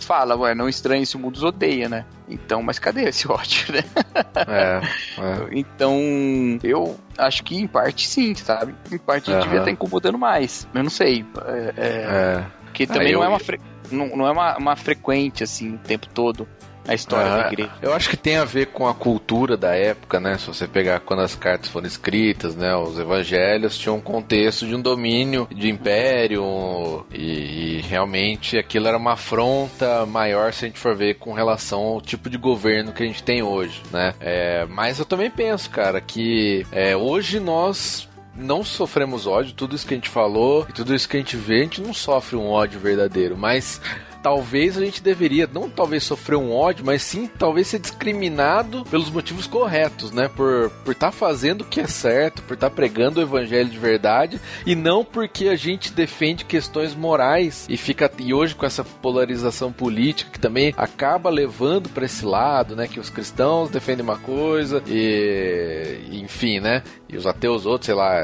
fala, 0.00 0.36
ué, 0.36 0.54
não 0.54 0.68
estranhe 0.68 1.06
se 1.06 1.16
o 1.16 1.18
mundo 1.18 1.36
os 1.36 1.44
odeia, 1.44 1.88
né? 1.88 2.04
Então, 2.28 2.62
mas 2.62 2.78
cadê 2.78 3.04
esse 3.08 3.26
ódio, 3.30 3.72
né? 3.72 3.84
É, 4.46 4.80
é. 5.20 5.48
Então, 5.52 5.98
eu 6.62 6.98
acho 7.16 7.42
que 7.44 7.56
em 7.56 7.66
parte 7.66 8.06
sim, 8.08 8.34
sabe? 8.34 8.74
Em 8.90 8.98
parte 8.98 9.30
a 9.30 9.34
gente 9.34 9.40
Aham. 9.42 9.42
devia 9.44 9.58
estar 9.60 9.70
incomodando 9.70 10.18
mais. 10.18 10.66
Eu 10.74 10.82
não 10.82 10.90
sei. 10.90 11.24
É, 11.46 11.74
é, 11.76 11.86
é. 11.86 12.46
porque 12.64 12.86
também 12.86 13.12
eu- 13.12 13.18
não 13.20 13.24
é, 13.24 13.28
uma, 13.28 13.38
fre- 13.38 13.60
não, 13.90 14.16
não 14.16 14.26
é 14.26 14.30
uma, 14.32 14.56
uma 14.58 14.76
frequente, 14.76 15.42
assim, 15.44 15.74
o 15.74 15.78
tempo 15.78 16.08
todo 16.08 16.46
na 16.90 16.94
história 16.94 17.32
Ah, 17.32 17.36
da 17.42 17.46
igreja. 17.46 17.70
Eu 17.80 17.94
acho 17.94 18.10
que 18.10 18.16
tem 18.16 18.36
a 18.36 18.44
ver 18.44 18.66
com 18.66 18.86
a 18.86 18.94
cultura 18.94 19.56
da 19.56 19.74
época, 19.74 20.18
né? 20.18 20.36
Se 20.38 20.46
você 20.48 20.66
pegar 20.66 21.00
quando 21.00 21.20
as 21.20 21.34
cartas 21.34 21.70
foram 21.70 21.86
escritas, 21.86 22.56
né? 22.56 22.74
Os 22.74 22.98
evangelhos 22.98 23.78
tinham 23.78 23.96
um 23.96 24.00
contexto 24.00 24.66
de 24.66 24.74
um 24.74 24.80
domínio 24.80 25.46
de 25.54 25.68
império 25.68 27.06
e, 27.12 27.78
e 27.78 27.80
realmente 27.82 28.58
aquilo 28.58 28.88
era 28.88 28.96
uma 28.96 29.12
afronta 29.12 30.04
maior 30.04 30.52
se 30.52 30.64
a 30.64 30.68
gente 30.68 30.80
for 30.80 30.96
ver 30.96 31.14
com 31.14 31.32
relação 31.32 31.80
ao 31.80 32.00
tipo 32.00 32.28
de 32.28 32.36
governo 32.36 32.92
que 32.92 33.02
a 33.02 33.06
gente 33.06 33.22
tem 33.22 33.42
hoje, 33.42 33.82
né? 33.92 34.12
É, 34.20 34.66
mas 34.68 34.98
eu 34.98 35.04
também 35.04 35.30
penso, 35.30 35.70
cara, 35.70 36.00
que 36.00 36.66
é, 36.72 36.96
hoje 36.96 37.38
nós 37.38 38.08
não 38.34 38.64
sofremos 38.64 39.26
ódio, 39.26 39.52
tudo 39.52 39.76
isso 39.76 39.86
que 39.86 39.94
a 39.94 39.96
gente 39.96 40.08
falou 40.08 40.66
e 40.68 40.72
tudo 40.72 40.94
isso 40.94 41.08
que 41.08 41.16
a 41.16 41.20
gente 41.20 41.36
vê, 41.36 41.60
a 41.60 41.62
gente 41.64 41.80
não 41.80 41.92
sofre 41.92 42.36
um 42.36 42.48
ódio 42.48 42.80
verdadeiro, 42.80 43.36
mas 43.36 43.80
talvez 44.22 44.76
a 44.76 44.84
gente 44.84 45.02
deveria, 45.02 45.48
não 45.52 45.68
talvez 45.68 46.04
sofrer 46.04 46.36
um 46.36 46.52
ódio, 46.52 46.84
mas 46.84 47.02
sim 47.02 47.26
talvez 47.26 47.68
ser 47.68 47.78
discriminado 47.78 48.84
pelos 48.84 49.10
motivos 49.10 49.46
corretos, 49.46 50.10
né? 50.10 50.28
Por 50.28 50.70
por 50.84 50.92
estar 50.92 51.12
fazendo 51.12 51.62
o 51.62 51.64
que 51.64 51.80
é 51.80 51.86
certo, 51.86 52.42
por 52.42 52.54
estar 52.54 52.70
pregando 52.70 53.20
o 53.20 53.22
evangelho 53.22 53.68
de 53.68 53.78
verdade 53.78 54.40
e 54.66 54.74
não 54.74 55.04
porque 55.04 55.48
a 55.48 55.56
gente 55.56 55.92
defende 55.92 56.44
questões 56.44 56.94
morais 56.94 57.66
e 57.68 57.76
fica 57.76 58.10
e 58.18 58.34
hoje 58.34 58.54
com 58.54 58.66
essa 58.66 58.84
polarização 58.84 59.72
política 59.72 60.30
que 60.30 60.40
também 60.40 60.74
acaba 60.76 61.30
levando 61.30 61.88
para 61.88 62.04
esse 62.04 62.24
lado, 62.24 62.76
né? 62.76 62.88
Que 62.88 63.00
os 63.00 63.10
cristãos 63.10 63.70
defendem 63.70 64.04
uma 64.04 64.18
coisa 64.18 64.82
e 64.86 66.08
enfim, 66.12 66.60
né? 66.60 66.82
E 67.08 67.16
os 67.16 67.26
ateus 67.26 67.66
outros, 67.66 67.86
sei 67.86 67.94
lá, 67.94 68.22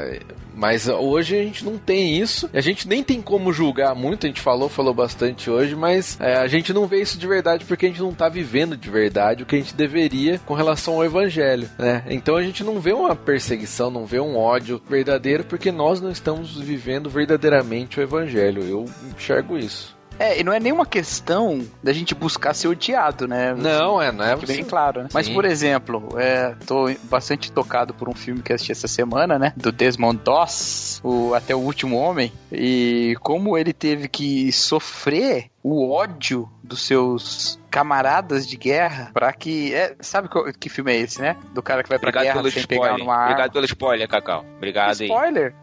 mas 0.57 0.89
hoje 0.89 1.39
a 1.39 1.43
gente 1.43 1.65
não 1.65 1.77
tem 1.77 2.19
isso. 2.19 2.49
A 2.53 2.61
gente 2.63 2.89
nem 2.89 3.03
tem 3.03 3.21
como 3.21 3.53
julgar 3.53 3.95
muito. 3.95 4.25
A 4.25 4.29
gente 4.29 4.41
falou, 4.41 4.69
falou 4.69 4.95
bastante 4.95 5.51
hoje, 5.51 5.77
mas 5.77 6.19
é, 6.19 6.37
a 6.37 6.47
gente 6.49 6.73
não 6.73 6.87
vê 6.87 7.03
isso 7.03 7.19
de 7.19 7.27
verdade 7.27 7.65
porque 7.67 7.87
a 7.87 7.89
gente 7.89 8.01
não 8.01 8.15
tá 8.15 8.29
vivendo 8.29 8.77
de 8.77 8.89
verdade 8.89 9.43
o 9.43 9.47
que 9.47 9.55
a 9.55 9.59
gente 9.59 9.75
deveria 9.75 10.39
com 10.39 10.55
relação 10.55 10.95
ao 10.95 11.05
evangelho, 11.05 11.69
né? 11.79 12.03
Então 12.09 12.37
a 12.37 12.43
gente 12.43 12.65
não 12.65 12.81
vê 12.81 12.93
uma 12.93 13.15
perseguição, 13.15 13.91
não 13.91 14.07
vê 14.07 14.19
um 14.19 14.37
ódio 14.37 14.81
verdadeiro 14.89 15.45
porque 15.45 15.71
nós 15.71 16.01
não 16.01 16.11
estamos 16.11 16.59
vivendo 16.59 17.11
verdadeiramente 17.11 18.01
o 18.01 18.03
evangelho. 18.03 18.63
Eu 18.63 18.87
enxergo 19.15 19.59
isso. 19.59 19.96
É, 20.19 20.41
e 20.41 20.45
não 20.45 20.53
é 20.53 20.59
nenhuma 20.61 20.87
questão 20.87 21.65
da 21.83 21.93
gente 21.93 22.15
buscar 22.15 22.55
ser 22.55 22.69
odiado, 22.69 23.27
né? 23.29 23.55
Não, 23.55 24.01
é, 24.01 24.11
não 24.11 24.25
é 24.25 24.37
Fique 24.37 24.47
bem 24.53 24.65
claro, 24.65 25.03
né? 25.03 25.09
Mas, 25.13 25.27
Sim. 25.27 25.35
por 25.35 25.45
exemplo, 25.45 26.09
é, 26.19 26.55
tô 26.67 26.87
bastante 27.05 27.53
tocado 27.53 27.93
por 27.95 28.09
um 28.09 28.15
filme 28.15 28.43
que 28.43 28.53
eu 28.53 28.55
assisti 28.55 28.73
essa 28.73 28.89
semana, 28.89 29.39
né? 29.39 29.53
Do 29.57 29.71
Desmond 29.71 30.21
Doss, 30.25 31.01
o 31.05 31.35
Até 31.35 31.55
o 31.55 31.59
Último 31.59 31.97
Homem. 31.97 32.33
E 32.51 33.17
como 33.21 33.57
ele 33.59 33.73
teve 33.73 34.09
que 34.09 34.51
sofrer 34.53 35.47
o 35.63 35.91
ódio 35.93 36.49
dos 36.63 36.81
seus 36.87 37.59
camaradas 37.71 38.47
de 38.47 38.57
guerra 38.57 39.11
para 39.13 39.33
que... 39.33 39.75
É, 39.75 39.95
sabe 40.01 40.29
qual- 40.29 40.47
que 40.59 40.69
filme 40.69 40.93
é 40.93 40.97
esse, 40.97 41.21
né? 41.21 41.37
Do 41.53 41.63
cara 41.63 41.83
que 41.83 41.89
vai 41.89 41.99
pra 41.99 42.09
Obrigado 42.09 42.35
guerra 42.43 42.51
sem 42.51 42.67
pegar 42.67 42.83
spoiler. 42.85 42.99
numa 42.99 43.15
arma. 43.15 43.27
Obrigado 43.33 43.53
pelo 43.53 43.65
spoiler, 43.67 44.09
Cacau. 44.09 44.45
Obrigado 44.57 44.97
Que 44.97 45.03
aí. 45.05 45.09
spoiler? 45.11 45.55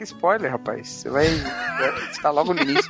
Que 0.00 0.04
spoiler, 0.04 0.50
rapaz. 0.50 0.88
Você 0.88 1.10
vai. 1.10 1.26
Tá 2.22 2.30
logo 2.30 2.54
no 2.54 2.62
início. 2.62 2.88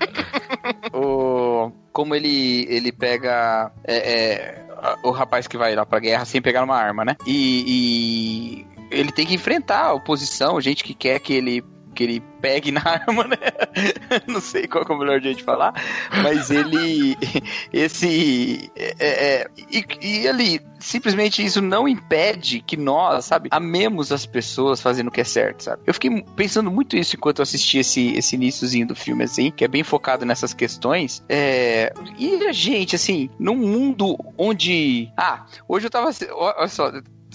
o, 0.94 1.72
como 1.90 2.14
ele, 2.14 2.64
ele 2.68 2.92
pega. 2.92 3.72
é, 3.82 3.96
é, 3.96 4.64
o 5.02 5.10
rapaz 5.10 5.48
que 5.48 5.58
vai 5.58 5.74
lá 5.74 5.84
pra 5.84 5.98
guerra 5.98 6.24
sem 6.24 6.40
pegar 6.40 6.62
uma 6.62 6.76
arma, 6.76 7.04
né? 7.04 7.16
E, 7.26 8.64
e 8.92 8.96
ele 8.96 9.10
tem 9.10 9.26
que 9.26 9.34
enfrentar 9.34 9.86
a 9.86 9.92
oposição, 9.92 10.60
gente 10.60 10.84
que 10.84 10.94
quer 10.94 11.18
que 11.18 11.32
ele. 11.32 11.64
Que 11.94 12.04
ele 12.04 12.20
pegue 12.40 12.70
na 12.72 12.82
arma, 12.84 13.24
né? 13.24 13.36
Não 14.26 14.40
sei 14.40 14.66
qual 14.66 14.84
é 14.88 14.92
o 14.92 14.98
melhor 14.98 15.20
jeito 15.20 15.38
de 15.38 15.44
falar, 15.44 15.74
mas 16.22 16.50
ele. 16.50 17.16
Esse. 17.72 18.70
é, 18.76 18.94
é, 18.98 19.46
e, 19.70 19.84
e 20.00 20.28
ali, 20.28 20.60
simplesmente 20.80 21.44
isso 21.44 21.60
não 21.60 21.86
impede 21.86 22.60
que 22.60 22.76
nós, 22.76 23.26
sabe, 23.26 23.48
amemos 23.52 24.10
as 24.10 24.26
pessoas 24.26 24.80
fazendo 24.80 25.08
o 25.08 25.10
que 25.10 25.20
é 25.20 25.24
certo, 25.24 25.64
sabe? 25.64 25.82
Eu 25.86 25.94
fiquei 25.94 26.22
pensando 26.34 26.70
muito 26.70 26.96
isso 26.96 27.16
enquanto 27.16 27.38
eu 27.38 27.42
assisti 27.42 27.78
esse, 27.78 28.12
esse 28.14 28.34
iníciozinho 28.34 28.86
do 28.86 28.96
filme, 28.96 29.24
assim, 29.24 29.50
que 29.50 29.64
é 29.64 29.68
bem 29.68 29.84
focado 29.84 30.24
nessas 30.24 30.52
questões. 30.52 31.22
É, 31.28 31.92
e 32.18 32.46
a 32.46 32.52
gente, 32.52 32.96
assim, 32.96 33.30
num 33.38 33.56
mundo 33.56 34.18
onde. 34.36 35.10
Ah, 35.16 35.44
hoje 35.68 35.86
eu 35.86 35.90
tava. 35.90 36.10
Olha 36.32 36.68
só. 36.68 36.90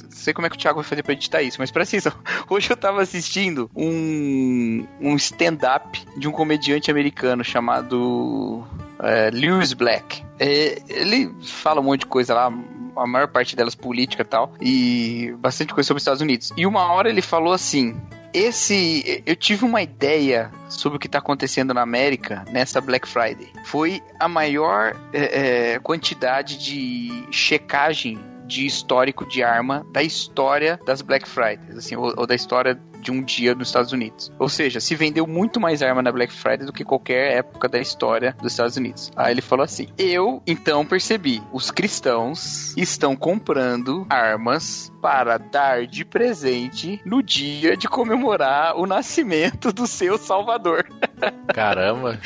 Sei 0.10 0.34
como 0.34 0.48
é 0.48 0.50
que 0.50 0.56
o 0.56 0.60
Thiago 0.60 0.82
vai 0.82 0.88
fazer 0.88 1.04
pra 1.04 1.14
editar 1.14 1.42
isso, 1.42 1.58
mas 1.60 1.72
presta 1.72 1.98
atenção. 1.98 2.14
Hoje 2.50 2.70
eu 2.70 2.78
tava 2.78 3.02
assistindo 3.02 3.70
um, 3.76 4.86
um 5.00 5.16
stand-up 5.16 6.06
de 6.18 6.28
um 6.28 6.32
comediante 6.32 6.90
americano 6.90 7.44
chamado 7.44 8.66
é, 9.00 9.30
Lewis 9.32 9.74
Black. 9.74 10.24
É, 10.40 10.82
ele 10.88 11.34
fala 11.42 11.82
um 11.82 11.86
monte 11.86 12.02
de 12.02 12.06
coisa 12.08 12.34
lá, 12.34 12.52
a 12.96 13.08
maior 13.08 13.28
parte 13.28 13.56
delas 13.56 13.76
política 13.76 14.22
e 14.22 14.26
tal, 14.26 14.54
e 14.62 15.36
bastante 15.40 15.74
coisa 15.74 15.88
sobre 15.88 15.98
os 15.98 16.02
Estados 16.02 16.22
Unidos. 16.22 16.52
E 16.58 16.66
uma 16.66 16.92
hora 16.92 17.10
ele 17.10 17.22
falou 17.22 17.54
assim: 17.54 17.96
esse. 18.36 19.24
Eu 19.26 19.36
tive 19.36 19.64
uma 19.64 19.82
ideia 19.82 20.52
sobre 20.68 20.98
o 20.98 21.00
que 21.00 21.08
está 21.08 21.20
acontecendo 21.20 21.74
na 21.74 21.82
América 21.82 22.44
nessa 22.52 22.82
Black 22.82 23.08
Friday. 23.08 23.48
Foi 23.64 24.04
a 24.20 24.28
maior 24.28 24.96
é, 25.14 25.74
é, 25.74 25.80
quantidade 25.80 26.58
de 26.58 27.28
checagem 27.32 28.20
de 28.46 28.66
histórico 28.66 29.28
de 29.28 29.44
arma 29.44 29.86
da 29.92 30.04
história 30.04 30.80
das 30.86 31.02
Black 31.02 31.28
Fridays, 31.28 31.78
assim, 31.78 31.96
ou, 31.96 32.14
ou 32.18 32.28
da 32.28 32.36
história 32.36 32.80
de 33.06 33.12
um 33.12 33.22
dia 33.22 33.54
nos 33.54 33.68
Estados 33.68 33.92
Unidos. 33.92 34.32
Ou 34.40 34.50
seja, 34.50 34.80
se 34.80 34.96
vendeu 34.96 35.28
muito 35.28 35.60
mais 35.60 35.84
arma 35.84 36.02
na 36.02 36.12
Black 36.12 36.34
Friday 36.34 36.66
do 36.66 36.74
que 36.74 36.84
qualquer 36.84 37.38
época 37.38 37.70
da 37.70 37.80
história 37.80 38.36
dos 38.42 38.52
Estados 38.52 38.76
Unidos. 38.76 39.12
Aí 39.16 39.32
ele 39.32 39.42
falou 39.42 39.64
assim: 39.64 39.88
Eu 39.98 40.42
então 40.48 40.86
percebi, 40.86 41.42
os 41.54 41.70
cristãos 41.70 42.76
estão 42.76 43.16
comprando 43.16 44.06
armas 44.10 44.92
para 45.02 45.38
dar 45.38 45.86
de 45.86 46.04
presente 46.04 47.00
no 47.06 47.22
dia 47.22 47.78
de 47.78 47.88
comemorar 47.88 48.76
o 48.76 48.88
nascimento 48.88 49.72
do 49.72 49.86
seu 49.86 50.18
Salvador. 50.18 50.88
Caramba. 51.54 52.20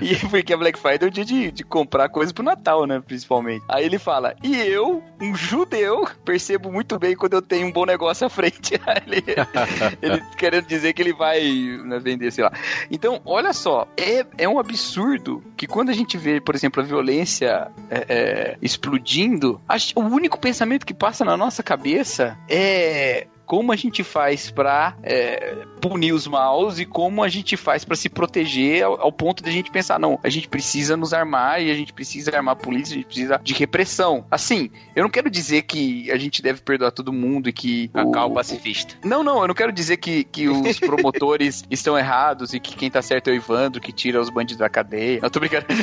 e 0.00 0.14
porque 0.28 0.52
a 0.52 0.56
Black 0.56 0.78
Friday 0.78 1.06
é 1.06 1.06
o 1.06 1.10
dia 1.10 1.24
de, 1.24 1.50
de 1.50 1.64
comprar 1.64 2.10
coisas 2.10 2.32
pro 2.32 2.44
Natal, 2.44 2.86
né? 2.86 3.02
Principalmente. 3.04 3.64
Aí 3.68 3.86
ele 3.86 3.98
fala: 3.98 4.36
E 4.42 4.54
eu, 4.54 5.02
um 5.18 5.34
judeu, 5.34 6.06
percebo 6.24 6.70
muito 6.70 6.98
bem 6.98 7.16
quando 7.16 7.32
eu 7.34 7.42
tenho 7.42 7.66
um 7.66 7.72
bom 7.72 7.86
negócio 7.86 8.26
à 8.26 8.30
frente. 8.30 8.78
Aí 8.86 9.02
ele, 9.06 9.24
ele 10.00 10.22
querendo 10.36 10.66
dizer 10.66 10.92
que 10.92 11.02
ele 11.02 11.12
vai 11.12 11.40
né, 11.84 11.98
vender, 11.98 12.30
sei 12.30 12.44
lá. 12.44 12.52
Então, 12.90 13.20
olha 13.24 13.52
só, 13.52 13.86
é, 13.96 14.24
é 14.38 14.48
um 14.48 14.58
absurdo 14.58 15.42
que 15.56 15.66
quando 15.66 15.90
a 15.90 15.92
gente 15.92 16.16
vê, 16.16 16.40
por 16.40 16.54
exemplo, 16.54 16.82
a 16.82 16.86
violência 16.86 17.70
é, 17.90 18.06
é, 18.08 18.58
explodindo, 18.60 19.60
o 19.94 20.00
único 20.00 20.38
pensamento 20.38 20.86
que 20.86 20.94
passa 20.94 21.24
na 21.24 21.36
nossa 21.36 21.62
cabeça 21.62 22.38
é 22.48 23.26
como 23.52 23.70
a 23.70 23.76
gente 23.76 24.02
faz 24.02 24.50
pra 24.50 24.96
é, 25.02 25.66
punir 25.78 26.14
os 26.14 26.26
maus 26.26 26.78
e 26.78 26.86
como 26.86 27.22
a 27.22 27.28
gente 27.28 27.54
faz 27.54 27.84
pra 27.84 27.94
se 27.94 28.08
proteger 28.08 28.82
ao, 28.82 28.98
ao 28.98 29.12
ponto 29.12 29.42
de 29.42 29.50
a 29.50 29.52
gente 29.52 29.70
pensar, 29.70 29.98
não, 29.98 30.18
a 30.24 30.30
gente 30.30 30.48
precisa 30.48 30.96
nos 30.96 31.12
armar 31.12 31.60
e 31.60 31.70
a 31.70 31.74
gente 31.74 31.92
precisa 31.92 32.34
armar 32.34 32.54
a 32.54 32.56
polícia, 32.56 32.94
a 32.94 32.96
gente 32.96 33.04
precisa 33.04 33.38
de 33.44 33.52
repressão. 33.52 34.24
Assim, 34.30 34.70
eu 34.96 35.02
não 35.02 35.10
quero 35.10 35.28
dizer 35.28 35.64
que 35.64 36.10
a 36.10 36.16
gente 36.16 36.40
deve 36.40 36.62
perdoar 36.62 36.92
todo 36.92 37.12
mundo 37.12 37.46
e 37.50 37.52
que. 37.52 37.88
Cacau 37.88 38.30
o- 38.30 38.32
pacifista. 38.32 38.94
Não, 39.04 39.22
não, 39.22 39.42
eu 39.42 39.48
não 39.48 39.54
quero 39.54 39.70
dizer 39.70 39.98
que, 39.98 40.24
que 40.24 40.48
os 40.48 40.80
promotores 40.80 41.62
estão 41.70 41.98
errados 41.98 42.54
e 42.54 42.60
que 42.60 42.74
quem 42.74 42.90
tá 42.90 43.02
certo 43.02 43.28
é 43.28 43.34
o 43.34 43.36
Ivandro, 43.36 43.82
que 43.82 43.92
tira 43.92 44.18
os 44.18 44.30
bandidos 44.30 44.60
da 44.60 44.70
cadeia. 44.70 45.20
Eu 45.22 45.30
tô 45.30 45.40
brincando. 45.40 45.66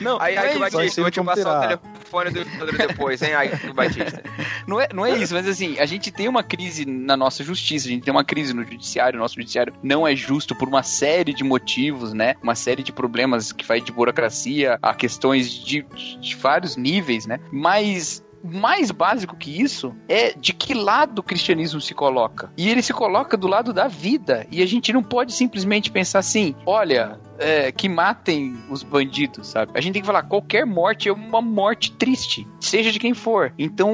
não, 0.00 0.20
Aí, 0.20 0.36
não, 0.36 0.42
aí, 0.42 0.48
é 0.48 0.48
que 0.48 0.50
isso, 0.50 0.60
Batista, 0.60 1.00
eu 1.00 1.04
vou 1.04 1.10
te 1.10 1.24
passar 1.24 1.56
o 1.74 1.78
telefone 1.80 2.30
do 2.30 2.46
Pedro 2.46 2.78
depois, 2.78 3.20
hein? 3.22 3.34
Aí, 3.34 3.47
Batista. 3.74 4.22
não, 4.66 4.80
é, 4.80 4.88
não 4.92 5.06
é 5.06 5.16
isso, 5.16 5.34
mas 5.34 5.46
assim, 5.46 5.78
a 5.78 5.86
gente 5.86 6.10
tem 6.10 6.28
uma 6.28 6.42
crise 6.42 6.84
na 6.84 7.16
nossa 7.16 7.42
justiça, 7.42 7.86
a 7.86 7.90
gente 7.90 8.04
tem 8.04 8.12
uma 8.12 8.24
crise 8.24 8.54
no 8.54 8.64
judiciário, 8.64 9.18
o 9.18 9.22
nosso 9.22 9.34
judiciário 9.34 9.74
não 9.82 10.06
é 10.06 10.14
justo 10.14 10.54
por 10.54 10.68
uma 10.68 10.82
série 10.82 11.32
de 11.32 11.44
motivos, 11.44 12.12
né? 12.12 12.34
Uma 12.42 12.54
série 12.54 12.82
de 12.82 12.92
problemas 12.92 13.52
que 13.52 13.64
vai 13.64 13.80
de 13.80 13.92
burocracia 13.92 14.78
a 14.82 14.94
questões 14.94 15.50
de, 15.50 15.84
de 16.20 16.36
vários 16.36 16.76
níveis, 16.76 17.26
né? 17.26 17.38
Mas 17.52 18.22
mais 18.42 18.90
básico 18.90 19.36
que 19.36 19.60
isso 19.60 19.94
é 20.08 20.32
de 20.32 20.52
que 20.52 20.74
lado 20.74 21.18
o 21.18 21.22
cristianismo 21.22 21.80
se 21.80 21.94
coloca. 21.94 22.52
E 22.56 22.68
ele 22.68 22.82
se 22.82 22.92
coloca 22.92 23.36
do 23.36 23.48
lado 23.48 23.72
da 23.72 23.88
vida. 23.88 24.46
E 24.50 24.62
a 24.62 24.66
gente 24.66 24.92
não 24.92 25.02
pode 25.02 25.32
simplesmente 25.32 25.90
pensar 25.90 26.20
assim: 26.20 26.54
olha, 26.64 27.18
é, 27.38 27.70
que 27.72 27.88
matem 27.88 28.56
os 28.68 28.82
bandidos, 28.82 29.48
sabe? 29.48 29.72
A 29.74 29.80
gente 29.80 29.92
tem 29.94 30.02
que 30.02 30.06
falar: 30.06 30.22
qualquer 30.24 30.66
morte 30.66 31.08
é 31.08 31.12
uma 31.12 31.40
morte 31.40 31.92
triste, 31.92 32.46
seja 32.60 32.90
de 32.92 32.98
quem 32.98 33.14
for. 33.14 33.52
Então, 33.58 33.92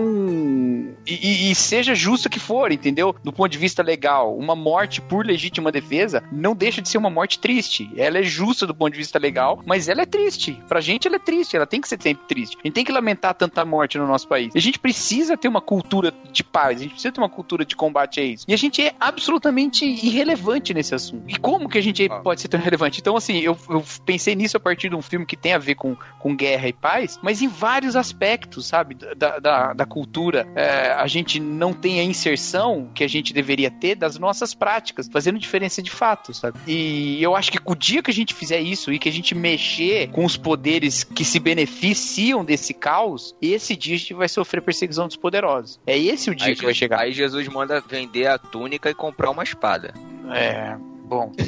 e, 1.06 1.50
e- 1.50 1.54
seja 1.54 1.94
justa 1.94 2.28
que 2.28 2.40
for, 2.40 2.72
entendeu? 2.72 3.14
Do 3.22 3.32
ponto 3.32 3.50
de 3.50 3.58
vista 3.58 3.82
legal, 3.82 4.36
uma 4.36 4.54
morte 4.56 5.00
por 5.00 5.24
legítima 5.26 5.70
defesa 5.70 6.22
não 6.32 6.54
deixa 6.54 6.80
de 6.82 6.88
ser 6.88 6.98
uma 6.98 7.10
morte 7.10 7.38
triste. 7.38 7.90
Ela 7.96 8.18
é 8.18 8.22
justa 8.22 8.66
do 8.66 8.74
ponto 8.74 8.92
de 8.92 8.98
vista 8.98 9.18
legal, 9.18 9.62
mas 9.66 9.88
ela 9.88 10.02
é 10.02 10.06
triste. 10.06 10.60
Pra 10.68 10.80
gente, 10.80 11.06
ela 11.06 11.16
é 11.16 11.20
triste. 11.20 11.56
Ela 11.56 11.66
tem 11.66 11.80
que 11.80 11.88
ser 11.88 12.00
sempre 12.00 12.26
triste. 12.26 12.56
A 12.62 12.66
gente 12.66 12.74
tem 12.74 12.84
que 12.84 12.92
lamentar 12.92 13.34
tanta 13.34 13.64
morte 13.64 13.98
no 13.98 14.06
nosso 14.06 14.26
país. 14.28 14.52
A 14.54 14.60
gente 14.60 14.78
precisa 14.78 15.36
ter 15.36 15.48
uma 15.48 15.60
cultura 15.60 16.12
de 16.32 16.42
paz. 16.42 16.78
A 16.78 16.82
gente 16.82 16.92
precisa 16.92 17.12
ter 17.12 17.20
uma 17.20 17.28
cultura 17.28 17.64
de 17.64 17.76
combate 17.76 18.20
a 18.20 18.24
isso. 18.24 18.44
E 18.48 18.54
a 18.54 18.56
gente 18.56 18.82
é 18.82 18.94
absolutamente 18.98 19.84
irrelevante 19.84 20.72
nesse 20.74 20.94
assunto. 20.94 21.24
E 21.28 21.36
como 21.38 21.68
que 21.68 21.78
a 21.78 21.82
gente 21.82 22.08
pode 22.22 22.40
ser 22.40 22.48
tão 22.48 22.60
relevante? 22.60 23.00
Então, 23.00 23.16
assim, 23.16 23.33
eu, 23.42 23.56
eu 23.68 23.82
pensei 24.04 24.34
nisso 24.34 24.56
a 24.56 24.60
partir 24.60 24.88
de 24.88 24.96
um 24.96 25.02
filme 25.02 25.26
que 25.26 25.36
tem 25.36 25.52
a 25.52 25.58
ver 25.58 25.74
com, 25.74 25.96
com 26.18 26.36
guerra 26.36 26.68
e 26.68 26.72
paz, 26.72 27.18
mas 27.22 27.42
em 27.42 27.48
vários 27.48 27.96
aspectos, 27.96 28.66
sabe? 28.66 28.94
Da, 29.16 29.38
da, 29.38 29.72
da 29.72 29.86
cultura. 29.86 30.46
É, 30.54 30.92
a 30.92 31.06
gente 31.06 31.40
não 31.40 31.72
tem 31.72 32.00
a 32.00 32.04
inserção 32.04 32.90
que 32.94 33.04
a 33.04 33.08
gente 33.08 33.32
deveria 33.32 33.70
ter 33.70 33.94
das 33.94 34.18
nossas 34.18 34.54
práticas, 34.54 35.08
fazendo 35.08 35.38
diferença 35.38 35.82
de 35.82 35.90
fato, 35.90 36.32
sabe? 36.32 36.58
E 36.66 37.22
eu 37.22 37.34
acho 37.34 37.50
que 37.50 37.58
o 37.64 37.74
dia 37.74 38.02
que 38.02 38.10
a 38.10 38.14
gente 38.14 38.34
fizer 38.34 38.60
isso 38.60 38.92
e 38.92 38.98
que 38.98 39.08
a 39.08 39.12
gente 39.12 39.34
mexer 39.34 40.08
com 40.10 40.24
os 40.24 40.36
poderes 40.36 41.04
que 41.04 41.24
se 41.24 41.38
beneficiam 41.38 42.44
desse 42.44 42.74
caos, 42.74 43.34
esse 43.40 43.76
dia 43.76 43.94
a 43.94 43.98
gente 43.98 44.14
vai 44.14 44.28
sofrer 44.28 44.62
perseguição 44.62 45.06
dos 45.06 45.16
poderosos. 45.16 45.80
É 45.86 45.96
esse 45.96 46.30
o 46.30 46.34
dia 46.34 46.48
Aí, 46.48 46.56
que 46.56 46.64
vai 46.64 46.74
chegar. 46.74 47.00
aí 47.00 47.12
Jesus 47.12 47.46
manda 47.48 47.80
vender 47.80 48.26
a 48.26 48.38
túnica 48.38 48.90
e 48.90 48.94
comprar 48.94 49.30
uma 49.30 49.42
espada. 49.42 49.94
É. 50.32 50.76
Bom. 51.04 51.32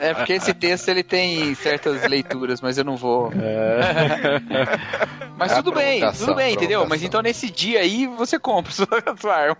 É 0.00 0.14
porque 0.14 0.34
esse 0.34 0.54
texto 0.54 0.88
ele 0.88 1.02
tem 1.02 1.54
certas 1.54 2.06
leituras, 2.08 2.60
mas 2.60 2.78
eu 2.78 2.84
não 2.84 2.96
vou. 2.96 3.30
Mas 5.36 5.50
É 5.50 5.54
a 5.54 5.56
tudo 5.62 5.72
bem, 5.72 6.12
tudo 6.12 6.34
bem, 6.34 6.54
entendeu? 6.54 6.86
Mas 6.88 7.02
então 7.02 7.20
nesse 7.22 7.50
dia 7.50 7.80
aí 7.80 8.06
você 8.06 8.38
compra 8.38 8.70
sua, 8.72 8.86
sua 9.20 9.34
arma. 9.34 9.56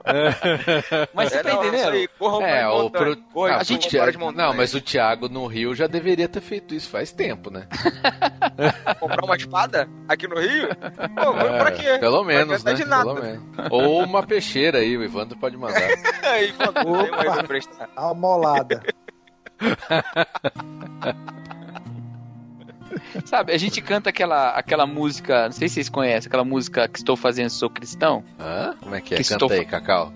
Mas 1.14 1.30
você 1.30 1.38
É, 1.38 1.42
tá 1.42 1.50
não, 1.52 1.62
entendendo? 1.64 1.90
aí, 1.92 2.08
corram 2.18 2.42
É, 2.46 2.68
o 2.68 2.90
pro... 2.90 3.16
Ah, 3.48 3.56
a 3.56 3.62
gente 3.64 3.88
Thiago... 3.88 4.30
Não, 4.32 4.54
mas 4.54 4.74
o 4.74 4.80
Thiago 4.80 5.28
no 5.28 5.46
Rio 5.46 5.74
já 5.74 5.86
deveria 5.86 6.28
ter 6.28 6.40
feito 6.40 6.74
isso 6.74 6.88
faz 6.88 7.10
tempo, 7.12 7.50
né? 7.50 7.66
comprar 9.00 9.24
uma 9.24 9.36
espada 9.36 9.88
aqui 10.08 10.28
no 10.28 10.38
Rio? 10.38 10.68
Pô, 11.14 11.38
É, 11.38 11.58
pra 11.58 11.72
quê? 11.72 11.98
Pelo 11.98 12.22
menos, 12.24 12.62
né? 12.62 12.74
de 12.74 12.84
nada. 12.84 13.14
Pelo 13.14 13.22
menos. 13.22 13.42
Ou 13.70 14.04
uma 14.04 14.22
peixeira 14.22 14.78
aí, 14.78 14.96
o 14.96 15.02
Ivandro 15.02 15.36
pode 15.38 15.56
mandar. 15.56 15.82
Aí, 16.22 16.52
pra 16.84 17.44
prestar. 17.44 17.88
Amolada. 17.96 18.82
Sabe, 23.24 23.52
a 23.52 23.58
gente 23.58 23.80
canta 23.80 24.10
aquela, 24.10 24.50
aquela 24.50 24.86
música, 24.86 25.44
não 25.46 25.52
sei 25.52 25.68
se 25.68 25.74
vocês 25.76 25.88
conhecem, 25.88 26.28
aquela 26.28 26.44
música 26.44 26.86
que 26.88 26.98
estou 26.98 27.16
fazendo 27.16 27.48
sou 27.50 27.70
cristão. 27.70 28.22
Hã? 28.38 28.74
Como 28.80 28.94
é 28.94 29.00
que 29.00 29.14
é? 29.14 29.18
Que 29.18 29.24
Canta 29.24 29.44
estou- 29.46 29.50
aí, 29.58 29.64
Cacau. 29.64 30.12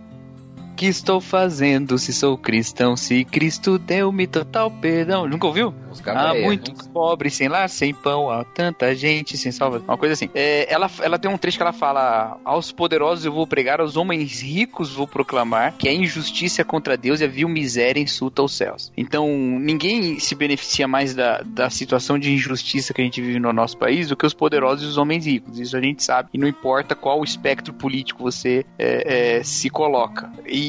Que 0.76 0.86
estou 0.86 1.22
fazendo 1.22 1.96
se 1.96 2.12
sou 2.12 2.36
cristão, 2.36 2.96
se 2.96 3.24
Cristo 3.24 3.78
deu-me 3.78 4.26
total 4.26 4.70
perdão. 4.70 5.26
Nunca 5.26 5.46
ouviu? 5.46 5.74
Há 6.04 6.32
velha. 6.32 6.44
muitos 6.44 6.86
pobres 6.88 7.34
sem 7.34 7.48
lar, 7.48 7.68
sem 7.70 7.94
pão, 7.94 8.30
há 8.30 8.44
tanta 8.44 8.94
gente 8.94 9.38
sem 9.38 9.50
salva. 9.50 9.78
Uma 9.78 9.96
coisa 9.96 10.12
assim. 10.12 10.28
É, 10.34 10.70
ela, 10.70 10.90
ela 11.00 11.18
tem 11.18 11.30
um 11.30 11.38
trecho 11.38 11.56
que 11.56 11.62
ela 11.62 11.72
fala: 11.72 12.38
Aos 12.44 12.70
poderosos 12.70 13.24
eu 13.24 13.32
vou 13.32 13.46
pregar, 13.46 13.80
aos 13.80 13.96
homens 13.96 14.42
ricos 14.42 14.92
vou 14.92 15.06
proclamar 15.06 15.74
que 15.78 15.88
a 15.88 15.92
injustiça 15.92 16.60
é 16.60 16.64
contra 16.64 16.96
Deus 16.96 17.20
e 17.20 17.24
a 17.24 17.28
vil 17.28 17.48
miséria 17.48 18.00
insulta 18.00 18.42
os 18.42 18.52
céus. 18.52 18.92
Então, 18.96 19.26
ninguém 19.28 20.18
se 20.20 20.34
beneficia 20.34 20.86
mais 20.86 21.14
da, 21.14 21.40
da 21.42 21.70
situação 21.70 22.18
de 22.18 22.32
injustiça 22.32 22.92
que 22.92 23.00
a 23.00 23.04
gente 23.04 23.22
vive 23.22 23.38
no 23.38 23.52
nosso 23.52 23.78
país 23.78 24.08
do 24.08 24.16
que 24.16 24.26
os 24.26 24.34
poderosos 24.34 24.84
e 24.84 24.88
os 24.88 24.98
homens 24.98 25.24
ricos. 25.24 25.58
Isso 25.58 25.76
a 25.76 25.80
gente 25.80 26.02
sabe. 26.02 26.28
E 26.34 26.38
não 26.38 26.46
importa 26.46 26.94
qual 26.94 27.24
espectro 27.24 27.72
político 27.72 28.22
você 28.22 28.66
é, 28.78 29.38
é, 29.38 29.42
se 29.42 29.70
coloca. 29.70 30.30
E 30.46 30.65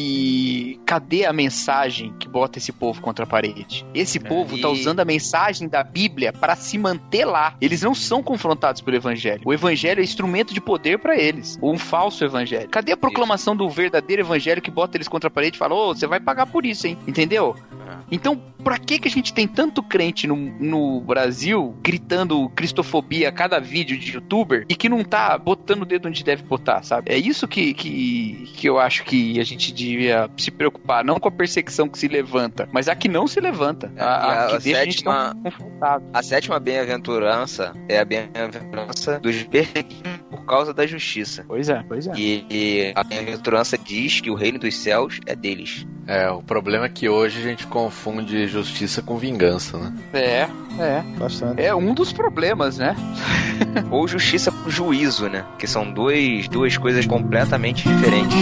cadê 0.86 1.26
a 1.26 1.34
mensagem 1.34 2.14
que 2.20 2.28
bota 2.28 2.58
esse 2.58 2.72
povo 2.72 3.02
contra 3.02 3.24
a 3.26 3.28
parede? 3.28 3.86
Esse 3.94 4.20
povo 4.20 4.58
e- 4.58 4.62
tá 4.62 4.70
usando 4.70 5.00
a 5.00 5.06
mensagem 5.06 5.68
da 5.68 5.84
Bíblia 5.84 6.32
para 6.34 6.56
se 6.56 6.78
manter 6.78 7.26
lá. 7.26 7.56
Eles 7.60 7.82
não 7.82 7.94
são 7.94 8.22
confrontados 8.24 8.82
pelo 8.82 8.98
evangelho. 8.98 9.42
O 9.46 9.54
evangelho 9.54 10.00
é 10.02 10.04
instrumento 10.04 10.54
de 10.54 10.62
poder 10.62 11.00
para 11.00 11.18
eles. 11.18 11.58
Ou 11.62 11.74
um 11.74 11.78
falso 11.78 12.24
evangelho. 12.24 12.70
Cadê 12.70 12.92
a 12.92 12.98
proclamação 12.98 13.56
do 13.56 13.70
verdadeiro 13.70 14.22
evangelho 14.22 14.62
que 14.62 14.72
bota 14.72 14.98
eles 14.98 15.08
contra 15.08 15.28
a 15.28 15.32
parede 15.32 15.56
e 15.58 15.60
fala: 15.60 15.76
"Ô, 15.76 15.94
você 15.94 16.08
vai 16.08 16.20
pagar 16.20 16.46
por 16.48 16.66
isso, 16.66 16.88
hein?" 16.88 16.98
Entendeu? 17.08 17.56
Então, 18.12 18.42
pra 18.68 18.78
que 18.78 19.00
que 19.00 19.08
a 19.08 19.12
gente 19.12 19.34
tem 19.34 19.48
tanto 19.48 19.82
crente 19.82 20.28
no, 20.28 20.36
no 20.36 21.00
Brasil 21.00 21.74
gritando 21.82 22.50
cristofobia 22.50 23.30
a 23.30 23.32
cada 23.32 23.62
vídeo 23.62 23.98
de 23.98 24.14
youtuber 24.14 24.66
e 24.68 24.76
que 24.76 24.90
não 24.90 25.06
tá 25.06 25.38
botando 25.38 25.84
o 25.84 25.86
dedo 25.86 26.10
onde 26.10 26.22
deve 26.22 26.44
botar, 26.44 26.84
sabe? 26.84 27.10
É 27.10 27.18
isso 27.18 27.48
que, 27.48 27.74
que, 27.74 28.52
que 28.58 28.68
eu 28.68 28.78
acho 28.78 29.06
que 29.06 29.40
a 29.40 29.44
gente 29.46 29.72
devia 29.72 30.30
se 30.36 30.52
preocupar, 30.52 31.06
não 31.06 31.18
com 31.18 31.30
a 31.30 31.32
perseguição 31.32 31.88
que 31.88 31.98
se 31.98 32.10
levanta, 32.10 32.68
mas 32.74 32.90
a 32.90 32.96
que 32.96 33.08
não 33.08 33.26
se 33.26 33.40
levanta. 33.40 33.90
É, 33.96 34.02
a, 34.02 34.06
e 34.06 34.12
a 34.12 34.20
a 34.20 34.56
a 34.58 34.60
sétima-. 34.60 35.38
A 36.14 36.22
sétima 36.22 36.60
bem-aventurança 36.60 37.74
é 37.88 38.00
a 38.00 38.04
bem-aventurança 38.04 39.18
dos 39.22 39.44
perseguidos 39.44 40.12
por 40.30 40.44
causa 40.46 40.74
da 40.74 40.86
justiça. 40.86 41.46
Pois 41.48 41.70
é, 41.70 41.86
pois 41.88 42.06
é. 42.06 42.12
E, 42.18 42.46
e 42.50 42.94
a 42.94 43.04
bem-aventurança 43.06 43.78
diz 43.78 44.20
que 44.20 44.30
o 44.30 44.36
reino 44.36 44.60
dos 44.60 44.76
céus 44.76 45.22
é 45.26 45.38
deles. 45.38 45.88
É, 46.08 46.30
o 46.30 46.42
problema 46.42 46.86
é 46.86 46.90
que 46.90 47.10
hoje 47.10 47.40
a 47.40 47.44
gente 47.44 47.68
confunde 47.68 48.48
justiça 48.58 49.02
com 49.02 49.18
vingança, 49.18 49.78
né? 49.78 49.94
É, 50.14 50.48
é. 50.80 51.04
Bastante. 51.18 51.62
É 51.62 51.74
um 51.74 51.94
dos 51.94 52.12
problemas, 52.12 52.78
né? 52.78 52.96
Ou 53.92 54.08
justiça 54.08 54.52
com 54.52 54.70
juízo, 54.70 55.30
né? 55.30 55.46
Que 55.58 55.68
são 55.68 55.92
dois, 55.92 56.48
duas 56.48 56.78
coisas 56.78 57.06
completamente 57.06 57.88
diferentes. 57.88 58.38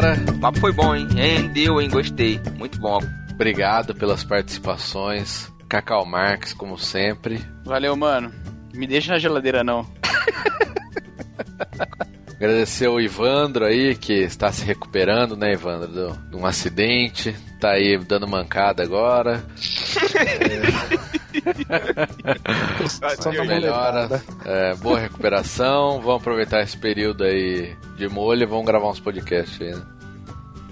Galera. 0.00 0.30
O 0.30 0.38
papo 0.38 0.58
foi 0.60 0.72
bom, 0.72 0.94
hein? 0.94 1.06
Rendeu, 1.14 1.80
hein? 1.80 1.88
Gostei. 1.90 2.40
Muito 2.56 2.78
bom. 2.78 3.00
Obrigado 3.32 3.94
pelas 3.94 4.24
participações. 4.24 5.50
Cacau 5.68 6.04
Marques, 6.06 6.52
como 6.52 6.78
sempre. 6.78 7.40
Valeu, 7.64 7.94
mano. 7.96 8.32
Me 8.74 8.86
deixa 8.86 9.12
na 9.12 9.18
geladeira, 9.18 9.62
não. 9.62 9.86
Agradecer 12.36 12.86
ao 12.86 13.00
Ivandro 13.00 13.64
aí, 13.64 13.96
que 13.96 14.12
está 14.12 14.52
se 14.52 14.64
recuperando, 14.64 15.36
né, 15.36 15.52
Ivandro? 15.52 15.88
do- 15.88 16.30
De 16.30 16.36
um 16.36 16.46
acidente. 16.46 17.34
Tá 17.60 17.72
aí 17.72 17.98
dando 17.98 18.28
mancada 18.28 18.82
agora. 18.84 19.44
Só 23.20 23.30
uma 23.30 23.44
Melhora. 23.44 24.22
É, 24.44 24.74
boa 24.76 24.98
recuperação. 24.98 26.00
Vamos 26.00 26.20
aproveitar 26.20 26.62
esse 26.62 26.76
período 26.76 27.24
aí 27.24 27.76
de 27.96 28.08
molho 28.08 28.42
e 28.42 28.46
vamos 28.46 28.66
gravar 28.66 28.88
uns 28.88 29.00
podcasts 29.00 29.60
aí, 29.60 29.74
né? 29.74 29.82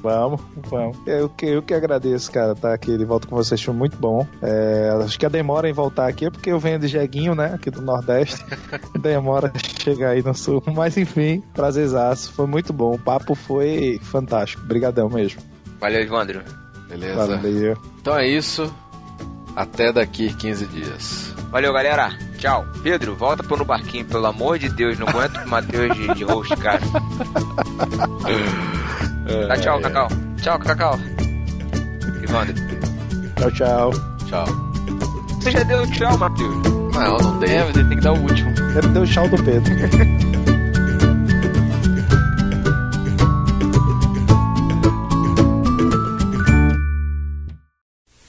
Vamos, 0.07 0.41
vamos. 0.69 0.97
Eu 1.05 1.29
que, 1.29 1.47
eu 1.47 1.63
que 1.63 1.75
agradeço, 1.75 2.31
cara, 2.31 2.53
estar 2.53 2.69
tá 2.69 2.75
aqui 2.75 2.97
de 2.97 3.05
volta 3.05 3.27
com 3.27 3.35
vocês. 3.35 3.61
Foi 3.61 3.75
muito 3.75 3.97
bom. 3.97 4.25
É, 4.41 4.91
acho 5.03 5.19
que 5.19 5.27
a 5.27 5.29
demora 5.29 5.69
em 5.69 5.73
voltar 5.73 6.07
aqui 6.07 6.27
é 6.27 6.31
porque 6.31 6.53
eu 6.53 6.61
venho 6.61 6.79
de 6.79 6.87
Jeguinho, 6.87 7.35
né? 7.35 7.55
Aqui 7.55 7.73
do 7.73 7.83
Nordeste. 7.83 8.45
demora 9.01 9.53
chegar 9.83 10.11
aí 10.11 10.23
no 10.23 10.33
Sul. 10.33 10.63
Mas 10.75 10.97
enfim, 10.97 11.43
prazerzaço. 11.53 12.33
Foi 12.35 12.47
muito 12.47 12.73
bom. 12.73 12.95
O 12.95 12.99
papo 12.99 13.35
foi 13.35 13.99
fantástico. 14.01 14.63
Obrigadão 14.63 15.09
mesmo. 15.09 15.43
Valeu, 15.81 16.01
Evandro. 16.01 16.43
Beleza. 16.89 17.27
Valeu. 17.27 17.77
Então 18.01 18.17
é 18.17 18.29
isso. 18.29 18.73
Até 19.57 19.91
daqui 19.91 20.33
15 20.35 20.67
dias. 20.67 21.35
Valeu, 21.51 21.73
galera. 21.73 22.11
Tchau. 22.39 22.67
Pedro, 22.83 23.17
volta 23.17 23.43
pro 23.43 23.57
no 23.57 23.65
barquinho, 23.65 24.05
pelo 24.05 24.27
amor 24.27 24.59
de 24.59 24.69
Deus. 24.69 24.99
Não 24.99 25.09
aguento 25.09 25.39
o 25.39 25.49
Matheus 25.49 25.97
de, 25.97 26.15
de 26.15 26.25
host, 26.25 26.55
cara. 26.57 26.81
Tá, 29.49 29.57
tchau, 29.57 29.81
Cacau. 29.81 30.09
Tchau, 30.41 30.59
Cacau. 30.61 30.99
Evandro. 32.23 32.55
Tchau, 33.37 33.51
tchau. 33.51 33.91
Tchau. 34.29 34.47
Você 35.41 35.51
já 35.51 35.63
deu 35.65 35.85
tchau, 35.91 36.17
Matheus? 36.17 36.63
Não, 36.95 37.17
não 37.17 37.39
dei. 37.41 37.57
É, 37.57 37.65
mas 37.65 37.77
ele 37.77 37.89
tem 37.89 37.99
que 37.99 38.05
dar 38.05 38.13
o 38.13 38.21
último. 38.21 38.51
Ele 38.51 38.89
deu 38.89 39.03
o 39.03 39.07
tchau 39.07 39.29
do 39.29 39.43
Pedro. 39.43 39.73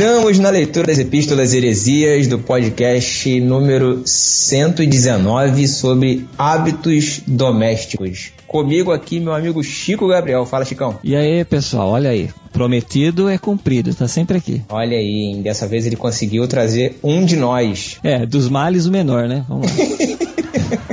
Estamos 0.00 0.38
na 0.38 0.48
leitura 0.48 0.86
das 0.86 0.98
Epístolas 0.98 1.52
Heresias 1.52 2.26
do 2.26 2.38
podcast 2.38 3.38
número 3.38 4.00
119 4.02 5.68
sobre 5.68 6.26
hábitos 6.38 7.20
domésticos. 7.26 8.32
Comigo 8.46 8.92
aqui, 8.92 9.20
meu 9.20 9.34
amigo 9.34 9.62
Chico 9.62 10.08
Gabriel. 10.08 10.46
Fala, 10.46 10.64
Chicão. 10.64 10.98
E 11.04 11.14
aí, 11.14 11.44
pessoal, 11.44 11.90
olha 11.90 12.08
aí. 12.08 12.30
Prometido 12.50 13.28
é 13.28 13.36
cumprido, 13.36 13.94
tá 13.94 14.08
sempre 14.08 14.38
aqui. 14.38 14.62
Olha 14.70 14.96
aí, 14.96 15.04
hein? 15.04 15.42
dessa 15.42 15.66
vez 15.66 15.84
ele 15.84 15.96
conseguiu 15.96 16.48
trazer 16.48 16.98
um 17.02 17.22
de 17.22 17.36
nós. 17.36 17.98
É, 18.02 18.24
dos 18.24 18.48
males 18.48 18.86
o 18.86 18.90
menor, 18.90 19.28
né? 19.28 19.44
Vamos 19.46 19.66
lá. 19.66 20.86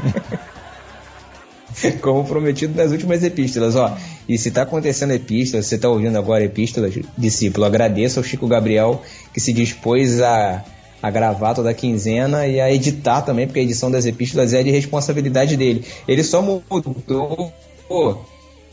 Como 2.01 2.23
prometido 2.23 2.75
nas 2.75 2.91
últimas 2.91 3.23
epístolas, 3.23 3.75
ó. 3.75 3.97
E 4.27 4.37
se 4.37 4.51
tá 4.51 4.63
acontecendo 4.63 5.11
epístola, 5.13 5.63
você 5.63 5.77
tá 5.77 5.89
ouvindo 5.89 6.17
agora 6.17 6.43
epístolas, 6.43 6.93
discípulo, 7.17 7.65
agradeço 7.65 8.19
ao 8.19 8.23
Chico 8.23 8.47
Gabriel 8.47 9.01
que 9.33 9.39
se 9.39 9.53
dispôs 9.53 10.21
a, 10.21 10.63
a 11.01 11.09
gravar 11.09 11.53
toda 11.53 11.69
a 11.69 11.73
quinzena 11.73 12.47
e 12.47 12.59
a 12.59 12.71
editar 12.71 13.21
também, 13.21 13.47
porque 13.47 13.59
a 13.59 13.63
edição 13.63 13.89
das 13.89 14.05
epístolas 14.05 14.53
é 14.53 14.63
de 14.63 14.71
responsabilidade 14.71 15.55
dele. 15.55 15.85
Ele 16.07 16.23
só 16.23 16.41
mudou 16.41 17.53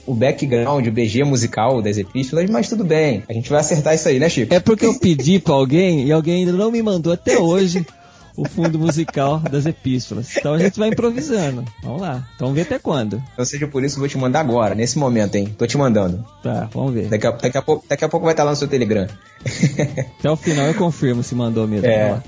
o 0.06 0.14
background, 0.14 0.86
o 0.86 0.92
BG 0.92 1.24
musical 1.24 1.80
das 1.80 1.96
epístolas, 1.96 2.48
mas 2.50 2.68
tudo 2.68 2.84
bem. 2.84 3.22
A 3.28 3.32
gente 3.32 3.48
vai 3.48 3.60
acertar 3.60 3.94
isso 3.94 4.08
aí, 4.08 4.18
né, 4.18 4.28
Chico? 4.28 4.52
É 4.52 4.60
porque 4.60 4.84
eu 4.84 4.98
pedi 4.98 5.38
pra 5.38 5.54
alguém 5.54 6.06
e 6.06 6.12
alguém 6.12 6.40
ainda 6.40 6.52
não 6.52 6.70
me 6.70 6.82
mandou 6.82 7.12
até 7.12 7.38
hoje 7.38 7.86
o 8.36 8.48
fundo 8.48 8.78
musical 8.78 9.38
das 9.38 9.66
epístolas. 9.66 10.36
Então 10.36 10.54
a 10.54 10.58
gente 10.58 10.78
vai 10.78 10.88
improvisando. 10.88 11.64
Vamos 11.82 12.00
lá. 12.00 12.26
Então 12.34 12.48
vamos 12.48 12.54
ver 12.54 12.62
até 12.62 12.78
quando. 12.78 13.22
Não 13.36 13.44
seja 13.44 13.66
por 13.66 13.84
isso, 13.84 13.96
eu 13.96 14.00
vou 14.00 14.08
te 14.08 14.18
mandar 14.18 14.40
agora, 14.40 14.74
nesse 14.74 14.98
momento, 14.98 15.36
hein? 15.36 15.54
Tô 15.56 15.66
te 15.66 15.78
mandando. 15.78 16.24
Tá, 16.42 16.68
vamos 16.72 16.94
ver. 16.94 17.08
Daqui 17.08 17.26
a, 17.26 17.30
daqui 17.30 17.58
a, 17.58 17.62
pouco, 17.62 17.84
daqui 17.88 18.04
a 18.04 18.08
pouco 18.08 18.24
vai 18.24 18.32
estar 18.32 18.44
lá 18.44 18.50
no 18.50 18.56
seu 18.56 18.68
Telegram. 18.68 19.06
Até 20.18 20.30
o 20.30 20.36
final 20.36 20.66
eu 20.66 20.74
confirmo 20.74 21.22
se 21.22 21.34
mandou 21.34 21.66
mesmo. 21.66 21.86
É. 21.86 22.20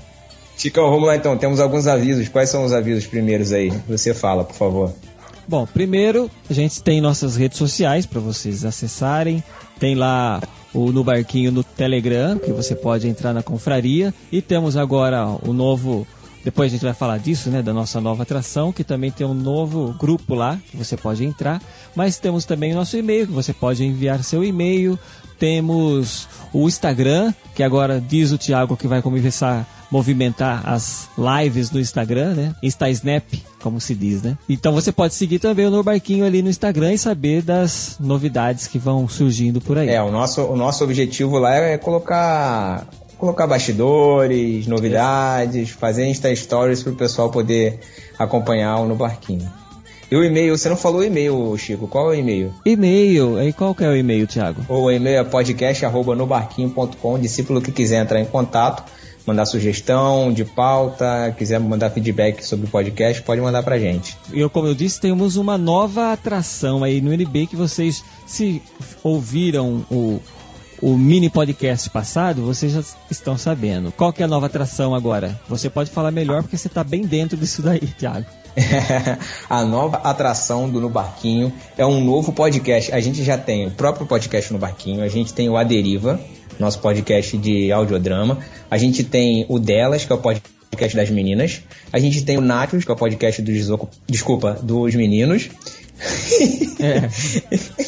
Chicão, 0.57 0.89
vamos 0.89 1.07
lá 1.07 1.15
então. 1.15 1.37
Temos 1.37 1.59
alguns 1.59 1.87
avisos. 1.87 2.27
Quais 2.29 2.49
são 2.49 2.63
os 2.63 2.73
avisos 2.73 3.05
primeiros 3.05 3.51
aí? 3.51 3.71
Você 3.87 4.13
fala, 4.13 4.43
por 4.43 4.55
favor. 4.55 4.93
Bom, 5.47 5.65
primeiro 5.65 6.29
a 6.49 6.53
gente 6.53 6.81
tem 6.81 6.99
nossas 6.99 7.35
redes 7.35 7.57
sociais 7.57 8.05
para 8.05 8.19
vocês 8.19 8.65
acessarem. 8.65 9.43
Tem 9.79 9.95
lá 9.95 10.41
no 10.73 11.03
barquinho 11.03 11.51
no 11.51 11.63
Telegram, 11.63 12.37
que 12.37 12.51
você 12.51 12.75
pode 12.75 13.07
entrar 13.07 13.33
na 13.33 13.43
confraria. 13.43 14.13
E 14.31 14.41
temos 14.41 14.77
agora 14.77 15.25
o 15.43 15.53
novo. 15.53 16.05
Depois 16.43 16.71
a 16.71 16.75
gente 16.75 16.85
vai 16.85 16.93
falar 16.93 17.17
disso, 17.17 17.49
né? 17.49 17.61
Da 17.61 17.73
nossa 17.73 17.99
nova 17.99 18.23
atração, 18.23 18.71
que 18.71 18.83
também 18.83 19.11
tem 19.11 19.25
um 19.27 19.33
novo 19.33 19.93
grupo 19.99 20.33
lá 20.33 20.57
que 20.69 20.77
você 20.77 20.95
pode 20.95 21.25
entrar. 21.25 21.61
Mas 21.95 22.19
temos 22.19 22.45
também 22.45 22.71
o 22.73 22.75
nosso 22.75 22.95
e-mail, 22.97 23.27
que 23.27 23.33
você 23.33 23.53
pode 23.53 23.83
enviar 23.83 24.23
seu 24.23 24.43
e-mail. 24.43 24.97
Temos 25.39 26.27
o 26.53 26.67
Instagram, 26.67 27.33
que 27.55 27.63
agora 27.63 28.01
diz 28.01 28.31
o 28.31 28.37
Thiago 28.37 28.77
que 28.77 28.87
vai 28.87 29.01
começar 29.01 29.61
a 29.61 29.77
movimentar 29.91 30.67
as 30.67 31.07
lives 31.17 31.71
no 31.71 31.79
Instagram, 31.79 32.33
né? 32.33 32.55
Insta 32.61 32.89
Snap, 32.89 33.23
como 33.61 33.79
se 33.79 33.95
diz, 33.95 34.21
né? 34.21 34.37
Então 34.49 34.73
você 34.73 34.91
pode 34.91 35.13
seguir 35.13 35.39
também 35.39 35.65
o 35.65 35.71
No 35.71 35.83
Barquinho 35.83 36.25
ali 36.25 36.41
no 36.41 36.49
Instagram 36.49 36.93
e 36.93 36.97
saber 36.97 37.41
das 37.41 37.97
novidades 37.99 38.67
que 38.67 38.77
vão 38.77 39.07
surgindo 39.07 39.61
por 39.61 39.77
aí. 39.77 39.89
É, 39.89 40.01
o 40.01 40.11
nosso, 40.11 40.41
o 40.43 40.55
nosso 40.55 40.83
objetivo 40.83 41.37
lá 41.37 41.55
é 41.55 41.77
colocar 41.77 42.87
colocar 43.17 43.47
bastidores, 43.47 44.67
novidades, 44.67 45.71
fazer 45.71 46.07
Insta 46.07 46.33
Stories 46.35 46.83
para 46.83 46.93
o 46.93 46.95
pessoal 46.95 47.31
poder 47.31 47.79
acompanhar 48.17 48.77
o 48.77 48.85
No 48.85 48.95
Barquinho. 48.95 49.51
E 50.09 50.15
o 50.15 50.23
e-mail, 50.23 50.57
você 50.57 50.69
não 50.69 50.77
falou 50.77 51.01
o 51.01 51.03
e-mail, 51.03 51.57
Chico. 51.57 51.85
Qual 51.85 52.13
é 52.13 52.15
o 52.15 52.19
e-mail? 52.19 52.53
E-mail, 52.65 53.35
aí 53.37 53.51
qual 53.51 53.75
que 53.75 53.83
é 53.83 53.89
o 53.89 53.95
e-mail, 53.95 54.25
Thiago? 54.25 54.65
O 54.69 54.89
e-mail 54.89 55.19
é 55.19 55.23
podcast.nobarquinho.com. 55.25 57.19
Discípulo 57.19 57.61
que 57.61 57.73
quiser 57.73 58.01
entrar 58.01 58.21
em 58.21 58.25
contato, 58.25 58.89
mandar 59.25 59.45
sugestão 59.45 60.31
de 60.31 60.45
pauta, 60.45 61.35
quiser 61.37 61.59
mandar 61.59 61.89
feedback 61.89 62.41
sobre 62.41 62.67
o 62.67 62.69
podcast, 62.69 63.21
pode 63.21 63.41
mandar 63.41 63.63
pra 63.63 63.77
gente. 63.77 64.17
E 64.31 64.39
eu, 64.39 64.49
como 64.49 64.67
eu 64.67 64.73
disse, 64.73 65.01
temos 65.01 65.35
uma 65.35 65.57
nova 65.57 66.13
atração 66.13 66.85
aí 66.85 67.01
no 67.01 67.11
NB 67.13 67.47
que 67.47 67.57
vocês, 67.57 68.01
se 68.25 68.61
ouviram 69.03 69.85
o, 69.91 70.21
o 70.81 70.97
mini 70.97 71.29
podcast 71.29 71.89
passado, 71.89 72.43
vocês 72.43 72.71
já 72.71 72.81
estão 73.09 73.37
sabendo. 73.37 73.91
Qual 73.91 74.13
que 74.13 74.21
é 74.21 74.25
a 74.25 74.27
nova 74.27 74.45
atração 74.45 74.93
agora? 74.93 75.39
Você 75.47 75.69
pode 75.69 75.89
falar 75.89 76.11
melhor 76.11 76.43
porque 76.43 76.57
você 76.57 76.67
está 76.67 76.83
bem 76.83 77.01
dentro 77.03 77.37
disso 77.37 77.61
daí, 77.61 77.87
Thiago. 77.97 78.25
a 79.49 79.63
nova 79.63 79.97
atração 79.97 80.69
do 80.69 80.81
No 80.81 80.89
Barquinho 80.89 81.53
é 81.77 81.85
um 81.85 82.03
novo 82.03 82.31
podcast. 82.31 82.91
A 82.91 82.99
gente 82.99 83.23
já 83.23 83.37
tem 83.37 83.67
o 83.67 83.71
próprio 83.71 84.07
podcast 84.07 84.51
No 84.51 84.59
Barquinho, 84.59 85.03
a 85.03 85.07
gente 85.07 85.33
tem 85.33 85.47
o 85.49 85.57
A 85.57 85.63
Deriva, 85.63 86.19
nosso 86.59 86.79
podcast 86.79 87.37
de 87.37 87.71
audiodrama, 87.71 88.39
a 88.69 88.77
gente 88.77 89.03
tem 89.03 89.45
o 89.47 89.59
Delas, 89.59 90.05
que 90.05 90.11
é 90.11 90.15
o 90.15 90.19
podcast 90.19 90.95
das 90.95 91.09
meninas, 91.09 91.61
a 91.93 91.99
gente 91.99 92.23
tem 92.23 92.37
o 92.37 92.41
Nachos, 92.41 92.83
que 92.83 92.91
é 92.91 92.93
o 92.93 92.97
podcast 92.97 93.41
dos 93.41 93.53
desocup... 93.53 93.91
desculpa, 94.07 94.53
dos 94.53 94.95
meninos. 94.95 95.49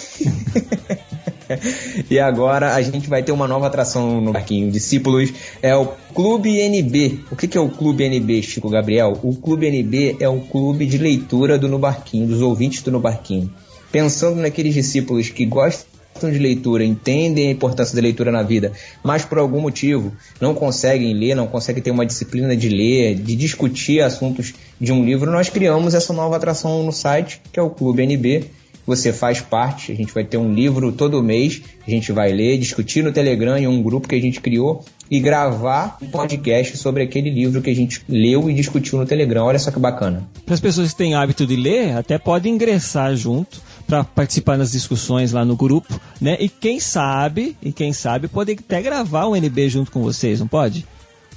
e 2.09 2.19
agora 2.19 2.75
a 2.75 2.81
gente 2.81 3.09
vai 3.09 3.23
ter 3.23 3.31
uma 3.31 3.47
nova 3.47 3.67
atração 3.67 4.21
no 4.21 4.31
Barquinho, 4.31 4.71
Discípulos, 4.71 5.33
é 5.61 5.75
o 5.75 5.87
Clube 6.13 6.59
NB. 6.59 7.19
O 7.31 7.35
que, 7.35 7.47
que 7.47 7.57
é 7.57 7.61
o 7.61 7.69
Clube 7.69 8.03
NB, 8.03 8.41
Chico 8.43 8.69
Gabriel? 8.69 9.17
O 9.23 9.35
Clube 9.35 9.67
NB 9.67 10.17
é 10.19 10.29
o 10.29 10.39
clube 10.41 10.85
de 10.85 10.97
leitura 10.97 11.57
do 11.57 11.67
No 11.67 11.79
Barquinho, 11.79 12.27
dos 12.27 12.41
ouvintes 12.41 12.81
do 12.81 12.91
No 12.91 12.99
Barquinho. 12.99 13.51
Pensando 13.91 14.39
naqueles 14.41 14.73
discípulos 14.73 15.29
que 15.29 15.45
gostam 15.45 15.89
de 16.31 16.37
leitura, 16.37 16.83
entendem 16.83 17.47
a 17.47 17.51
importância 17.51 17.95
da 17.95 18.01
leitura 18.01 18.31
na 18.31 18.43
vida, 18.43 18.73
mas 19.01 19.23
por 19.23 19.37
algum 19.37 19.61
motivo 19.61 20.11
não 20.39 20.53
conseguem 20.53 21.13
ler, 21.13 21.33
não 21.33 21.47
conseguem 21.47 21.81
ter 21.81 21.91
uma 21.91 22.05
disciplina 22.05 22.55
de 22.55 22.67
ler, 22.67 23.15
de 23.15 23.35
discutir 23.35 24.01
assuntos 24.01 24.53
de 24.79 24.91
um 24.91 25.05
livro, 25.05 25.31
nós 25.31 25.49
criamos 25.49 25.93
essa 25.93 26.11
nova 26.11 26.35
atração 26.35 26.83
no 26.83 26.91
site, 26.91 27.41
que 27.51 27.59
é 27.59 27.63
o 27.63 27.69
Clube 27.69 28.03
NB. 28.03 28.58
Você 28.85 29.13
faz 29.13 29.41
parte, 29.41 29.91
a 29.91 29.95
gente 29.95 30.13
vai 30.13 30.23
ter 30.23 30.37
um 30.37 30.53
livro 30.53 30.91
todo 30.91 31.21
mês, 31.21 31.61
a 31.85 31.89
gente 31.89 32.11
vai 32.11 32.31
ler, 32.31 32.57
discutir 32.57 33.03
no 33.03 33.11
Telegram 33.11 33.57
em 33.57 33.67
um 33.67 33.81
grupo 33.81 34.07
que 34.07 34.15
a 34.15 34.21
gente 34.21 34.39
criou 34.39 34.83
e 35.09 35.19
gravar 35.19 35.97
um 36.01 36.07
podcast 36.07 36.77
sobre 36.77 37.03
aquele 37.03 37.29
livro 37.29 37.61
que 37.61 37.69
a 37.69 37.75
gente 37.75 38.03
leu 38.07 38.49
e 38.49 38.53
discutiu 38.53 38.99
no 38.99 39.05
Telegram. 39.05 39.45
Olha 39.45 39.59
só 39.59 39.71
que 39.71 39.79
bacana. 39.79 40.27
Para 40.45 40.53
as 40.53 40.59
pessoas 40.59 40.91
que 40.91 40.97
têm 40.97 41.15
hábito 41.15 41.45
de 41.45 41.55
ler, 41.55 41.97
até 41.97 42.17
pode 42.17 42.49
ingressar 42.49 43.15
junto 43.15 43.61
para 43.87 44.03
participar 44.03 44.57
das 44.57 44.71
discussões 44.71 45.31
lá 45.31 45.43
no 45.43 45.55
grupo, 45.55 45.99
né? 46.21 46.37
E 46.39 46.47
quem 46.47 46.79
sabe, 46.79 47.57
e 47.61 47.71
quem 47.71 47.91
sabe 47.91 48.27
pode 48.27 48.51
até 48.51 48.81
gravar 48.81 49.27
um 49.27 49.35
NB 49.35 49.69
junto 49.69 49.91
com 49.91 50.03
vocês, 50.03 50.39
não 50.39 50.47
pode? 50.47 50.85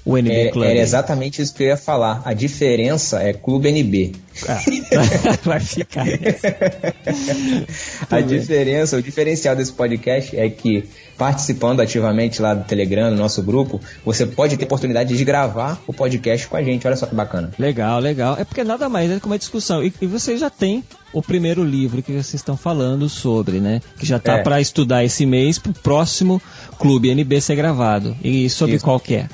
O 0.05 0.19
NB 0.19 0.33
É, 0.35 0.49
Club. 0.51 0.65
era 0.67 0.81
exatamente 0.81 1.41
isso 1.41 1.55
que 1.55 1.63
eu 1.63 1.69
ia 1.69 1.77
falar. 1.77 2.23
A 2.25 2.35
diferença 2.35 3.23
é 3.23 3.33
Clube 3.33 3.69
NB. 3.69 4.13
Ah, 4.49 4.61
vai 5.45 5.61
ficar. 5.61 6.05
A 8.11 8.21
diferença, 8.21 8.97
o 8.97 9.03
diferencial 9.03 9.55
desse 9.55 9.73
podcast 9.73 10.37
é 10.37 10.49
que, 10.49 10.85
participando 11.17 11.81
ativamente 11.81 12.41
lá 12.43 12.55
do 12.55 12.65
Telegram, 12.65 13.11
no 13.11 13.17
nosso 13.17 13.43
grupo, 13.43 13.81
você 14.05 14.27
pode 14.27 14.57
ter 14.57 14.65
oportunidade 14.65 15.17
de 15.17 15.25
gravar 15.25 15.81
o 15.87 15.93
podcast 15.93 16.47
com 16.49 16.57
a 16.57 16.63
gente. 16.63 16.87
Olha 16.87 16.97
só 16.97 17.07
que 17.07 17.15
bacana. 17.15 17.51
Legal, 17.59 18.01
legal. 18.01 18.37
É 18.39 18.45
porque 18.45 18.65
nada 18.65 18.89
mais 18.89 19.11
é 19.11 19.21
como 19.21 19.33
uma 19.35 19.39
discussão. 19.39 19.83
E, 19.85 19.93
e 20.01 20.07
você 20.07 20.37
já 20.37 20.51
tem 20.51 20.83
o 21.13 21.23
primeiro 21.23 21.63
livro 21.65 22.03
que 22.03 22.13
vocês 22.13 22.35
estão 22.35 22.57
falando 22.57 23.09
sobre, 23.09 23.61
né? 23.61 23.81
Que 23.99 24.07
já 24.07 24.19
tá 24.19 24.39
É. 24.39 24.43
para 24.43 24.61
estudar 24.61 25.05
esse 25.05 25.25
mês 25.27 25.59
pro 25.59 25.73
próximo 25.73 26.41
Clube 26.79 27.11
NB 27.11 27.41
ser 27.41 27.55
gravado. 27.55 28.17
E 28.25 28.49
sobre 28.51 28.77
Isso. 28.77 28.85
qual 28.85 28.99
que 28.99 29.15
é? 29.17 29.29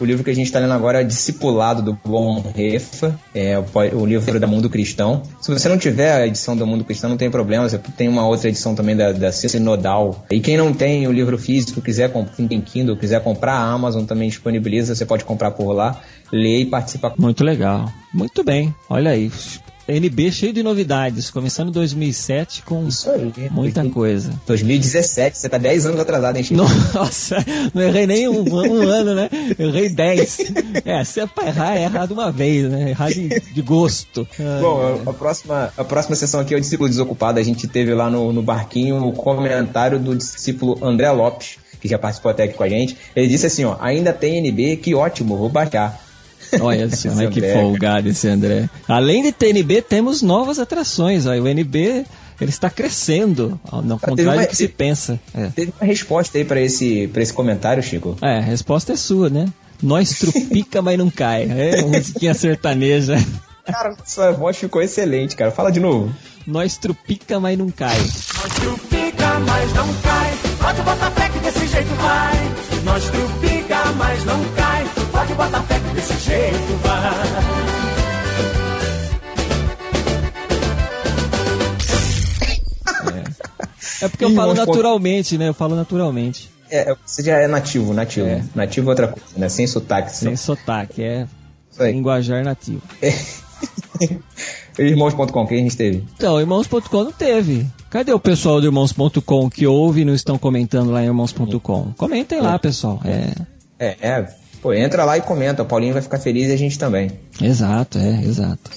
O 0.00 0.04
livro 0.06 0.24
que 0.24 0.30
a 0.30 0.34
gente 0.34 0.46
está 0.46 0.58
lendo 0.58 0.72
agora 0.72 1.02
é 1.02 1.04
Discipulado 1.04 1.82
do 1.82 1.92
Bom 1.92 2.42
Refa, 2.56 3.20
é 3.34 3.58
o, 3.58 3.64
o 3.98 4.06
livro 4.06 4.40
da 4.40 4.46
Mundo 4.46 4.70
Cristão. 4.70 5.22
Se 5.42 5.52
você 5.52 5.68
não 5.68 5.76
tiver 5.76 6.10
a 6.10 6.26
edição 6.26 6.56
do 6.56 6.66
Mundo 6.66 6.84
Cristão, 6.84 7.10
não 7.10 7.18
tem 7.18 7.30
problema, 7.30 7.68
você 7.68 7.78
tem 7.78 8.08
uma 8.08 8.26
outra 8.26 8.48
edição 8.48 8.74
também 8.74 8.96
da, 8.96 9.12
da 9.12 9.30
Ciência 9.30 9.60
Nodal. 9.60 10.24
E 10.30 10.40
quem 10.40 10.56
não 10.56 10.72
tem 10.72 11.06
o 11.06 11.12
livro 11.12 11.36
físico, 11.36 11.82
quiser 11.82 12.10
tem 12.48 12.60
Kindle, 12.62 12.96
quiser 12.96 13.22
comprar, 13.22 13.52
a 13.52 13.70
Amazon 13.70 14.06
também 14.06 14.30
disponibiliza, 14.30 14.94
você 14.94 15.04
pode 15.04 15.22
comprar 15.22 15.50
por 15.50 15.70
lá, 15.72 16.00
ler 16.32 16.60
e 16.60 16.66
participar. 16.66 17.12
Muito 17.18 17.44
legal. 17.44 17.92
Muito 18.14 18.42
bem. 18.42 18.74
Olha 18.88 19.10
aí. 19.10 19.30
NB 19.90 20.32
cheio 20.32 20.52
de 20.52 20.62
novidades. 20.62 21.30
Começando 21.30 21.68
em 21.68 21.72
2007 21.72 22.62
com 22.62 22.86
aí. 23.06 23.50
muita 23.50 23.84
coisa. 23.88 24.32
2017, 24.46 25.38
você 25.38 25.48
tá 25.48 25.58
10 25.58 25.86
anos 25.86 26.00
atrasado, 26.00 26.36
hein, 26.36 26.44
Chico? 26.44 26.62
Nossa, 26.94 27.36
não 27.74 27.82
errei 27.82 28.06
nem 28.06 28.28
um, 28.28 28.42
um 28.42 28.88
ano, 28.88 29.14
né? 29.14 29.28
Errei 29.58 29.88
10. 29.88 30.38
É, 30.84 31.04
se 31.04 31.20
é 31.20 31.26
pra 31.26 31.46
errar, 31.46 31.76
é 31.76 31.84
errar 31.84 32.06
de 32.06 32.12
uma 32.12 32.30
vez, 32.30 32.70
né? 32.70 32.90
Errar 32.90 33.10
de, 33.10 33.28
de 33.28 33.62
gosto. 33.62 34.26
Ai, 34.38 34.60
Bom, 34.60 35.02
a, 35.06 35.10
a 35.10 35.12
próxima, 35.12 35.72
a 35.76 35.84
próxima 35.84 36.16
sessão 36.16 36.40
aqui 36.40 36.54
é 36.54 36.56
o 36.56 36.60
discípulo 36.60 36.88
desocupado. 36.88 37.38
A 37.38 37.42
gente 37.42 37.66
teve 37.66 37.94
lá 37.94 38.10
no, 38.10 38.32
no 38.32 38.42
barquinho 38.42 39.04
o 39.04 39.12
comentário 39.12 39.98
do 39.98 40.16
discípulo 40.16 40.78
André 40.82 41.10
Lopes, 41.10 41.58
que 41.80 41.88
já 41.88 41.98
participou 41.98 42.30
até 42.30 42.44
aqui 42.44 42.54
com 42.54 42.62
a 42.62 42.68
gente. 42.68 42.96
Ele 43.14 43.28
disse 43.28 43.46
assim, 43.46 43.64
ó, 43.64 43.76
ainda 43.80 44.12
tem 44.12 44.38
NB, 44.38 44.76
que 44.76 44.94
ótimo, 44.94 45.36
vou 45.36 45.48
baixar. 45.48 46.09
Olha 46.60 46.88
só, 46.94 47.08
Esse 47.08 47.28
que 47.28 47.38
André, 47.40 47.52
folgado 47.54 48.08
esse 48.08 48.28
André. 48.28 48.68
Além 48.88 49.22
de 49.22 49.32
TNB, 49.32 49.82
temos 49.82 50.22
novas 50.22 50.58
atrações. 50.58 51.26
Ó, 51.26 51.30
o 51.30 51.46
NB 51.48 52.04
ele 52.40 52.50
está 52.50 52.70
crescendo, 52.70 53.60
ao 53.70 53.80
ao 53.80 53.98
contrário 53.98 54.32
uma- 54.40 54.42
do 54.42 54.48
que 54.48 54.56
se 54.56 54.66
pensa. 54.68 55.20
É. 55.34 55.48
Teve 55.48 55.72
uma 55.78 55.86
resposta 55.86 56.38
aí 56.38 56.44
pra 56.44 56.60
esse, 56.60 57.06
pra 57.08 57.22
esse 57.22 57.32
comentário, 57.34 57.82
Chico. 57.82 58.16
É, 58.22 58.38
a 58.38 58.40
resposta 58.40 58.92
é 58.94 58.96
sua, 58.96 59.28
né? 59.28 59.46
Nós 59.82 60.10
trupica, 60.18 60.80
mas 60.80 60.98
não 60.98 61.10
cai. 61.10 61.42
É 61.50 61.82
musiquinha 61.82 62.32
sertaneja. 62.34 63.16
Cara, 63.66 63.94
sua 64.06 64.32
voz 64.32 64.56
ficou 64.56 64.80
excelente, 64.82 65.36
cara. 65.36 65.50
Fala 65.50 65.70
de 65.70 65.80
novo. 65.80 66.10
Nós 66.46 66.76
trupica, 66.78 67.38
mas 67.38 67.58
não 67.58 67.70
cai. 67.70 67.96
Nós 67.98 68.52
trupica, 68.54 69.38
mas 69.46 69.72
não 69.74 69.86
cai. 70.02 70.38
Pode 70.60 70.82
botar 70.82 71.10
fé 71.10 71.28
que 71.28 71.38
desse 71.40 71.66
jeito 71.66 71.94
vai. 71.96 72.50
Nós 72.84 73.04
trupica, 73.10 73.84
mas 73.96 74.24
não 74.24 74.42
cai. 74.56 74.79
Pode 75.20 75.34
botar 75.34 75.62
fé 75.64 75.78
que 75.78 75.94
desse 75.94 76.18
jeito 76.18 76.76
vai. 76.82 77.10
É 84.00 84.08
porque 84.08 84.24
eu 84.24 84.34
falo 84.34 84.54
naturalmente, 84.54 85.36
né? 85.36 85.48
Eu 85.48 85.52
falo 85.52 85.76
naturalmente. 85.76 86.50
É, 86.70 86.96
você 87.04 87.22
já 87.22 87.36
é 87.36 87.46
nativo, 87.46 87.92
nativo. 87.92 88.28
É. 88.28 88.42
Nativo 88.54 88.88
é 88.88 88.92
outra 88.92 89.08
coisa, 89.08 89.28
né? 89.36 89.50
Sem 89.50 89.66
sotaque. 89.66 90.16
Sem 90.16 90.36
sotaque, 90.36 91.02
é 91.02 91.26
linguajar 91.78 92.42
nativo. 92.42 92.80
Irmãos.com, 94.78 95.46
que 95.46 95.52
a 95.52 95.58
gente 95.58 95.76
teve. 95.76 96.02
Então, 96.16 96.40
irmãos.com 96.40 97.04
não 97.04 97.12
teve. 97.12 97.66
Cadê 97.90 98.10
o 98.14 98.18
pessoal 98.18 98.58
do 98.58 98.66
irmãos.com 98.68 99.50
que 99.50 99.66
ouve 99.66 100.00
e 100.00 100.04
não 100.06 100.14
estão 100.14 100.38
comentando 100.38 100.90
lá 100.90 101.02
em 101.02 101.08
irmãos.com? 101.08 101.92
Comentem 101.98 102.40
lá, 102.40 102.58
pessoal. 102.58 103.02
É. 103.04 103.34
É, 103.78 103.96
é. 104.00 104.39
Pô, 104.60 104.72
entra 104.72 105.04
lá 105.04 105.16
e 105.16 105.22
comenta. 105.22 105.62
O 105.62 105.66
Paulinho 105.66 105.92
vai 105.92 106.02
ficar 106.02 106.18
feliz 106.18 106.48
e 106.48 106.52
a 106.52 106.56
gente 106.56 106.78
também. 106.78 107.10
Exato, 107.40 107.98
é, 107.98 108.22
exato. 108.22 108.70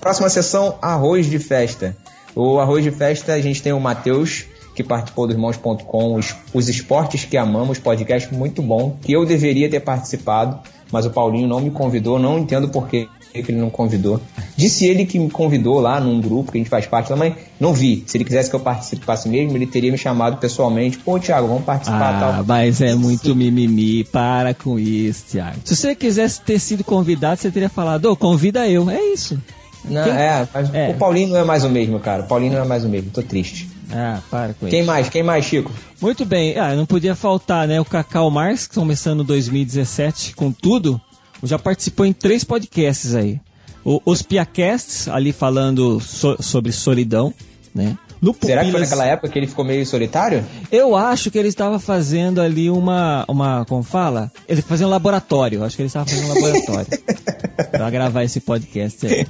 Próxima 0.00 0.28
sessão, 0.28 0.76
arroz 0.82 1.26
de 1.26 1.38
festa. 1.38 1.96
O 2.34 2.58
arroz 2.58 2.82
de 2.82 2.90
festa, 2.90 3.32
a 3.32 3.40
gente 3.40 3.62
tem 3.62 3.72
o 3.72 3.80
Matheus, 3.80 4.44
que 4.74 4.82
participou 4.82 5.26
do 5.26 5.32
Irmãos.com, 5.32 6.14
os, 6.14 6.34
os 6.52 6.68
esportes 6.68 7.24
que 7.24 7.36
amamos, 7.36 7.78
podcast 7.78 8.32
muito 8.34 8.62
bom, 8.62 8.96
que 9.02 9.12
eu 9.12 9.24
deveria 9.24 9.68
ter 9.68 9.80
participado, 9.80 10.60
mas 10.90 11.06
o 11.06 11.10
Paulinho 11.10 11.48
não 11.48 11.60
me 11.60 11.70
convidou, 11.70 12.18
não 12.18 12.38
entendo 12.38 12.68
por 12.68 12.88
que 13.32 13.42
que 13.42 13.50
ele 13.52 13.60
não 13.60 13.70
convidou. 13.70 14.20
Disse 14.56 14.86
ele 14.86 15.04
que 15.06 15.18
me 15.18 15.30
convidou 15.30 15.80
lá 15.80 16.00
num 16.00 16.20
grupo 16.20 16.50
que 16.50 16.58
a 16.58 16.60
gente 16.60 16.70
faz 16.70 16.86
parte, 16.86 17.12
mas 17.14 17.34
não 17.60 17.72
vi. 17.72 18.02
Se 18.06 18.16
ele 18.16 18.24
quisesse 18.24 18.48
que 18.50 18.56
eu 18.56 18.60
participasse 18.60 19.28
mesmo, 19.28 19.56
ele 19.56 19.66
teria 19.66 19.92
me 19.92 19.98
chamado 19.98 20.36
pessoalmente. 20.38 20.98
Pô, 20.98 21.18
Thiago, 21.18 21.46
vamos 21.48 21.64
participar 21.64 22.16
Ah, 22.16 22.20
tal. 22.34 22.44
mas 22.44 22.80
é 22.80 22.94
muito 22.94 23.34
mimimi. 23.36 24.04
Para 24.04 24.54
com 24.54 24.78
isso, 24.78 25.24
Thiago. 25.30 25.58
Se 25.64 25.76
você 25.76 25.94
quisesse 25.94 26.40
ter 26.40 26.58
sido 26.58 26.82
convidado, 26.82 27.40
você 27.40 27.50
teria 27.50 27.68
falado, 27.68 28.06
ô, 28.06 28.16
convida 28.16 28.68
eu. 28.68 28.88
É 28.90 29.00
isso. 29.12 29.38
Não, 29.84 30.02
Quem- 30.04 30.12
é, 30.12 30.48
mas 30.52 30.74
É. 30.74 30.88
o 30.90 30.94
Paulinho 30.94 31.28
não 31.28 31.36
é 31.36 31.44
mais 31.44 31.62
o 31.64 31.68
mesmo, 31.68 32.00
cara. 32.00 32.22
O 32.22 32.26
Paulinho 32.26 32.52
não 32.54 32.62
é 32.62 32.66
mais 32.66 32.84
o 32.84 32.88
mesmo, 32.88 33.10
tô 33.10 33.22
triste. 33.22 33.68
Ah, 33.90 34.18
para 34.30 34.52
com 34.52 34.66
Quem 34.66 34.80
isso. 34.80 34.86
mais? 34.86 35.08
Quem 35.08 35.22
mais, 35.22 35.44
Chico? 35.46 35.70
Muito 36.02 36.26
bem. 36.26 36.58
Ah, 36.58 36.74
não 36.74 36.84
podia 36.84 37.14
faltar, 37.14 37.66
né? 37.66 37.80
O 37.80 37.84
Cacau 37.86 38.30
Marx, 38.30 38.66
que 38.66 38.74
começando 38.74 39.24
2017 39.24 40.34
com 40.36 40.52
tudo, 40.52 41.00
já 41.42 41.58
participou 41.58 42.04
em 42.06 42.12
três 42.12 42.44
podcasts 42.44 43.14
aí. 43.14 43.40
O, 43.84 44.00
os 44.04 44.22
Piacasts, 44.22 45.08
ali 45.08 45.32
falando 45.32 46.00
so- 46.00 46.36
sobre 46.42 46.72
solidão, 46.72 47.32
né? 47.74 47.96
No 48.20 48.34
Será 48.42 48.64
que 48.64 48.72
foi 48.72 48.80
naquela 48.80 49.06
época 49.06 49.28
que 49.28 49.38
ele 49.38 49.46
ficou 49.46 49.64
meio 49.64 49.86
solitário? 49.86 50.44
Eu 50.72 50.96
acho 50.96 51.30
que 51.30 51.38
ele 51.38 51.46
estava 51.46 51.78
fazendo 51.78 52.40
ali 52.40 52.68
uma, 52.68 53.24
uma, 53.28 53.64
como 53.64 53.84
fala? 53.84 54.32
Ele 54.48 54.60
fazia 54.60 54.84
um 54.88 54.90
laboratório. 54.90 55.62
Acho 55.62 55.76
que 55.76 55.82
ele 55.82 55.86
estava 55.86 56.04
fazendo 56.04 56.24
um 56.24 56.34
laboratório 56.34 56.86
para 57.70 57.88
gravar 57.90 58.24
esse 58.24 58.40
podcast 58.40 59.06
aí. 59.06 59.24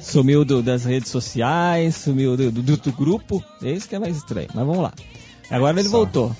Sumiu 0.00 0.46
do- 0.46 0.62
das 0.62 0.82
redes 0.86 1.10
sociais, 1.10 1.94
sumiu 1.96 2.34
do, 2.34 2.50
do, 2.50 2.76
do 2.78 2.92
grupo. 2.92 3.44
Esse 3.62 3.86
que 3.86 3.94
é 3.96 3.98
mais 3.98 4.16
estranho. 4.16 4.48
Mas 4.54 4.64
vamos 4.66 4.82
lá. 4.82 4.94
Agora 5.50 5.78
ele 5.78 5.88
Só. 5.90 5.98
voltou. 5.98 6.34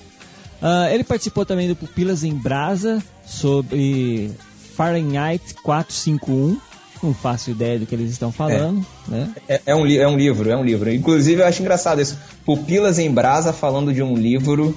Ah, 0.59 0.87
ele 0.91 1.03
participou 1.03 1.45
também 1.45 1.67
do 1.67 1.75
Pupilas 1.75 2.23
em 2.23 2.33
Brasa 2.33 3.03
sobre 3.23 4.31
Fahrenheit 4.75 5.55
451. 5.63 6.57
Não 7.01 7.13
faço 7.13 7.51
ideia 7.51 7.77
do 7.79 7.85
que 7.85 7.93
eles 7.93 8.11
estão 8.11 8.31
falando, 8.31 8.85
né? 9.07 9.29
É, 9.47 9.61
é 9.65 9.75
um, 9.75 9.85
é 9.85 10.07
um 10.07 10.15
livro, 10.15 10.49
é 10.49 10.55
um 10.55 10.63
livro. 10.63 10.89
Inclusive, 10.89 11.41
eu 11.41 11.45
acho 11.45 11.61
engraçado 11.61 11.99
isso. 11.99 12.17
Pupilas 12.45 12.97
em 12.97 13.11
Brasa 13.11 13.51
falando 13.51 13.93
de 13.93 14.01
um 14.01 14.15
livro 14.15 14.73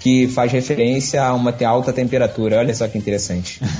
que 0.00 0.26
faz 0.28 0.50
referência 0.52 1.22
a 1.22 1.34
uma 1.34 1.54
alta 1.66 1.92
temperatura. 1.92 2.58
Olha 2.58 2.74
só 2.74 2.86
que 2.88 2.98
interessante. 2.98 3.60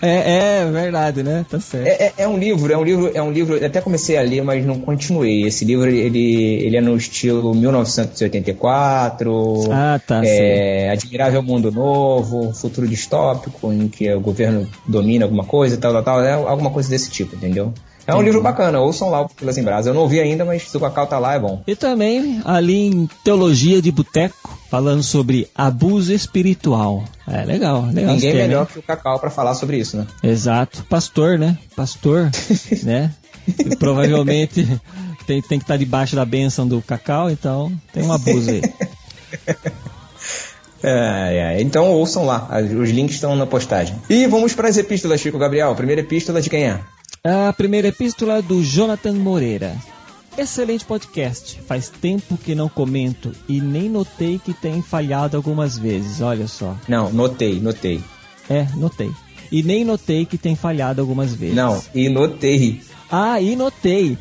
É, 0.00 0.62
é 0.62 0.70
verdade, 0.70 1.22
né? 1.22 1.44
Tá 1.50 1.60
certo. 1.60 1.86
É, 1.86 2.06
é- 2.06 2.12
é 2.16 2.26
um 2.28 2.38
livro, 2.38 2.72
é 2.72 2.76
um 2.78 2.82
livro, 2.84 3.10
é 3.12 3.22
um 3.22 3.30
livro. 3.30 3.56
eu 3.56 3.66
Até 3.66 3.82
comecei 3.82 4.16
a 4.16 4.22
ler, 4.22 4.42
mas 4.42 4.64
não 4.64 4.80
continuei. 4.80 5.42
Esse 5.42 5.62
livro 5.66 5.90
ele, 5.90 6.54
ele 6.64 6.76
é 6.78 6.80
no 6.80 6.96
estilo 6.96 7.54
1984. 7.54 9.68
Ah, 9.70 10.00
tá, 10.06 10.22
É, 10.24 10.88
Admirável 10.90 11.42
Mundo 11.42 11.70
Novo, 11.70 12.52
futuro 12.54 12.88
distópico 12.88 13.70
em 13.72 13.88
que 13.88 14.10
o 14.12 14.20
governo 14.20 14.66
domina 14.86 15.24
alguma 15.26 15.44
coisa, 15.44 15.76
tal, 15.76 15.92
tal, 15.92 16.02
tal. 16.02 16.22
É 16.22 16.32
alguma 16.32 16.70
coisa 16.70 16.88
desse 16.88 17.10
tipo, 17.10 17.36
entendeu? 17.36 17.72
É 18.06 18.14
um 18.14 18.22
livro 18.22 18.42
bacana, 18.42 18.80
ouçam 18.80 19.08
lá 19.08 19.20
o 19.20 19.28
Pupilas 19.28 19.56
em 19.56 19.62
Brasa. 19.62 19.90
Eu 19.90 19.94
não 19.94 20.02
ouvi 20.02 20.20
ainda, 20.20 20.44
mas 20.44 20.68
se 20.68 20.76
o 20.76 20.80
Cacau 20.80 21.06
tá 21.06 21.18
lá, 21.18 21.34
é 21.34 21.38
bom. 21.38 21.62
E 21.66 21.74
também 21.74 22.40
ali 22.44 22.86
em 22.86 23.08
Teologia 23.24 23.80
de 23.80 23.90
Boteco, 23.90 24.58
falando 24.70 25.02
sobre 25.02 25.48
abuso 25.54 26.12
espiritual. 26.12 27.04
É 27.26 27.44
legal, 27.44 27.86
legal. 27.86 28.14
Ninguém 28.14 28.34
melhor 28.34 28.66
que 28.66 28.78
o 28.78 28.82
Cacau 28.82 29.18
pra 29.18 29.30
falar 29.30 29.54
sobre 29.54 29.78
isso, 29.78 29.96
né? 29.96 30.06
Exato. 30.22 30.84
Pastor, 30.84 31.38
né? 31.38 31.56
Pastor, 31.74 32.30
né? 32.84 33.10
E 33.46 33.76
provavelmente 33.76 34.80
tem, 35.26 35.40
tem 35.42 35.58
que 35.58 35.64
estar 35.64 35.76
debaixo 35.76 36.16
da 36.16 36.24
bênção 36.24 36.66
do 36.66 36.80
cacau, 36.82 37.30
então 37.30 37.72
tem 37.92 38.02
um 38.02 38.12
abuso 38.12 38.50
aí. 38.50 38.62
É, 40.86 41.56
é, 41.56 41.62
então 41.62 41.90
ouçam 41.92 42.26
lá, 42.26 42.46
os 42.78 42.90
links 42.90 43.14
estão 43.14 43.34
na 43.34 43.46
postagem. 43.46 43.96
E 44.10 44.26
vamos 44.26 44.52
para 44.52 44.68
as 44.68 44.76
epístolas, 44.76 45.18
Chico 45.18 45.38
Gabriel. 45.38 45.74
Primeira 45.74 46.02
epístola 46.02 46.42
de 46.42 46.50
quem 46.50 46.64
é? 46.64 46.78
A 47.26 47.50
primeira 47.54 47.88
epístola 47.88 48.42
do 48.42 48.62
Jonathan 48.62 49.14
Moreira. 49.14 49.74
Excelente 50.36 50.84
podcast. 50.84 51.58
Faz 51.66 51.88
tempo 51.88 52.36
que 52.36 52.54
não 52.54 52.68
comento 52.68 53.32
e 53.48 53.62
nem 53.62 53.88
notei 53.88 54.38
que 54.38 54.52
tem 54.52 54.82
falhado 54.82 55.34
algumas 55.34 55.78
vezes. 55.78 56.20
Olha 56.20 56.46
só. 56.46 56.76
Não, 56.86 57.10
notei, 57.10 57.58
notei. 57.60 58.04
É, 58.46 58.66
notei. 58.76 59.10
E 59.50 59.62
nem 59.62 59.86
notei 59.86 60.26
que 60.26 60.36
tem 60.36 60.54
falhado 60.54 61.00
algumas 61.00 61.32
vezes. 61.32 61.56
Não, 61.56 61.82
e 61.94 62.10
notei. 62.10 62.82
Ah, 63.10 63.40
e 63.40 63.56
notei. 63.56 64.18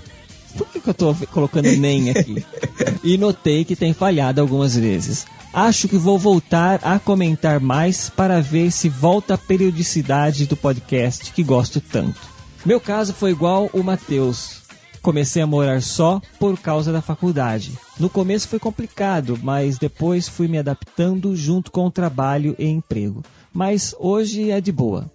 Por 0.57 0.65
que, 0.69 0.79
que 0.79 0.89
eu 0.89 0.93
tô 0.93 1.13
colocando 1.29 1.69
nem 1.75 2.09
aqui? 2.09 2.45
e 3.03 3.17
notei 3.17 3.65
que 3.65 3.75
tem 3.75 3.91
falhado 3.91 4.39
algumas 4.39 4.77
vezes. 4.77 5.25
Acho 5.53 5.89
que 5.89 5.97
vou 5.97 6.17
voltar 6.17 6.79
a 6.81 6.97
comentar 6.99 7.59
mais 7.59 8.09
para 8.09 8.39
ver 8.39 8.71
se 8.71 8.87
volta 8.87 9.33
a 9.33 9.37
periodicidade 9.37 10.45
do 10.45 10.55
podcast 10.55 11.33
que 11.33 11.43
gosto 11.43 11.81
tanto. 11.81 12.31
Meu 12.65 12.79
caso 12.79 13.13
foi 13.13 13.31
igual 13.31 13.69
o 13.73 13.83
Matheus. 13.83 14.61
Comecei 15.01 15.41
a 15.41 15.47
morar 15.47 15.81
só 15.81 16.21
por 16.39 16.57
causa 16.57 16.93
da 16.93 17.01
faculdade. 17.01 17.77
No 17.99 18.09
começo 18.09 18.47
foi 18.47 18.57
complicado, 18.57 19.37
mas 19.43 19.77
depois 19.77 20.29
fui 20.29 20.47
me 20.47 20.57
adaptando 20.57 21.35
junto 21.35 21.69
com 21.69 21.85
o 21.85 21.91
trabalho 21.91 22.55
e 22.57 22.65
emprego. 22.65 23.21
Mas 23.51 23.93
hoje 23.99 24.49
é 24.49 24.61
de 24.61 24.71
boa. 24.71 25.11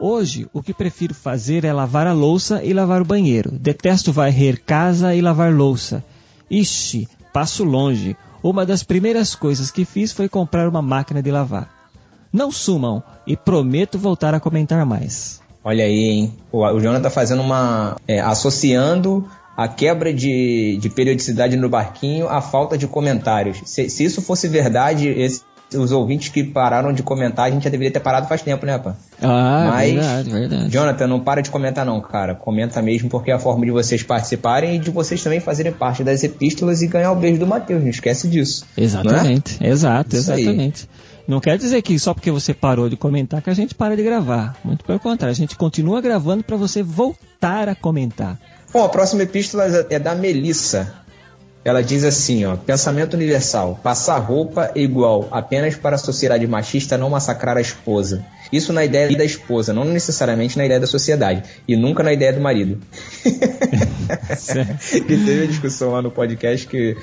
Hoje, 0.00 0.48
o 0.52 0.60
que 0.60 0.74
prefiro 0.74 1.14
fazer 1.14 1.64
é 1.64 1.72
lavar 1.72 2.08
a 2.08 2.12
louça 2.12 2.64
e 2.64 2.72
lavar 2.72 3.00
o 3.00 3.04
banheiro. 3.04 3.52
Detesto 3.52 4.12
varrer 4.12 4.60
casa 4.64 5.14
e 5.14 5.20
lavar 5.20 5.54
louça. 5.54 6.02
Ixi, 6.50 7.06
passo 7.32 7.62
longe. 7.62 8.16
Uma 8.42 8.66
das 8.66 8.82
primeiras 8.82 9.36
coisas 9.36 9.70
que 9.70 9.84
fiz 9.84 10.10
foi 10.10 10.28
comprar 10.28 10.68
uma 10.68 10.82
máquina 10.82 11.22
de 11.22 11.30
lavar. 11.30 11.70
Não 12.32 12.50
sumam 12.50 13.00
e 13.24 13.36
prometo 13.36 13.98
voltar 13.98 14.34
a 14.34 14.40
comentar 14.40 14.84
mais. 14.84 15.39
Olha 15.62 15.84
aí, 15.84 16.04
hein? 16.10 16.32
O, 16.50 16.64
o 16.64 16.80
Jonathan 16.80 17.02
tá 17.02 17.10
fazendo 17.10 17.42
uma. 17.42 17.96
é, 18.08 18.20
associando 18.20 19.26
a 19.56 19.68
quebra 19.68 20.12
de, 20.14 20.78
de 20.80 20.88
periodicidade 20.88 21.56
no 21.56 21.68
barquinho 21.68 22.28
à 22.28 22.40
falta 22.40 22.78
de 22.78 22.86
comentários. 22.86 23.58
Se, 23.66 23.90
se 23.90 24.04
isso 24.04 24.22
fosse 24.22 24.48
verdade, 24.48 25.08
esse- 25.08 25.42
os 25.76 25.92
ouvintes 25.92 26.30
que 26.30 26.42
pararam 26.42 26.92
de 26.92 27.00
comentar, 27.02 27.46
a 27.46 27.50
gente 27.50 27.62
já 27.62 27.70
deveria 27.70 27.92
ter 27.92 28.00
parado 28.00 28.26
faz 28.26 28.42
tempo, 28.42 28.66
né, 28.66 28.76
pá? 28.78 28.96
Ah, 29.22 29.68
Mas, 29.70 29.92
verdade, 29.94 30.30
verdade. 30.30 30.68
Jonathan, 30.70 31.06
não 31.06 31.20
para 31.20 31.42
de 31.42 31.50
comentar 31.50 31.86
não, 31.86 32.00
cara. 32.00 32.34
Comenta 32.34 32.82
mesmo 32.82 33.08
porque 33.08 33.30
é 33.30 33.34
a 33.34 33.38
forma 33.38 33.64
de 33.66 33.70
vocês 33.70 34.02
participarem 34.02 34.74
e 34.76 34.78
de 34.80 34.90
vocês 34.90 35.22
também 35.22 35.38
fazerem 35.38 35.70
parte 35.72 36.02
das 36.02 36.24
epístolas 36.24 36.82
e 36.82 36.88
ganhar 36.88 37.12
o 37.12 37.16
beijo 37.16 37.38
do 37.38 37.46
Matheus. 37.46 37.82
Não 37.82 37.90
esquece 37.90 38.26
disso. 38.26 38.64
Exatamente, 38.76 39.58
exato, 39.64 40.16
Isso 40.16 40.32
aí. 40.32 40.72
Não 41.26 41.40
quer 41.40 41.56
dizer 41.58 41.80
que 41.82 41.98
só 41.98 42.12
porque 42.14 42.30
você 42.30 42.52
parou 42.52 42.88
de 42.88 42.96
comentar 42.96 43.40
que 43.42 43.50
a 43.50 43.54
gente 43.54 43.74
para 43.74 43.96
de 43.96 44.02
gravar. 44.02 44.56
Muito 44.64 44.84
pelo 44.84 44.98
contrário, 44.98 45.32
a 45.32 45.36
gente 45.36 45.56
continua 45.56 46.00
gravando 46.00 46.42
para 46.42 46.56
você 46.56 46.82
voltar 46.82 47.68
a 47.68 47.74
comentar. 47.74 48.38
Bom, 48.72 48.84
a 48.84 48.88
próxima 48.88 49.22
epístola 49.22 49.64
é 49.90 49.98
da 49.98 50.14
Melissa. 50.14 51.00
Ela 51.62 51.82
diz 51.82 52.04
assim, 52.04 52.44
ó, 52.46 52.56
pensamento 52.56 53.14
universal, 53.14 53.78
passar 53.82 54.16
roupa 54.16 54.70
é 54.74 54.80
igual 54.80 55.28
apenas 55.30 55.76
para 55.76 55.96
a 55.96 55.98
sociedade 55.98 56.46
machista 56.46 56.96
não 56.96 57.10
massacrar 57.10 57.58
a 57.58 57.60
esposa. 57.60 58.24
Isso 58.50 58.72
na 58.72 58.82
ideia 58.82 59.14
da 59.16 59.24
esposa, 59.24 59.72
não 59.72 59.84
necessariamente 59.84 60.56
na 60.56 60.64
ideia 60.64 60.80
da 60.80 60.86
sociedade. 60.86 61.42
E 61.68 61.76
nunca 61.76 62.02
na 62.02 62.12
ideia 62.12 62.32
do 62.32 62.40
marido. 62.40 62.78
que 64.90 65.02
teve 65.02 65.44
a 65.44 65.46
discussão 65.46 65.92
lá 65.92 66.00
no 66.00 66.10
podcast 66.10 66.66
que 66.66 66.96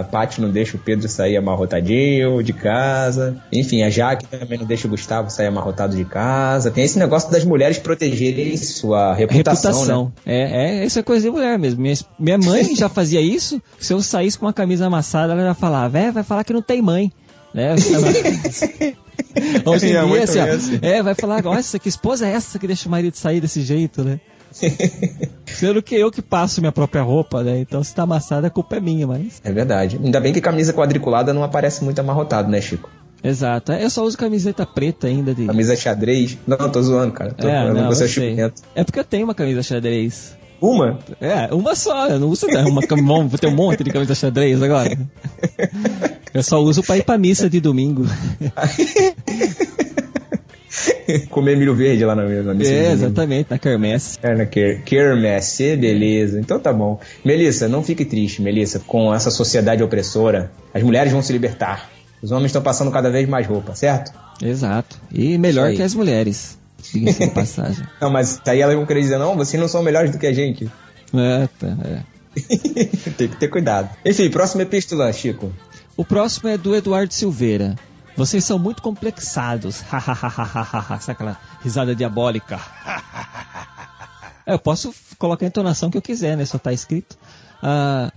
a 0.00 0.04
Paty 0.04 0.40
não 0.40 0.50
deixa 0.50 0.76
o 0.76 0.80
Pedro 0.80 1.08
sair 1.08 1.36
amarrotadinho 1.36 2.42
de 2.42 2.52
casa. 2.52 3.36
Enfim, 3.52 3.82
a 3.82 3.90
Jaque 3.90 4.26
também 4.26 4.58
não 4.58 4.66
deixa 4.66 4.86
o 4.86 4.90
Gustavo 4.90 5.30
sair 5.30 5.46
amarrotado 5.46 5.96
de 5.96 6.04
casa. 6.04 6.70
Tem 6.70 6.84
esse 6.84 6.98
negócio 6.98 7.30
das 7.30 7.44
mulheres 7.44 7.78
protegerem 7.78 8.56
sua 8.56 9.14
reputação, 9.14 9.70
Reputação. 9.72 10.12
né? 10.24 10.34
É, 10.34 10.82
é, 10.82 10.86
isso 10.86 10.98
é 10.98 11.02
coisa 11.02 11.24
de 11.26 11.30
mulher 11.30 11.58
mesmo. 11.58 11.80
Minha, 11.80 11.94
minha 12.18 12.38
mãe 12.38 12.74
já 12.74 12.88
fazia 12.88 13.20
isso. 13.20 13.60
Se 13.78 13.92
eu 13.92 14.00
saísse 14.02 14.38
com 14.38 14.46
uma 14.46 14.52
camisa 14.52 14.86
amassada, 14.86 15.32
ela 15.32 15.42
já 15.42 15.54
falava, 15.54 15.98
é, 15.98 16.10
vai 16.10 16.22
falar 16.22 16.44
que 16.44 16.52
não 16.52 16.62
tem 16.62 16.80
mãe. 16.80 17.12
Né? 17.54 17.74
Hoje 19.64 19.86
em 19.86 19.88
É, 19.90 19.92
dia, 19.92 20.06
muito 20.06 20.22
assim, 20.24 20.38
ó, 20.40 20.86
é, 20.86 21.02
vai 21.02 21.14
falar, 21.14 21.42
nossa, 21.42 21.78
que 21.78 21.88
esposa 21.88 22.26
é 22.26 22.32
essa 22.32 22.58
que 22.58 22.66
deixa 22.66 22.88
o 22.88 22.90
marido 22.90 23.14
sair 23.16 23.40
desse 23.40 23.62
jeito, 23.62 24.02
né? 24.02 24.20
Sendo 25.46 25.82
que 25.82 25.94
eu 25.94 26.10
que 26.10 26.22
passo 26.22 26.60
minha 26.60 26.72
própria 26.72 27.02
roupa, 27.02 27.42
né? 27.42 27.58
Então 27.60 27.82
se 27.84 27.94
tá 27.94 28.02
amassada, 28.02 28.46
a 28.46 28.50
culpa 28.50 28.76
é 28.76 28.80
minha, 28.80 29.06
mas. 29.06 29.40
É 29.44 29.52
verdade. 29.52 29.98
Ainda 30.02 30.20
bem 30.20 30.32
que 30.32 30.40
camisa 30.40 30.72
quadriculada 30.72 31.32
não 31.32 31.42
aparece 31.44 31.84
muito 31.84 31.98
amarrotado, 32.00 32.50
né, 32.50 32.60
Chico? 32.60 32.90
Exato. 33.22 33.72
Eu 33.72 33.88
só 33.88 34.04
uso 34.04 34.18
camiseta 34.18 34.66
preta 34.66 35.06
ainda 35.06 35.34
de. 35.34 35.46
Camisa 35.46 35.76
xadrez. 35.76 36.36
Não, 36.46 36.56
tô 36.70 36.82
zoando, 36.82 37.12
cara. 37.12 37.32
Tô 37.32 37.46
É, 37.46 37.72
não, 37.72 37.86
você 37.88 38.08
chupento. 38.08 38.62
É 38.74 38.82
porque 38.82 38.98
eu 38.98 39.04
tenho 39.04 39.24
uma 39.24 39.34
camisa 39.34 39.62
xadrez. 39.62 40.36
Uma? 40.60 40.98
É, 41.20 41.52
uma 41.52 41.74
só. 41.74 42.08
Eu 42.08 42.20
não 42.20 42.28
uso 42.28 42.46
uma 42.46 42.82
cam- 42.86 43.02
vou 43.28 43.38
ter 43.38 43.46
um 43.48 43.54
monte 43.54 43.82
de 43.84 43.90
camisa 43.90 44.14
xadrez 44.14 44.62
agora. 44.62 44.96
Eu 46.32 46.42
só 46.42 46.58
uso 46.62 46.82
pra 46.82 46.96
ir 46.96 47.04
pra 47.04 47.18
missa 47.18 47.50
de 47.50 47.60
domingo. 47.60 48.06
Comer 51.30 51.56
milho 51.56 51.74
verde 51.74 52.04
lá 52.04 52.14
na 52.14 52.24
mesa. 52.24 52.54
É, 52.64 52.92
exatamente, 52.92 53.48
na 53.50 53.58
quermesse. 53.58 54.18
É, 54.22 54.34
na 54.34 54.46
quer- 54.46 54.82
quermesse, 54.82 55.76
beleza. 55.76 56.40
Então 56.40 56.58
tá 56.58 56.72
bom. 56.72 56.98
Melissa, 57.24 57.68
não 57.68 57.82
fique 57.82 58.04
triste, 58.04 58.40
Melissa, 58.40 58.78
com 58.80 59.14
essa 59.14 59.30
sociedade 59.30 59.82
opressora. 59.82 60.50
As 60.72 60.82
mulheres 60.82 61.12
vão 61.12 61.22
se 61.22 61.32
libertar. 61.32 61.90
Os 62.22 62.30
homens 62.30 62.46
estão 62.46 62.62
passando 62.62 62.90
cada 62.90 63.10
vez 63.10 63.28
mais 63.28 63.46
roupa, 63.46 63.74
certo? 63.74 64.12
Exato. 64.42 64.98
E 65.12 65.36
melhor 65.36 65.72
que 65.72 65.82
as 65.82 65.94
mulheres. 65.94 66.58
Diga-se 66.92 67.26
de 67.26 67.30
passagem. 67.34 67.84
Não, 68.00 68.10
mas 68.10 68.40
aí 68.46 68.60
elas 68.60 68.74
vão 68.74 68.86
querer 68.86 69.00
dizer, 69.00 69.18
não, 69.18 69.36
vocês 69.36 69.60
não 69.60 69.68
são 69.68 69.82
melhores 69.82 70.10
do 70.10 70.18
que 70.18 70.26
a 70.26 70.32
gente. 70.32 70.70
É, 71.14 71.48
tá, 71.58 71.76
é. 71.84 72.12
Tem 73.16 73.28
que 73.28 73.36
ter 73.36 73.48
cuidado. 73.48 73.90
Enfim, 74.06 74.30
próxima 74.30 74.62
epístola, 74.62 75.12
Chico. 75.12 75.52
O 75.96 76.04
próximo 76.04 76.48
é 76.48 76.56
do 76.56 76.74
Eduardo 76.74 77.12
Silveira. 77.12 77.76
Vocês 78.16 78.44
são 78.44 78.58
muito 78.58 78.82
complexados. 78.82 79.76
Sabe 81.00 81.12
aquela 81.12 81.40
risada 81.62 81.94
diabólica? 81.94 82.60
É, 84.44 84.54
eu 84.54 84.58
posso 84.58 84.92
colocar 85.18 85.46
a 85.46 85.48
entonação 85.48 85.88
que 85.88 85.96
eu 85.96 86.02
quiser, 86.02 86.36
né? 86.36 86.44
Só 86.44 86.58
tá 86.58 86.72
escrito. 86.72 87.16
Ah, 87.62 88.10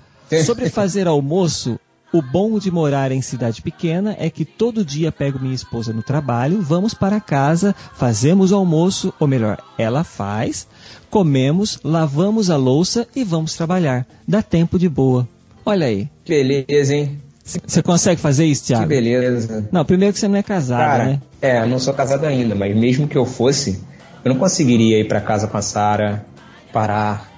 sobre 0.44 0.72
fazer 0.72 1.08
almoço, 1.08 1.80
o 2.12 2.22
bom 2.22 2.58
de 2.58 2.72
morar 2.72 3.12
em 3.12 3.22
cidade 3.22 3.62
pequena 3.62 4.16
é 4.18 4.30
que 4.30 4.46
todo 4.46 4.86
dia 4.86 5.12
pego 5.12 5.40
minha 5.40 5.54
esposa 5.54 5.94
no 5.94 6.02
trabalho, 6.02 6.62
vamos 6.62 6.94
para 6.94 7.20
casa, 7.20 7.76
fazemos 7.94 8.52
o 8.52 8.56
almoço, 8.56 9.14
ou 9.20 9.28
melhor, 9.28 9.62
ela 9.78 10.04
faz, 10.04 10.68
comemos, 11.10 11.80
lavamos 11.84 12.50
a 12.50 12.58
louça 12.58 13.08
e 13.16 13.24
vamos 13.24 13.54
trabalhar. 13.56 14.08
Dá 14.28 14.42
tempo 14.42 14.80
de 14.80 14.90
boa. 14.90 15.28
Olha 15.66 15.88
aí. 15.88 16.10
Beleza, 16.26 16.96
hein? 16.96 17.22
Você 17.46 17.84
consegue 17.84 18.20
fazer 18.20 18.46
isso, 18.46 18.66
Thiago? 18.66 18.84
Que 18.84 18.90
beleza. 18.90 19.70
Não, 19.72 19.86
primeiro 19.86 20.14
que 20.14 20.20
você 20.20 20.28
não 20.28 20.36
é 20.38 20.42
casado, 20.44 20.80
Cara, 20.80 21.06
né? 21.06 21.22
é, 21.42 21.60
eu 21.62 21.68
não 21.68 21.78
sou 21.78 21.94
casado 21.94 22.26
ainda, 22.26 22.56
mas 22.56 22.76
mesmo 22.76 23.08
que 23.08 23.16
eu 23.16 23.26
fosse, 23.26 23.80
eu 24.24 24.34
não 24.34 24.40
conseguiria 24.40 25.00
ir 25.00 25.08
pra 25.08 25.22
casa 25.22 25.46
com 25.48 25.56
a 25.56 25.62
Sara, 25.62 26.26
parar, 26.74 27.30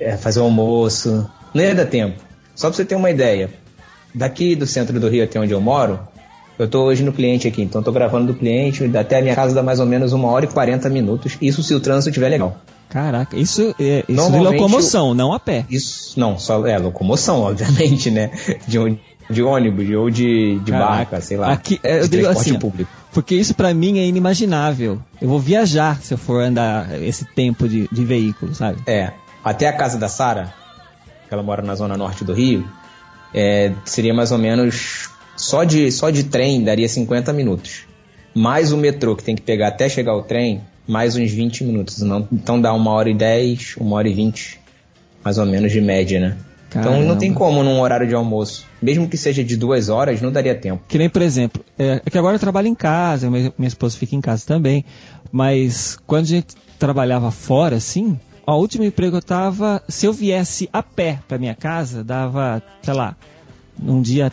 é, 0.00 0.16
fazer 0.16 0.40
o 0.40 0.44
almoço. 0.44 1.28
Não 1.52 1.62
ia 1.62 1.74
dar 1.74 1.84
tempo. 1.84 2.18
Só 2.54 2.68
pra 2.68 2.76
você 2.76 2.84
ter 2.84 2.94
uma 2.94 3.10
ideia, 3.10 3.50
daqui 4.14 4.56
do 4.56 4.66
centro 4.66 4.98
do 4.98 5.08
Rio 5.08 5.22
até 5.22 5.38
onde 5.38 5.52
eu 5.52 5.60
moro, 5.60 6.00
eu 6.58 6.66
tô 6.66 6.84
hoje 6.84 7.02
no 7.02 7.12
cliente 7.12 7.46
aqui, 7.46 7.60
então 7.62 7.80
eu 7.80 7.84
tô 7.84 7.92
gravando 7.92 8.28
do 8.32 8.34
cliente, 8.38 8.84
até 8.96 9.18
a 9.18 9.22
minha 9.22 9.34
casa 9.34 9.54
dá 9.54 9.62
mais 9.62 9.80
ou 9.80 9.86
menos 9.86 10.12
uma 10.14 10.28
hora 10.28 10.46
e 10.46 10.48
40 10.48 10.88
minutos, 10.88 11.36
isso 11.42 11.62
se 11.62 11.74
o 11.74 11.80
trânsito 11.80 12.08
estiver 12.10 12.28
legal. 12.30 12.56
Caraca, 12.88 13.34
isso 13.38 13.74
é 13.80 14.04
isso 14.06 14.30
de 14.30 14.38
locomoção, 14.38 15.14
não 15.14 15.32
a 15.32 15.40
pé. 15.40 15.64
Isso, 15.70 16.18
não, 16.20 16.38
só 16.38 16.66
é 16.66 16.76
locomoção, 16.78 17.40
obviamente, 17.44 18.10
né? 18.10 18.30
De, 18.68 18.78
ôni- 18.78 19.00
de 19.30 19.42
ônibus 19.42 19.88
ou 19.90 20.10
de, 20.10 20.58
de 20.60 20.70
Caraca, 20.70 20.94
barca, 20.94 21.20
sei 21.20 21.36
lá. 21.36 21.52
Aqui, 21.52 21.80
é, 21.82 21.98
eu 21.98 22.02
de 22.02 22.08
digo 22.08 22.22
transporte 22.24 22.50
assim, 22.50 22.58
público. 22.58 22.90
porque 23.12 23.34
isso 23.34 23.54
pra 23.54 23.72
mim 23.72 23.98
é 23.98 24.06
inimaginável. 24.06 25.00
Eu 25.20 25.28
vou 25.28 25.38
viajar 25.38 26.00
se 26.02 26.14
eu 26.14 26.18
for 26.18 26.42
andar 26.42 27.00
esse 27.02 27.24
tempo 27.24 27.68
de, 27.68 27.88
de 27.90 28.04
veículo, 28.04 28.54
sabe? 28.54 28.82
É, 28.86 29.12
até 29.44 29.68
a 29.68 29.72
casa 29.72 29.98
da 29.98 30.08
Sara, 30.08 30.52
que 31.28 31.34
ela 31.34 31.42
mora 31.42 31.62
na 31.62 31.74
zona 31.74 31.96
norte 31.96 32.24
do 32.24 32.32
Rio, 32.32 32.66
é, 33.34 33.72
seria 33.84 34.12
mais 34.12 34.32
ou 34.32 34.38
menos 34.38 35.10
só 35.36 35.64
de 35.64 35.90
só 35.90 36.10
de 36.10 36.24
trem 36.24 36.62
daria 36.62 36.88
50 36.88 37.32
minutos. 37.32 37.84
Mais 38.34 38.72
o 38.72 38.76
metrô 38.76 39.14
que 39.16 39.22
tem 39.24 39.34
que 39.34 39.42
pegar 39.42 39.68
até 39.68 39.88
chegar 39.88 40.14
o 40.14 40.22
trem, 40.22 40.62
mais 40.86 41.16
uns 41.16 41.30
20 41.30 41.64
minutos. 41.64 42.00
Não, 42.00 42.26
então 42.32 42.60
dá 42.60 42.72
uma 42.72 42.90
hora 42.92 43.10
e 43.10 43.14
10, 43.14 43.76
uma 43.78 43.96
hora 43.96 44.08
e 44.08 44.14
20, 44.14 44.58
mais 45.24 45.38
ou 45.38 45.46
menos 45.46 45.72
de 45.72 45.80
média, 45.80 46.20
né? 46.20 46.36
Então 46.74 46.92
não 46.92 47.00
Caramba. 47.00 47.16
tem 47.16 47.32
como 47.32 47.62
num 47.62 47.80
horário 47.80 48.06
de 48.08 48.14
almoço. 48.14 48.66
Mesmo 48.80 49.08
que 49.08 49.16
seja 49.16 49.44
de 49.44 49.56
duas 49.56 49.88
horas, 49.88 50.20
não 50.22 50.32
daria 50.32 50.54
tempo. 50.54 50.82
Que 50.88 50.96
nem, 50.98 51.08
por 51.08 51.20
exemplo, 51.22 51.62
é, 51.78 52.00
é 52.04 52.10
que 52.10 52.16
agora 52.18 52.36
eu 52.36 52.40
trabalho 52.40 52.66
em 52.68 52.74
casa, 52.74 53.30
minha, 53.30 53.52
minha 53.58 53.68
esposa 53.68 53.96
fica 53.96 54.16
em 54.16 54.20
casa 54.20 54.44
também, 54.46 54.84
mas 55.30 55.98
quando 56.06 56.24
a 56.24 56.28
gente 56.28 56.54
trabalhava 56.78 57.30
fora, 57.30 57.76
assim, 57.76 58.18
o 58.46 58.52
último 58.54 58.84
emprego 58.84 59.18
eu 59.18 59.22
tava, 59.22 59.82
se 59.88 60.06
eu 60.06 60.12
viesse 60.12 60.68
a 60.72 60.82
pé 60.82 61.18
pra 61.28 61.38
minha 61.38 61.54
casa, 61.54 62.02
dava, 62.02 62.62
sei 62.82 62.94
lá, 62.94 63.16
num 63.78 64.00
dia 64.02 64.32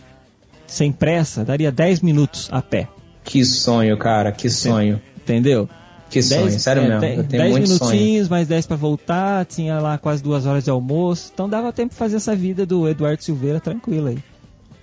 sem 0.65 0.91
pressa, 0.91 1.43
daria 1.43 1.71
10 1.71 2.01
minutos 2.01 2.47
a 2.51 2.61
pé, 2.61 2.87
Que 3.23 3.43
sonho, 3.43 3.97
cara, 3.97 4.31
que 4.31 4.49
sonho. 4.49 5.01
entendeu? 5.17 5.67
Que 6.09 6.21
sonho, 6.21 6.47
Dez- 6.47 6.61
sério 6.61 6.81
é, 6.83 6.85
mesmo. 6.87 7.01
dez- 7.01 7.17
eu 7.17 7.23
tenho 7.25 7.41
dez 7.43 7.51
muito 7.51 7.67
sonho. 7.69 7.91
minutinhos, 7.91 8.29
mais 8.29 8.47
10 8.47 8.65
pra 8.65 8.75
voltar, 8.75 9.45
tinha 9.45 9.79
lá 9.79 9.97
quase 9.97 10.23
duas 10.23 10.45
horas 10.45 10.63
de 10.63 10.69
almoço, 10.69 11.31
então 11.33 11.47
dava 11.47 11.71
tempo 11.71 11.91
de 11.91 11.95
fazer 11.97 12.15
essa 12.17 12.35
vida 12.35 12.65
do 12.65 12.87
Eduardo 12.89 13.23
Silveira 13.23 13.59
tranquila 13.59 14.09
aí. 14.09 14.17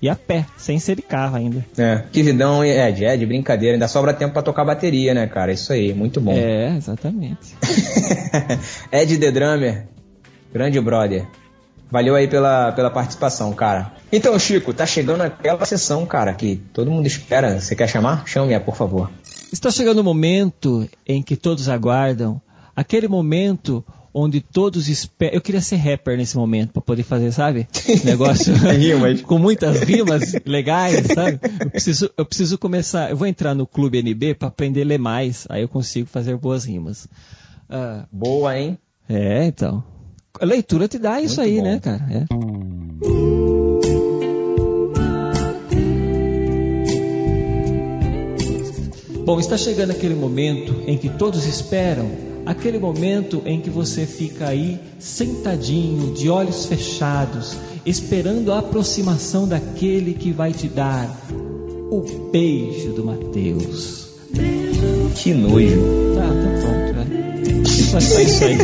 E 0.01 0.09
a 0.11 0.15
pé, 0.15 0.45
sem 0.59 0.79
ser 0.79 0.95
de 0.97 1.03
carro 1.03 1.37
ainda. 1.37 1.65
É, 1.77 2.03
que 2.13 2.23
vidão, 2.23 2.63
Ed, 2.63 3.03
é 3.05 3.17
de 3.17 3.25
brincadeira. 3.25 3.75
Ainda 3.77 3.89
sobra 3.89 4.13
tempo 4.13 4.35
pra 4.35 4.43
tocar 4.43 4.63
bateria, 4.63 5.15
né, 5.15 5.27
cara? 5.27 5.51
Isso 5.51 5.73
aí, 5.73 5.95
muito 5.95 6.21
bom. 6.21 6.33
É, 6.37 6.77
exatamente. 6.77 7.57
Ed 8.93 9.17
The 9.19 9.31
Drummer, 9.33 9.87
grande 10.53 10.81
brother. 10.81 11.27
Valeu 11.91 12.15
aí 12.17 12.27
pela, 12.27 12.73
pela 12.73 12.91
participação, 12.91 13.53
cara. 13.53 13.93
Então, 14.13 14.37
Chico, 14.39 14.75
tá 14.75 14.85
chegando 14.85 15.23
aquela 15.23 15.65
sessão, 15.65 16.05
cara, 16.05 16.35
que 16.35 16.57
todo 16.73 16.91
mundo 16.91 17.07
espera. 17.07 17.61
Você 17.61 17.75
quer 17.77 17.89
chamar? 17.89 18.25
Chame-a, 18.27 18.59
por 18.61 18.77
favor. 18.77 19.09
Está 19.53 19.71
chegando 19.71 19.99
o 20.01 20.05
momento 20.05 20.89
em 21.07 21.23
que 21.23 21.37
todos 21.37 21.69
aguardam, 21.69 22.41
aquele 22.75 23.09
momento 23.09 23.85
onde 24.13 24.41
todos 24.41 24.89
esperam. 24.89 25.35
Eu 25.35 25.41
queria 25.43 25.61
ser 25.61 25.77
rapper 25.77 26.17
nesse 26.17 26.37
momento 26.37 26.73
para 26.73 26.81
poder 26.83 27.03
fazer, 27.03 27.31
sabe? 27.33 27.69
Negócio 28.05 28.55
com 29.25 29.39
muitas 29.39 29.81
rimas 29.83 30.35
legais, 30.45 31.07
sabe? 31.15 31.39
Eu 31.61 31.71
preciso, 31.71 32.11
eu 32.17 32.25
preciso 32.25 32.59
começar. 32.59 33.11
Eu 33.11 33.17
vou 33.17 33.27
entrar 33.27 33.55
no 33.55 33.67
Clube 33.67 33.99
NB 33.99 34.35
para 34.35 34.49
aprender 34.49 34.83
a 34.83 34.87
ler 34.87 34.99
mais, 34.99 35.47
aí 35.51 35.63
eu 35.63 35.69
consigo 35.69 36.09
fazer 36.09 36.37
boas 36.37 36.65
rimas. 36.65 37.07
Ah, 37.69 38.07
Boa, 38.11 38.59
hein? 38.59 38.79
é, 39.09 39.45
então. 39.45 39.85
A 40.41 40.45
leitura 40.45 40.89
te 40.89 40.99
dá 40.99 41.21
isso 41.21 41.41
Muito 41.41 41.51
aí, 41.51 41.57
bom. 41.59 41.65
né, 41.65 41.81
cara? 41.81 42.07
É. 42.11 42.25
Bom, 49.27 49.41
está 49.41 49.59
chegando 49.59 49.91
aquele 49.91 50.15
momento 50.15 50.85
em 50.87 50.97
que 50.97 51.09
todos 51.09 51.47
esperam, 51.47 52.09
aquele 52.47 52.79
momento 52.79 53.43
em 53.45 53.61
que 53.61 53.69
você 53.69 54.07
fica 54.07 54.47
aí 54.47 54.79
sentadinho, 55.01 56.15
de 56.15 56.31
olhos 56.31 56.67
fechados, 56.67 57.57
esperando 57.85 58.53
a 58.53 58.61
aproximação 58.61 59.49
daquele 59.49 60.15
que 60.15 60.31
vai 60.31 60.53
te 60.53 60.69
dar 60.69 61.11
o 61.91 62.31
beijo 62.31 62.93
do 62.93 63.05
Mateus. 63.05 64.07
Que 65.17 65.35
nojo. 65.35 66.15
Tá, 66.15 66.29
tá 66.29 66.61
pronto, 66.61 66.93
né? 66.93 67.65
Só, 67.65 67.99
isso 67.99 68.45
aí. 68.45 68.59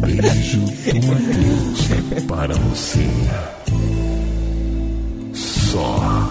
Beijo 0.00 0.60
do 0.60 1.06
Mateus 1.08 1.90
é 2.16 2.20
para 2.22 2.54
você. 2.54 3.06
Só 5.34 6.23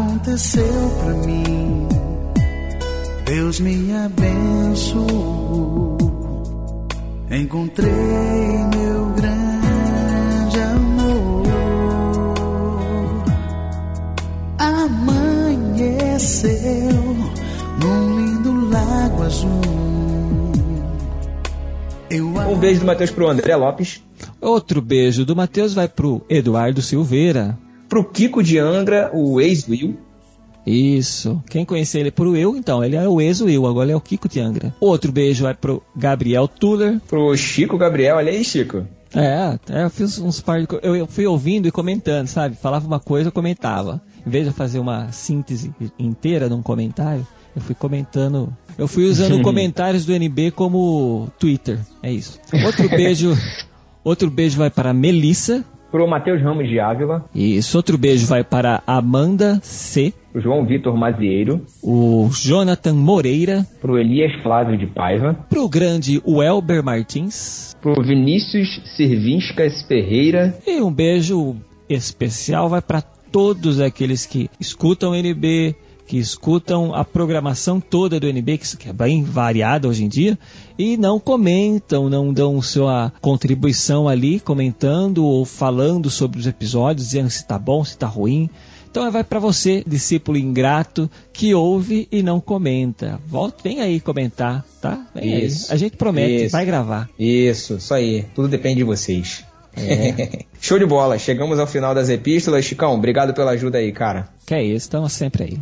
aconteceu 0.00 0.90
pra 1.02 1.12
mim. 1.14 1.88
Deus 3.26 3.60
me 3.60 3.92
abençoou. 3.94 5.98
Encontrei 7.30 7.90
meu 7.90 9.06
grande 9.14 10.60
amor. 10.60 11.42
Amanheceu 14.58 16.50
num 17.80 18.18
lindo 18.18 18.68
lago 18.70 19.22
azul. 19.22 19.60
Eu 22.10 22.26
Um 22.26 22.58
beijo 22.58 22.80
do 22.80 22.86
Matheus 22.86 23.10
pro 23.10 23.28
André 23.28 23.54
Lopes. 23.54 24.02
Outro 24.40 24.80
beijo 24.80 25.24
do 25.24 25.36
Matheus 25.36 25.74
vai 25.74 25.86
pro 25.86 26.24
Eduardo 26.28 26.82
Silveira. 26.82 27.56
Pro 27.90 28.04
Kiko 28.04 28.40
de 28.40 28.56
Angra, 28.56 29.10
o 29.12 29.40
ex-Will. 29.40 29.98
Isso. 30.64 31.42
Quem 31.50 31.64
conhecer 31.64 31.98
ele 31.98 32.12
por 32.12 32.28
Will, 32.28 32.56
então, 32.56 32.84
ele 32.84 32.94
é 32.94 33.08
o 33.08 33.20
ex-Will, 33.20 33.66
agora 33.66 33.86
ele 33.86 33.92
é 33.92 33.96
o 33.96 34.00
Kiko 34.00 34.28
de 34.28 34.38
Angra. 34.38 34.72
Outro 34.80 35.10
beijo 35.10 35.42
vai 35.42 35.54
pro 35.54 35.82
Gabriel 35.96 36.46
Tuller. 36.46 37.00
Pro 37.08 37.36
Chico 37.36 37.76
Gabriel. 37.76 38.16
Olha 38.18 38.30
aí, 38.30 38.44
Chico. 38.44 38.86
É, 39.12 39.58
eu 39.82 39.90
fiz 39.90 40.20
uns 40.20 40.40
par 40.40 40.60
de 40.60 40.68
eu, 40.82 41.04
fui 41.08 41.26
ouvindo 41.26 41.66
e 41.66 41.72
comentando, 41.72 42.28
sabe? 42.28 42.54
Falava 42.54 42.86
uma 42.86 43.00
coisa, 43.00 43.28
eu 43.28 43.32
comentava. 43.32 44.00
Em 44.24 44.30
vez 44.30 44.46
de 44.46 44.52
fazer 44.52 44.78
uma 44.78 45.10
síntese 45.10 45.74
inteira 45.98 46.48
num 46.48 46.62
comentário, 46.62 47.26
eu 47.56 47.60
fui 47.60 47.74
comentando. 47.74 48.56
Eu 48.78 48.86
fui 48.86 49.06
usando 49.06 49.42
comentários 49.42 50.06
do 50.06 50.12
NB 50.12 50.52
como 50.52 51.28
Twitter. 51.40 51.80
É 52.04 52.12
isso. 52.12 52.38
Outro 52.64 52.88
beijo. 52.88 53.36
Outro 54.04 54.30
beijo 54.30 54.56
vai 54.56 54.70
para 54.70 54.90
a 54.90 54.94
Melissa. 54.94 55.64
Pro 55.90 56.06
Matheus 56.06 56.40
Ramos 56.40 56.68
de 56.68 56.78
Ávila. 56.78 57.24
Isso. 57.34 57.76
Outro 57.76 57.98
beijo 57.98 58.26
vai 58.26 58.44
para 58.44 58.82
Amanda 58.86 59.58
C. 59.62 60.12
Pro 60.32 60.40
João 60.40 60.64
Vitor 60.64 60.96
Mazieiro. 60.96 61.60
O 61.82 62.28
Jonathan 62.32 62.94
Moreira. 62.94 63.66
Pro 63.80 63.98
Elias 63.98 64.32
Flávio 64.42 64.78
de 64.78 64.86
Paiva. 64.86 65.34
Pro 65.48 65.68
grande 65.68 66.22
Welber 66.26 66.84
Martins. 66.84 67.74
Pro 67.82 68.02
Vinícius 68.02 68.80
Servinscas 68.96 69.82
Ferreira. 69.82 70.56
E 70.66 70.80
um 70.80 70.92
beijo 70.92 71.56
especial 71.88 72.68
vai 72.68 72.80
para 72.80 73.02
todos 73.02 73.80
aqueles 73.80 74.26
que 74.26 74.48
escutam 74.60 75.10
o 75.10 75.14
NB, 75.14 75.74
que 76.06 76.18
escutam 76.18 76.94
a 76.94 77.04
programação 77.04 77.80
toda 77.80 78.18
do 78.18 78.28
NB, 78.28 78.58
que 78.58 78.88
é 78.88 78.92
bem 78.92 79.22
variada 79.22 79.88
hoje 79.88 80.04
em 80.04 80.08
dia, 80.08 80.38
e 80.80 80.96
não 80.96 81.20
comentam, 81.20 82.08
não 82.08 82.32
dão 82.32 82.62
sua 82.62 83.12
contribuição 83.20 84.08
ali, 84.08 84.40
comentando 84.40 85.22
ou 85.26 85.44
falando 85.44 86.08
sobre 86.08 86.40
os 86.40 86.46
episódios, 86.46 87.08
dizendo 87.08 87.28
se 87.28 87.46
tá 87.46 87.58
bom, 87.58 87.84
se 87.84 87.98
tá 87.98 88.06
ruim. 88.06 88.48
Então 88.90 89.08
vai 89.12 89.22
para 89.22 89.38
você, 89.38 89.84
discípulo 89.86 90.38
ingrato, 90.38 91.08
que 91.34 91.54
ouve 91.54 92.08
e 92.10 92.22
não 92.22 92.40
comenta. 92.40 93.20
Volta, 93.26 93.58
vem 93.62 93.82
aí 93.82 94.00
comentar, 94.00 94.64
tá? 94.80 95.06
Vem 95.14 95.34
aí. 95.34 95.44
Isso. 95.44 95.70
A 95.70 95.76
gente 95.76 95.98
promete, 95.98 96.46
Isso. 96.46 96.52
vai 96.52 96.64
gravar. 96.64 97.10
Isso, 97.18 97.74
isso 97.74 97.92
aí. 97.92 98.24
Tudo 98.34 98.48
depende 98.48 98.76
de 98.76 98.84
vocês. 98.84 99.44
É. 99.76 100.46
Show 100.62 100.78
de 100.78 100.86
bola. 100.86 101.18
Chegamos 101.18 101.58
ao 101.58 101.66
final 101.66 101.94
das 101.94 102.08
epístolas. 102.08 102.64
Chicão, 102.64 102.94
obrigado 102.94 103.34
pela 103.34 103.50
ajuda 103.50 103.76
aí, 103.76 103.92
cara. 103.92 104.30
Que 104.46 104.54
é 104.54 104.64
isso, 104.64 104.86
estamos 104.86 105.12
sempre 105.12 105.44
aí. 105.44 105.58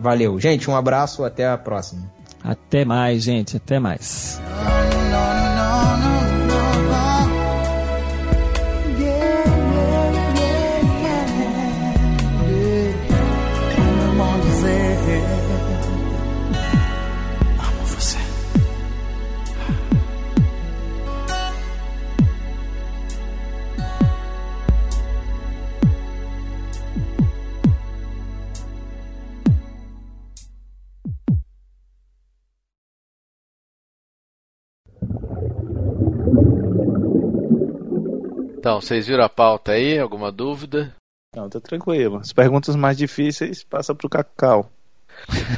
Valeu. 0.00 0.40
Gente, 0.40 0.68
um 0.68 0.74
abraço. 0.74 1.24
Até 1.24 1.46
a 1.46 1.56
próxima. 1.56 2.19
Até 2.42 2.84
mais, 2.84 3.22
gente. 3.22 3.56
Até 3.56 3.78
mais. 3.78 4.40
Então, 38.70 38.80
vocês 38.80 39.08
viram 39.08 39.24
a 39.24 39.28
pauta 39.28 39.72
aí? 39.72 39.98
Alguma 39.98 40.30
dúvida? 40.30 40.94
Não, 41.34 41.50
tá 41.50 41.58
tranquilo. 41.58 42.18
As 42.18 42.32
perguntas 42.32 42.76
mais 42.76 42.96
difíceis 42.96 43.64
passa 43.64 43.96
pro 43.96 44.08
Cacau. 44.08 44.70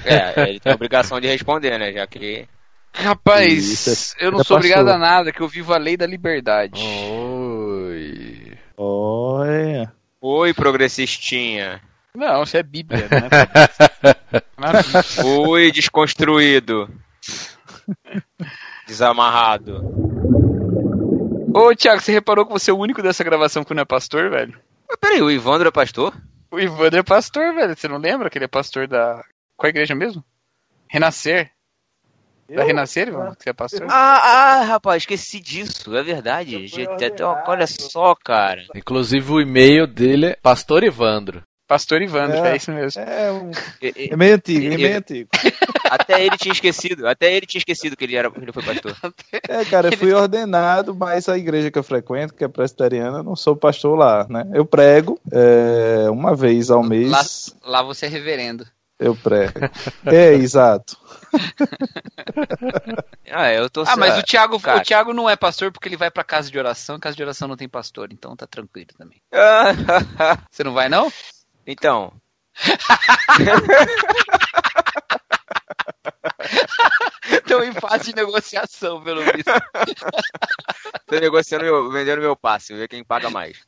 É, 0.07 0.49
ele 0.49 0.59
tem 0.59 0.73
a 0.73 0.75
obrigação 0.75 1.21
de 1.21 1.29
responder, 1.29 1.79
né? 1.79 1.93
Já 1.93 2.07
que. 2.07 2.49
Rapaz, 2.95 3.69
Isso, 3.69 4.17
eu 4.19 4.31
não 4.31 4.39
já 4.39 4.45
sou 4.45 4.57
obrigado 4.57 4.89
a 4.89 4.97
nada, 4.97 5.31
que 5.31 5.43
eu 5.43 5.49
vivo 5.49 5.75
a 5.75 5.77
lei 5.77 5.95
da 5.95 6.07
liberdade. 6.07 6.83
Oi. 6.83 8.57
Olha. 8.79 9.93
Oi, 10.19 10.55
progressistinha. 10.55 11.83
Não, 12.15 12.45
isso 12.45 12.57
é 12.57 12.63
Bíblia, 12.63 13.09
né? 13.11 13.29
Oi, 15.23 15.71
desconstruído. 15.71 16.89
Desamarrado. 18.87 20.12
Ô, 21.55 21.75
Thiago, 21.75 22.01
você 22.01 22.13
reparou 22.13 22.47
que 22.47 22.53
você 22.53 22.71
é 22.71 22.75
o 22.75 22.79
único 22.79 23.03
dessa 23.03 23.23
gravação 23.25 23.65
que 23.65 23.75
não 23.75 23.83
é 23.83 23.85
pastor, 23.85 24.31
velho? 24.31 24.59
Mas 24.89 24.97
peraí, 25.01 25.23
o 25.23 25.31
Ivandro 25.31 25.69
é 25.69 25.71
pastor? 25.73 26.15
O 26.51 26.59
Ivandro 26.61 26.99
é 27.01 27.03
pastor, 27.03 27.55
velho. 27.55 27.77
Você 27.77 27.89
não 27.89 27.99
lembra 27.99 28.29
que 28.31 28.39
ele 28.39 28.45
é 28.45 28.49
pastor 28.49 28.87
da. 28.87 29.23
Qual 29.57 29.69
igreja 29.71 29.95
mesmo? 29.95 30.25
Renascer. 30.89 31.51
Da 32.49 32.65
Renascer, 32.65 33.09
Ivandro? 33.09 33.37
Que 33.37 33.45
você 33.45 33.51
é 33.51 33.53
pastor? 33.55 33.87
Ah, 33.89 34.59
ah, 34.61 34.65
rapaz, 34.65 35.03
esqueci 35.03 35.41
disso. 35.41 35.95
É 35.97 36.03
verdade. 36.03 36.67
Gente, 36.67 36.91
até- 36.91 37.25
olha 37.47 37.67
só, 37.67 38.15
cara. 38.15 38.63
Inclusive 38.75 39.33
o 39.33 39.41
e-mail 39.41 39.87
dele 39.87 40.27
é 40.27 40.37
Pastor 40.43 40.83
Evandro. 40.85 41.43
Pastor 41.73 42.03
Ivandro, 42.03 42.37
é, 42.45 42.53
É. 42.53 42.57
isso 42.57 42.71
mesmo. 42.71 43.01
É, 43.01 43.33
um- 43.33 43.51
E- 43.81 43.95
e- 43.97 44.09
é 44.13 44.17
meio 44.17 44.35
antigo, 44.35 44.67
é 44.75 44.77
meio 44.77 44.99
antigo. 44.99 45.31
Até 45.91 46.23
ele 46.23 46.37
tinha 46.37 46.53
esquecido. 46.53 47.09
Até 47.09 47.33
ele 47.35 47.47
tinha 47.47 47.61
esquecido 47.61 47.97
que 47.97 48.05
ele, 48.05 48.15
era, 48.15 48.31
que 48.31 48.39
ele 48.39 48.53
foi 48.53 48.63
pastor. 48.63 48.95
É, 49.49 49.65
cara, 49.65 49.89
eu 49.89 49.97
fui 49.97 50.13
ordenado, 50.13 50.95
mas 50.95 51.31
a 51.31 51.39
igreja 51.39 51.71
que 51.71 51.79
eu 51.79 51.83
frequento, 51.83 52.35
que 52.35 52.45
é 52.45 52.49
presbiteriana, 52.49 53.21
eu 53.21 53.23
não 53.23 53.35
sou 53.35 53.57
pastor 53.57 53.97
lá, 53.99 54.27
né? 54.29 54.47
Eu 54.53 54.67
prego 54.67 55.19
é, 55.33 56.11
uma 56.11 56.37
vez 56.37 56.71
ao 56.71 56.83
mês. 56.83 57.11
Lá, 57.11 57.23
lá 57.65 57.83
você 57.83 58.05
é 58.05 58.09
reverendo. 58.11 58.67
Eu 58.99 59.17
prego. 59.17 59.53
É, 60.05 60.35
exato. 60.35 60.97
Ah, 63.35 63.51
eu 63.51 63.71
tô 63.71 63.83
Ah, 63.87 63.97
mas 63.97 64.19
o 64.19 64.23
Thiago, 64.23 64.61
cara. 64.61 64.79
o 64.81 64.83
Thiago 64.83 65.15
não 65.15 65.29
é 65.29 65.35
pastor 65.37 65.73
porque 65.73 65.89
ele 65.89 65.97
vai 65.97 66.11
pra 66.11 66.23
casa 66.23 66.51
de 66.51 66.59
oração. 66.59 66.99
Casa 66.99 67.17
de 67.17 67.23
oração 67.23 67.49
não 67.49 67.57
tem 67.57 67.67
pastor, 67.69 68.09
então 68.13 68.37
tá 68.37 68.47
tranquilo 68.47 68.89
também. 68.99 69.23
Você 70.53 70.63
não 70.63 70.75
vai, 70.75 70.91
não? 70.91 71.11
Então, 71.67 72.13
Estão 77.25 77.65
em 77.65 77.73
fase 77.73 78.07
de 78.07 78.17
negociação, 78.17 79.03
pelo 79.03 79.23
visto. 79.23 79.45
Tô 81.07 81.19
negociando, 81.19 81.65
meu, 81.65 81.91
vendendo 81.91 82.21
meu 82.21 82.37
passe, 82.37 82.75
ver 82.75 82.89
quem 82.89 83.05
paga 83.05 83.31
mais. 83.31 83.59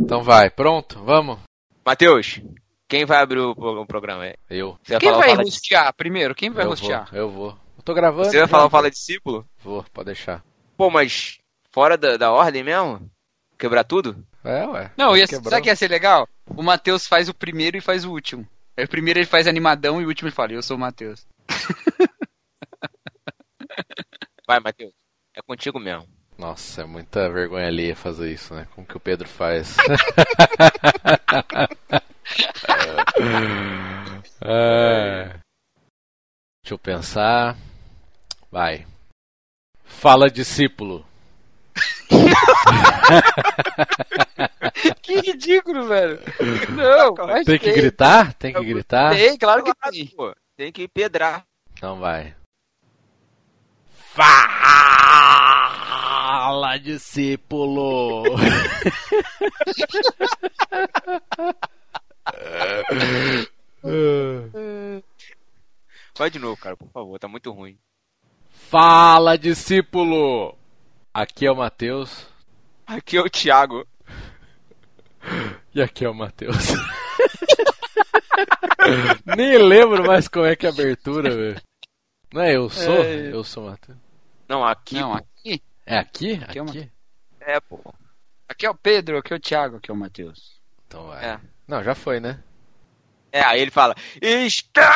Então 0.00 0.22
vai, 0.22 0.50
pronto? 0.50 1.02
Vamos? 1.04 1.38
Matheus, 1.84 2.40
quem 2.88 3.04
vai 3.04 3.18
abrir 3.18 3.40
o, 3.40 3.52
o 3.52 3.86
programa? 3.86 4.26
É? 4.26 4.36
Eu. 4.48 4.78
Você 4.82 4.98
Quem 4.98 5.12
vai 5.12 5.30
Fala 5.30 5.42
rostear 5.42 5.94
primeiro? 5.94 6.34
Quem 6.34 6.50
vai 6.50 6.64
eu 6.64 6.70
rostear? 6.70 7.10
Vou, 7.10 7.18
eu 7.18 7.30
vou. 7.30 7.48
Eu 7.78 7.82
tô 7.84 7.94
gravando. 7.94 8.24
Você 8.24 8.38
vai 8.38 8.46
já. 8.46 8.48
falar 8.48 8.66
o 8.66 8.70
Fala 8.70 8.90
Discípulo? 8.90 9.46
Vou, 9.62 9.84
pode 9.92 10.06
deixar. 10.06 10.42
Pô, 10.76 10.90
mas 10.90 11.38
fora 11.70 11.96
da, 11.96 12.16
da 12.16 12.32
ordem 12.32 12.62
mesmo? 12.62 13.10
Quebrar 13.58 13.84
tudo? 13.84 14.24
É, 14.44 14.66
ué. 14.66 14.90
Não, 14.96 15.16
ia, 15.16 15.26
sabe 15.26 15.48
o 15.48 15.62
que 15.62 15.68
ia 15.68 15.76
ser 15.76 15.90
legal? 15.90 16.28
O 16.46 16.62
Matheus 16.62 17.06
faz 17.06 17.28
o 17.28 17.34
primeiro 17.34 17.76
e 17.76 17.80
faz 17.80 18.04
o 18.04 18.10
último. 18.10 18.46
Aí 18.76 18.84
o 18.84 18.88
primeiro 18.88 19.18
ele 19.18 19.26
faz 19.26 19.46
animadão 19.46 20.00
e 20.00 20.04
o 20.04 20.08
último 20.08 20.28
ele 20.28 20.34
fala, 20.34 20.52
eu 20.52 20.62
sou 20.62 20.76
o 20.76 20.80
Matheus. 20.80 21.26
Vai, 24.46 24.60
Matheus. 24.60 24.92
É 25.34 25.40
contigo 25.42 25.80
mesmo. 25.80 26.06
Nossa, 26.36 26.82
é 26.82 26.84
muita 26.84 27.30
vergonha 27.30 27.68
alheia 27.68 27.96
fazer 27.96 28.32
isso, 28.32 28.54
né? 28.54 28.66
Como 28.74 28.86
que 28.86 28.96
o 28.96 29.00
Pedro 29.00 29.28
faz? 29.28 29.76
É. 34.46 35.38
Deixa 36.62 36.74
eu 36.74 36.78
pensar. 36.78 37.56
Vai. 38.50 38.86
Fala, 39.84 40.30
discípulo. 40.30 41.06
Que 45.02 45.20
ridículo, 45.20 45.86
velho. 45.86 46.18
Não, 46.70 47.14
Tem 47.44 47.58
que 47.58 47.72
gritar? 47.72 48.34
Tem 48.34 48.52
que 48.52 48.64
gritar? 48.64 49.14
Tem, 49.14 49.36
claro 49.38 49.62
que 49.64 49.72
tem. 49.90 50.06
Pô, 50.08 50.34
tem 50.56 50.72
que 50.72 50.88
pedrar. 50.88 51.44
Então 51.76 51.98
vai. 51.98 52.34
Fala, 54.14 54.36
discípulo. 56.78 58.22
Vai 66.16 66.30
de 66.30 66.38
novo, 66.38 66.56
cara, 66.56 66.76
por 66.76 66.88
favor, 66.90 67.18
tá 67.18 67.26
muito 67.28 67.50
ruim. 67.50 67.76
Fala, 68.48 69.36
discípulo. 69.36 70.56
Aqui 71.14 71.46
é 71.46 71.52
o 71.52 71.54
Matheus. 71.54 72.26
Aqui 72.84 73.16
é 73.16 73.20
o 73.20 73.30
Thiago. 73.30 73.86
E 75.72 75.80
aqui 75.80 76.04
é 76.04 76.10
o 76.10 76.14
Matheus. 76.14 76.54
Nem 79.24 79.58
lembro 79.58 80.04
mais 80.04 80.26
como 80.26 80.44
é 80.44 80.56
que 80.56 80.66
é 80.66 80.70
a 80.70 80.72
abertura, 80.72 81.30
velho. 81.30 81.62
Não 82.32 82.42
é 82.42 82.56
eu 82.56 82.68
sou? 82.68 83.04
É. 83.04 83.32
Eu 83.32 83.44
sou 83.44 83.62
o 83.62 83.70
Matheus. 83.70 83.96
Não, 84.48 84.64
aqui. 84.64 84.96
Não, 84.96 85.14
aqui. 85.14 85.62
É 85.86 85.98
aqui? 85.98 86.40
Aqui 86.42 86.58
é 86.58 86.62
o 86.62 86.68
Aqui? 86.68 86.90
É, 87.38 87.60
pô. 87.60 87.94
Aqui 88.48 88.66
é 88.66 88.70
o 88.70 88.74
Pedro, 88.74 89.18
aqui 89.18 89.32
é 89.32 89.36
o 89.36 89.40
Thiago, 89.40 89.76
aqui 89.76 89.92
é 89.92 89.94
o 89.94 89.96
Matheus. 89.96 90.60
Então 90.88 91.06
vai. 91.06 91.24
É. 91.24 91.38
Não, 91.68 91.80
já 91.84 91.94
foi, 91.94 92.18
né? 92.18 92.42
É, 93.30 93.40
aí 93.40 93.60
ele 93.60 93.70
fala. 93.70 93.94
Está! 94.20 94.90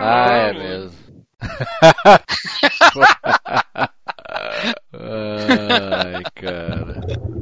Ah, 0.00 0.36
é 0.36 0.52
mesmo. 0.52 0.98
oh 4.94 5.46
my 5.48 6.22
god. 6.40 7.38